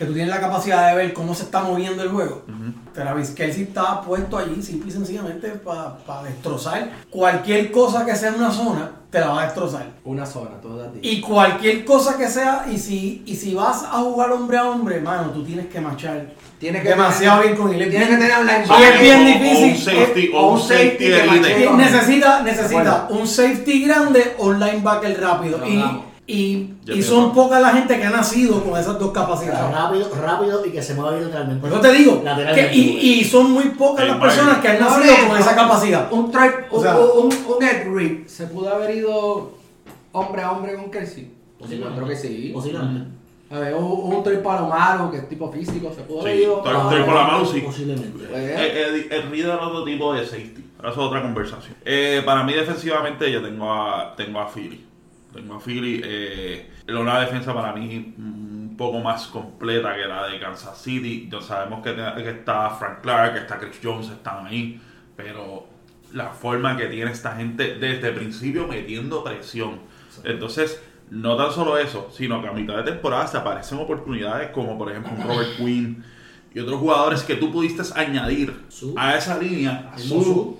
Que 0.01 0.07
tú 0.07 0.15
tienes 0.15 0.31
la 0.35 0.41
capacidad 0.41 0.89
de 0.89 0.97
ver 0.97 1.13
cómo 1.13 1.35
se 1.35 1.43
está 1.43 1.63
moviendo 1.63 2.03
el 2.03 2.09
juego. 2.09 2.43
Travis 2.95 3.31
Kelsey 3.33 3.65
está 3.65 4.01
puesto 4.01 4.39
allí 4.39 4.63
simple 4.63 4.89
y 4.89 4.93
sencillamente 4.93 5.49
para 5.51 6.23
destrozar. 6.25 6.91
Cualquier 7.11 7.71
cosa 7.71 8.07
que 8.07 8.17
sea 8.17 8.31
en 8.31 8.37
una 8.37 8.51
zona, 8.51 8.93
te 9.11 9.21
la 9.21 9.29
va 9.29 9.43
a 9.43 9.45
destrozar. 9.45 9.87
Una 10.07 10.25
zona, 10.25 10.53
todo 10.63 10.83
a 10.83 10.91
ti. 10.91 11.01
Y 11.03 11.21
cualquier 11.21 11.85
cosa 11.85 12.17
que 12.17 12.29
sea, 12.29 12.65
y 12.73 12.79
si, 12.79 13.23
y 13.27 13.37
si 13.37 13.53
vas 13.55 13.83
a 13.85 13.99
jugar 13.99 14.33
hombre 14.33 14.57
a 14.57 14.71
hombre, 14.71 15.01
mano, 15.03 15.31
tú 15.33 15.45
tienes 15.45 15.67
que 15.67 15.81
marchar 15.83 16.29
Tienes 16.59 16.83
que 16.83 16.89
demasiado 16.91 17.41
tener- 17.43 17.57
bien 17.57 17.63
con 17.67 17.75
él. 17.75 17.83
Es 17.83 17.91
Tienes 17.91 18.09
que 18.09 18.17
tener 18.17 18.33
un 18.39 18.47
y 18.49 18.51
linebacker. 18.53 18.95
es 18.95 19.01
bien 19.03 19.19
O- 19.19 19.23
o 19.23 19.27
difícil. 19.27 19.71
un 19.73 19.77
safety, 19.79 20.31
o 20.35 20.49
un 20.53 20.61
safety 20.61 21.09
necesita, 21.77 22.43
necesita 22.43 23.07
Bueno. 23.07 23.07
un 23.21 23.27
safety 23.29 23.85
grande 23.87 24.35
o 24.39 24.47
un 24.47 24.61
linebacker 24.61 25.21
rápido. 25.21 25.59
Lo 25.59 25.67
Y. 25.69 25.83
y, 26.33 26.75
Yo 26.85 27.03
son 27.03 27.21
digo. 27.31 27.33
poca 27.35 27.59
la 27.61 27.71
gente 27.73 27.99
que 27.99 28.05
ha 28.05 28.11
nacido 28.11 28.63
con 28.63 28.79
esas 28.79 28.99
dos 28.99 29.11
capacidades. 29.13 29.75
Rápido, 29.75 30.09
rápido 30.23 30.65
y 30.67 30.71
que 30.71 30.83
se 30.83 30.95
mueva. 30.95 31.11
Por 31.61 31.71
eso 31.71 31.81
te 31.81 31.93
digo, 31.93 32.23
que, 32.55 32.71
y, 32.75 32.81
y 33.21 33.25
son 33.25 33.51
muy 33.53 33.65
pocas 33.71 34.07
las 34.07 34.19
personas 34.19 34.59
que 34.59 34.69
han 34.69 34.81
nacido 34.81 35.13
no, 35.13 35.19
con 35.29 35.35
no. 35.35 35.37
esa 35.39 35.55
capacidad. 35.55 36.13
Un, 36.13 36.33
O 36.71 36.81
sea- 36.83 36.97
un, 36.99 37.27
un, 37.27 37.55
un 37.57 37.63
Ed 37.63 37.89
Reed 37.93 38.27
se 38.27 38.47
pudo 38.47 38.73
haber 38.75 38.97
ido 38.97 39.53
hombre 40.13 40.43
a 40.43 40.53
hombre 40.53 40.75
con 40.75 40.91
Kelsey. 40.91 41.33
Posiblemente. 41.59 41.99
Yo 42.01 42.05
creo 42.07 42.17
que 42.17 42.23
sí. 42.29 42.51
Posiblemente. 42.55 43.11
A 43.53 43.59
ver, 43.59 43.75
un, 43.75 44.15
un 44.15 44.23
Troy 44.23 44.37
Palomaro 44.39 45.11
que 45.11 45.17
es 45.19 45.29
tipo 45.29 45.51
físico, 45.51 45.93
se 45.95 46.03
pudo 46.03 46.21
haber 46.21 46.37
Sí, 46.37 46.43
ido. 46.45 46.61
A- 46.67 46.89
Troy 46.89 47.03
Polamalu 47.03 47.47
sí. 47.47 47.61
Posiblemente. 47.61 48.25
Eh, 48.33 49.09
El 49.11 49.31
Reed 49.31 49.45
era 49.45 49.59
otro 49.67 49.85
tipo 49.85 50.15
de 50.15 50.25
safety. 50.25 50.65
Ahora 50.79 50.93
eso 50.93 51.01
es 51.03 51.07
otra 51.09 51.21
conversación. 51.23 51.75
Eh, 51.85 52.23
para 52.25 52.43
mí, 52.45 52.53
defensivamente, 52.55 53.31
yo 53.31 53.43
tengo 53.43 53.71
a, 53.73 54.15
tengo 54.17 54.41
a 54.41 54.49
Philly. 54.49 54.87
Tengo 55.33 55.55
a 55.55 55.61
Philly. 55.61 56.01
Eh, 56.05 56.71
una 56.89 57.21
defensa 57.21 57.55
para 57.55 57.73
mí 57.73 58.15
un 58.19 58.75
poco 58.77 59.01
más 59.01 59.27
completa 59.29 59.95
que 59.95 60.07
la 60.07 60.27
de 60.27 60.41
Kansas 60.41 60.81
City. 60.81 61.29
Ya 61.31 61.41
sabemos 61.41 61.83
que, 61.83 61.91
está 62.31 62.71
Frank 62.71 63.01
Clark, 63.03 63.35
que 63.35 63.41
está 63.41 63.59
Chris 63.59 63.79
Jones, 63.83 64.09
están 64.09 64.47
ahí. 64.47 64.81
Pero 65.17 65.67
la 66.13 66.31
forma 66.31 66.77
que 66.77 66.87
tiene 66.87 67.11
esta 67.11 67.37
gente 67.37 67.77
desde 67.77 68.09
el 68.09 68.15
principio 68.15 68.67
metiendo 68.67 69.23
presión. 69.23 69.81
Entonces, 70.25 70.83
no 71.11 71.37
tan 71.37 71.53
solo 71.53 71.77
eso, 71.79 72.09
sino 72.13 72.41
que 72.41 72.49
a 72.49 72.53
mitad 72.53 72.77
de 72.77 72.85
temporada 72.85 73.27
se 73.27 73.37
aparecen 73.37 73.79
oportunidades 73.79 74.51
como 74.51 74.79
por 74.79 74.91
ejemplo 74.91 75.13
un 75.13 75.23
Robert 75.23 75.57
Quinn 75.57 76.05
y 76.55 76.59
otros 76.59 76.81
jugadores 76.81 77.23
que 77.23 77.37
tú 77.37 77.53
pudiste 77.53 77.83
añadir 77.95 78.55
a 78.97 79.17
esa 79.17 79.39
línea, 79.39 79.93
Su. 79.97 80.59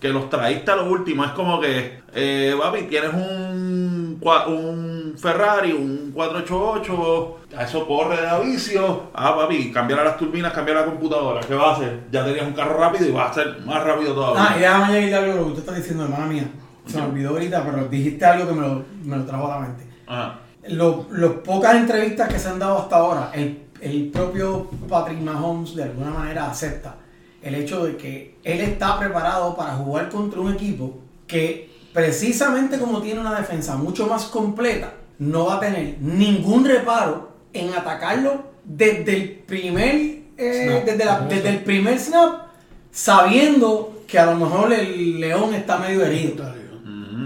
Que 0.00 0.08
los 0.10 0.28
traíste 0.30 0.70
a 0.70 0.76
lo 0.76 0.90
último. 0.90 1.24
Es 1.24 1.32
como 1.32 1.60
que, 1.60 2.00
eh, 2.14 2.54
papi, 2.60 2.82
tienes 2.84 3.12
un, 3.12 4.20
un 4.48 5.14
Ferrari, 5.18 5.72
un 5.72 6.12
488, 6.14 7.38
a 7.56 7.64
eso 7.64 7.86
corre 7.86 8.20
de 8.20 8.28
avicio. 8.28 9.04
Ah, 9.14 9.34
papi, 9.36 9.72
cambiar 9.72 10.04
las 10.04 10.16
turbinas, 10.16 10.52
cambiar 10.52 10.78
la 10.78 10.84
computadora. 10.84 11.40
¿Qué 11.40 11.54
va 11.54 11.70
a 11.70 11.72
hacer? 11.74 12.00
Ya 12.12 12.24
tenías 12.24 12.46
un 12.46 12.52
carro 12.52 12.78
rápido 12.78 13.08
y 13.08 13.12
va 13.12 13.28
a 13.28 13.32
ser 13.34 13.60
más 13.64 13.82
rápido 13.84 14.14
todavía. 14.14 14.46
Ah, 14.50 14.54
y 14.56 14.60
déjame 14.60 14.84
añadirle 14.84 15.16
algo 15.16 15.34
que 15.44 15.48
usted 15.50 15.58
está 15.60 15.74
diciendo, 15.74 16.04
hermana 16.04 16.26
mía. 16.26 16.44
Se 16.86 16.96
me 16.98 17.06
olvidó 17.06 17.30
ahorita, 17.30 17.64
pero 17.64 17.88
dijiste 17.88 18.24
algo 18.24 18.48
que 18.48 18.54
me 18.54 18.66
lo, 18.66 18.84
me 19.04 19.16
lo 19.16 19.24
trajo 19.24 19.46
a 19.52 19.56
la 19.56 19.60
mente. 19.66 19.84
Ajá. 20.06 20.38
Lo- 20.68 21.06
Las 21.10 21.30
pocas 21.44 21.74
entrevistas 21.74 22.28
que 22.28 22.38
se 22.38 22.48
han 22.48 22.58
dado 22.58 22.78
hasta 22.78 22.96
ahora, 22.96 23.30
el, 23.34 23.62
el 23.80 24.08
propio 24.10 24.70
Patrick 24.88 25.20
Mahomes 25.20 25.74
de 25.76 25.82
alguna 25.84 26.10
manera 26.10 26.50
acepta 26.50 26.94
el 27.42 27.54
hecho 27.54 27.84
de 27.86 27.96
que 27.96 28.36
él 28.44 28.60
está 28.60 28.98
preparado 28.98 29.56
para 29.56 29.74
jugar 29.76 30.08
contra 30.08 30.40
un 30.40 30.52
equipo 30.52 30.98
que 31.26 31.70
precisamente 31.92 32.78
como 32.78 33.00
tiene 33.00 33.20
una 33.20 33.38
defensa 33.38 33.76
mucho 33.76 34.06
más 34.06 34.24
completa, 34.24 34.92
no 35.18 35.46
va 35.46 35.56
a 35.56 35.60
tener 35.60 35.96
ningún 36.00 36.64
reparo 36.64 37.30
en 37.52 37.72
atacarlo 37.74 38.42
desde 38.64 39.16
el 39.16 39.30
primer, 39.46 39.94
eh, 40.36 40.64
Snap. 40.64 40.84
desde, 40.84 41.04
la- 41.04 41.20
desde 41.20 41.48
el 41.48 41.60
primer 41.64 41.98
snap, 41.98 42.42
sabiendo 42.90 44.02
que 44.06 44.18
a 44.18 44.26
lo 44.26 44.34
mejor 44.36 44.72
el 44.72 45.20
león 45.20 45.54
está 45.54 45.78
medio 45.78 46.04
herido. 46.04 46.44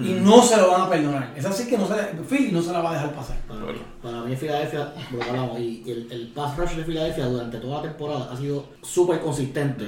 Mm. 0.03 0.07
Y 0.19 0.20
no 0.20 0.43
se 0.43 0.57
lo 0.57 0.70
van 0.70 0.81
a 0.83 0.91
perdonar. 0.91 1.33
Es 1.37 1.45
así 1.45 1.69
que 1.69 1.79
no 1.79 1.87
se 1.87 1.95
Philly 2.29 2.53
no 2.53 2.61
se 2.62 2.73
la 2.73 2.81
va 2.81 2.91
a 2.91 2.95
dejar 2.95 3.12
pasar. 3.15 3.37
Para, 3.49 3.61
mí- 3.61 3.79
para 4.03 4.20
mí 4.23 4.37
Filadelfia, 4.37 4.93
lo 5.12 5.19
que 5.19 5.24
hablamos, 5.31 5.59
y 5.61 5.83
el, 5.87 6.09
el 6.11 6.29
pass 6.29 6.57
rush 6.57 6.73
de 6.73 6.85
Filadelfia 6.85 7.27
durante 7.27 7.59
toda 7.59 7.77
la 7.79 7.83
temporada 7.83 8.29
ha 8.33 8.37
sido 8.37 8.65
súper 8.83 9.20
consistente 9.20 9.85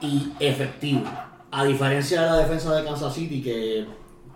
y 0.00 0.32
efectivo. 0.40 1.02
A 1.50 1.64
diferencia 1.64 2.22
de 2.22 2.26
la 2.26 2.36
defensa 2.38 2.74
de 2.74 2.84
Kansas 2.84 3.14
City, 3.14 3.40
que 3.42 3.86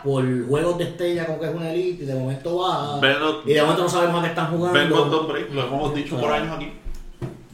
por 0.05 0.25
juegos 0.47 0.79
de 0.79 0.85
estrella 0.85 1.27
como 1.27 1.41
que 1.41 1.47
es 1.49 1.55
una 1.55 1.71
elite 1.73 2.05
y 2.05 2.07
de 2.07 2.15
momento 2.15 2.59
baja 2.59 3.01
y 3.45 3.53
de 3.53 3.63
momento 3.63 3.83
no 3.83 3.89
sabemos 3.89 4.21
a 4.21 4.23
qué 4.23 4.29
están 4.29 4.47
jugando. 4.47 4.73
Ben 4.79 4.89
lo 5.55 5.63
hemos 5.67 5.95
dicho 5.95 6.17
por 6.21 6.31
años 6.33 6.55
aquí. 6.57 6.73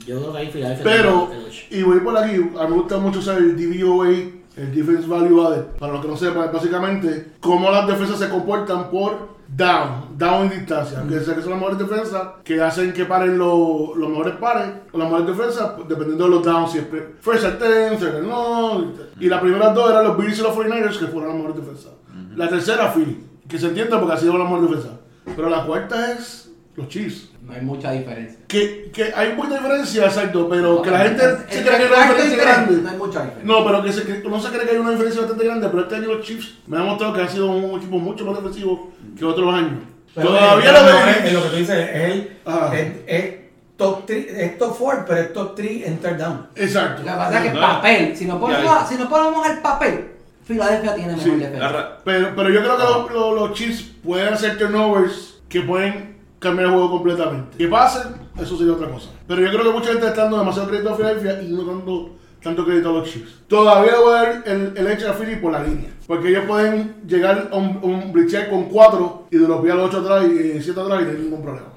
Yo 0.06 0.18
creo 0.20 0.32
que 0.32 0.39
ahí 0.39 0.51
Filadelfia 0.51 0.85
Pero, 0.85 1.31
y 1.70 1.82
voy 1.82 2.01
por 2.01 2.18
aquí, 2.18 2.35
a 2.35 2.64
mí 2.64 2.68
me 2.68 2.76
gusta 2.76 2.98
mucho 2.98 3.20
usar 3.20 3.39
el 3.39 3.56
DVOA, 3.56 4.09
el 4.56 4.74
Defense 4.74 5.06
Value 5.06 5.47
Added. 5.47 5.64
Para 5.78 5.93
los 5.93 6.02
que 6.02 6.09
no 6.09 6.16
sepan, 6.16 6.51
básicamente 6.52 7.32
cómo 7.40 7.70
las 7.70 7.86
defensas 7.86 8.18
se 8.18 8.28
comportan 8.28 8.90
por 8.90 9.35
down, 9.48 10.16
down 10.16 10.44
en 10.44 10.59
distancia. 10.60 11.02
Que 11.09 11.20
sé 11.20 11.35
que 11.35 11.43
son 11.43 11.51
las 11.51 11.60
mejores 11.60 11.78
defensas 11.78 12.22
que 12.44 12.60
hacen 12.60 12.93
que 12.93 13.05
paren 13.05 13.39
los, 13.39 13.97
los 13.97 14.09
mejores 14.09 14.35
pares, 14.36 14.68
o 14.93 14.98
las 14.98 15.10
mejores 15.10 15.36
defensas, 15.36 15.72
dependiendo 15.89 16.24
de 16.24 16.31
los 16.31 16.44
downs. 16.44 16.72
Siempre. 16.72 17.14
First 17.20 17.44
and 17.44 17.59
ten, 17.59 17.98
second 17.98 18.26
no. 18.26 18.93
Y 19.18 19.28
las 19.28 19.40
primeras 19.40 19.74
dos 19.74 19.90
eran 19.90 20.05
los 20.05 20.16
Bills 20.16 20.39
y 20.39 20.43
los 20.43 20.56
49ers, 20.56 20.98
que 20.98 21.06
fueron 21.06 21.28
las 21.28 21.36
mejores 21.36 21.56
defensas. 21.56 21.93
La 22.36 22.48
tercera, 22.48 22.93
Philly, 22.93 23.24
que 23.48 23.59
se 23.59 23.66
entiende 23.66 23.97
porque 23.97 24.14
ha 24.14 24.16
sido 24.16 24.36
la 24.36 24.44
mejor 24.44 24.68
defensa. 24.68 25.01
Pero 25.36 25.48
la 25.48 25.64
cuarta 25.64 26.12
es 26.12 26.43
los 26.76 26.88
Chiefs. 26.88 27.28
No 27.42 27.52
hay 27.52 27.60
mucha 27.60 27.92
diferencia. 27.92 28.38
Que, 28.48 28.90
que 28.92 29.12
hay 29.14 29.34
mucha 29.34 29.56
diferencia, 29.56 30.06
exacto, 30.06 30.48
pero 30.48 30.80
que 30.82 30.90
la 30.90 30.98
gente 31.01 31.22
se 31.48 31.62
cree 31.62 31.64
que 31.64 31.70
hay 31.70 31.86
una 31.86 32.02
diferencia 32.06 32.42
grande. 32.44 32.82
No 32.82 32.88
hay 32.90 32.96
mucha 32.96 33.22
diferencia. 33.24 33.44
No, 33.44 33.64
pero 33.66 33.82
que 33.84 33.92
se, 33.92 34.02
que 34.05 34.28
no 34.28 34.40
se 34.40 34.48
cree 34.48 34.64
que 34.64 34.70
hay 34.72 34.78
una 34.78 34.90
diferencia 34.90 35.20
bastante 35.22 35.44
grande, 35.44 35.68
pero 35.68 35.82
este 35.82 35.94
año 35.96 36.06
los 36.14 36.26
Chiefs 36.26 36.55
me 36.66 36.76
han 36.78 36.86
mostrado 36.86 37.12
que 37.14 37.20
han 37.20 37.28
sido 37.28 37.51
un 37.51 37.78
equipo 37.78 37.98
mucho 37.98 38.24
más 38.24 38.36
defensivo 38.36 38.92
que 39.18 39.24
otros 39.24 39.55
años. 39.55 39.80
Pero 40.14 40.28
Todavía 40.28 40.72
lo 40.72 40.80
no, 40.82 40.86
de 40.86 41.10
es, 41.10 41.24
es 41.24 41.32
lo 41.32 41.42
que 41.42 41.48
tú 41.51 41.56
dices, 41.56 41.76
es, 41.92 42.10
el, 42.12 42.36
Ajá. 42.44 42.76
es, 42.78 42.92
es 43.06 43.34
top 43.76 44.06
3, 44.06 44.26
es 44.30 44.59
top 44.59 44.76
4, 44.78 45.05
pero 45.09 45.20
es 45.20 45.32
top 45.32 45.55
3 45.56 45.86
en 45.86 45.98
third 45.98 46.16
down. 46.18 46.46
Exacto. 46.55 47.02
Lo 47.02 47.09
que 47.10 47.14
pasa 47.16 47.36
es 47.36 47.42
que 47.42 47.48
el 47.48 47.55
No. 47.55 47.60
papel, 47.60 48.16
si 48.16 48.26
Ya, 48.26 48.38
ponemos, 48.38 48.88
si 48.88 48.94
nos 48.96 49.09
ponemos 49.09 49.46
al 49.46 49.60
papel, 49.60 50.10
Filadelfia 50.44 50.94
tiene 50.94 51.12
mejor 51.16 51.24
Sí, 51.24 51.36
defensa. 51.36 51.98
Pero, 52.05 52.28
pero 52.36 52.51
yo 52.51 52.60
creo 52.60 52.76
que 52.76 52.82
los, 52.84 53.10
los, 53.12 53.34
los 53.40 53.52
Chiefs 53.55 53.82
pueden 54.05 54.34
hacer 54.34 54.56
turnovers 54.59 55.40
que 55.48 55.60
pueden 55.62 56.13
cambiar 56.44 56.68
el 56.68 56.74
juego 56.74 56.90
completamente. 56.90 57.56
Que 57.58 57.66
pasen, 57.66 58.14
eso 58.40 58.56
sería 58.56 58.74
otra 58.74 58.88
cosa. 58.88 59.10
Pero 59.26 59.40
yo 59.40 59.48
creo 59.50 59.64
que 59.64 59.78
mucha 59.78 59.90
gente 59.92 60.06
está 60.06 60.22
dando 60.22 60.38
demasiado 60.38 60.68
crédito 60.68 60.90
a 60.90 60.96
Philadelphia 60.96 61.42
y 61.42 61.48
no 61.50 61.64
dando 61.64 62.16
tanto 62.44 62.64
crédito 62.64 62.90
a 62.90 62.92
los 62.92 63.10
Chiefs. 63.10 63.40
Todavía 63.48 63.98
voy 63.98 64.14
a 64.14 64.22
dar 64.22 64.42
el, 64.46 64.72
el 64.76 64.86
hecho 64.88 65.10
a 65.10 65.14
Philly 65.14 65.36
por 65.36 65.52
la 65.52 65.64
línea. 65.64 65.90
Porque 66.06 66.28
ellos 66.28 66.44
pueden 66.46 66.96
llegar 67.06 67.48
a 67.50 67.56
un, 67.56 67.80
un 67.82 68.12
con 68.50 68.64
4 68.64 69.26
y 69.30 69.38
de 69.38 69.48
los 69.48 69.58
a 69.58 69.74
los 69.74 69.94
8 69.94 69.98
atrás 70.00 70.26
y 70.26 70.62
7 70.62 70.80
atrás 70.80 71.00
y 71.00 71.04
no 71.04 71.10
hay 71.10 71.16
ningún 71.16 71.42
problema. 71.42 71.68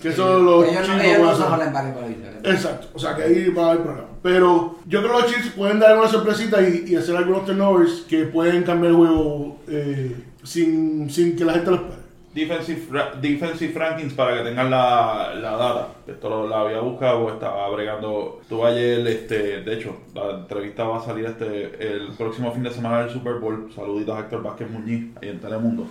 Que 0.00 0.10
eso 0.10 0.38
los 0.38 0.64
ellos 0.64 0.76
Chiefs 0.76 0.88
no, 0.88 0.96
no 0.96 1.02
ellos 1.02 1.18
no 1.18 1.24
pueden 1.24 1.36
son 1.36 1.50
para. 1.50 2.54
Exacto, 2.54 2.88
o 2.94 2.98
sea 3.00 3.16
que 3.16 3.22
ahí 3.24 3.48
va 3.50 3.66
a 3.66 3.70
haber 3.72 3.82
problema. 3.82 4.08
Pero 4.22 4.76
yo 4.86 5.02
creo 5.02 5.16
que 5.16 5.22
los 5.22 5.32
Chiefs 5.32 5.50
pueden 5.56 5.80
dar 5.80 5.98
una 5.98 6.08
sorpresita 6.08 6.62
y, 6.62 6.84
y 6.86 6.94
hacer 6.94 7.16
algunos 7.16 7.44
turnovers 7.44 8.04
que 8.08 8.24
pueden 8.24 8.62
cambiar 8.62 8.92
el 8.92 8.96
juego 8.96 9.58
eh, 9.66 10.16
sin, 10.44 11.10
sin 11.10 11.34
que 11.34 11.44
la 11.44 11.54
gente 11.54 11.70
lo 11.70 11.76
espere. 11.76 12.07
Defensive, 12.34 12.80
defensive 13.20 13.72
rankings 13.78 14.12
para 14.14 14.36
que 14.38 14.44
tengan 14.44 14.70
la, 14.70 15.32
la 15.34 15.52
data. 15.52 15.88
Esto 16.06 16.28
lo, 16.28 16.48
la 16.48 16.60
había 16.60 16.80
buscado, 16.80 17.28
estaba 17.32 17.68
bregando. 17.70 18.40
Tuve 18.48 18.68
ayer, 18.68 19.06
este, 19.06 19.62
de 19.62 19.74
hecho, 19.74 19.96
la 20.14 20.30
entrevista 20.30 20.84
va 20.84 20.98
a 20.98 21.00
salir 21.00 21.26
este 21.26 21.94
el 21.96 22.08
próximo 22.16 22.52
fin 22.52 22.62
de 22.62 22.70
semana 22.70 23.00
del 23.00 23.10
Super 23.10 23.34
Bowl. 23.34 23.70
Saluditos 23.74 24.16
a 24.16 24.20
Héctor 24.20 24.42
Vázquez 24.42 24.70
Muñiz 24.70 25.16
ahí 25.20 25.30
en 25.30 25.40
Telemundo. 25.40 25.86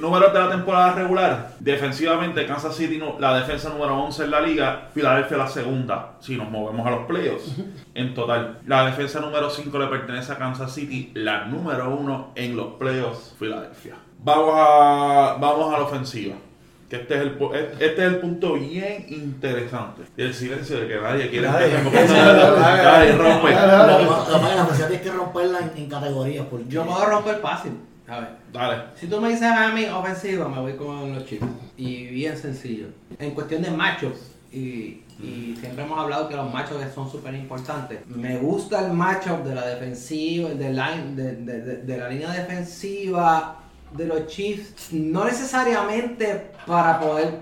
Números 0.00 0.32
de 0.32 0.38
la 0.38 0.50
temporada 0.50 0.92
regular. 0.94 1.52
Defensivamente, 1.60 2.44
Kansas 2.46 2.74
City, 2.76 2.98
no- 2.98 3.16
la 3.18 3.38
defensa 3.38 3.68
número 3.70 3.96
11 4.02 4.24
en 4.24 4.30
la 4.30 4.40
liga. 4.40 4.88
Filadelfia 4.92 5.36
la 5.38 5.48
segunda, 5.48 6.14
si 6.20 6.36
nos 6.36 6.50
movemos 6.50 6.86
a 6.86 6.90
los 6.90 7.06
playoffs. 7.06 7.56
En 7.94 8.14
total, 8.14 8.58
la 8.66 8.86
defensa 8.86 9.20
número 9.20 9.50
5 9.50 9.78
le 9.78 9.86
pertenece 9.86 10.32
a 10.32 10.38
Kansas 10.38 10.72
City. 10.72 11.10
La 11.14 11.44
número 11.44 11.94
1 11.94 12.32
en 12.36 12.56
los 12.56 12.74
playoffs, 12.74 13.34
Filadelfia. 13.38 13.96
Vamos 14.24 14.54
a, 14.56 15.36
vamos 15.40 15.74
a 15.74 15.78
la 15.78 15.84
ofensiva. 15.84 16.34
Que 16.88 16.96
este 16.96 17.14
es, 17.14 17.20
el, 17.22 17.38
pu- 17.38 17.54
este 17.54 17.86
es 17.86 17.98
el 18.12 18.16
punto 18.18 18.52
bien 18.54 19.06
interesante. 19.08 20.02
Y 20.16 20.22
el 20.22 20.34
silencio 20.34 20.78
de 20.80 20.88
que 20.88 21.00
nadie 21.00 21.30
quiere 21.30 21.48
Nadie. 21.48 21.78
rompe. 23.16 23.50
La 23.52 24.62
ofensiva 24.64 24.88
tienes 24.88 25.00
que 25.02 25.10
romperla 25.10 25.58
en, 25.60 25.72
en 25.84 25.88
categorías. 25.88 26.46
Porque 26.50 26.66
Yo 26.68 26.84
puedo 26.84 27.04
romper 27.06 27.36
fácil. 27.40 27.72
A 28.08 28.20
ver. 28.20 28.28
Dale. 28.52 28.82
Si 28.96 29.06
tú 29.06 29.20
me 29.20 29.28
dices 29.30 29.44
a 29.44 29.70
mí 29.70 29.86
ofensiva, 29.86 30.48
me 30.48 30.60
voy 30.60 30.74
con 30.74 31.14
los 31.14 31.24
Chiefs. 31.24 31.46
Y 31.78 32.08
bien 32.08 32.36
sencillo. 32.36 32.88
En 33.18 33.30
cuestión 33.30 33.62
de 33.62 33.70
machos, 33.70 34.12
y, 34.52 35.02
y 35.18 35.56
siempre 35.58 35.84
hemos 35.84 35.98
hablado 35.98 36.28
que 36.28 36.36
los 36.36 36.52
machos 36.52 36.76
son 36.94 37.10
súper 37.10 37.34
importantes. 37.34 38.06
Me 38.06 38.36
gusta 38.36 38.84
el 38.86 38.92
matchup 38.92 39.44
de 39.44 39.54
la 39.54 39.66
defensiva, 39.66 40.50
de, 40.50 40.68
line, 40.70 41.14
de, 41.16 41.36
de- 41.36 41.60
de- 41.62 41.76
de 41.84 41.96
la 41.96 42.08
línea 42.10 42.30
defensiva 42.32 43.61
de 43.96 44.06
los 44.06 44.26
Chiefs. 44.26 44.92
No 44.92 45.24
necesariamente 45.24 46.50
para 46.66 47.00
poder 47.00 47.40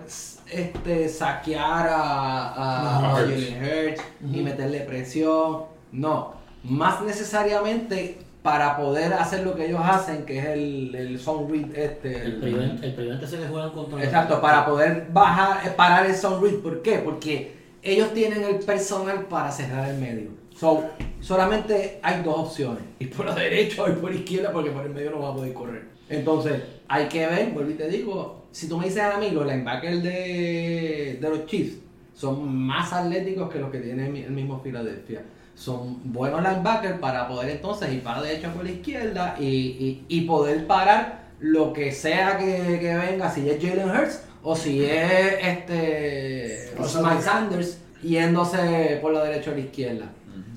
este, 0.51 1.09
saquear 1.09 1.89
a, 1.89 2.49
a, 2.51 2.97
a 2.97 3.15
Hurts. 3.15 3.31
Jalen 3.31 3.65
Hurts 3.65 4.03
y 4.33 4.43
meterle 4.43 4.81
presión. 4.81 5.65
No. 5.93 6.35
Más 6.63 7.03
necesariamente 7.03 8.19
para 8.43 8.77
poder 8.77 9.13
hacer 9.13 9.45
lo 9.45 9.55
que 9.55 9.67
ellos 9.67 9.81
hacen, 9.83 10.25
que 10.25 10.39
es 10.39 10.47
el, 10.47 10.95
el 10.95 11.19
zone 11.19 11.51
read 11.51 11.77
este. 11.77 12.23
el 12.25 12.41
prevent, 12.41 12.83
el 12.83 12.95
prevent 12.95 13.23
ese 13.23 13.39
que 13.39 13.47
juegan 13.47 13.71
contra 13.71 14.03
Exacto, 14.03 14.41
para 14.41 14.65
poder 14.65 15.09
bajar, 15.13 15.67
eh, 15.67 15.71
parar 15.77 16.07
el 16.07 16.15
zone 16.15 16.49
read. 16.49 16.61
¿Por 16.61 16.83
qué? 16.83 16.99
Porque 16.99 17.53
ellos 17.83 18.13
tienen 18.15 18.43
el 18.43 18.57
personal 18.57 19.27
para 19.27 19.51
cerrar 19.51 19.91
el 19.91 19.99
medio. 19.99 20.31
So, 20.57 20.85
solamente 21.21 22.01
hay 22.03 22.23
dos 22.23 22.39
opciones. 22.39 22.83
Ir 22.99 23.11
por 23.13 23.27
la 23.27 23.35
derecha 23.35 23.83
o 23.83 23.89
ir 23.89 23.99
por 23.99 24.11
la 24.11 24.17
izquierda 24.17 24.53
porque 24.53 24.71
por 24.71 24.85
el 24.85 24.95
medio 24.95 25.11
no 25.11 25.21
va 25.21 25.31
a 25.31 25.35
poder 25.35 25.53
correr. 25.53 25.85
Entonces, 26.11 26.61
hay 26.89 27.07
que 27.09 27.27
ver, 27.27 27.51
vuelvo 27.53 27.71
y 27.71 27.75
te 27.75 27.89
digo, 27.89 28.45
si 28.51 28.69
tú 28.69 28.77
me 28.79 28.87
dices 28.87 29.03
a 29.03 29.17
mí, 29.19 29.31
los 29.31 29.47
linebackers 29.47 30.03
de, 30.03 31.19
de 31.21 31.29
los 31.29 31.47
Chiefs 31.47 31.77
son 32.15 32.53
más 32.55 32.93
atléticos 32.93 33.51
que 33.51 33.59
los 33.61 33.71
que 33.71 33.79
tiene 33.79 34.07
el 34.07 34.31
mismo 34.33 34.61
Philadelphia. 34.63 35.23
Son 35.55 35.99
buenos 36.13 36.43
linebackers 36.43 36.99
para 36.99 37.29
poder 37.29 37.51
entonces 37.51 37.93
ir 37.93 38.03
para 38.03 38.21
la 38.21 38.27
derecha 38.29 38.51
o 38.51 38.55
por 38.55 38.65
la 38.65 38.71
izquierda 38.73 39.37
y, 39.39 39.45
y- 39.47 40.05
y 40.09 40.21
poder 40.23 40.67
parar 40.67 41.29
lo 41.39 41.73
que 41.73 41.93
sea 41.93 42.37
que, 42.39 42.79
que 42.81 42.95
venga, 42.97 43.31
si 43.31 43.49
es 43.49 43.63
Jalen 43.63 43.89
Hurts 43.91 44.23
o 44.43 44.57
si 44.57 44.85
es 44.85 45.35
este 45.41 46.71
Mike 47.03 47.23
Sanders 47.23 47.79
yéndose 48.03 48.99
por 49.01 49.13
la 49.13 49.25
derecha 49.25 49.51
o 49.51 49.55
la 49.55 49.61
izquierda. 49.61 50.07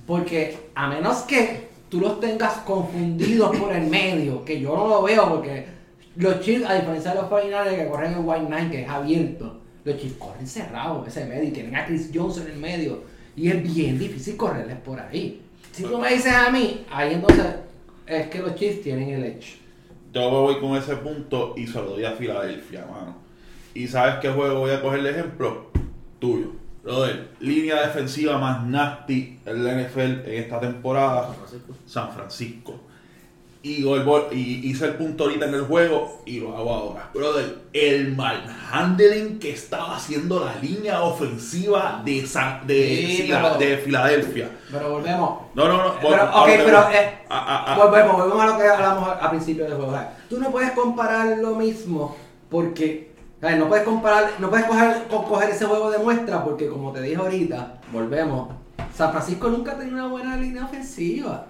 Porque 0.08 0.58
a 0.76 0.88
menos 0.88 1.20
que 1.24 1.68
tú 1.94 2.00
los 2.00 2.20
tengas 2.20 2.54
confundidos 2.62 3.56
por 3.56 3.72
el 3.72 3.86
medio, 3.86 4.44
que 4.44 4.60
yo 4.60 4.76
no 4.76 4.88
lo 4.88 5.04
veo 5.04 5.30
porque 5.30 5.68
los 6.16 6.40
Chiefs, 6.40 6.66
a 6.68 6.74
diferencia 6.74 7.12
de 7.12 7.18
los 7.18 7.30
49 7.30 7.76
que 7.76 7.88
corren 7.88 8.14
en 8.14 8.28
White 8.28 8.46
Nine, 8.50 8.72
que 8.72 8.82
es 8.82 8.90
abierto, 8.90 9.60
los 9.86 9.98
Chiefs 9.98 10.16
corren 10.18 10.48
cerrados 10.48 11.08
ese 11.08 11.26
medio 11.26 11.44
y 11.44 11.52
tienen 11.52 11.76
a 11.76 11.86
Chris 11.86 12.10
Jones 12.12 12.38
en 12.38 12.48
el 12.48 12.58
medio. 12.58 13.04
Y 13.36 13.48
es 13.50 13.62
bien 13.62 14.00
difícil 14.00 14.36
correrles 14.36 14.78
por 14.78 15.00
ahí. 15.00 15.40
Si 15.72 15.84
tú 15.84 16.00
me 16.00 16.12
dices 16.12 16.34
a 16.34 16.50
mí, 16.50 16.84
ahí 16.90 17.14
entonces 17.14 17.46
es 18.08 18.28
que 18.28 18.40
los 18.40 18.56
Chiefs 18.56 18.82
tienen 18.82 19.10
el 19.10 19.26
edge. 19.26 19.60
Yo 20.12 20.32
me 20.32 20.38
voy 20.38 20.60
con 20.60 20.76
ese 20.76 20.96
punto 20.96 21.54
y 21.56 21.68
se 21.68 21.78
lo 21.78 21.92
doy 21.92 22.06
a 22.06 22.14
Filadelfia, 22.14 22.88
mano. 22.88 23.18
¿Y 23.76 23.88
sabes 23.88 24.16
qué 24.20 24.30
juego 24.30 24.62
voy 24.62 24.72
a 24.72 24.82
coger 24.82 25.04
de 25.04 25.12
ejemplo? 25.12 25.68
Tuyo. 26.18 26.54
Brother, 26.84 27.30
línea 27.40 27.82
defensiva 27.88 28.38
más 28.38 28.64
nasty 28.66 29.40
en 29.46 29.64
la 29.64 29.74
NFL 29.74 30.02
en 30.30 30.44
esta 30.44 30.60
temporada. 30.60 31.30
San 31.86 32.12
Francisco. 32.12 32.76
Y, 33.66 33.82
gol- 33.84 34.28
y 34.34 34.70
hice 34.70 34.88
el 34.88 34.96
punto 34.96 35.24
ahorita 35.24 35.46
en 35.46 35.54
el 35.54 35.62
juego 35.62 36.22
y 36.26 36.42
lo 36.42 36.58
hago 36.58 36.74
ahora. 36.74 37.10
Brother, 37.14 37.60
el 37.72 38.14
manhandling 38.14 39.40
que 39.40 39.52
estaba 39.52 39.96
haciendo 39.96 40.44
la 40.44 40.56
línea 40.56 41.02
ofensiva 41.02 42.02
de, 42.04 42.26
San- 42.28 42.68
de, 42.68 43.06
Sí, 43.08 43.22
Fila- 43.24 43.42
pero- 43.42 43.58
de 43.72 43.78
Filadelfia. 43.78 44.50
Pero 44.70 44.90
volvemos. 44.92 45.40
No, 45.56 45.68
no, 45.70 45.78
no. 45.82 45.94
Pero, 46.02 46.16
ahora 46.24 46.42
ok, 46.42 46.46
te 46.48 46.58
pero 46.66 46.84
voy. 46.84 46.94
eh, 46.96 47.14
Ah, 47.30 47.46
ah, 47.48 47.66
ah. 47.70 47.78
volvemos, 47.86 48.18
volvemos 48.18 48.42
a 48.44 48.48
lo 48.48 48.58
que 48.58 48.68
hablamos 48.68 49.10
al 49.22 49.30
principio 49.30 49.64
del 49.64 49.76
juego. 49.76 49.98
Tú 50.30 50.38
no 50.42 50.52
puedes 50.52 50.72
comparar 50.72 51.38
lo 51.38 51.56
mismo 51.56 52.18
porque 52.50 53.13
no 53.52 53.68
puedes 53.68 53.84
comparar, 53.86 54.32
no 54.40 54.50
puedes 54.50 54.66
coger, 54.66 55.04
co- 55.10 55.26
coger 55.26 55.50
ese 55.50 55.66
juego 55.66 55.92
de 55.92 56.00
muestra 56.00 56.44
porque 56.44 56.68
como 56.68 56.92
te 56.92 57.02
dije 57.02 57.18
ahorita, 57.18 57.80
volvemos. 57.92 58.50
San 58.96 59.12
Francisco 59.12 59.50
nunca 59.50 59.74
ha 59.74 59.78
tenido 59.78 59.98
una 59.98 60.08
buena 60.08 60.38
línea 60.38 60.66
ofensiva. 60.66 61.46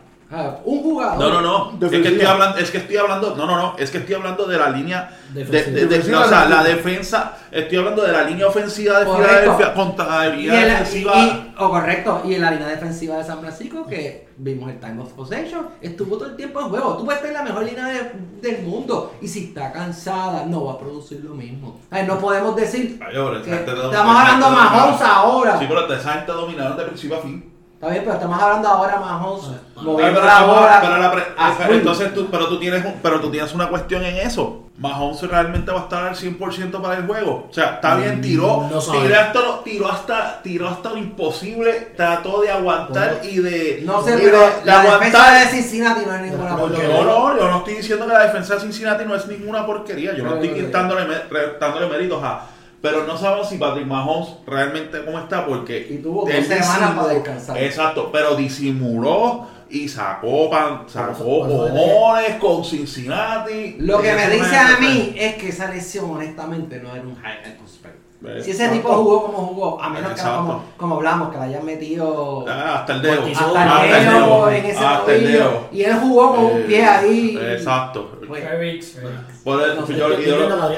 Un 0.65 0.81
jugador. 0.81 1.19
No, 1.19 1.41
no, 1.41 1.41
no. 1.41 1.85
Es 1.88 1.91
que, 1.91 2.07
estoy 2.07 2.26
hablando, 2.26 2.57
es 2.57 2.72
que 2.72 2.77
estoy 2.80 2.97
hablando. 2.97 3.35
No, 3.35 3.45
no, 3.45 3.55
no. 3.55 3.76
Es 3.77 3.91
que 3.91 3.99
estoy 3.99 4.15
hablando 4.15 4.45
de 4.45 4.57
la 4.57 4.69
línea. 4.69 5.10
De, 5.34 5.43
de- 5.45 6.15
o 6.15 6.27
sea, 6.27 6.45
la 6.49 6.64
defensa. 6.64 7.38
Estoy 7.51 7.77
hablando 7.77 8.01
de 8.03 8.11
la 8.11 8.23
línea 8.23 8.47
ofensiva 8.47 8.99
de 8.99 9.05
Correcto. 9.05 9.31
Filadelfia 9.34 9.73
contra 9.73 10.05
la 10.05 10.27
línea 10.35 10.65
defensiva. 10.65 11.14
y- 11.18 11.53
o 11.57 11.69
correcto, 11.69 12.22
y 12.26 12.34
en 12.34 12.41
la 12.41 12.51
línea 12.51 12.68
defensiva 12.68 13.18
de 13.18 13.23
San 13.23 13.39
Francisco, 13.39 13.85
que 13.85 14.27
vimos 14.38 14.72
el 14.72 14.80
time 14.80 15.01
of 15.03 15.11
possession, 15.14 15.68
estuvo 15.81 16.18
todo 16.18 16.30
el 16.30 16.35
tiempo 16.35 16.60
en 16.61 16.69
juego. 16.69 16.97
Tú 16.97 17.05
puedes 17.05 17.22
tener 17.22 17.35
la 17.38 17.43
mejor 17.43 17.64
línea 17.64 17.85
de- 17.85 18.11
del 18.41 18.64
mundo, 18.64 19.14
y 19.22 19.27
si 19.27 19.45
está 19.45 19.72
cansada, 19.72 20.45
no 20.47 20.65
va 20.65 20.73
a 20.73 20.80
producir 20.80 21.23
lo 21.23 21.35
mismo. 21.35 21.80
Ay, 21.91 22.05
no 22.07 22.18
podemos 22.18 22.55
decir 22.55 22.99
Ay, 23.05 23.14
que 23.43 23.53
estamos 23.53 23.93
hablando 23.93 24.45
gente 24.47 24.61
Mahomes 24.61 25.01
ahora. 25.01 25.60
Sí, 25.60 25.65
pero 25.68 25.88
gente 25.88 26.31
dominaron 26.31 26.76
de 26.77 26.84
principio 26.85 27.18
a 27.18 27.22
fin. 27.22 27.52
Está 27.84 27.91
bien, 27.91 28.03
pero 28.05 28.15
estamos 28.15 28.41
hablando 28.41 28.68
ahora 28.69 28.93
de 28.93 28.99
Mahomes 29.01 29.43
Ay, 29.49 29.60
Ay, 29.76 29.84
moviendo 29.84 30.22
pero, 30.22 30.26
la 30.26 30.41
bola. 30.43 30.80
pero 30.81 30.97
la 30.99 31.11
pre- 31.11 31.23
a 31.38 31.53
pero 31.57 31.68
full. 31.69 31.76
entonces 31.80 32.14
tú, 32.14 32.27
pero 32.31 32.47
tú 32.47 32.57
tienes 32.57 32.85
un- 32.85 32.93
pero 33.03 33.19
tú 33.19 33.30
tienes 33.30 33.53
una 33.53 33.68
cuestión 33.68 34.05
en 34.05 34.15
eso. 34.26 34.61
Mahomes 34.77 35.22
realmente 35.30 35.69
va 35.69 35.81
a 35.81 35.84
estar 35.84 36.03
al 36.07 36.15
100% 36.15 36.81
para 36.81 36.95
el 36.95 37.05
juego. 37.05 37.47
O 37.49 37.53
sea, 37.53 37.73
está 37.76 37.95
bien, 37.97 38.19
Mm, 38.19 38.22
tiró, 38.22 38.69
no 38.72 38.80
tiró, 38.80 39.19
hasta 39.19 39.39
lo, 39.41 39.53
tiró, 39.60 39.91
hasta, 39.91 40.41
tiró 40.41 40.69
hasta 40.69 40.89
lo 40.91 40.97
imposible, 40.97 41.91
trató 41.97 42.39
de 42.41 42.51
aguantar 42.51 43.19
y 43.22 43.39
de, 43.39 43.81
No 43.85 44.01
sé, 44.01 44.11
y 44.15 44.22
pero 44.23 44.39
de- 44.39 44.45
de 44.45 44.65
la 44.65 44.81
defensa 44.84 45.18
aguantar. 45.26 45.39
de 45.41 45.51
Cincinnati 45.51 46.05
no 46.05 46.15
es 46.15 46.22
ninguna 46.22 46.49
No, 46.51 46.57
porquería. 46.57 46.88
No, 46.88 47.03
no, 47.03 47.38
yo 47.38 47.49
no 47.49 47.57
estoy 47.57 47.73
diciendo 47.73 48.07
que 48.07 48.14
la 48.14 48.23
defensa 48.23 48.53
de 48.55 48.60
Cincinnati 48.61 49.03
no 49.03 49.14
es 49.15 49.27
ninguna 49.27 49.65
porquería. 49.65 50.14
Yo 50.15 50.23
no 50.23 50.30
Pero, 50.35 50.43
estoy 50.45 50.61
quitándole, 50.64 51.88
méritos 51.89 52.23
a. 52.23 52.45
Pero 52.84 53.07
no 53.07 53.18
sabemos 53.18 53.47
si 53.47 53.57
Patrick 53.57 53.88
Mahomes 53.88 54.27
realmente 54.45 55.05
cómo 55.05 55.18
está, 55.18 55.45
porque. 55.45 55.88
Y 55.89 55.99
tuvo 55.99 56.30
dos 56.30 56.45
semanas 56.45 56.91
para 56.91 57.14
descansar. 57.14 57.57
Exacto, 57.57 58.10
pero 58.11 58.35
disimuló 58.35 59.47
y 59.69 59.88
sacó, 59.88 60.49
pan, 60.49 60.84
sacó 60.88 61.47
cojones 61.47 62.35
con 62.41 62.65
Cincinnati. 62.65 63.77
Lo 63.80 64.01
que 64.01 64.14
me 64.14 64.30
dice 64.31 64.57
a 64.57 64.77
mí 64.81 65.15
es 65.18 65.35
que 65.35 65.47
esa 65.47 65.69
lesión, 65.69 66.11
honestamente, 66.11 66.81
no 66.81 66.93
era 66.93 67.05
un 67.05 67.15
high 67.15 67.45
retrospect. 67.45 68.02
Si 68.41 68.52
ese 68.52 68.70
tipo 68.70 68.90
jugó 68.90 69.24
como 69.26 69.38
jugó, 69.48 69.82
a 69.82 69.90
menos 69.90 70.14
que 70.14 70.22
como, 70.22 70.64
como 70.78 70.95
hablamos, 70.95 71.30
que 71.30 71.38
le 71.38 71.44
hayan 71.44 71.66
metido 71.66 72.45
Ah, 72.48 72.80
hasta 72.80 72.94
el 72.95 73.02
dedo. 73.02 73.24
Hasta 73.26 73.86
el 74.00 74.06
dedo 74.06 74.50
en 74.50 74.66
ese 74.66 74.80
hasta 74.86 75.14
el 75.16 75.22
tobillo, 75.24 75.40
dedo. 75.40 75.68
y 75.72 75.82
él 75.84 75.94
jugó 76.02 76.36
con 76.36 76.45
un 76.45 76.52
Eh, 76.62 76.66
pie 76.68 76.86
ahí. 76.86 77.38
Exacto. 77.41 78.12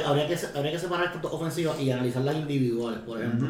Habría, 0.06 0.28
que, 0.28 0.80
separar 0.80 1.06
estas 1.06 1.22
dos 1.22 1.34
ofensivas 1.34 1.80
y 1.80 1.92
analizarlas 1.92 2.36
individuales. 2.36 3.00
Por 3.06 3.20
ejemplo, 3.22 3.50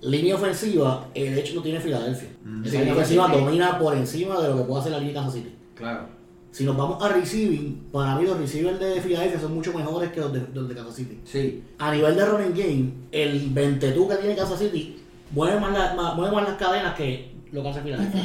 línea 0.00 0.34
ofensiva, 0.34 1.04
el 1.14 1.38
hecho 1.38 1.54
lo 1.54 1.62
tiene 1.62 1.80
Filadelfia. 1.80 2.28
Esa 2.62 2.70
Sí, 2.70 2.78
línea 2.78 2.92
ofensiva 2.94 3.26
sí. 3.26 3.32
domina 3.32 3.78
por 3.78 3.94
encima 3.94 4.40
de 4.40 4.48
lo 4.48 4.56
que 4.58 4.62
puede 4.64 4.80
hacer 4.80 4.92
la 4.92 4.98
línea 4.98 5.12
de 5.14 5.20
Kansas 5.20 5.34
City. 5.34 5.56
claro. 5.74 6.15
Si 6.56 6.64
nos 6.64 6.74
vamos 6.74 7.02
a 7.02 7.08
receiving, 7.10 7.88
para 7.92 8.14
mí 8.14 8.24
los 8.24 8.38
receivers 8.38 8.80
de 8.80 8.98
Filadelfia 9.02 9.38
son 9.38 9.54
mucho 9.54 9.74
mejores 9.74 10.10
que 10.10 10.20
los 10.20 10.32
de, 10.32 10.40
los 10.54 10.66
de 10.66 10.74
Kansas 10.74 10.94
City. 10.94 11.20
Sí. 11.24 11.62
A 11.78 11.90
nivel 11.92 12.16
de 12.16 12.24
running 12.24 12.54
game, 12.54 12.92
el 13.12 13.50
22 13.50 14.08
que 14.08 14.14
tiene 14.16 14.34
Kansas 14.36 14.58
City 14.58 15.02
mueve 15.32 15.60
más, 15.60 15.72
la- 15.76 15.92
más- 15.92 16.14
mueve 16.16 16.34
más 16.34 16.48
las 16.48 16.56
cadenas 16.56 16.94
que 16.94 17.30
lo 17.52 17.62
que 17.62 17.68
hace 17.68 17.82
Filadelfia. 17.82 18.22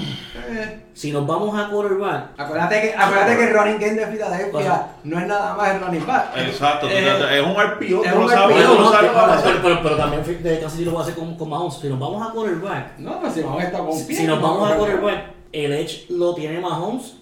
Eh, 0.49 0.82
Si 0.94 1.12
nos 1.12 1.28
vamos 1.28 1.53
a 1.60 1.68
quarterback, 1.70 2.40
acuérdate 2.40 2.82
que, 2.82 2.94
acuérdate 2.98 3.36
que 3.36 3.44
el 3.49 3.53
running 3.53 3.80
game 3.80 3.94
de 3.95 4.08
Filadelfia 4.08 4.88
no 5.03 5.20
es 5.20 5.28
nada 5.28 5.53
más 5.56 5.76
el 5.76 5.82
running 5.82 6.08
back. 6.08 6.38
Exacto, 6.38 6.88
Eh, 6.90 7.38
es 7.38 7.45
un 7.45 7.52
RPO, 7.53 8.06
es 8.06 8.14
tú 8.14 8.18
lo 8.20 8.26
un 8.26 8.30
sabes, 8.30 8.58
no, 8.66 8.91
sabes 8.94 9.12
va 9.14 9.22
a 9.24 9.26
pero, 9.26 9.34
hacer. 9.40 9.62
pero- 9.62 9.84
pero 9.84 9.98
también 9.98 10.24
de 10.44 10.53
Kansas 10.53 10.72
City 10.72 10.86
lo 10.86 10.91
puede 10.91 11.03
hacer 11.03 11.16
con, 11.16 11.36
con 11.36 11.49
Mahomes. 11.49 11.74
Si 11.74 11.90
nos 11.90 11.99
vamos 11.99 12.26
a 12.26 12.32
quarterback, 12.32 12.98
No, 12.99 13.20
pues 13.20 13.34
si 13.34 13.41
vamos 13.41 13.62
a 13.62 13.66
estar 13.66 13.82
con 13.82 13.90
un 13.90 14.08
pie. 14.08 14.16
si 14.16 14.24
nos 14.24 14.40
no 14.40 14.48
vamos 14.48 14.72
a 14.72 14.78
quarterback, 14.78 15.24
el 15.52 15.74
edge 15.74 16.06
lo 16.10 16.34
tiene 16.34 16.62
Mahomes 16.62 17.18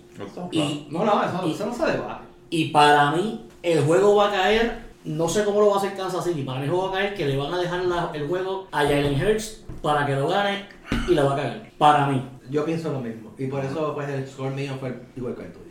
y, 0.51 0.87
No, 0.89 1.05
no, 1.05 1.23
eso, 1.23 1.45
eso 1.47 1.65
no 1.67 1.73
se 1.73 1.85
debate. 1.91 2.23
y 2.49 2.69
para 2.69 3.11
mí 3.11 3.45
el 3.63 3.81
juego 3.83 4.15
va 4.15 4.29
a 4.29 4.31
caer, 4.31 4.79
no 5.05 5.27
sé 5.29 5.43
cómo 5.43 5.61
lo 5.61 5.67
va 5.69 5.75
a 5.75 5.77
hacer 5.79 5.95
Kansas 5.95 6.23
City, 6.25 6.43
para 6.43 6.59
mí 6.59 6.65
el 6.65 6.71
juego 6.71 6.85
va 6.91 6.97
a 6.97 7.01
caer 7.01 7.13
que 7.15 7.25
le 7.25 7.37
van 7.37 7.53
a 7.53 7.59
dejar 7.59 7.83
la- 7.85 8.11
el 8.13 8.27
juego 8.27 8.67
a 8.71 8.79
Jalen 8.83 9.15
Hurts 9.21 9.65
para 9.81 10.05
que 10.05 10.15
lo 10.15 10.27
gane 10.27 10.65
y 11.07 11.13
la 11.13 11.23
va 11.23 11.33
a 11.33 11.35
caer. 11.37 11.71
Para 11.77 12.07
mí. 12.07 12.23
Yo 12.49 12.65
pienso 12.65 12.91
lo 12.91 12.99
mismo. 12.99 13.31
Y 13.37 13.47
por 13.47 13.63
eso 13.63 13.93
pues 13.93 14.09
el 14.09 14.27
score 14.27 14.51
mío 14.53 14.73
fue 14.79 14.99
igual 15.15 15.35
que 15.35 15.43
el 15.43 15.51
tuyo. 15.53 15.65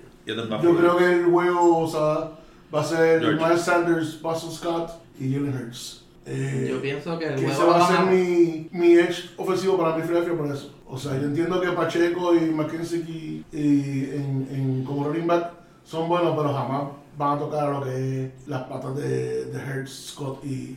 Yo 0.62 0.76
creo 0.76 0.96
que 0.96 1.04
el 1.12 1.24
juego 1.26 1.78
o 1.78 1.88
sea, 1.88 2.30
va 2.74 2.80
a 2.80 2.84
ser 2.84 3.20
George. 3.20 3.42
Miles 3.44 3.60
Sanders, 3.62 4.20
BostonOtt 4.22 4.90
y 5.18 5.32
Jalen 5.32 5.54
Hurts. 5.56 6.04
Eh, 6.26 6.68
Yo 6.70 6.82
pienso 6.82 7.18
que 7.18 7.24
el 7.26 7.34
que 7.36 7.46
juego 7.46 7.52
ese 7.62 7.64
va 7.70 7.84
a 7.84 7.88
ser 7.88 8.00
mi, 8.06 8.68
mi 8.70 8.92
edge 8.94 9.30
ofensivo 9.38 9.78
para 9.78 9.96
mi 9.96 10.02
Philadelphia 10.02 10.36
por 10.36 10.46
eso. 10.52 10.70
O 10.90 10.96
sea, 10.98 11.12
yo 11.16 11.24
entiendo 11.26 11.60
que 11.60 11.68
Pacheco 11.72 12.34
y 12.34 12.40
McKenzie 12.50 12.98
y, 13.00 13.44
y 13.52 14.10
en, 14.14 14.48
en- 14.50 14.84
como 14.84 15.04
running 15.04 15.26
back 15.26 15.50
son 15.84 16.08
buenos, 16.08 16.34
pero 16.36 16.52
jamás 16.54 16.82
van 17.16 17.36
a 17.36 17.38
tocar 17.38 17.64
a 17.68 17.70
lo 17.72 17.84
que 17.84 18.24
es 18.24 18.30
las 18.48 18.62
patas 18.62 18.96
de, 18.96 19.44
de 19.46 19.58
Hurts, 19.58 20.12
Scott 20.12 20.42
y 20.44 20.76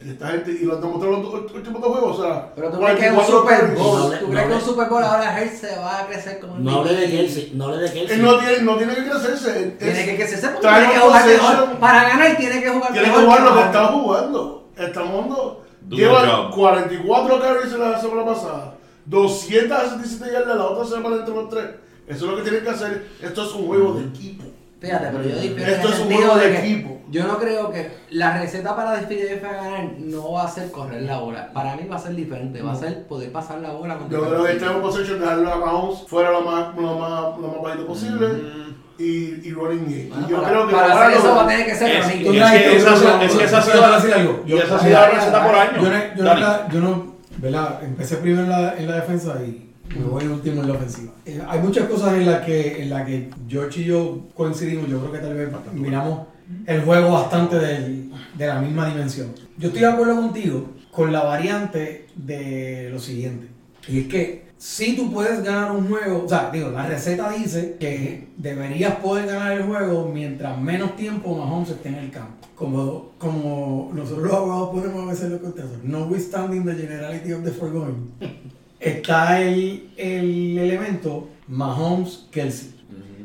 esta 0.00 0.28
gente. 0.28 0.50
Y 0.52 0.64
lo 0.64 0.74
han 0.74 0.80
demostrado 0.80 1.16
los 1.16 1.22
dos- 1.22 1.52
últimos 1.54 1.80
dos 1.82 1.90
juegos. 1.92 2.18
O 2.18 2.22
sea, 2.22 2.52
Pero 2.54 2.70
tú 2.70 2.78
crees 2.80 2.98
que 3.00 3.08
un 3.10 3.14
44 3.16 3.40
Super 3.40 3.76
Bowl, 3.76 4.18
tú 4.20 4.30
crees 4.30 4.46
que 4.46 4.54
un 4.54 4.60
Super 4.60 4.88
Bowl 4.88 5.02
ahora 5.04 5.40
Hertz 5.40 5.58
se 5.60 5.76
va 5.78 6.00
a 6.00 6.06
crecer 6.06 6.38
como 6.40 6.52
un 6.54 6.64
No 6.64 6.80
hable 6.80 6.94
de? 6.94 7.10
Kelsey, 7.10 7.52
no 7.54 7.64
hable 7.66 7.78
de 7.78 7.92
Kelsey. 7.92 8.16
Él 8.16 8.22
no 8.22 8.38
tiene, 8.38 8.62
no 8.62 8.76
tiene 8.76 8.94
que 8.94 9.02
crecerse. 9.08 9.76
Tiene 9.78 10.00
es- 10.00 10.06
que 10.08 10.16
crecerse 10.16 10.48
porque 10.50 10.68
tiene 10.68 10.92
que 10.92 10.98
jugar 11.00 11.26
mejor. 11.26 11.78
Para 11.78 12.02
ganar 12.08 12.36
tiene 12.36 12.62
que 12.62 12.68
jugar 12.70 12.92
Tiene 12.92 13.08
que 13.12 13.20
jugar 13.20 13.42
lo 13.42 13.54
que 13.54 13.60
está 13.62 13.86
jugando. 13.86 14.68
Está 14.76 15.00
jugando. 15.06 15.64
Do 15.82 15.96
Lleva 15.96 16.24
your 16.26 16.36
job. 16.46 16.54
44 16.54 17.40
carries 17.40 17.72
la 17.72 18.00
semana 18.00 18.24
pasada. 18.24 18.74
267 19.06 20.32
yardas 20.32 20.56
la 20.56 20.64
otra 20.64 20.84
semana 20.84 21.16
entre 21.16 21.34
los 21.34 21.48
tres. 21.48 21.64
Eso 22.06 22.24
es 22.24 22.30
lo 22.30 22.36
que 22.36 22.42
tienen 22.42 22.62
que 22.64 22.70
hacer. 22.70 23.06
Esto 23.22 23.44
es 23.44 23.52
un 23.54 23.66
juego 23.66 23.94
de 23.94 24.06
equipo. 24.06 24.44
Fíjate, 24.80 25.06
pero 25.12 25.22
yo 25.22 25.36
en 25.40 25.58
Esto 25.60 25.88
es 25.90 25.98
un 26.00 26.12
juego 26.12 26.36
de 26.36 26.58
equipo. 26.58 27.00
yo 27.08 27.24
no 27.24 27.38
creo 27.38 27.70
que 27.70 27.88
la 28.10 28.36
receta 28.40 28.74
para 28.74 29.00
Philadelphia 29.02 29.52
ganar 29.52 29.84
no 30.00 30.32
va 30.32 30.42
a 30.44 30.48
ser 30.48 30.72
correr 30.72 31.02
la 31.02 31.18
bola. 31.18 31.52
Para 31.52 31.76
mí 31.76 31.86
va 31.88 31.94
a 31.96 31.98
ser 32.00 32.16
diferente, 32.16 32.60
va 32.62 32.72
a 32.72 32.76
ser 32.76 33.06
poder 33.06 33.30
pasar 33.30 33.60
la 33.60 33.70
bola 33.70 33.96
contra 33.98 34.18
Yo 34.18 34.26
creo 34.28 34.44
que 34.44 34.52
este 34.52 34.66
position 34.66 35.20
dejarlo 35.20 35.52
a 35.52 35.56
Mahomes 35.56 36.00
fuera 36.08 36.32
lo 36.32 36.40
más, 36.40 36.74
lo 36.74 36.98
más, 36.98 37.38
lo 37.38 37.46
más 37.48 37.62
bajito 37.62 37.86
posible. 37.86 38.26
Y, 38.98 39.48
y 39.48 39.52
running 39.52 39.84
game. 39.84 40.08
Bueno, 40.10 40.26
y 40.26 40.30
yo 40.30 40.36
para, 40.36 40.48
creo 40.48 40.66
que 40.68 40.74
para 40.74 41.06
hacer 41.06 41.18
eso 41.18 41.34
va 41.34 41.44
a 41.44 41.46
tener 41.48 41.66
que 41.66 41.74
ser 41.76 41.90
Es- 41.96 42.04
running 42.04 42.20
y 42.34 42.38
game. 42.38 42.56
es 42.66 43.32
que 43.34 43.44
esa 43.44 43.58
ha 43.58 43.62
sido 43.62 43.80
la 43.80 45.08
receta 45.10 45.46
por 45.46 45.54
año. 45.54 46.68
Yo 46.72 46.80
no, 46.80 47.11
¿verdad? 47.42 47.82
Empecé 47.82 48.16
primero 48.18 48.44
en 48.44 48.48
la, 48.48 48.78
en 48.78 48.86
la 48.86 48.94
defensa 49.00 49.36
y 49.44 49.72
me 49.98 50.04
voy 50.04 50.24
último 50.26 50.62
en 50.62 50.68
la 50.68 50.74
ofensiva. 50.74 51.12
Eh, 51.26 51.42
hay 51.46 51.60
muchas 51.60 51.88
cosas 51.88 52.14
en 52.14 52.24
las 52.24 52.46
que 52.46 52.86
la 52.86 53.04
que 53.04 53.28
George 53.48 53.80
y 53.80 53.84
yo 53.84 54.28
coincidimos. 54.34 54.88
Yo 54.88 55.00
creo 55.00 55.12
que 55.12 55.18
tal 55.18 55.34
vez 55.34 55.48
miramos 55.74 56.28
el 56.66 56.82
juego 56.82 57.12
bastante 57.12 57.58
de 57.58 58.46
la 58.46 58.60
misma 58.60 58.88
dimensión. 58.88 59.34
Yo 59.58 59.68
estoy 59.68 59.82
de 59.82 59.88
acuerdo 59.88 60.16
contigo 60.16 60.70
con 60.92 61.12
la 61.12 61.24
variante 61.24 62.06
de 62.14 62.88
lo 62.90 63.00
siguiente. 63.00 63.48
Y 63.88 64.00
es 64.00 64.06
que 64.06 64.51
si 64.62 64.94
tú 64.94 65.12
puedes 65.12 65.42
ganar 65.42 65.72
un 65.72 65.88
juego, 65.88 66.22
o 66.24 66.28
sea, 66.28 66.48
digo, 66.52 66.70
la 66.70 66.86
receta 66.86 67.32
dice 67.32 67.76
que 67.80 68.28
deberías 68.36 68.94
poder 68.94 69.26
ganar 69.26 69.50
el 69.58 69.64
juego 69.64 70.08
mientras 70.14 70.56
menos 70.56 70.94
tiempo 70.94 71.36
Mahomes 71.36 71.70
esté 71.70 71.88
en 71.88 71.96
el 71.96 72.10
campo. 72.12 72.46
Como, 72.54 73.10
como 73.18 73.90
nosotros 73.92 74.22
los 74.22 74.32
abogados 74.32 74.70
ponemos 74.70 75.02
a 75.02 75.10
veces 75.10 75.30
los 75.30 75.40
contextos. 75.40 75.82
Notwithstanding 75.82 76.64
the 76.64 76.76
generality 76.76 77.32
of 77.32 77.42
the 77.42 77.50
foregoing. 77.50 78.12
Está 78.78 79.42
el, 79.42 79.90
el 79.96 80.56
elemento 80.56 81.26
Mahomes-Kelsey. 81.48 82.70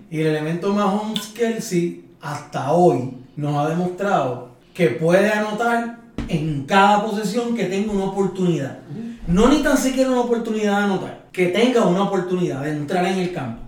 Y 0.10 0.22
el 0.22 0.28
elemento 0.28 0.74
Mahomes-Kelsey 0.74 2.04
hasta 2.20 2.72
hoy 2.72 3.14
nos 3.36 3.56
ha 3.58 3.70
demostrado 3.70 4.54
que 4.74 4.88
puede 4.88 5.30
anotar 5.30 6.00
en 6.30 6.66
cada 6.66 7.06
posesión 7.06 7.56
que 7.56 7.66
tenga 7.66 7.92
una 7.92 8.06
oportunidad. 8.06 8.80
No 9.28 9.50
ni 9.50 9.62
tan 9.62 9.78
siquiera 9.78 10.10
una 10.10 10.22
oportunidad 10.22 10.78
de 10.80 10.84
anotar, 10.86 11.27
que 11.38 11.48
tenga 11.50 11.86
una 11.86 12.02
oportunidad 12.02 12.64
de 12.64 12.72
entrar 12.72 13.06
en 13.06 13.20
el 13.20 13.32
campo. 13.32 13.62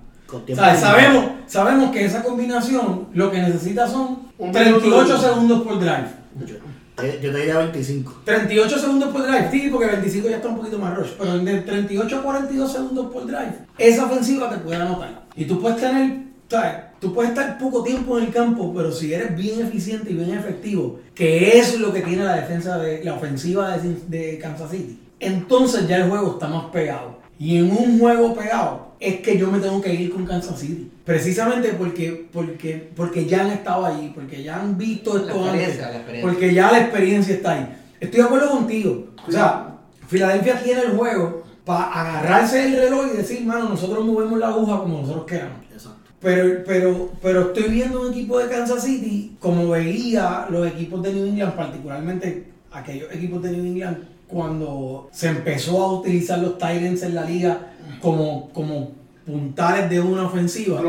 Sabemos, 0.56 1.26
sabemos 1.46 1.92
que 1.92 2.04
esa 2.04 2.24
combinación 2.24 3.10
lo 3.14 3.30
que 3.32 3.40
necesita 3.40 3.88
son 3.88 4.24
Un 4.40 4.52
38 4.52 5.04
minuto. 5.06 5.22
segundos 5.22 5.62
por 5.62 5.80
drive. 5.80 6.08
Yo, 6.48 6.56
te- 6.96 7.20
yo 7.22 7.32
te 7.32 7.38
diría 7.38 7.60
25. 7.60 8.22
38 8.26 8.80
segundos 8.80 9.10
por 9.10 9.22
drive, 9.22 9.50
sí, 9.52 9.70
porque 9.72 9.86
25 9.86 10.30
ya 10.30 10.38
está 10.38 10.48
un 10.50 10.58
poquito 10.58 10.80
más 10.80 10.98
rush, 10.98 11.10
pero 11.18 11.38
de 11.38 11.62
38 11.62 12.18
a 12.18 12.24
42 12.24 12.72
segundos 12.72 13.12
por 13.14 13.28
drive, 13.28 13.54
esa 13.78 14.06
ofensiva 14.06 14.50
te 14.50 14.58
puede 14.58 14.78
anotar. 14.82 15.26
Y 15.36 15.46
tú 15.46 15.62
puedes 15.62 15.80
tener, 15.80 16.24
¿sabes? 16.50 16.74
Tú 17.00 17.14
puedes 17.14 17.30
estar 17.30 17.58
poco 17.60 17.84
tiempo 17.84 18.18
en 18.18 18.26
el 18.26 18.32
campo, 18.34 18.74
pero 18.76 18.92
si 18.92 19.14
eres 19.14 19.36
bien 19.38 19.62
eficiente 19.62 20.12
y 20.12 20.16
bien 20.16 20.34
efectivo, 20.34 21.00
que 21.14 21.60
eso 21.60 21.76
es 21.76 21.80
lo 21.82 21.94
que 21.94 22.02
tiene 22.02 22.24
la 22.24 22.36
defensa 22.36 22.80
de 22.80 23.04
la 23.04 23.14
ofensiva 23.14 23.78
de 23.78 24.40
Kansas 24.42 24.72
City, 24.72 25.00
entonces 25.20 25.88
ya 25.88 25.98
el 25.98 26.10
juego 26.10 26.32
está 26.34 26.48
más 26.48 26.66
pegado. 26.72 27.19
Y 27.40 27.58
en 27.58 27.72
un 27.72 27.98
juego 28.00 28.36
pegado 28.36 28.90
es 29.00 29.22
que 29.22 29.38
yo 29.38 29.50
me 29.50 29.60
tengo 29.60 29.82
que 29.82 29.94
ir 29.94 30.12
con 30.12 30.26
Kansas 30.26 30.60
City. 30.60 30.92
Precisamente 31.06 31.70
porque, 31.70 32.28
porque, 32.32 32.92
porque 32.96 33.26
ya 33.26 33.42
han 33.42 33.52
estado 33.52 33.86
allí, 33.86 34.12
porque 34.14 34.44
ya 34.44 34.60
han 34.60 34.78
visto 34.78 35.18
La 35.18 35.22
esto 35.22 35.50
antes. 35.50 35.78
la. 35.80 36.22
Porque 36.22 36.54
ya 36.54 36.72
la 36.72 36.80
experiencia 36.82 37.36
está 37.36 37.52
ahí. 37.54 37.78
Estoy 38.00 38.20
de 38.20 38.26
acuerdo 38.26 38.50
contigo. 38.52 39.08
O 39.26 39.32
sea, 39.32 39.78
Filadelfia 40.08 40.62
tiene 40.62 40.82
el 40.82 40.98
juego 40.98 41.44
para 41.64 41.86
agarrarse 41.86 42.66
el 42.68 42.76
reloj 42.76 43.08
y 43.14 43.18
decir, 43.18 43.46
mano, 43.46 43.70
nosotros 43.70 44.06
movemos 44.06 44.38
la 44.38 44.50
aguja 44.50 44.80
como 44.80 45.02
nosotros 45.02 45.26
queramos. 45.26 45.60
Exacto. 45.72 46.00
Pero, 46.20 46.64
pero, 46.66 47.12
pero 47.22 47.42
estoy 47.54 47.70
viendo 47.72 48.02
un 48.02 48.12
equipo 48.12 48.38
de 48.38 48.50
Kansas 48.50 48.84
City 48.84 49.38
como 49.40 49.70
veía 49.70 50.48
los 50.50 50.68
equipos 50.68 51.02
de 51.04 51.14
New 51.14 51.26
England, 51.26 51.54
particularmente 51.54 52.52
aquellos 52.72 53.14
equipos 53.14 53.42
de 53.44 53.52
New 53.52 53.66
England, 53.66 53.98
cuando 54.30 55.10
se 55.12 55.28
empezó 55.28 55.84
a 55.84 55.94
utilizar 56.00 56.40
los 56.40 56.54
Titans 56.54 57.04
en 57.04 57.16
la 57.16 57.26
liga 57.26 57.74
como, 58.02 58.50
como 58.52 58.92
puntales 59.26 59.90
de 59.90 60.00
una 60.00 60.28
ofensiva, 60.28 60.82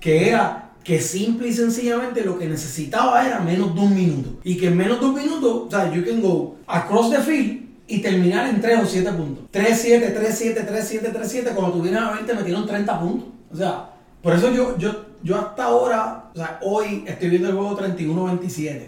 que 0.00 0.28
era 0.28 0.72
que 0.82 1.00
simple 1.00 1.48
y 1.48 1.52
sencillamente 1.52 2.24
lo 2.24 2.38
que 2.38 2.46
necesitaba 2.46 3.26
era 3.26 3.40
menos 3.40 3.74
de 3.74 3.80
un 3.80 3.94
minuto. 3.94 4.30
Y 4.44 4.56
que 4.56 4.68
en 4.68 4.76
menos 4.76 5.00
de 5.00 5.06
un 5.06 5.14
minuto, 5.14 5.66
o 5.66 5.70
sea, 5.70 5.92
you 5.92 6.04
can 6.04 6.20
go 6.20 6.56
across 6.66 7.10
the 7.10 7.20
field 7.20 7.64
y 7.86 8.00
terminar 8.00 8.48
en 8.48 8.60
3 8.60 8.80
o 8.82 8.86
7 8.86 9.12
puntos. 9.12 9.44
3-7, 9.52 10.14
3-7, 10.14 10.66
3-7, 10.66 11.12
3-7, 11.12 11.54
cuando 11.54 11.78
tuvieran 11.78 12.04
a 12.04 12.12
20 12.12 12.34
metieron 12.34 12.66
30 12.66 13.00
puntos. 13.00 13.28
O 13.52 13.56
sea, 13.56 13.90
por 14.22 14.34
eso 14.34 14.50
yo, 14.52 14.76
yo 14.78 15.14
yo 15.24 15.38
hasta 15.38 15.64
ahora, 15.64 16.30
o 16.34 16.36
sea, 16.36 16.60
hoy 16.62 17.02
estoy 17.06 17.30
viendo 17.30 17.48
el 17.48 17.54
juego 17.54 17.78
31-27, 17.78 18.82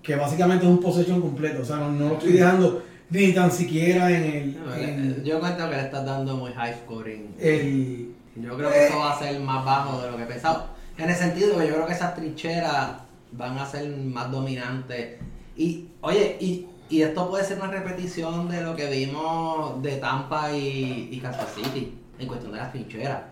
que 0.00 0.14
básicamente 0.14 0.64
es 0.64 0.70
un 0.70 0.80
possession 0.80 1.20
completo, 1.20 1.62
o 1.62 1.64
sea, 1.64 1.76
no, 1.76 1.90
no 1.90 2.10
lo 2.10 2.14
estoy 2.14 2.32
dejando 2.32 2.84
ni 3.10 3.32
tan 3.32 3.50
siquiera 3.50 4.10
en 4.10 4.22
el... 4.24 4.64
No, 4.64 4.74
en 4.74 5.10
eh, 5.10 5.22
Yo 5.24 5.36
encuentro 5.36 5.68
que 5.68 5.76
le 5.76 5.82
estás 5.82 6.04
dando 6.04 6.36
muy 6.36 6.52
high 6.52 6.74
scoring. 6.84 7.34
el 7.38 8.14
Yo 8.36 8.56
creo 8.56 8.70
que 8.70 8.86
esto 8.86 8.98
va 8.98 9.12
a 9.12 9.18
ser 9.18 9.40
más 9.40 9.64
bajo 9.64 10.00
de 10.02 10.10
lo 10.10 10.16
que 10.16 10.24
pensaba. 10.24 10.74
En 10.96 11.10
el 11.10 11.16
sentido 11.16 11.58
que 11.58 11.66
yo 11.66 11.74
creo 11.74 11.86
que 11.86 11.94
esas 11.94 12.14
trincheras 12.14 12.90
van 13.32 13.58
a 13.58 13.66
ser 13.66 13.88
más 13.96 14.30
dominantes. 14.30 15.18
Y, 15.56 15.88
oye, 16.00 16.36
y, 16.40 16.66
y 16.88 17.02
esto 17.02 17.28
puede 17.28 17.44
ser 17.44 17.58
una 17.58 17.70
repetición 17.70 18.48
de 18.48 18.60
lo 18.62 18.76
que 18.76 18.88
vimos 18.90 19.82
de 19.82 19.96
Tampa 19.96 20.52
y, 20.52 21.08
y 21.10 21.18
Kansas 21.20 21.48
City 21.54 21.94
en 22.18 22.28
cuestión 22.28 22.52
de 22.52 22.58
las 22.58 22.72
trincheras. 22.72 23.22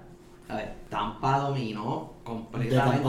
A 0.49 0.57
ver, 0.57 0.73
Tampa 0.89 1.39
dominó 1.41 2.13
completamente 2.25 3.03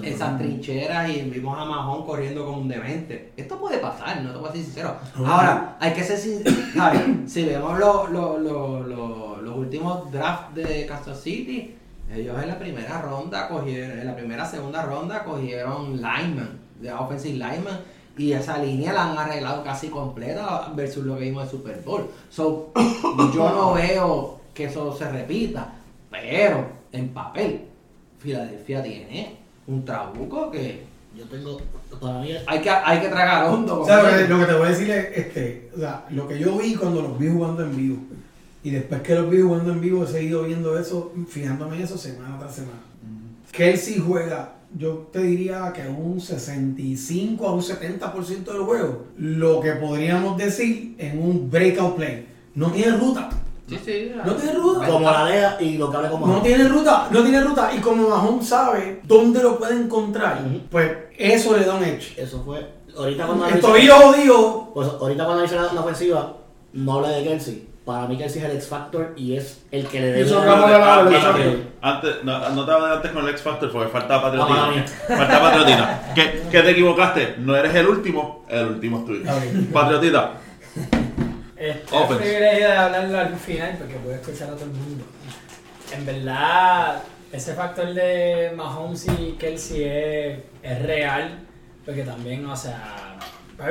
De 0.00 0.10
esas 0.10 0.38
trincheras 0.38 1.08
y 1.10 1.22
vimos 1.22 1.56
a 1.58 1.64
Mahón 1.64 2.04
corriendo 2.04 2.44
como 2.44 2.58
un 2.58 2.68
demente. 2.68 3.32
Esto 3.36 3.58
puede 3.58 3.78
pasar, 3.78 4.20
no 4.22 4.32
te 4.32 4.38
voy 4.38 4.48
a 4.48 4.52
ser 4.52 4.62
sincero. 4.64 4.96
Ahora, 5.16 5.76
hay 5.80 5.92
que 5.92 6.02
ser 6.02 6.18
sincero. 6.18 6.56
Si 7.26 7.44
vemos 7.44 7.78
lo- 7.78 8.08
lo- 8.08 8.38
lo- 8.38 9.40
los 9.40 9.56
últimos 9.56 10.10
drafts 10.10 10.54
de 10.54 10.86
Kansas 10.86 11.20
City, 11.20 11.76
ellos 12.12 12.36
en 12.42 12.48
la 12.48 12.58
primera 12.58 13.00
ronda 13.00 13.48
cogieron, 13.48 13.98
en 13.98 14.06
la 14.06 14.16
primera 14.16 14.44
segunda 14.44 14.82
ronda 14.82 15.24
cogieron 15.24 15.92
lineman, 15.96 16.58
de 16.80 16.92
offensive 16.92 17.34
lineman, 17.34 17.80
y 18.18 18.32
esa 18.32 18.58
línea 18.58 18.92
la 18.92 19.10
han 19.10 19.18
arreglado 19.18 19.62
casi 19.64 19.88
completa 19.88 20.70
versus 20.74 21.04
lo 21.04 21.16
que 21.16 21.22
vimos 21.24 21.44
en 21.44 21.50
Super 21.50 21.82
Bowl. 21.84 22.08
So, 22.30 22.72
yo 23.34 23.50
no 23.50 23.74
veo 23.74 24.40
que 24.52 24.64
eso 24.64 24.94
se 24.96 25.08
repita, 25.10 25.72
pero 26.20 26.66
en 26.92 27.08
papel, 27.08 27.62
Filadelfia 28.20 28.82
tiene 28.82 29.36
un 29.66 29.84
trabuco 29.84 30.50
que 30.50 30.82
Yo 31.16 31.24
tengo, 31.24 31.60
mí, 32.20 32.32
hay 32.46 32.60
que, 32.60 32.70
hay 32.70 33.00
que 33.00 33.08
tragar 33.08 33.48
hondo. 33.48 33.80
O 33.80 33.86
sea, 33.86 34.02
lo 34.02 34.08
que, 34.08 34.22
él. 34.22 34.30
lo 34.30 34.38
que 34.38 34.46
te 34.46 34.54
voy 34.54 34.66
a 34.66 34.70
decir 34.70 34.90
es, 34.90 35.16
este, 35.16 35.70
o 35.74 35.78
sea, 35.78 36.06
lo 36.10 36.26
que 36.26 36.38
yo 36.38 36.56
vi 36.58 36.74
cuando 36.74 37.02
los 37.02 37.18
vi 37.18 37.28
jugando 37.28 37.62
en 37.62 37.76
vivo, 37.76 37.98
y 38.62 38.70
después 38.70 39.02
que 39.02 39.14
los 39.14 39.28
vi 39.30 39.40
jugando 39.40 39.72
en 39.72 39.80
vivo 39.80 40.04
he 40.04 40.06
seguido 40.06 40.44
viendo 40.44 40.78
eso, 40.78 41.12
fijándome 41.28 41.76
en 41.76 41.82
eso 41.82 41.98
semana 41.98 42.38
tras 42.38 42.54
semana. 42.54 42.80
Kelsey 43.52 44.02
juega, 44.04 44.54
yo 44.76 45.08
te 45.12 45.22
diría 45.22 45.72
que 45.72 45.86
un 45.86 46.20
65 46.20 47.46
a 47.46 47.52
un 47.52 47.60
70% 47.60 48.44
del 48.44 48.62
juego, 48.62 49.04
lo 49.18 49.60
que 49.60 49.72
podríamos 49.72 50.36
decir 50.36 50.96
en 50.98 51.22
un 51.22 51.50
breakout 51.50 51.96
play. 51.96 52.26
No 52.56 52.72
tiene 52.72 52.96
ruta, 52.96 53.30
Sí, 53.68 53.78
sí. 53.84 54.12
no 54.24 54.32
tiene 54.34 54.52
ruta. 54.58 54.86
como 54.86 55.10
la 55.10 55.24
lea 55.24 55.56
y 55.60 55.78
lo 55.78 55.90
que 55.90 55.96
hable 55.96 56.10
como 56.10 56.26
No 56.26 56.42
tiene 56.42 56.68
ruta, 56.68 57.08
no 57.10 57.22
tiene 57.22 57.40
ruta. 57.40 57.70
Y 57.74 57.80
como 57.80 58.08
Mahomes 58.08 58.46
sabe 58.46 59.00
dónde 59.04 59.42
lo 59.42 59.58
puede 59.58 59.74
encontrar, 59.76 60.40
pues 60.70 60.90
eso 61.16 61.56
le 61.56 61.64
da 61.64 61.74
un 61.74 61.84
edge. 61.84 62.14
Eso 62.18 62.42
fue. 62.44 62.66
Ahorita 62.96 63.26
cuando 63.26 63.46
tobillo 63.60 63.96
jodido, 63.96 64.70
Pues 64.74 64.88
ahorita 64.88 65.24
cuando 65.24 65.44
hice 65.44 65.56
la, 65.56 65.72
la 65.72 65.80
ofensiva, 65.80 66.34
no 66.74 66.92
hablé 66.94 67.08
de 67.08 67.24
Kelsey. 67.24 67.68
Para 67.84 68.06
mí 68.06 68.16
Kelsey 68.16 68.40
es 68.42 68.48
el 68.48 68.56
X 68.56 68.68
Factor 68.68 69.12
y 69.16 69.36
es 69.36 69.62
el 69.70 69.86
que 69.86 70.00
le 70.00 70.06
debe 70.06 70.20
Eso 70.22 70.38
acabamos 70.40 70.68
de 70.70 70.74
hablar, 70.76 71.00
Antes-. 71.00 71.58
Antes, 71.82 72.14
no, 72.24 72.48
no 72.50 72.64
te 72.64 72.70
adelantes 72.72 73.10
con 73.12 73.24
el 73.24 73.30
X 73.30 73.42
Factor 73.42 73.70
porque 73.72 73.88
falta 73.88 74.14
Ah, 74.16 74.20
mala 74.20 74.30
patriotismo. 74.46 74.70
mía. 74.72 74.84
falta 75.18 75.40
patriotismo. 75.40 75.86
que, 76.14 76.42
que 76.50 76.62
te 76.62 76.70
equivocaste. 76.70 77.34
No 77.38 77.54
eres 77.56 77.74
el 77.74 77.86
último, 77.88 78.44
el 78.48 78.66
último 78.68 78.98
es 79.00 79.04
tuyo. 79.06 79.22
Patriotita. 79.72 80.32
Este, 81.64 81.96
el 81.96 82.18
privilegio 82.18 82.68
de 82.68 82.76
hablarlo 82.76 83.18
al 83.18 83.36
final 83.36 83.76
porque 83.78 83.94
puedo 83.94 84.14
escuchar 84.14 84.50
a 84.50 84.52
todo 84.52 84.66
el 84.66 84.72
mundo. 84.72 85.04
En 85.96 86.04
verdad, 86.04 87.02
ese 87.32 87.54
factor 87.54 87.94
de 87.94 88.52
Mahomes 88.54 89.06
y 89.08 89.32
Kelsey 89.38 89.82
es, 89.82 90.38
es 90.62 90.82
real, 90.82 91.38
porque 91.86 92.02
también, 92.02 92.44
o 92.44 92.54
sea, 92.54 93.16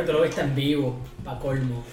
tú 0.06 0.12
lo 0.12 0.24
viste 0.24 0.42
en 0.42 0.56
vivo, 0.56 0.98
para 1.24 1.38
colmo, 1.38 1.84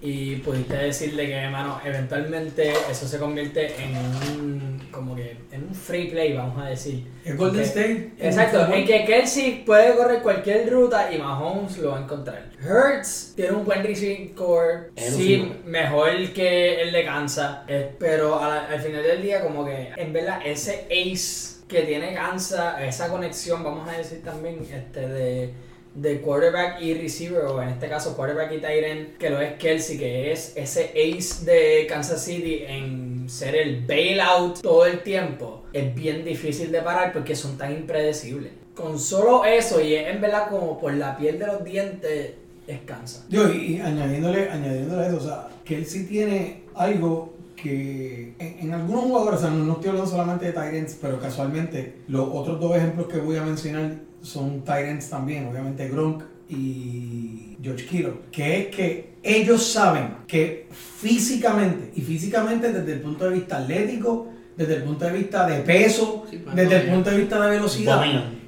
y 0.00 0.36
pudiste 0.36 0.76
decirle 0.76 1.26
que, 1.26 1.48
mano, 1.48 1.80
eventualmente 1.84 2.72
eso 2.90 3.08
se 3.08 3.18
convierte 3.18 3.74
en 3.82 3.96
un, 3.96 4.88
como 4.90 5.16
que, 5.16 5.36
en 5.50 5.64
un 5.68 5.74
free 5.74 6.08
play, 6.10 6.32
vamos 6.34 6.62
a 6.62 6.68
decir. 6.68 7.06
el 7.24 7.36
Golden. 7.36 7.62
State. 7.64 8.12
Exacto, 8.20 8.72
en 8.72 8.84
que 8.86 9.04
Kelsey 9.04 9.64
puede 9.64 9.96
correr 9.96 10.22
cualquier 10.22 10.70
ruta 10.70 11.12
y 11.12 11.18
Mahomes 11.18 11.78
lo 11.78 11.90
va 11.92 11.98
a 11.98 12.02
encontrar. 12.02 12.50
Hurts 12.62 13.32
tiene 13.36 13.52
un 13.52 13.64
buen 13.64 13.82
receiving 13.82 14.34
core, 14.34 14.90
sí, 14.96 15.10
sí. 15.12 15.52
mejor 15.64 16.10
que 16.34 16.82
el 16.82 16.92
de 16.92 17.04
Kansas, 17.04 17.58
eh, 17.68 17.90
pero 17.98 18.40
a 18.40 18.48
la- 18.48 18.66
al 18.66 18.80
final 18.80 19.02
del 19.02 19.22
día 19.22 19.42
como 19.42 19.64
que 19.64 19.92
en 19.96 20.12
verdad 20.12 20.40
ese 20.44 20.86
ace 20.90 21.56
que 21.68 21.82
tiene 21.82 22.14
Kansas, 22.14 22.80
esa 22.82 23.08
conexión, 23.08 23.64
vamos 23.64 23.88
a 23.88 23.92
decir 23.98 24.22
también, 24.22 24.60
este 24.72 25.08
de, 25.08 25.50
de 25.96 26.20
quarterback 26.20 26.80
y 26.82 26.94
receiver, 26.94 27.44
o 27.44 27.62
en 27.62 27.70
este 27.70 27.88
caso 27.88 28.14
quarterback 28.14 28.52
y 28.52 28.58
tight 28.58 28.84
end, 28.84 29.16
que 29.16 29.30
lo 29.30 29.40
es 29.40 29.54
Kelsey, 29.54 29.98
que 29.98 30.30
es 30.30 30.52
ese 30.54 30.90
ace 30.90 31.44
de 31.44 31.86
Kansas 31.86 32.22
City 32.22 32.64
en 32.66 33.28
ser 33.28 33.56
el 33.56 33.84
bailout 33.86 34.60
todo 34.60 34.84
el 34.86 35.00
tiempo, 35.02 35.64
es 35.72 35.94
bien 35.94 36.24
difícil 36.24 36.70
de 36.70 36.82
parar 36.82 37.12
porque 37.12 37.34
son 37.34 37.56
tan 37.56 37.72
impredecibles. 37.72 38.52
Con 38.74 38.98
solo 38.98 39.44
eso, 39.44 39.80
y 39.80 39.94
en 39.94 40.20
verdad 40.20 40.48
como 40.50 40.78
por 40.78 40.92
la 40.92 41.16
piel 41.16 41.38
de 41.38 41.46
los 41.46 41.64
dientes, 41.64 42.32
es 42.66 42.80
Kansas. 42.84 43.24
Yo, 43.30 43.50
y, 43.50 43.76
y 43.76 43.80
añadiéndole, 43.80 44.50
añadiéndole 44.50 45.06
eso, 45.06 45.16
o 45.16 45.20
sea, 45.20 45.48
sí 45.86 46.06
tiene 46.06 46.64
algo 46.74 47.34
que 47.56 48.34
en, 48.38 48.58
en 48.60 48.74
algunos 48.74 49.04
jugadores, 49.04 49.38
o 49.38 49.42
sea, 49.42 49.50
no, 49.50 49.64
no 49.64 49.72
estoy 49.74 49.88
hablando 49.88 50.10
solamente 50.10 50.46
de 50.46 50.52
Tyrants, 50.52 50.98
pero 51.00 51.18
casualmente 51.18 51.94
los 52.06 52.28
otros 52.30 52.60
dos 52.60 52.76
ejemplos 52.76 53.06
que 53.08 53.18
voy 53.18 53.36
a 53.36 53.42
mencionar 53.42 54.05
son 54.22 54.62
Tyrants 54.64 55.08
también, 55.08 55.46
obviamente 55.46 55.88
Gronk 55.88 56.22
y 56.48 57.56
George 57.62 57.86
Kittle, 57.86 58.14
que 58.30 58.60
es 58.60 58.76
que 58.76 59.16
ellos 59.22 59.66
saben 59.66 60.18
que 60.26 60.68
físicamente, 60.70 61.92
y 61.94 62.00
físicamente 62.00 62.72
desde 62.72 62.94
el 62.94 63.00
punto 63.00 63.24
de 63.24 63.36
vista 63.36 63.58
atlético, 63.58 64.28
desde 64.56 64.76
el 64.76 64.82
punto 64.84 65.04
de 65.04 65.12
vista 65.12 65.46
de 65.46 65.60
peso, 65.60 66.24
Sí, 66.30 66.38
pues, 66.38 66.56
desde 66.56 66.76
el 66.76 66.90
punto 66.90 67.10
de 67.10 67.16
vista 67.18 67.40
de 67.40 67.50
velocidad, 67.50 68.04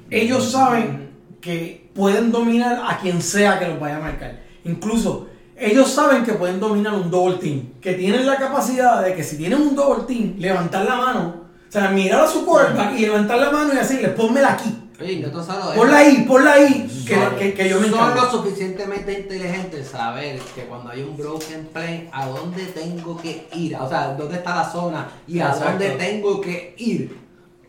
ellos 0.09 0.51
saben 0.51 1.09
que 1.41 1.89
pueden 1.93 2.31
dominar 2.31 2.81
a 2.87 2.97
quien 2.99 3.21
sea 3.21 3.59
que 3.59 3.67
los 3.67 3.79
vaya 3.79 3.97
a 3.97 3.99
marcar. 3.99 4.39
Incluso 4.63 5.27
ellos 5.55 5.89
saben 5.89 6.23
que 6.23 6.33
pueden 6.33 6.59
dominar 6.59 6.93
un 6.93 7.11
double 7.11 7.37
team, 7.37 7.73
que 7.81 7.93
tienen 7.93 8.25
la 8.25 8.37
capacidad 8.37 9.03
de 9.03 9.13
que 9.13 9.23
si 9.23 9.37
tienen 9.37 9.61
un 9.61 9.75
double 9.75 10.05
team, 10.07 10.35
levantar 10.37 10.85
la 10.85 10.95
mano, 10.95 11.35
o 11.67 11.71
sea, 11.71 11.89
mirar 11.89 12.21
a 12.21 12.27
su 12.27 12.45
quarterback 12.45 12.97
y 12.97 13.01
levantar 13.01 13.37
la 13.37 13.51
mano 13.51 13.73
y 13.73 13.77
decirle, 13.77 14.09
ponmela 14.09 14.53
aquí, 14.53 14.73
Oye, 15.01 15.19
no 15.19 15.29
te 15.29 15.45
sabes 15.45 15.77
ponla 15.77 15.97
ahí, 15.97 16.25
ponla 16.27 16.53
ahí, 16.53 16.87
que, 17.07 17.15
Son- 17.15 17.35
que, 17.37 17.53
que 17.53 17.69
yo 17.69 17.79
me 17.79 17.89
Son 17.89 18.15
lo 18.15 18.29
suficientemente 18.29 19.19
inteligentes 19.19 19.87
saber 19.87 20.39
que 20.53 20.63
cuando 20.63 20.89
hay 20.89 21.03
un 21.03 21.15
broken 21.15 21.69
play, 21.73 22.09
a 22.11 22.27
dónde 22.27 22.65
tengo 22.65 23.15
que 23.17 23.47
ir, 23.53 23.75
o 23.77 23.87
sea, 23.87 24.13
dónde 24.15 24.35
está 24.35 24.55
la 24.55 24.69
zona 24.69 25.09
y 25.25 25.39
a 25.39 25.47
Exacto. 25.47 25.69
dónde 25.69 25.89
tengo 25.91 26.41
que 26.41 26.75
ir 26.77 27.17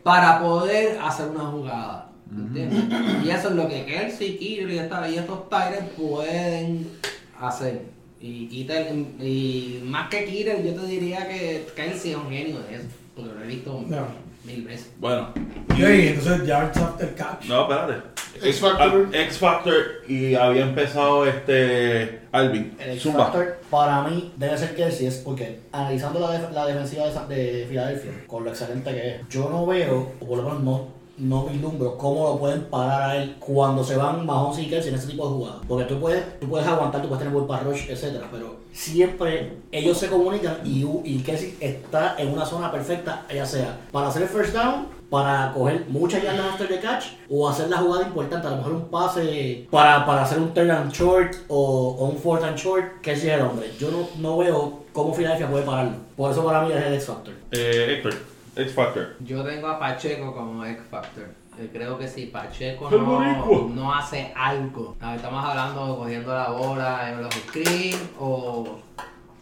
para 0.03 0.39
poder 0.41 0.99
hacer 0.99 1.29
una 1.29 1.45
jugada. 1.45 2.07
¿Entiendes? 2.33 3.25
Y 3.25 3.29
eso 3.29 3.49
es 3.49 3.55
lo 3.55 3.67
que 3.67 3.85
Kelsey, 3.85 4.37
Kittle 4.37 4.73
y, 4.73 5.17
estos 5.17 5.49
Tyrants 5.49 5.91
pueden 5.97 6.87
hacer. 7.39 7.85
Y, 8.21 9.81
más 9.83 10.09
que 10.09 10.25
Kittle, 10.25 10.63
yo 10.65 10.79
te 10.79 10.87
diría 10.87 11.27
que 11.27 11.67
Kelsey 11.75 12.11
es 12.11 12.17
un 12.17 12.29
genio 12.29 12.59
de 12.59 12.75
eso, 12.75 12.85
porque 13.15 13.33
lo 13.33 13.43
he 13.43 13.47
visto 13.47 13.83
No. 13.87 14.30
Mil 14.43 14.63
veces. 14.65 14.91
Bueno. 14.97 15.29
Y 15.77 15.83
entonces 16.07 16.45
yards 16.47 16.77
after 16.77 17.13
catch. 17.15 17.45
No, 17.45 17.61
espérate. 17.63 18.01
X 18.43 18.59
Factor. 18.59 19.07
Ah, 19.13 19.17
X 19.23 19.37
Factor 19.37 19.73
y 20.07 20.35
había 20.35 20.63
empezado 20.63 21.25
este 21.27 22.21
Alvin. 22.31 22.75
El 22.79 22.91
X 22.91 23.03
Zumba. 23.03 23.25
Factor 23.25 23.59
para 23.69 24.01
mí 24.03 24.33
debe 24.37 24.57
ser 24.57 24.75
Kelsey, 24.75 25.07
es 25.07 25.15
porque 25.17 25.59
analizando 25.71 26.19
la, 26.19 26.31
def- 26.31 26.51
la 26.53 26.65
defensiva 26.65 27.05
de, 27.27 27.35
de 27.53 27.65
Filadelfia, 27.67 28.11
con 28.27 28.43
lo 28.43 28.49
excelente 28.49 28.91
que 28.93 29.15
es, 29.15 29.27
yo 29.29 29.49
no 29.49 29.65
veo, 29.65 30.13
o 30.19 30.25
por 30.25 30.37
lo 30.37 30.43
menos 30.43 30.61
no, 30.63 30.87
no 31.21 31.45
vislumbro 31.45 31.97
cómo 31.97 32.25
lo 32.25 32.39
pueden 32.39 32.63
parar 32.65 33.01
a 33.01 33.17
él 33.17 33.35
cuando 33.39 33.83
se 33.83 33.95
van 33.95 34.25
Mahomes 34.25 34.59
y 34.59 34.67
Kelsey 34.67 34.89
en 34.89 34.95
ese 34.97 35.07
tipo 35.07 35.27
de 35.27 35.33
jugadas. 35.33 35.61
Porque 35.67 35.85
tú 35.85 35.99
puedes, 35.99 36.39
tú 36.39 36.49
puedes 36.49 36.67
aguantar, 36.67 37.01
tú 37.01 37.07
puedes 37.07 37.19
tener 37.19 37.33
buen 37.33 37.47
pass 37.47 37.63
rush, 37.63 37.89
etc. 37.89 38.23
Pero 38.31 38.55
siempre 38.73 39.57
ellos 39.71 39.97
se 39.97 40.07
comunican 40.07 40.57
y, 40.65 40.85
y 41.05 41.19
Kelsey 41.19 41.55
está 41.59 42.15
en 42.17 42.33
una 42.33 42.45
zona 42.45 42.71
perfecta, 42.71 43.25
ya 43.33 43.45
sea 43.45 43.79
para 43.91 44.07
hacer 44.07 44.23
el 44.23 44.29
first 44.29 44.53
down, 44.53 44.87
para 45.09 45.51
coger 45.53 45.85
muchas 45.89 46.23
yardas 46.23 46.53
after 46.53 46.67
the 46.67 46.79
catch 46.79 47.05
o 47.29 47.47
hacer 47.47 47.69
la 47.69 47.77
jugada 47.77 48.07
importante, 48.07 48.47
a 48.47 48.51
lo 48.51 48.57
mejor 48.57 48.73
un 48.73 48.85
pase 48.85 49.67
para, 49.69 50.05
para 50.05 50.23
hacer 50.23 50.39
un 50.39 50.53
third 50.53 50.71
and 50.71 50.91
short 50.91 51.35
o, 51.49 51.97
o 51.99 52.05
un 52.05 52.17
fourth 52.17 52.43
and 52.43 52.57
short, 52.57 53.01
Kelsey 53.01 53.29
es 53.29 53.35
el 53.35 53.41
hombre. 53.41 53.71
Yo 53.77 53.91
no, 53.91 54.07
no 54.19 54.37
veo 54.37 54.83
cómo 54.93 55.13
Filadelfia 55.13 55.49
puede 55.49 55.65
pararlo. 55.65 55.93
Por 56.15 56.31
eso 56.31 56.43
para 56.45 56.61
mí 56.61 56.71
es 56.71 56.83
el 56.83 56.93
X 56.93 57.05
Factor. 57.05 57.33
Eh, 57.51 58.01
X 58.55 58.73
Factor. 58.73 59.15
Yo 59.21 59.43
tengo 59.43 59.67
a 59.67 59.79
Pacheco 59.79 60.33
como 60.33 60.65
X 60.65 60.83
Factor. 60.89 61.29
Yo 61.59 61.67
creo 61.71 61.97
que 61.97 62.07
si 62.07 62.27
Pacheco 62.27 62.89
¡El 62.89 63.01
no, 63.01 63.69
no 63.69 63.93
hace 63.93 64.31
algo, 64.35 64.95
a 65.01 65.09
ver, 65.09 65.17
estamos 65.17 65.43
hablando 65.43 65.87
de 65.87 65.95
cogiendo 65.97 66.33
la 66.33 66.49
bola 66.49 67.09
en 67.09 67.21
los 67.21 67.33
screens 67.33 68.01
o, 68.17 68.79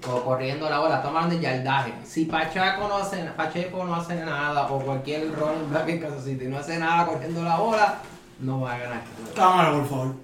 o 0.07 0.23
corriendo 0.23 0.69
la 0.69 0.79
bola, 0.79 0.95
estamos 0.97 1.17
hablando 1.23 1.35
de 1.35 1.41
yardaje. 1.41 1.93
Si 2.03 2.25
Pacheco 2.25 2.87
no 2.87 2.97
hace, 2.97 3.23
Pacheco 3.37 3.83
no 3.85 3.95
hace 3.95 4.15
nada, 4.25 4.65
o 4.67 4.79
cualquier 4.79 5.31
running 5.33 5.71
back 5.71 5.87
en 5.89 5.99
Kansas 5.99 6.23
City 6.25 6.45
no 6.45 6.57
hace 6.57 6.79
nada 6.79 7.05
corriendo 7.05 7.43
la 7.43 7.57
bola, 7.57 7.99
no 8.39 8.61
va 8.61 8.73
a 8.73 8.79
ganar. 8.79 9.01
Cámara, 9.35 9.71
por 9.71 9.87
favor. 9.87 10.15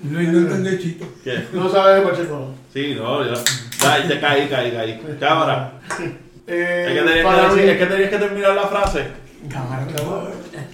No, 0.00 0.20
no 0.20 0.38
entendí 0.38 0.78
chito. 0.78 1.06
¿Qué? 1.24 1.48
No 1.52 1.68
sabes 1.68 2.04
de 2.04 2.10
Pacheco. 2.10 2.50
Sí, 2.72 2.94
no, 2.94 3.24
yo. 3.24 3.34
Ya, 3.80 4.06
ya 4.06 4.20
caí, 4.20 4.48
caí, 4.48 4.70
caí. 4.70 5.16
Cámara. 5.18 5.72
Eh, 6.46 6.86
Es 6.88 6.92
que, 6.98 7.06
tenías 7.08 7.24
para 7.24 7.48
que 7.48 7.54
decir- 7.54 7.70
es 7.70 7.78
que 7.78 7.86
tenías 7.86 8.10
que 8.10 8.18
terminar 8.18 8.54
la 8.54 8.66
frase. 8.68 9.06
Cámara, 9.50 9.86
por 9.86 9.98
favor. 10.00 10.30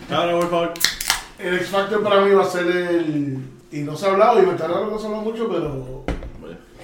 Cámara, 0.09 0.33
por 0.33 0.51
favor. 0.51 0.75
el 1.39 1.55
X 1.57 1.69
Factor 1.69 2.03
para 2.03 2.21
mí 2.23 2.35
va 2.35 2.43
a 2.43 2.47
ser 2.51 2.67
el. 2.67 3.39
Y 3.73 3.83
no 3.83 3.97
se 3.97 4.07
ha 4.07 4.11
hablado, 4.11 4.43
y 4.43 4.47
me 4.47 4.53
está 4.53 4.67
raro 4.67 4.87
que 4.87 4.91
no 4.93 4.99
se 4.99 5.09
mucho, 5.09 5.49
pero. 5.49 6.05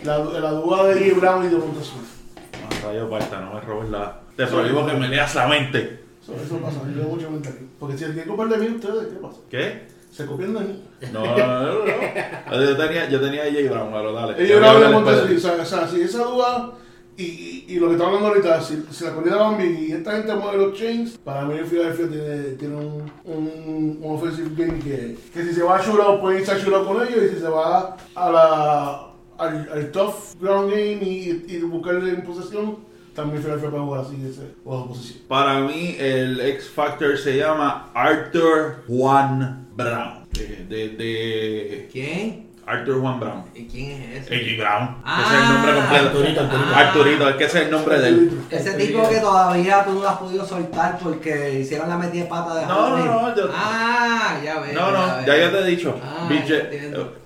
La, 0.04 0.18
la 0.18 0.50
duda 0.52 0.84
de 0.86 1.00
Lee 1.00 1.10
Brown 1.12 1.44
y 1.44 1.48
de 1.48 1.56
Montesur. 1.56 1.98
No, 2.00 2.88
rayo 2.88 3.10
parta, 3.10 3.40
no 3.40 3.54
me 3.54 3.60
robes 3.60 3.90
la. 3.90 4.20
Te 4.36 4.46
prohíbo 4.46 4.86
que 4.86 4.92
me 4.92 5.08
leas 5.08 5.34
la 5.34 5.48
mente. 5.48 6.04
Eso, 6.22 6.34
eso 6.34 6.58
pasa, 6.58 6.78
yo 6.94 6.96
veo 7.02 7.08
mucho 7.08 7.30
mental. 7.30 7.54
Porque 7.80 7.96
si 7.98 8.04
el 8.04 8.14
que 8.14 8.24
copiar 8.24 8.48
de 8.50 8.58
mí, 8.58 8.76
ustedes, 8.76 9.06
¿qué 9.08 9.16
pasa? 9.20 9.36
¿Qué? 9.50 9.86
Se 10.12 10.26
copian 10.26 10.54
de 10.54 10.60
mí. 10.60 10.84
No, 11.12 11.24
no, 11.24 11.36
no, 11.36 11.72
no. 11.84 12.64
Yo 12.64 12.76
tenía, 12.76 13.08
yo 13.08 13.20
tenía 13.20 13.42
a 13.42 13.46
J. 13.46 13.70
Brown, 13.70 13.90
pero 13.92 14.12
dale. 14.12 14.32
Hablan 14.32 14.46
de 14.46 14.60
Dale, 14.60 14.88
Montesur, 14.90 15.60
o 15.60 15.64
sea, 15.64 15.88
si 15.88 16.00
esa 16.02 16.18
duda. 16.24 16.70
Y, 17.18 17.22
y, 17.24 17.64
y 17.68 17.74
lo 17.78 17.86
que 17.88 17.94
está 17.94 18.06
hablando 18.06 18.28
ahorita, 18.28 18.60
si, 18.60 18.84
si 18.90 19.04
la 19.04 19.14
corrida 19.14 19.36
van 19.36 19.56
bien 19.56 19.78
y 19.88 19.92
esta 19.92 20.12
gente 20.12 20.34
mueve 20.34 20.58
los 20.58 20.78
chains, 20.78 21.16
para 21.24 21.46
mí 21.46 21.56
el 21.56 21.64
Philadelphia 21.64 22.08
tiene, 22.08 22.42
tiene 22.58 22.76
un, 22.76 23.10
un, 23.24 23.98
un 24.02 24.14
offensive 24.14 24.50
game 24.54 24.78
que, 24.80 25.16
que 25.32 25.44
si 25.44 25.54
se 25.54 25.62
va 25.62 25.76
a 25.76 25.82
shootout 25.82 26.20
pueden 26.20 26.40
irse 26.40 26.52
a 26.52 26.58
shootout 26.58 26.86
con 26.86 27.06
ellos 27.06 27.24
y 27.24 27.34
si 27.34 27.40
se 27.40 27.48
va 27.48 27.96
a 28.14 28.30
la, 28.30 29.06
al, 29.38 29.68
al 29.72 29.90
tough 29.92 30.34
ground 30.38 30.70
game 30.70 30.98
y, 31.02 31.46
y 31.48 31.58
buscarle 31.60 32.10
en 32.10 32.22
posesión, 32.22 32.76
también 33.14 33.40
Philadelphia 33.40 33.70
puede 33.70 33.84
jugar 33.84 34.00
así 34.02 34.16
ese 34.22 34.42
juego 34.62 34.82
de 34.82 34.88
posición. 34.88 35.22
Para 35.26 35.60
mí, 35.60 35.96
el 35.98 36.38
X 36.38 36.68
Factor 36.68 37.16
se 37.16 37.38
llama 37.38 37.90
Arthur 37.94 38.84
Juan 38.86 39.68
Brown. 39.74 40.26
De, 40.32 40.66
de, 40.68 40.88
de 40.90 41.88
¿Quién? 41.90 42.45
Arthur 42.66 43.00
Juan 43.00 43.20
Brown. 43.20 43.44
¿Y 43.54 43.66
quién 43.66 44.02
es 44.02 44.24
ese? 44.28 44.34
A.J. 44.34 44.62
Brown. 44.62 44.96
Ah, 45.04 45.22
ese 45.24 45.36
es 45.36 45.40
el 45.42 45.48
nombre 45.54 45.72
completo. 45.74 46.06
Arturito, 46.06 46.40
Arturito. 46.40 46.74
Arturito, 46.76 47.28
es 47.28 47.36
que 47.36 47.44
ese 47.44 47.58
es 47.58 47.64
el 47.66 47.70
nombre 47.70 47.98
de 48.00 48.08
él. 48.08 48.40
Ese 48.50 48.72
tipo 48.74 49.08
que 49.08 49.16
todavía 49.20 49.84
tú 49.84 49.92
no 49.94 50.00
lo 50.00 50.08
has 50.08 50.16
podido 50.18 50.44
soltar 50.44 50.98
porque 51.00 51.60
hicieron 51.60 51.88
la 51.88 51.96
metida 51.96 52.24
de 52.24 52.28
pata 52.28 52.54
de 52.56 52.66
No, 52.66 52.74
Halloween. 52.74 53.06
no, 53.06 53.22
no, 53.28 53.36
yo- 53.36 53.50
Ah, 53.54 54.36
ya 54.44 54.58
ves. 54.60 54.74
No, 54.74 54.90
no, 54.90 55.26
ya 55.26 55.36
yo 55.36 55.50
te 55.50 55.58
he 55.60 55.64
dicho. 55.66 56.00
Ah, 56.04 56.26
Big 56.28 56.42
Jeff. 56.44 56.64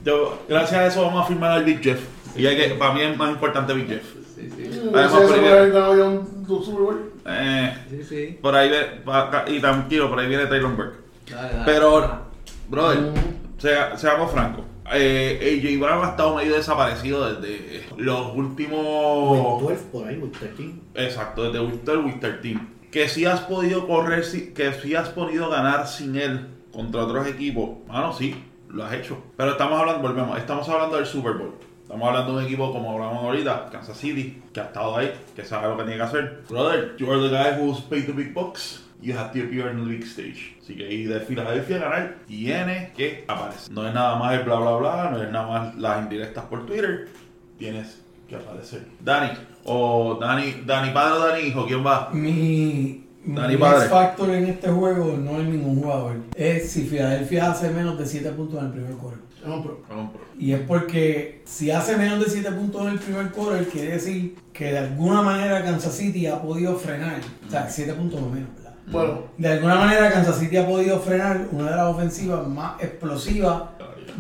Yo, 0.05 0.43
gracias 0.49 0.79
a 0.81 0.87
eso 0.87 1.03
vamos 1.07 1.25
a 1.25 1.29
firmar 1.29 1.53
al 1.53 1.65
Big 1.65 1.83
Jeff. 1.83 2.01
Y 2.37 2.47
hay 2.47 2.57
que, 2.57 2.75
para 2.75 2.93
mí 2.93 3.01
es 3.03 3.17
más 3.17 3.31
importante 3.31 3.73
Big 3.73 3.89
Jeff. 3.89 4.03
Sí, 4.37 4.49
sí. 4.57 4.91
Además, 4.95 5.13
ya 5.23 5.27
Super 6.47 6.83
Bowl. 6.83 7.13
Eh, 7.27 7.75
Sí, 7.91 8.03
sí. 8.03 8.39
por 8.43 8.55
ahí 8.57 8.71
y 9.49 9.61
tranquilo, 9.61 10.09
por 10.11 10.19
ahí 10.19 10.29
viene 10.29 10.47
Taylor 10.47 10.75
Burke. 10.75 10.97
Dale, 11.31 11.49
dale. 11.53 11.63
Pero, 11.65 12.19
brother, 12.69 12.99
sea- 13.59 13.97
seamos 13.97 14.31
francos. 14.33 14.65
Eh, 14.93 15.61
AJ 15.63 15.79
Brown 15.79 16.05
ha 16.05 16.11
estado 16.11 16.37
medio 16.37 16.55
desaparecido 16.57 17.33
desde 17.33 17.85
los 17.97 18.35
últimos. 18.35 19.63
12 19.63 19.85
por 19.93 20.09
ahí, 20.09 20.19
with 20.19 20.33
13. 20.33 20.75
Exacto, 20.95 21.51
desde 21.51 21.97
Winter 21.97 22.41
Team. 22.41 22.69
Que 22.91 23.09
si 23.09 23.25
has 23.25 23.41
podido 23.41 23.87
correr, 23.87 24.25
que 24.55 24.73
si 24.73 24.95
has 24.95 25.11
podido 25.11 25.49
ganar 25.49 25.87
sin 25.87 26.17
él 26.17 26.49
contra 26.73 27.05
otros 27.05 27.27
equipos. 27.29 27.71
Mano, 27.87 28.13
sí, 28.13 28.35
lo 28.69 28.85
has 28.85 28.95
hecho. 28.95 29.19
Pero 29.37 29.53
estamos 29.53 29.79
hablando, 29.79 30.03
volvemos, 30.03 30.37
estamos 30.39 30.69
hablando 30.69 30.97
del 30.97 31.07
Super 31.07 31.35
Bowl. 31.35 31.55
Estamos 31.83 32.09
hablando 32.09 32.33
de 32.33 32.39
un 32.39 32.45
equipo 32.45 32.73
como 32.73 32.93
hablamos 32.93 33.25
ahorita, 33.25 33.69
Kansas 33.71 33.97
City, 33.97 34.43
que 34.53 34.61
ha 34.61 34.65
estado 34.65 34.97
ahí, 34.97 35.13
que 35.35 35.45
sabe 35.45 35.69
lo 35.69 35.77
que 35.77 35.83
tiene 35.85 35.97
que 35.97 36.03
hacer. 36.03 36.43
Brother, 36.49 36.97
you 36.97 37.11
are 37.11 37.21
the 37.21 37.29
guy 37.29 37.61
who's 37.61 37.81
paid 37.81 38.07
the 38.07 38.13
big 38.13 38.33
bucks. 38.33 38.85
You 39.03 39.17
have 39.17 39.33
to 39.33 39.41
appear 39.45 39.71
in 39.71 39.79
the 39.79 39.91
big 39.91 40.05
stage. 40.05 40.57
Así 40.63 40.77
que 40.77 40.93
y 40.93 41.05
de 41.05 41.21
Filadelfia 41.21 41.77
a 41.77 41.81
ganar, 41.81 42.17
tiene 42.27 42.93
que 42.95 43.25
aparecer. 43.27 43.73
No 43.73 43.87
es 43.87 43.95
nada 43.95 44.17
más 44.17 44.35
el 44.35 44.45
bla 44.45 44.57
bla 44.57 44.77
bla, 44.77 45.11
no 45.11 45.23
es 45.23 45.31
nada 45.31 45.47
más 45.47 45.77
las 45.77 46.03
indirectas 46.03 46.45
por 46.45 46.67
Twitter. 46.67 47.09
Tienes 47.59 48.01
que 48.29 48.37
aparecer. 48.37 48.87
Dani, 49.03 49.31
o 49.65 50.19
Dani, 50.21 50.63
Dani 50.67 50.93
padre 50.93 51.13
o 51.15 51.27
Dani 51.27 51.41
hijo, 51.43 51.67
¿quién 51.67 51.85
va? 51.85 52.11
Mi, 52.13 53.05
mi 53.25 53.35
Dani 53.35 53.57
Padre. 53.57 53.87
X 53.87 53.91
factor 53.91 54.31
en 54.31 54.47
este 54.47 54.71
juego 54.71 55.17
no 55.17 55.41
es 55.41 55.49
ningún 55.49 55.81
jugador. 55.81 56.17
Es 56.35 56.71
si 56.71 56.85
Filadelfia 56.85 57.51
hace 57.51 57.71
menos 57.71 57.99
de 57.99 58.07
7 58.07 58.31
puntos 58.33 58.61
en 58.61 58.67
el 58.67 58.73
primer 58.73 58.93
quarter. 58.95 59.31
Y 60.39 60.53
es 60.53 60.61
porque 60.61 61.43
si 61.45 61.71
hace 61.71 61.97
menos 61.97 62.21
de 62.21 62.31
7 62.31 62.51
puntos 62.53 62.83
en 62.83 62.89
el 62.89 62.99
primer 62.99 63.31
quarter, 63.31 63.67
quiere 63.69 63.93
decir 63.93 64.37
que 64.53 64.73
de 64.73 64.79
alguna 64.79 65.23
manera 65.23 65.65
Kansas 65.65 65.95
City 65.95 66.27
ha 66.27 66.41
podido 66.41 66.77
frenar. 66.77 67.21
O 67.47 67.51
sea, 67.51 67.69
7 67.69 67.93
puntos 67.95 68.21
o 68.21 68.29
menos. 68.29 68.49
Bueno, 68.91 69.25
De 69.39 69.49
alguna 69.49 69.77
manera 69.77 70.11
Kansas 70.11 70.39
City 70.39 70.57
ha 70.57 70.67
podido 70.67 70.99
frenar 71.01 71.49
una 71.53 71.71
de 71.71 71.77
las 71.77 71.87
ofensivas 71.87 72.47
más 72.47 72.81
explosivas 72.83 73.63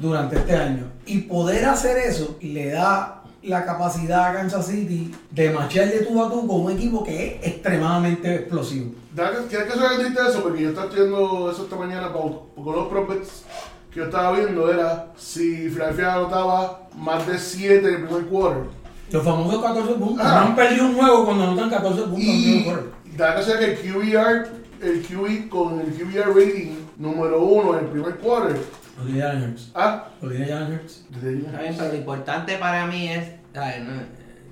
durante 0.00 0.36
este 0.36 0.56
año. 0.56 0.84
Y 1.06 1.18
poder 1.22 1.64
hacer 1.64 1.98
eso 1.98 2.36
le 2.40 2.70
da 2.70 3.22
la 3.42 3.64
capacidad 3.64 4.28
a 4.28 4.32
Kansas 4.34 4.66
City 4.66 5.14
de 5.30 5.50
marchar 5.50 5.88
de 5.88 6.00
tú 6.00 6.22
a 6.22 6.30
tú 6.30 6.46
con 6.46 6.60
un 6.62 6.72
equipo 6.72 7.02
que 7.02 7.38
es 7.38 7.46
extremadamente 7.46 8.34
explosivo. 8.34 8.92
¿Quieres 9.14 9.66
que 9.66 10.02
triste 10.02 10.20
eso? 10.28 10.42
Porque 10.42 10.62
yo 10.62 10.68
estaba 10.68 10.86
estudiando 10.86 11.50
eso 11.50 11.64
esta 11.64 11.76
mañana 11.76 12.12
con 12.12 12.74
los 12.74 12.88
prospects 12.88 13.44
que 13.90 13.98
yo 13.98 14.04
estaba 14.04 14.32
viendo 14.32 14.72
era 14.72 15.06
si 15.16 15.68
Philadelphia 15.68 16.14
anotaba 16.14 16.88
más 16.96 17.26
de 17.26 17.38
7 17.38 17.78
en 17.78 17.94
el 17.94 18.06
primer 18.06 18.26
quarter. 18.26 18.62
Los 19.10 19.24
famosos 19.24 19.62
14 19.62 19.92
puntos. 19.94 20.24
Ah. 20.24 20.34
No 20.34 20.40
han 20.48 20.56
perdido 20.56 20.86
un 20.86 20.94
juego 20.94 21.24
cuando 21.24 21.44
anotan 21.44 21.70
14 21.70 22.02
puntos 22.02 22.20
en 22.20 22.30
el 22.30 22.42
primer 22.42 22.64
quarter. 22.64 22.90
da 23.16 23.36
que 23.36 23.42
sea 23.42 23.58
que 23.58 23.72
el 23.72 23.78
QBR, 23.78 24.48
el 24.82 25.02
QB 25.02 25.48
con 25.48 25.80
el 25.80 25.86
QBR 25.92 26.28
rating 26.34 26.70
número 26.98 27.42
1 27.42 27.78
en 27.78 27.84
el 27.84 27.90
primer 27.90 28.14
quarter. 28.18 28.56
Lo 28.98 29.04
tiene 29.04 29.20
Jalen 29.22 29.50
Hurts. 29.50 29.70
Ah, 29.74 30.08
Lo 30.20 30.30
tiene 30.30 30.46
Jalen 30.46 30.72
Hurts. 30.74 31.04
pero 31.20 31.88
lo 31.92 31.94
importante 31.96 32.56
para 32.56 32.86
mí 32.86 33.08
es, 33.08 33.24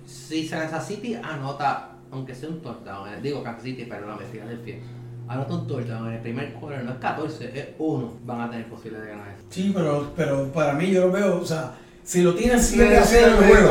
si 0.07 0.49
Kansas 0.49 0.87
City 0.87 1.15
anota, 1.15 1.91
aunque 2.11 2.35
sea 2.35 2.49
un 2.49 2.61
touchdown, 2.63 3.09
eh, 3.09 3.19
digo 3.23 3.43
Kansas 3.43 3.63
City, 3.65 3.87
pero 3.89 4.07
no 4.07 4.17
me 4.17 4.25
tiran 4.25 4.49
el 4.49 4.59
pie, 4.59 4.81
anota 5.29 5.55
un 5.55 5.67
touchdown 5.67 6.09
en 6.09 6.15
el 6.15 6.21
primer 6.21 6.55
quarter, 6.55 6.85
no 6.85 6.93
es 6.93 6.99
14, 6.99 7.59
es 7.59 7.67
1, 7.79 8.13
van 8.25 8.41
a 8.43 8.51
tener 8.51 8.69
posibilidad 8.69 9.05
de 9.05 9.11
ganar 9.11 9.29
eso. 9.29 9.45
Sí, 9.51 9.73
pero, 9.75 10.13
pero 10.17 10.51
para 10.53 10.73
mí 10.75 10.91
yo 10.91 11.07
lo 11.07 11.13
veo, 11.13 11.41
o 11.41 11.45
sea, 11.45 11.75
si 12.03 12.23
lo 12.23 12.35
tienes 12.35 12.67
7 12.67 12.97
a 12.97 13.05
0 13.05 13.27
el 13.39 13.47
juego, 13.47 13.71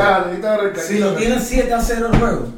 si 0.76 0.98
lo 1.00 1.14
tienes 1.14 1.42
7 1.44 1.72
a 1.72 1.80
0 1.80 2.08
el 2.12 2.18
juego, 2.18 2.48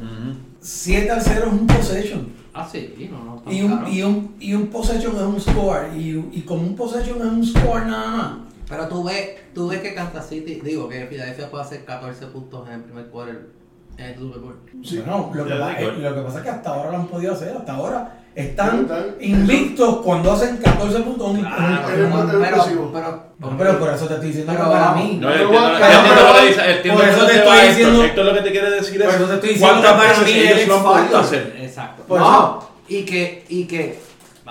7 0.59 1.09
a 1.11 1.19
0 1.19 1.43
es 1.47 1.51
un 1.53 1.67
possession. 1.67 2.40
Ah, 2.53 2.67
sí, 2.69 3.09
no, 3.09 3.23
no, 3.23 3.41
tan 3.41 3.53
Y 3.53 3.61
un, 3.61 3.87
y, 3.87 4.03
un, 4.03 4.35
y 4.39 4.53
un 4.53 4.67
possession 4.67 5.15
es 5.15 5.21
un 5.21 5.39
score. 5.39 5.95
Y, 5.95 6.29
y 6.33 6.41
como 6.41 6.63
un 6.63 6.75
possession 6.75 7.19
es 7.19 7.25
un 7.25 7.45
score 7.45 7.85
nada 7.85 8.11
más. 8.11 8.37
Pero 8.67 8.87
tú 8.87 9.03
ves, 9.03 9.37
tú 9.53 9.67
ves 9.67 9.81
que 9.81 9.93
Kansas 9.93 10.27
City, 10.27 10.61
digo, 10.63 10.87
que 10.87 11.05
Philadelphia 11.05 11.49
puede 11.49 11.63
hacer 11.63 11.85
14 11.85 12.27
puntos 12.27 12.67
en 12.67 12.75
el 12.75 12.81
primer 12.81 13.07
quarter 13.07 13.60
en 14.01 14.09
el 14.13 14.17
Super 14.19 14.39
Bowl. 14.39 14.55
Sí. 14.83 14.97
Bueno, 14.97 15.31
lo 15.33 15.43
que, 15.43 15.49
Ya 15.49 15.59
pa- 15.59 15.69
digo. 15.75 15.91
eh, 15.91 15.97
lo 15.99 16.15
que 16.15 16.21
pasa 16.21 16.37
es 16.39 16.43
que 16.43 16.49
hasta 16.49 16.69
ahora 16.69 16.91
lo 16.91 16.97
han 16.97 17.07
podido 17.07 17.33
hacer. 17.33 17.55
Hasta 17.57 17.73
ahora 17.73 18.17
están 18.33 18.87
invictos 19.19 19.97
cuando 20.03 20.31
hacen 20.31 20.57
14 20.57 20.99
puntos. 21.01 21.29
en 21.31 21.35
un- 21.37 21.41
Claro, 21.41 21.63
en 21.65 21.71
un- 21.73 21.89
es 21.91 21.97
en 21.97 22.03
un- 22.05 22.09
más- 22.11 22.65
pero, 22.65 22.91
pero, 22.93 23.31
No, 23.39 23.57
pero 23.57 23.79
por 23.79 23.89
eso 23.89 24.05
te 24.07 24.13
estoy 24.15 24.27
diciendo 24.29 24.51
que 24.53 24.57
para 24.59 24.91
mí. 24.93 25.17
No, 25.19 25.29
No, 25.29 25.35
entiendo, 25.35 26.99
por 26.99 27.09
eso 27.09 27.25
te 27.25 27.35
estoy 27.37 27.67
diciendo-. 27.67 28.03
Héctor 28.03 28.25
lo 28.25 28.33
que 28.33 28.41
te 28.41 28.51
quiere 28.51 28.69
decir 28.71 29.01
es 29.01 29.07
por 29.07 29.15
eso 29.15 29.25
te 29.27 29.33
estoy 29.35 29.49
diciendo 29.49 29.81
cuántas 29.81 29.91
que 29.91 29.97
para 29.99 30.19
mí 30.19 30.65
factor- 31.01 31.21
hacer. 31.21 31.57
Exacto. 31.59 32.17
No, 32.17 32.69
y 32.87 33.03
que, 33.03 33.45
y 33.49 33.65
que, 33.65 33.99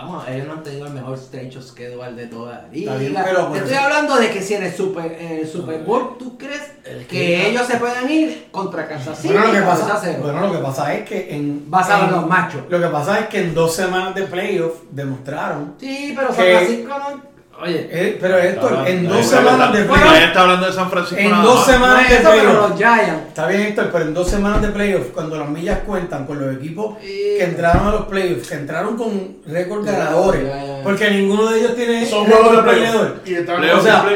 vamos, 0.02 0.24
ellos 0.28 0.47
no 0.47 0.52
han 0.55 0.62
tenido 0.62 0.86
el 0.86 0.93
mejor 0.93 1.18
stretch 1.18 1.59
schedule 1.60 2.12
de 2.12 2.27
toda 2.27 2.66
la 2.72 2.94
bien, 2.97 3.14
pero 3.24 3.44
por 3.48 3.52
Te 3.52 3.59
estoy 3.59 3.74
eso- 3.74 3.82
hablando 3.85 4.16
de 4.16 4.31
que 4.31 4.43
si 4.43 4.55
en 4.55 4.62
el 4.64 4.72
Super, 4.74 5.12
el 5.20 5.47
Super 5.48 5.81
Bowl 5.82 6.16
tú 6.18 6.36
crees 6.39 6.62
Es 6.85 7.06
que- 7.06 7.48
ellos 7.48 7.66
se 7.66 7.77
pueden 7.77 8.10
ir 8.10 8.48
contra 8.51 8.89
Kansas 8.89 9.18
City. 9.18 9.35
Bueno, 9.35 9.48
lo 9.48 9.52
que 9.52 9.59
14 9.60 9.82
a 9.82 9.86
pasa, 9.94 10.01
0. 10.05 10.18
bueno, 10.22 10.40
lo 10.47 10.52
que 10.52 10.59
pasa 10.59 10.94
es 10.94 11.09
que 11.09 11.35
en. 11.36 11.70
Basado 11.70 12.05
en 12.05 12.10
los 12.12 12.27
machos. 12.27 12.62
Lo 12.68 12.81
que 12.81 12.86
pasa 12.89 13.20
es 13.20 13.27
que 13.28 13.40
en 13.43 13.55
dos 13.55 13.74
semanas 13.74 14.14
de 14.14 14.22
playoff 14.22 14.81
demostraron. 14.90 15.74
Sí, 15.78 16.12
pero 16.16 16.28
San 16.35 16.44
Francisco 16.44 16.89
no. 16.98 17.30
Oye, 17.62 17.88
eh, 17.90 18.18
pero 18.20 18.38
Héctor, 18.38 18.84
en 18.86 19.06
dos 19.08 19.26
semanas 19.26 19.72
de 19.72 19.80
está- 19.82 19.92
playoff. 19.92 20.22
Está 20.22 20.40
hablando 20.42 20.66
de 20.66 20.72
San 20.72 20.90
Francisco 20.90 21.18
En 21.20 21.42
dos 21.42 21.66
semanas 21.66 22.08
de 22.08 22.16
playoff. 22.16 22.54
los 22.70 22.78
Giants. 22.78 23.28
Está 23.28 23.46
bien, 23.48 23.60
Héctor, 23.62 23.88
pero 23.92 24.04
en 24.06 24.14
dos 24.14 24.28
semanas 24.30 24.62
de 24.62 24.68
playoff, 24.68 25.06
cuando 25.12 25.36
las 25.38 25.48
millas 25.48 25.78
cuentan 25.86 26.26
con 26.26 26.40
los 26.40 26.56
equipos 26.56 26.96
que 26.98 27.44
entraron 27.44 27.86
a 27.88 27.90
los 27.92 28.06
playoffs, 28.06 28.48
que 28.48 28.54
entraron 28.54 28.96
con 28.96 29.36
récord 29.46 29.84
ganadores, 29.84 30.42
Ya, 30.46 30.56
ya, 30.64 30.76
ya. 30.78 30.82
porque 30.82 31.10
ninguno 31.10 31.50
de 31.50 31.58
ellos 31.60 31.74
tiene 31.76 32.06
Son 32.06 32.24
juegos 32.26 32.56
de 32.56 32.62
perdedor. 32.62 33.12
playoff. 33.20 33.28
Y 33.28 33.34
están 33.34 33.56
Playoff, 33.60 33.80
O 33.80 33.82
sea, 33.82 34.06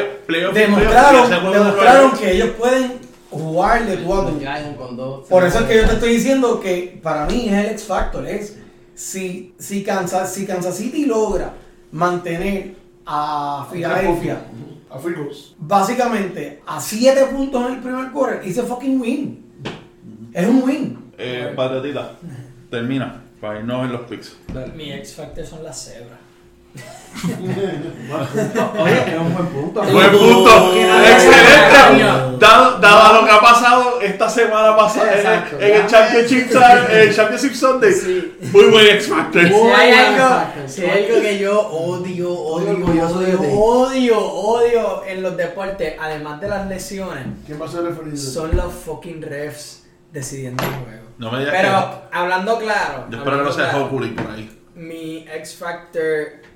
Demostraron, 0.54 1.30
demostraron 1.52 2.10
que 2.12 2.30
ellos 2.32 2.48
pueden 2.58 2.92
jugar 3.30 3.84
de 3.84 3.96
tú 3.98 4.12
a 4.14 4.16
Los 4.22 4.32
tú. 4.32 4.38
Giants 4.40 4.78
con 4.78 4.96
dos. 4.96 5.28
Por 5.28 5.44
eso 5.44 5.58
es 5.58 5.64
que 5.66 5.76
yo 5.76 5.86
te 5.86 5.92
estoy 5.94 6.10
diciendo 6.14 6.60
que 6.60 6.98
para 7.02 7.26
mí 7.26 7.48
es 7.48 7.52
el 7.52 7.66
X 7.72 7.84
Factor. 7.84 8.26
Es 8.26 8.56
si, 8.94 9.54
si, 9.58 9.82
Kansas, 9.82 10.32
si 10.32 10.46
Kansas 10.46 10.76
City 10.76 11.04
logra 11.04 11.52
mantener 11.92 12.74
a 13.06 13.66
Filadelfia 13.70 14.38
A 14.90 14.98
goals. 14.98 15.54
básicamente 15.58 16.62
a 16.66 16.80
7 16.80 17.26
puntos 17.26 17.66
en 17.66 17.74
el 17.74 17.80
primer 17.80 18.10
quarter, 18.12 18.46
hice 18.46 18.62
fucking 18.62 19.00
win. 19.00 19.44
Es 20.32 20.48
un 20.48 20.62
win. 20.62 21.12
Eh, 21.18 21.52
Patriotita, 21.54 22.16
termina 22.70 23.22
para 23.40 23.60
irnos 23.60 23.84
en 23.84 23.92
los 23.92 24.00
picks. 24.02 24.36
Mi 24.74 24.90
X 24.92 25.14
Factor 25.14 25.46
son 25.46 25.62
las 25.62 25.84
cebras. 25.84 26.18
Oye, 28.78 29.14
es 29.14 29.18
un 29.18 29.32
buen 29.34 29.46
punto. 29.46 29.82
Buen 29.82 30.10
punto. 30.10 30.72
Excelente. 30.74 32.04
Dado, 32.38 32.78
dado 32.80 33.20
lo 33.20 33.26
que 33.26 33.32
ha 33.32 33.40
pasado 33.40 34.00
esta 34.00 34.28
semana 34.28 34.76
pasada 34.76 35.12
en, 35.12 35.18
Exacto. 35.18 35.56
el- 35.58 35.62
en 35.70 35.80
el 35.82 35.86
Championship, 35.86 36.46
el 36.90 37.14
Championship 37.14 37.54
Sunday, 37.54 37.92
Sí. 37.92 38.36
muy 38.52 38.64
buen 38.64 38.86
X 38.88 39.08
Factor. 39.08 39.42
Si 39.46 39.54
hay, 39.54 39.92
algo, 39.92 40.44
si 40.66 40.84
hay 40.84 41.04
algo 41.06 41.20
que 41.22 41.38
yo 41.38 41.60
odio, 41.68 42.32
odio, 42.32 42.84
odio, 42.84 43.40
odio, 43.40 44.18
odio 44.20 45.02
en 45.06 45.22
los 45.22 45.36
deportes, 45.36 45.94
además 46.00 46.40
de 46.40 46.48
las 46.48 46.66
lesiones, 46.68 47.26
¿Quién 47.46 47.60
va 47.60 47.66
a 47.66 47.68
ser 47.68 47.80
el 47.80 47.86
referido? 47.88 48.16
son 48.16 48.56
los 48.56 48.72
fucking 48.72 49.22
refs 49.22 49.84
decidiendo 50.12 50.62
el 50.64 50.70
juego. 50.70 51.04
No 51.16 51.30
me 51.30 51.38
digas 51.38 51.54
Pero 51.56 52.02
hablando 52.12 52.58
claro. 52.58 53.06
Yo 53.08 53.18
espero 53.18 53.38
que 53.38 53.44
no 53.44 53.52
sea 53.52 53.72
por 53.88 54.02
ahí. 54.02 54.50
mi 54.74 55.24
X 55.32 55.56
Factor 55.56 56.02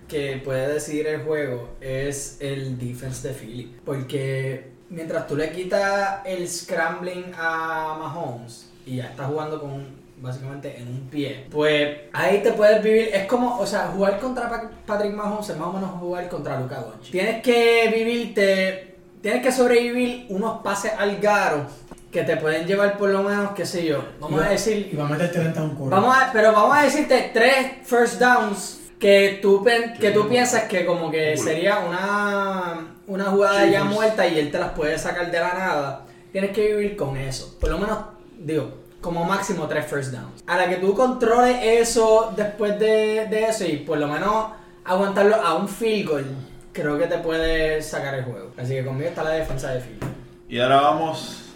que 0.08 0.40
puede 0.44 0.72
decidir 0.74 1.06
el 1.06 1.22
juego 1.22 1.68
es 1.80 2.38
el 2.40 2.78
defense 2.78 3.28
de 3.28 3.34
Philly. 3.34 3.76
Porque 3.84 4.70
mientras 4.90 5.26
tú 5.26 5.36
le 5.36 5.50
quitas 5.52 6.20
el 6.24 6.48
scrambling 6.48 7.32
a 7.38 7.96
Mahomes 7.98 8.70
y 8.86 8.96
ya 8.96 9.04
está 9.06 9.24
jugando 9.24 9.60
con 9.60 9.86
básicamente 10.20 10.76
en 10.78 10.88
un 10.88 11.08
pie, 11.08 11.46
pues 11.50 11.96
ahí 12.12 12.42
te 12.42 12.52
puedes 12.52 12.82
vivir. 12.82 13.10
Es 13.12 13.26
como, 13.26 13.58
o 13.58 13.66
sea, 13.66 13.88
jugar 13.88 14.18
contra 14.18 14.48
Pa- 14.48 14.70
Patrick 14.86 15.12
Mahomes 15.14 15.48
es 15.50 15.56
más 15.56 15.68
o 15.68 15.72
menos 15.74 15.90
jugar 16.00 16.28
contra 16.28 16.58
Luka 16.58 16.80
Doncic. 16.80 17.12
Tienes 17.12 17.42
que 17.42 17.92
vivirte, 17.94 18.96
tienes 19.22 19.42
que 19.42 19.52
sobrevivir 19.52 20.26
unos 20.30 20.60
pases 20.62 20.92
al 20.98 21.18
garo 21.18 21.66
que 22.10 22.22
te 22.24 22.36
pueden 22.38 22.66
llevar 22.66 22.96
por 22.96 23.10
lo 23.10 23.22
menos, 23.22 23.50
qué 23.52 23.66
sé 23.66 23.84
yo, 23.84 24.02
vamos 24.18 24.42
a 24.42 24.48
decir 24.48 24.88
Y 24.90 24.96
va 24.96 25.06
a 25.06 25.10
meter 25.10 25.30
30 25.30 25.60
a 25.60 25.62
un 25.62 25.74
corner. 25.76 25.90
Vamos 25.90 26.16
a, 26.16 26.30
pero 26.32 26.52
vamos 26.52 26.76
a 26.76 26.82
decirte 26.82 27.30
tres 27.34 27.72
first 27.84 28.18
downs 28.18 28.80
que 28.98 29.38
tú, 29.40 29.64
que 30.00 30.10
tú 30.10 30.28
piensas 30.28 30.64
que 30.64 30.84
como 30.84 31.10
que 31.10 31.36
sería 31.36 31.78
una, 31.78 32.94
una 33.06 33.24
jugada 33.26 33.66
ya 33.66 33.84
muerta 33.84 34.26
y 34.26 34.38
él 34.38 34.50
te 34.50 34.58
las 34.58 34.72
puede 34.72 34.98
sacar 34.98 35.30
de 35.30 35.40
la 35.40 35.54
nada. 35.54 36.04
Tienes 36.32 36.50
que 36.50 36.74
vivir 36.74 36.96
con 36.96 37.16
eso. 37.16 37.56
Por 37.60 37.70
lo 37.70 37.78
menos, 37.78 37.98
digo, 38.38 38.70
como 39.00 39.24
máximo 39.24 39.66
tres 39.66 39.86
first 39.86 40.12
downs. 40.12 40.42
A 40.46 40.56
la 40.56 40.68
que 40.68 40.76
tú 40.76 40.94
controles 40.94 41.58
eso 41.62 42.32
después 42.36 42.78
de, 42.78 43.26
de 43.30 43.44
eso 43.44 43.64
y 43.64 43.76
por 43.78 43.98
lo 43.98 44.08
menos 44.08 44.46
aguantarlo 44.84 45.36
a 45.36 45.54
un 45.54 45.68
field 45.68 46.08
goal, 46.08 46.26
creo 46.72 46.98
que 46.98 47.06
te 47.06 47.18
puede 47.18 47.82
sacar 47.82 48.14
el 48.14 48.24
juego. 48.24 48.52
Así 48.56 48.74
que 48.74 48.84
conmigo 48.84 49.08
está 49.08 49.22
la 49.22 49.30
defensa 49.30 49.72
de 49.72 49.80
field. 49.80 50.02
Y 50.48 50.58
ahora 50.60 50.80
vamos. 50.80 51.47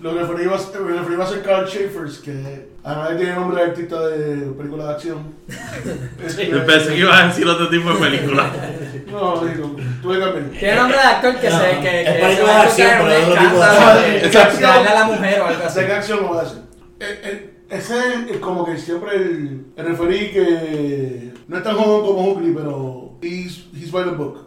Lo 0.00 0.14
que 0.14 0.20
referí 0.20 0.46
va, 0.46 0.54
a 0.56 0.58
ser- 0.60 0.80
el 0.80 0.96
referí 0.98 1.16
va 1.16 1.24
a 1.24 1.26
ser 1.26 1.42
Carl 1.42 1.66
Schaefers, 1.66 2.18
que 2.18 2.68
además 2.84 3.16
tiene 3.16 3.32
nombre 3.34 3.56
de 3.64 3.70
artista 3.70 4.06
de 4.06 4.36
película 4.52 4.84
de 4.84 4.90
acción. 4.92 5.18
Este, 6.24 6.48
Yo 6.50 6.64
pensé 6.66 6.88
que 6.94 6.98
iba 7.00 7.18
a 7.18 7.26
decir 7.26 7.46
otro 7.48 7.68
tipo 7.68 7.92
de 7.92 7.98
película. 7.98 8.50
No, 9.08 9.40
digo, 9.42 9.74
tuve 10.02 10.16
que 10.18 10.20
cambiar. 10.20 10.50
Tiene 10.50 10.76
nombre 10.76 10.96
de 10.98 11.02
actor 11.02 11.34
que 11.40 11.48
No, 11.50 11.58
se 11.58 11.64
que, 11.80 12.02
es 12.02 12.08
que 12.08 12.20
película 12.20 12.36
se 12.36 12.42
va 12.44 12.50
a 12.52 12.62
de 12.62 12.68
acción, 12.68 12.90
pero 12.98 13.10
es 13.10 13.22
otro 13.28 13.42
tipo 13.42 13.56
de 13.56 13.64
acción. 13.64 14.14
Exacto. 14.26 14.60
darle 14.60 14.88
a 14.88 14.94
la 14.94 15.04
mujer 15.06 15.40
o 15.40 15.46
algo 15.46 15.64
así. 15.64 15.80
¿De 15.80 15.86
qué 15.86 15.92
acción 15.92 16.18
lo 16.20 16.28
voy 16.28 16.38
a 16.38 16.40
hacer? 16.42 16.58
El- 17.00 17.30
el- 17.30 17.50
ese 17.70 17.94
es 18.30 18.36
como 18.38 18.64
que 18.66 18.76
siempre 18.76 19.16
el, 19.16 19.64
el 19.76 19.86
referí 19.86 20.30
que 20.30 21.32
no 21.48 21.56
es 21.56 21.62
tan 21.62 21.76
joven 21.76 22.06
como 22.06 22.22
Hookley, 22.32 22.52
pero 22.54 23.12
he's, 23.22 23.64
he's 23.74 23.90
by 23.90 24.04
the 24.04 24.10
book. 24.10 24.46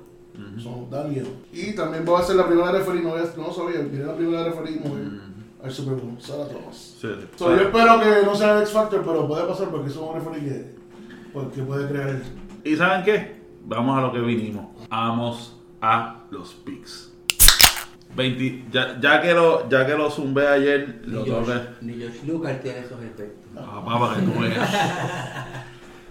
So, 0.62 0.88
da 0.92 1.04
miedo. 1.06 1.28
Y 1.52 1.74
también 1.74 2.06
voy 2.06 2.22
a 2.22 2.24
ser 2.26 2.36
la 2.36 2.46
primera 2.48 2.72
referí, 2.72 3.00
no, 3.02 3.16
no 3.16 3.54
sabía, 3.54 3.80
miré 3.82 4.06
la 4.06 4.16
primera 4.16 4.44
referí 4.44 4.76
mujer 4.76 5.08
al 5.64 5.72
Super 5.72 5.94
Bowl, 5.96 6.16
Sarah 6.20 6.48
Thomas. 6.48 6.96
Sí. 7.00 7.08
So, 7.36 7.56
yo 7.56 7.62
espero 7.62 8.00
que 8.00 8.26
no 8.26 8.36
sea 8.36 8.54
el 8.58 8.62
X 8.64 8.72
Factor, 8.74 9.02
pero 9.06 9.28
puede 9.28 9.46
pasar 9.46 9.70
porque 9.70 9.90
es 9.90 9.96
un 9.96 10.14
referí 10.16 10.42
que, 10.42 10.76
pues, 11.34 11.48
que 11.54 11.62
puede 11.64 11.88
crear 11.88 12.10
el... 12.10 12.24
¿Y 12.64 12.76
saben 12.76 13.04
qué? 13.04 13.42
Vamos 13.66 13.98
a 13.98 14.02
lo 14.02 14.12
que 14.12 14.20
vinimos. 14.20 14.66
Vamos 14.90 15.56
a 15.82 16.16
los 16.32 16.54
picks. 16.54 17.10
20, 18.16 18.66
ya, 18.72 19.00
ya 19.00 19.22
que 19.22 19.34
lo, 19.34 19.70
ya 19.70 19.86
que 19.86 19.94
lo 19.96 20.10
zumbé 20.12 20.46
ayer, 20.48 21.02
lo 21.06 21.24
Ni 21.24 21.30
Josh, 21.32 21.46
que- 21.46 21.86
ni 21.86 21.94
Josh 21.94 22.24
Lucas 22.28 22.60
tiene 22.62 22.80
esos 22.80 23.00
efectos. 23.02 23.28
Ah, 23.58 23.82
papá, 23.86 24.16
que 24.16 24.22
tú 24.24 24.40
veas. 24.40 24.70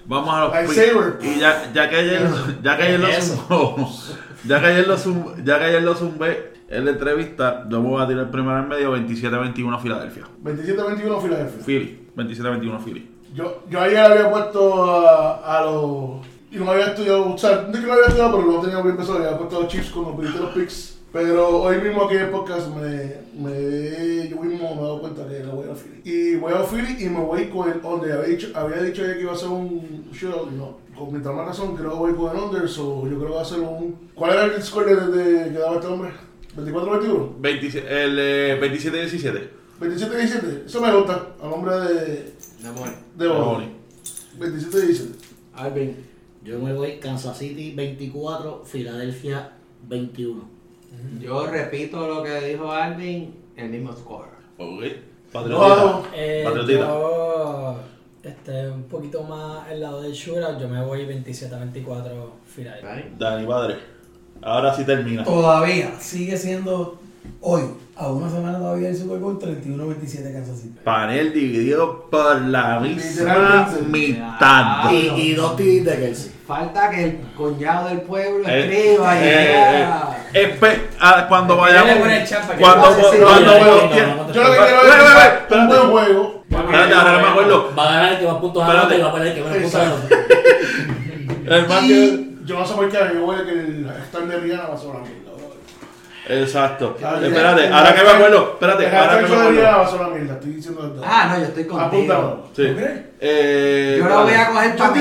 Vamos 0.07 0.35
a 0.35 0.41
los 0.45 0.53
picks. 0.75 1.25
Y 1.25 1.39
ya, 1.41 1.71
ya 1.75 1.91
que 1.91 1.97
ayer, 1.97 2.23
lo 2.23 2.63
ya 2.63 2.77
que 2.77 2.83
ayer 2.85 3.01
lo 4.89 4.97
zumbé, 4.97 5.43
ya 5.45 5.59
que 5.59 5.65
ayer 5.67 5.83
lo 5.83 5.95
zumbé 5.95 6.50
en 6.71 6.85
la 6.85 6.93
entrevista, 6.93 7.67
yo 7.69 7.83
me 7.83 7.89
voy 7.89 8.03
a 8.03 8.07
tirar 8.09 8.31
primero 8.31 8.59
en 8.61 8.69
medio 8.69 8.97
27-21 8.97 9.81
Filadelfia. 9.81 10.25
27-21 10.45 11.21
Filadelfia. 11.23 11.65
Philly, 11.67 12.07
27-21 12.17 12.85
Philly. 12.85 13.11
Yo, 13.35 13.63
yo 13.69 13.81
ayer 13.81 13.99
había 13.99 14.31
puesto 14.31 14.85
a, 15.09 15.59
a 15.59 15.65
los. 15.65 16.27
Y 16.53 16.57
no 16.57 16.71
había 16.71 16.87
estudiado, 16.87 17.33
o 17.33 17.39
sea, 17.39 17.67
no 17.69 17.75
es 17.75 17.81
que 17.81 17.87
lo 17.87 17.93
había 17.93 18.07
estudiado, 18.07 18.37
pero 18.39 18.53
no 18.53 18.61
tenía 18.61 18.81
bien 18.83 18.97
pensado. 18.97 19.19
Había 19.19 19.39
puesto 19.39 19.59
a 19.59 19.61
los 19.63 19.91
cuando 19.91 20.17
pediste 20.17 20.39
los 20.41 20.51
picks. 20.51 20.97
Pero 21.13 21.49
hoy 21.63 21.81
mismo 21.81 22.05
aquí 22.05 22.15
en 22.15 22.23
el 22.23 22.31
podcast 22.31 22.69
me, 22.69 23.15
me, 23.37 24.29
yo 24.29 24.37
mismo 24.41 24.75
me 24.75 24.81
he 24.81 24.83
dado 24.85 25.01
cuenta 25.01 25.27
que 25.29 25.41
no 25.41 25.53
voy 25.53 25.69
a 25.69 25.75
Philly. 25.75 26.01
Y 26.05 26.37
voy 26.37 26.53
a 26.53 26.63
Philly 26.63 27.05
y 27.05 27.09
me 27.09 27.21
voy 27.21 27.49
con 27.49 27.69
el 27.69 27.81
under. 27.85 28.13
Había 28.13 28.29
dicho, 28.29 28.49
había 28.55 28.81
dicho 28.83 29.03
ayer 29.03 29.17
que 29.17 29.23
iba 29.23 29.33
a 29.33 29.37
ser 29.37 29.49
un 29.49 30.09
shootout 30.13 30.51
no. 30.53 30.79
Con 30.97 31.11
mientras 31.11 31.35
más 31.35 31.47
razón, 31.49 31.75
creo 31.77 31.91
que 31.91 31.97
voy 31.99 32.15
con 32.15 32.37
el 32.37 32.43
under. 32.45 32.69
So 32.69 33.09
yo 33.09 33.17
creo 33.17 33.29
que 33.29 33.35
va 33.35 33.43
a 33.43 33.45
ser 33.45 33.59
un. 33.61 33.97
¿Cuál 34.15 34.33
era 34.35 34.45
el 34.45 34.63
score 34.63 34.87
de, 34.87 35.07
de- 35.19 35.53
que 35.53 35.59
daba 35.59 35.75
este 35.77 35.87
hombre? 35.89 36.11
¿24-21? 36.57 37.41
27, 37.41 38.05
el 38.05 38.19
eh, 38.19 38.61
27-17. 38.61 39.49
27-17. 39.81 40.67
Eso 40.67 40.81
me 40.81 40.95
gusta. 40.95 41.35
A 41.43 41.49
nombre 41.49 41.75
de. 41.75 42.33
Amor. 42.67 42.89
de 43.17 43.29
Bobby. 43.29 43.65
27-17. 44.39 45.07
Alvin. 45.55 45.97
Yo 46.43 46.59
me 46.59 46.73
voy 46.73 46.99
Kansas 46.99 47.37
City 47.37 47.73
24, 47.75 48.65
Filadelfia 48.65 49.53
21. 49.89 50.61
Yo 51.21 51.47
repito 51.47 52.07
lo 52.07 52.23
que 52.23 52.41
dijo 52.41 52.71
Alvin, 52.71 53.35
el 53.57 53.71
mismo 53.71 53.93
score. 53.93 54.29
Ok. 54.59 54.85
Patriotita. 55.33 56.03
Eh, 56.15 56.43
Patriotita. 56.45 56.87
yo, 56.87 57.77
este, 58.23 58.69
un 58.69 58.83
poquito 58.85 59.23
más 59.23 59.71
el 59.71 59.81
lado 59.81 60.03
del 60.03 60.13
shootout, 60.13 60.61
yo 60.61 60.69
me 60.69 60.85
voy 60.85 61.07
27-24 61.07 62.11
final. 62.45 62.81
Right? 62.83 63.17
Dani, 63.17 63.47
padre. 63.47 63.77
Ahora 64.43 64.75
sí 64.75 64.85
termina. 64.85 65.25
Todavía 65.25 65.93
sigue 66.01 66.37
siendo 66.37 66.99
hoy, 67.43 67.63
a 67.97 68.09
una 68.09 68.31
semana 68.31 68.59
todavía 68.59 68.89
del 68.89 68.97
Super 68.97 69.19
Bowl, 69.19 69.39
31-27 69.39 70.33
Kansas 70.33 70.61
City. 70.61 70.75
Panel 70.83 71.33
dividido 71.35 72.07
por 72.11 72.41
la 72.43 72.81
misma 72.81 73.69
mitad. 73.87 74.37
Ah, 74.41 74.89
Y, 74.93 74.97
y 75.21 75.35
dos 75.35 75.57
de 75.57 75.83
Kelsey. 75.85 76.33
Falta 76.47 76.91
que 76.91 77.05
el 77.05 77.21
coñado 77.37 77.89
del 77.89 78.01
pueblo 78.01 78.49
Eh, 78.49 78.61
escriba 78.65 79.15
y 79.17 79.19
eh, 79.23 79.85
eh, 80.35 80.59
espe- 80.59 80.81
ah, 80.99 81.27
cuando 81.29 81.57
vayamos. 81.57 81.93
que 81.95 82.57
Cuando, 82.59 82.87
cuando, 82.97 83.53
Yo 84.33 84.43
lo 84.43 84.53
que 84.53 84.59
quiero 84.59 84.81
es 84.83 85.53
un 85.53 85.69
buen 85.69 85.91
juego. 85.91 86.45
Espérate, 86.51 86.95
ahora 86.95 87.13
no 87.13 87.19
me 87.23 87.29
acuerdo. 87.29 87.73
Va 87.79 87.83
a 87.89 87.93
ganar 87.93 88.13
el 88.15 88.19
que 88.19 88.27
más 88.27 88.37
puntos 88.37 88.63
anota 88.69 88.97
y 88.97 89.01
va 89.01 89.09
a 89.09 89.13
perder 89.13 89.29
el 89.29 89.35
que 89.35 89.41
menos 89.49 89.63
puntos 89.63 89.81
anota. 89.81 90.09
El 91.47 91.67
que- 91.67 92.30
yo 92.51 92.59
no 92.59 92.67
sé 92.67 92.75
por 92.75 92.89
qué, 92.91 92.99
yo 93.15 93.23
voy 93.27 93.37
a 93.41 93.45
que 93.45 93.53
el 93.53 93.89
stand 94.09 94.29
de 94.31 94.41
Rihanna 94.41 94.67
va 94.67 94.75
a 94.75 94.79
una 94.91 94.99
mierda. 95.01 95.31
Exacto. 96.29 96.97
Ah, 97.03 97.19
Espérate, 97.23 97.67
el- 97.67 97.73
ahora 97.73 97.95
que 97.95 98.03
me 98.03 98.11
acuerdo. 98.11 98.37
El 98.47 98.53
Espérate, 98.53 98.97
ahora 98.97 99.17
que 99.17 99.23
me 99.23 99.29
de 99.29 99.51
Rihanna 99.51 99.69
acuerdo. 99.71 99.79
va 99.79 99.87
a 99.87 99.91
estoy 100.35 100.53
diciendo 100.53 100.87
esto. 100.87 101.03
Ah, 101.05 101.29
no, 101.31 101.39
yo 101.39 101.45
estoy 101.45 101.65
contigo. 101.65 101.87
Apúntalo. 101.87 102.47
Sí. 102.55 102.75
Eh, 103.21 103.97
Yo 104.01 104.09
lo 104.09 104.23
voy 104.23 104.35
a 104.35 104.47
coger 104.49 104.77
para 104.77 104.93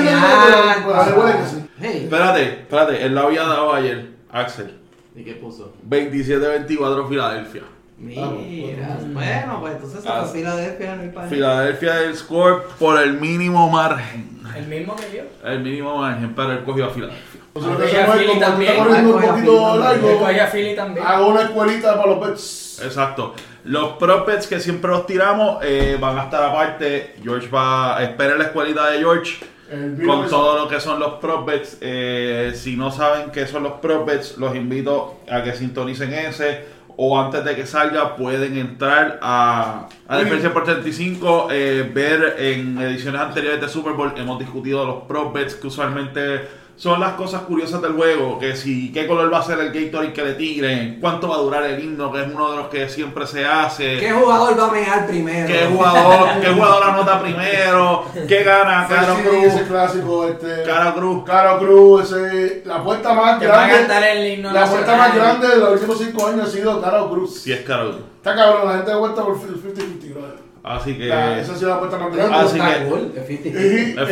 huele. 1.18 1.38
Hey. 1.80 2.00
Espérate, 2.04 2.42
espérate. 2.60 3.04
Él 3.04 3.14
lo 3.14 3.20
había 3.22 3.42
dado 3.42 3.74
ayer, 3.74 4.10
Axel. 4.30 4.78
¿Y 5.14 5.24
qué 5.24 5.32
puso? 5.34 5.72
27-24 5.88 7.08
Filadelfia. 7.08 7.62
Mira, 7.98 8.26
bueno, 9.12 9.58
pues 9.60 9.74
entonces 9.74 10.04
Ah. 10.06 10.22
a 10.22 10.24
Filadelfia 10.24 10.96
no 10.96 11.02
hay 11.02 11.08
para 11.10 11.28
Filadelfia 11.28 12.00
el 12.04 12.16
score 12.16 12.62
por 12.78 12.98
el 13.00 13.12
mínimo 13.20 13.68
margen. 13.68 14.40
El 14.56 14.66
mismo 14.66 14.96
que 14.96 15.16
yo. 15.18 15.48
El 15.48 15.60
mínimo 15.60 15.98
margen, 15.98 16.34
pero 16.34 16.52
él 16.52 16.64
cogió 16.64 16.86
a 16.86 16.90
Filadelfia. 16.90 17.29
Aunque 17.54 17.90
que 17.90 17.98
hacemos 17.98 18.16
es, 18.20 18.26
como 18.28 18.40
también, 18.40 18.70
estás 18.72 18.86
corriendo 18.86 19.16
un 19.16 19.22
poquito 19.22 19.78
largo, 19.78 20.26
hago 21.04 21.28
una 21.28 21.42
escuelita 21.42 21.96
para 21.96 22.10
los 22.10 22.20
bets. 22.20 22.80
Exacto. 22.84 23.34
Los 23.64 23.92
prospects 23.94 24.46
que 24.46 24.60
siempre 24.60 24.90
los 24.90 25.06
tiramos 25.06 25.58
eh, 25.62 25.98
van 26.00 26.18
a 26.18 26.24
estar 26.24 26.42
aparte. 26.42 27.16
George 27.22 27.48
va. 27.48 28.02
Espera 28.02 28.36
la 28.36 28.44
escuelita 28.44 28.90
de 28.90 28.98
George. 28.98 29.38
Con 30.04 30.28
todo 30.28 30.58
lo 30.58 30.68
que 30.68 30.80
son 30.80 30.98
los 30.98 31.14
prospects. 31.14 31.78
Eh, 31.80 32.52
si 32.54 32.76
no 32.76 32.90
saben 32.90 33.30
qué 33.30 33.46
son 33.46 33.64
los 33.64 33.74
prospects, 33.74 34.36
los 34.38 34.54
invito 34.56 35.20
a 35.30 35.42
que 35.42 35.54
sintonicen 35.54 36.12
ese. 36.12 36.80
O 36.96 37.18
antes 37.18 37.44
de 37.44 37.54
que 37.54 37.66
salga, 37.66 38.16
pueden 38.16 38.58
entrar 38.58 39.18
a, 39.22 39.88
a. 40.08 40.18
Defensa 40.18 40.52
por 40.52 40.64
35. 40.64 41.48
eh, 41.50 41.90
ver 41.92 42.36
en 42.38 42.78
ediciones 42.80 43.20
anteriores 43.20 43.60
de 43.60 43.68
Super 43.68 43.92
Bowl. 43.92 44.12
Hemos 44.16 44.38
discutido 44.38 44.84
los 44.84 45.02
prospects 45.04 45.54
que 45.54 45.68
usualmente 45.68 46.59
son 46.80 46.98
las 46.98 47.12
cosas 47.12 47.42
curiosas 47.42 47.82
del 47.82 47.92
juego, 47.92 48.38
que 48.38 48.56
si 48.56 48.90
qué 48.90 49.06
color 49.06 49.30
va 49.30 49.40
a 49.40 49.42
ser 49.42 49.58
el 49.58 49.70
Gatorade 49.70 50.14
que 50.14 50.24
le 50.24 50.32
tiren, 50.32 50.96
cuánto 50.98 51.28
va 51.28 51.34
a 51.34 51.38
durar 51.40 51.62
el 51.64 51.84
himno, 51.84 52.10
que 52.10 52.22
es 52.22 52.28
uno 52.34 52.52
de 52.52 52.56
los 52.56 52.68
que 52.68 52.88
siempre 52.88 53.26
se 53.26 53.44
hace. 53.44 53.98
¿Qué 53.98 54.10
jugador 54.10 54.58
va 54.58 54.68
a 54.68 54.72
mear 54.72 55.06
primero? 55.06 55.46
¿Qué 55.46 55.66
jugador, 55.70 56.40
qué 56.40 56.46
jugador 56.48 56.82
anota 56.84 57.20
primero? 57.20 58.04
¿Qué 58.26 58.42
gana 58.44 58.86
Caro 58.88 59.14
Sí, 59.16 59.22
Cruz? 59.24 59.44
ese 59.44 59.62
clásico, 59.64 60.26
este. 60.26 60.62
Caro 60.62 60.94
Cruz. 60.94 61.24
Caro 61.26 61.58
Cruz, 61.58 62.12
ese, 62.12 62.62
la 62.64 62.76
apuesta 62.76 63.12
más 63.12 63.38
Que 63.38 63.46
va 63.46 63.64
a 63.64 63.68
grande. 63.68 63.86
cantar 63.86 64.02
el 64.16 64.32
himno 64.32 64.50
La 64.50 64.64
apuesta 64.64 64.96
más 64.96 65.14
grande 65.14 65.48
de 65.48 65.56
los 65.58 65.72
últimos 65.72 65.98
cinco 65.98 66.26
años 66.28 66.48
ha 66.48 66.50
sido 66.50 66.80
Caro 66.80 67.10
Cruz. 67.10 67.42
Si 67.42 67.52
es 67.52 67.60
Caro 67.60 67.90
Cruz. 67.90 68.00
Está 68.16 68.34
cabrón, 68.34 68.66
la 68.68 68.76
gente 68.78 68.92
apuesta 68.92 69.22
por 69.22 69.34
el 69.34 69.40
50-50, 69.40 70.14
brother. 70.14 70.36
Así 70.62 70.96
que. 70.96 71.04
La- 71.08 71.38
Esa 71.40 71.52
ha 71.52 71.56
sido 71.56 71.68
la 71.68 71.74
apuesta 71.76 71.98
más 71.98 72.10
grande. 72.16 72.36
Así 72.36 72.58
que- 72.58 73.20
es 73.20 73.26
50. 73.26 74.02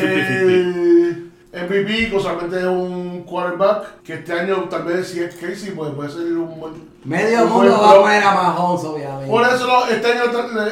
MVP, 1.52 2.10
que 2.10 2.16
usualmente 2.16 2.58
es 2.58 2.64
un 2.66 3.22
quarterback, 3.22 4.02
que 4.02 4.14
este 4.14 4.32
año 4.32 4.64
tal 4.68 4.82
vez 4.84 5.08
si 5.08 5.20
es 5.20 5.34
Casey, 5.34 5.70
pues 5.70 5.90
puede 5.92 6.10
ser 6.10 6.20
un 6.36 6.60
buen... 6.60 6.74
Medio 7.04 7.44
un 7.44 7.50
mundo 7.52 7.70
buen 7.70 7.80
va 7.82 7.90
a 7.92 8.00
poner 8.02 8.22
a 8.22 8.34
Mahomes, 8.34 8.84
obviamente. 8.84 9.30
Por 9.30 9.42
eso 9.46 9.86
este 9.90 10.12
año 10.12 10.22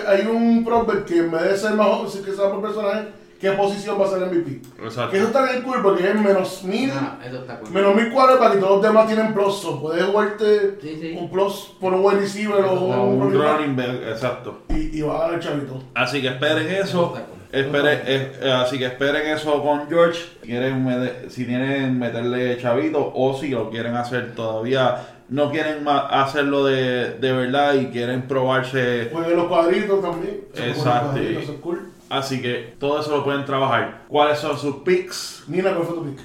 hay 0.06 0.26
un 0.26 0.64
prospect 0.64 1.06
que 1.06 1.18
en 1.18 1.30
vez 1.30 1.42
de 1.44 1.56
ser 1.56 1.74
más 1.74 1.88
que 2.14 2.32
sea 2.32 2.50
por 2.50 2.60
personaje, 2.60 3.08
¿qué 3.40 3.52
posición 3.52 3.98
va 3.98 4.04
a 4.04 4.10
ser 4.10 4.20
MVP? 4.26 4.60
Exacto. 4.84 5.12
Que 5.12 5.16
eso 5.18 5.26
está 5.28 5.44
bien 5.50 5.62
cool 5.62 5.80
porque 5.82 6.06
es 6.10 6.14
menos 6.14 6.62
mil, 6.64 6.90
Ah, 6.94 7.18
eso 7.26 7.36
está 7.38 7.58
cool. 7.60 7.70
menos 7.70 7.94
mil 7.94 8.12
quarterback 8.12 8.56
y 8.56 8.60
todos 8.60 8.72
los 8.72 8.82
demás 8.82 9.06
tienen 9.06 9.32
plus. 9.32 9.54
So, 9.58 9.80
puedes 9.80 10.04
jugarte 10.04 10.78
Sí, 10.82 10.98
sí. 11.00 11.16
un 11.18 11.30
plus 11.30 11.72
por 11.80 11.94
un 11.94 12.04
wide 12.04 12.20
receiver 12.20 12.64
o 12.66 12.72
un, 12.74 13.22
Un 13.22 13.32
running 13.32 13.76
back 13.76 13.88
exacto. 14.10 14.58
y, 14.68 14.98
y 14.98 15.00
va 15.00 15.16
a 15.16 15.20
dar 15.22 15.34
el 15.34 15.40
chavito. 15.40 15.82
Así 15.94 16.20
que 16.20 16.28
esperen 16.28 16.68
eso. 16.68 17.14
Eh, 17.52 18.32
eh, 18.40 18.52
así 18.52 18.78
que 18.78 18.86
esperen 18.86 19.28
eso 19.28 19.62
con 19.62 19.88
George. 19.88 20.20
Si 20.42 20.48
quieren, 20.48 21.10
si 21.28 21.46
quieren 21.46 21.98
meterle 21.98 22.58
chavito 22.60 23.12
o 23.14 23.38
si 23.38 23.48
lo 23.48 23.70
quieren 23.70 23.96
hacer 23.96 24.34
todavía, 24.34 25.06
no 25.28 25.50
quieren 25.50 25.86
hacerlo 25.88 26.64
de, 26.64 27.14
de 27.14 27.32
verdad 27.32 27.74
y 27.74 27.86
quieren 27.86 28.22
probarse. 28.22 29.10
Jueguen 29.12 29.36
los 29.36 29.46
cuadritos 29.46 30.02
también. 30.02 30.40
Exacto. 30.54 31.12
cuadritos, 31.12 31.42
eso 31.42 31.52
es 31.52 31.58
cool. 31.60 31.90
Así 32.08 32.40
que 32.40 32.74
todo 32.78 33.00
eso 33.00 33.16
lo 33.16 33.24
pueden 33.24 33.44
trabajar. 33.44 34.04
¿Cuáles 34.08 34.38
son 34.38 34.56
sus 34.58 34.76
picks? 34.76 35.44
Nina, 35.48 35.74
¿cuál 35.74 35.86
fue 35.86 35.96
tu 35.96 36.04
pick? 36.04 36.20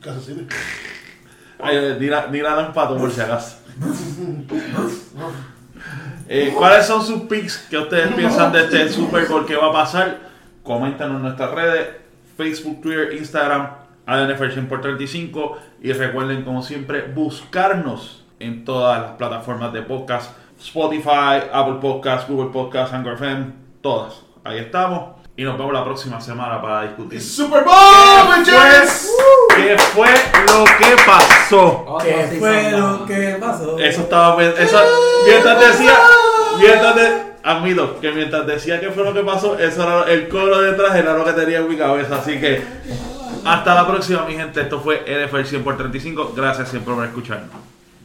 Kansas 0.00 0.24
City. 0.24 0.46
Ay, 1.58 1.76
eh, 1.76 1.96
Nina, 1.98 2.28
Nina 2.28 2.54
no 2.54 2.60
empató 2.68 2.96
por 2.96 3.10
si 3.10 3.20
acaso. 3.20 3.56
Eh, 6.30 6.52
¿Cuáles 6.54 6.86
son 6.86 7.02
sus 7.02 7.22
picks 7.22 7.56
que 7.70 7.78
ustedes 7.78 8.12
piensan 8.12 8.52
de 8.52 8.64
este 8.64 8.90
Super 8.90 9.26
Bowl 9.26 9.46
que 9.46 9.56
va 9.56 9.68
a 9.68 9.72
pasar? 9.72 10.18
Coméntanos 10.62 11.16
en 11.16 11.22
nuestras 11.22 11.50
redes, 11.52 11.88
Facebook, 12.36 12.82
Twitter, 12.82 13.14
Instagram, 13.14 13.70
ADNFR 14.04 14.68
por 14.68 14.82
35 14.82 15.58
y 15.82 15.92
recuerden 15.92 16.44
como 16.44 16.62
siempre 16.62 17.02
buscarnos 17.02 18.24
en 18.40 18.64
todas 18.66 19.00
las 19.00 19.12
plataformas 19.12 19.72
de 19.72 19.80
podcast, 19.82 20.32
Spotify, 20.60 21.48
Apple 21.50 21.78
Podcast, 21.80 22.28
Google 22.28 22.50
Podcast, 22.50 22.92
Anchor 22.92 23.14
FM, 23.14 23.52
todas. 23.80 24.22
Ahí 24.44 24.58
estamos. 24.58 25.16
Y 25.34 25.44
nos 25.44 25.56
vemos 25.56 25.72
la 25.72 25.84
próxima 25.84 26.20
semana 26.20 26.60
para 26.60 26.82
discutir. 26.82 27.22
Super 27.22 27.64
Bowl, 27.64 28.44
¿Qué 29.56 29.76
fue, 29.78 30.06
qué 30.06 30.52
lo 30.52 30.64
que 30.64 31.02
pasó. 31.04 31.84
Oh, 31.86 31.98
¿Qué 31.98 32.36
fue 32.38 32.70
lo 32.72 33.04
que 33.06 33.36
pasó? 33.40 33.78
Eso 33.78 34.00
estaba 34.02 34.42
eso, 34.42 34.78
mientras 35.26 35.60
decía, 35.60 35.94
mientras 36.58 36.96
de, 36.96 37.22
admito 37.42 38.00
que 38.00 38.12
mientras 38.12 38.46
decía 38.46 38.80
que 38.80 38.90
fue 38.90 39.04
lo 39.04 39.12
que 39.12 39.22
pasó, 39.22 39.58
eso 39.58 39.82
era 39.82 40.12
el 40.12 40.28
coro 40.28 40.60
detrás 40.60 40.94
era 40.96 41.14
lo 41.14 41.24
que 41.24 41.32
tenía 41.32 41.58
en 41.58 41.68
mi 41.68 41.76
cabeza, 41.76 42.16
así 42.16 42.38
que 42.38 42.62
hasta 43.44 43.74
la 43.74 43.86
próxima 43.86 44.24
mi 44.26 44.34
gente, 44.34 44.60
esto 44.60 44.80
fue 44.80 45.04
NFL 45.06 45.44
100 45.44 45.64
por 45.64 45.76
35, 45.76 46.32
gracias 46.36 46.68
siempre 46.68 46.94
por 46.94 47.04
escucharnos. 47.04 47.77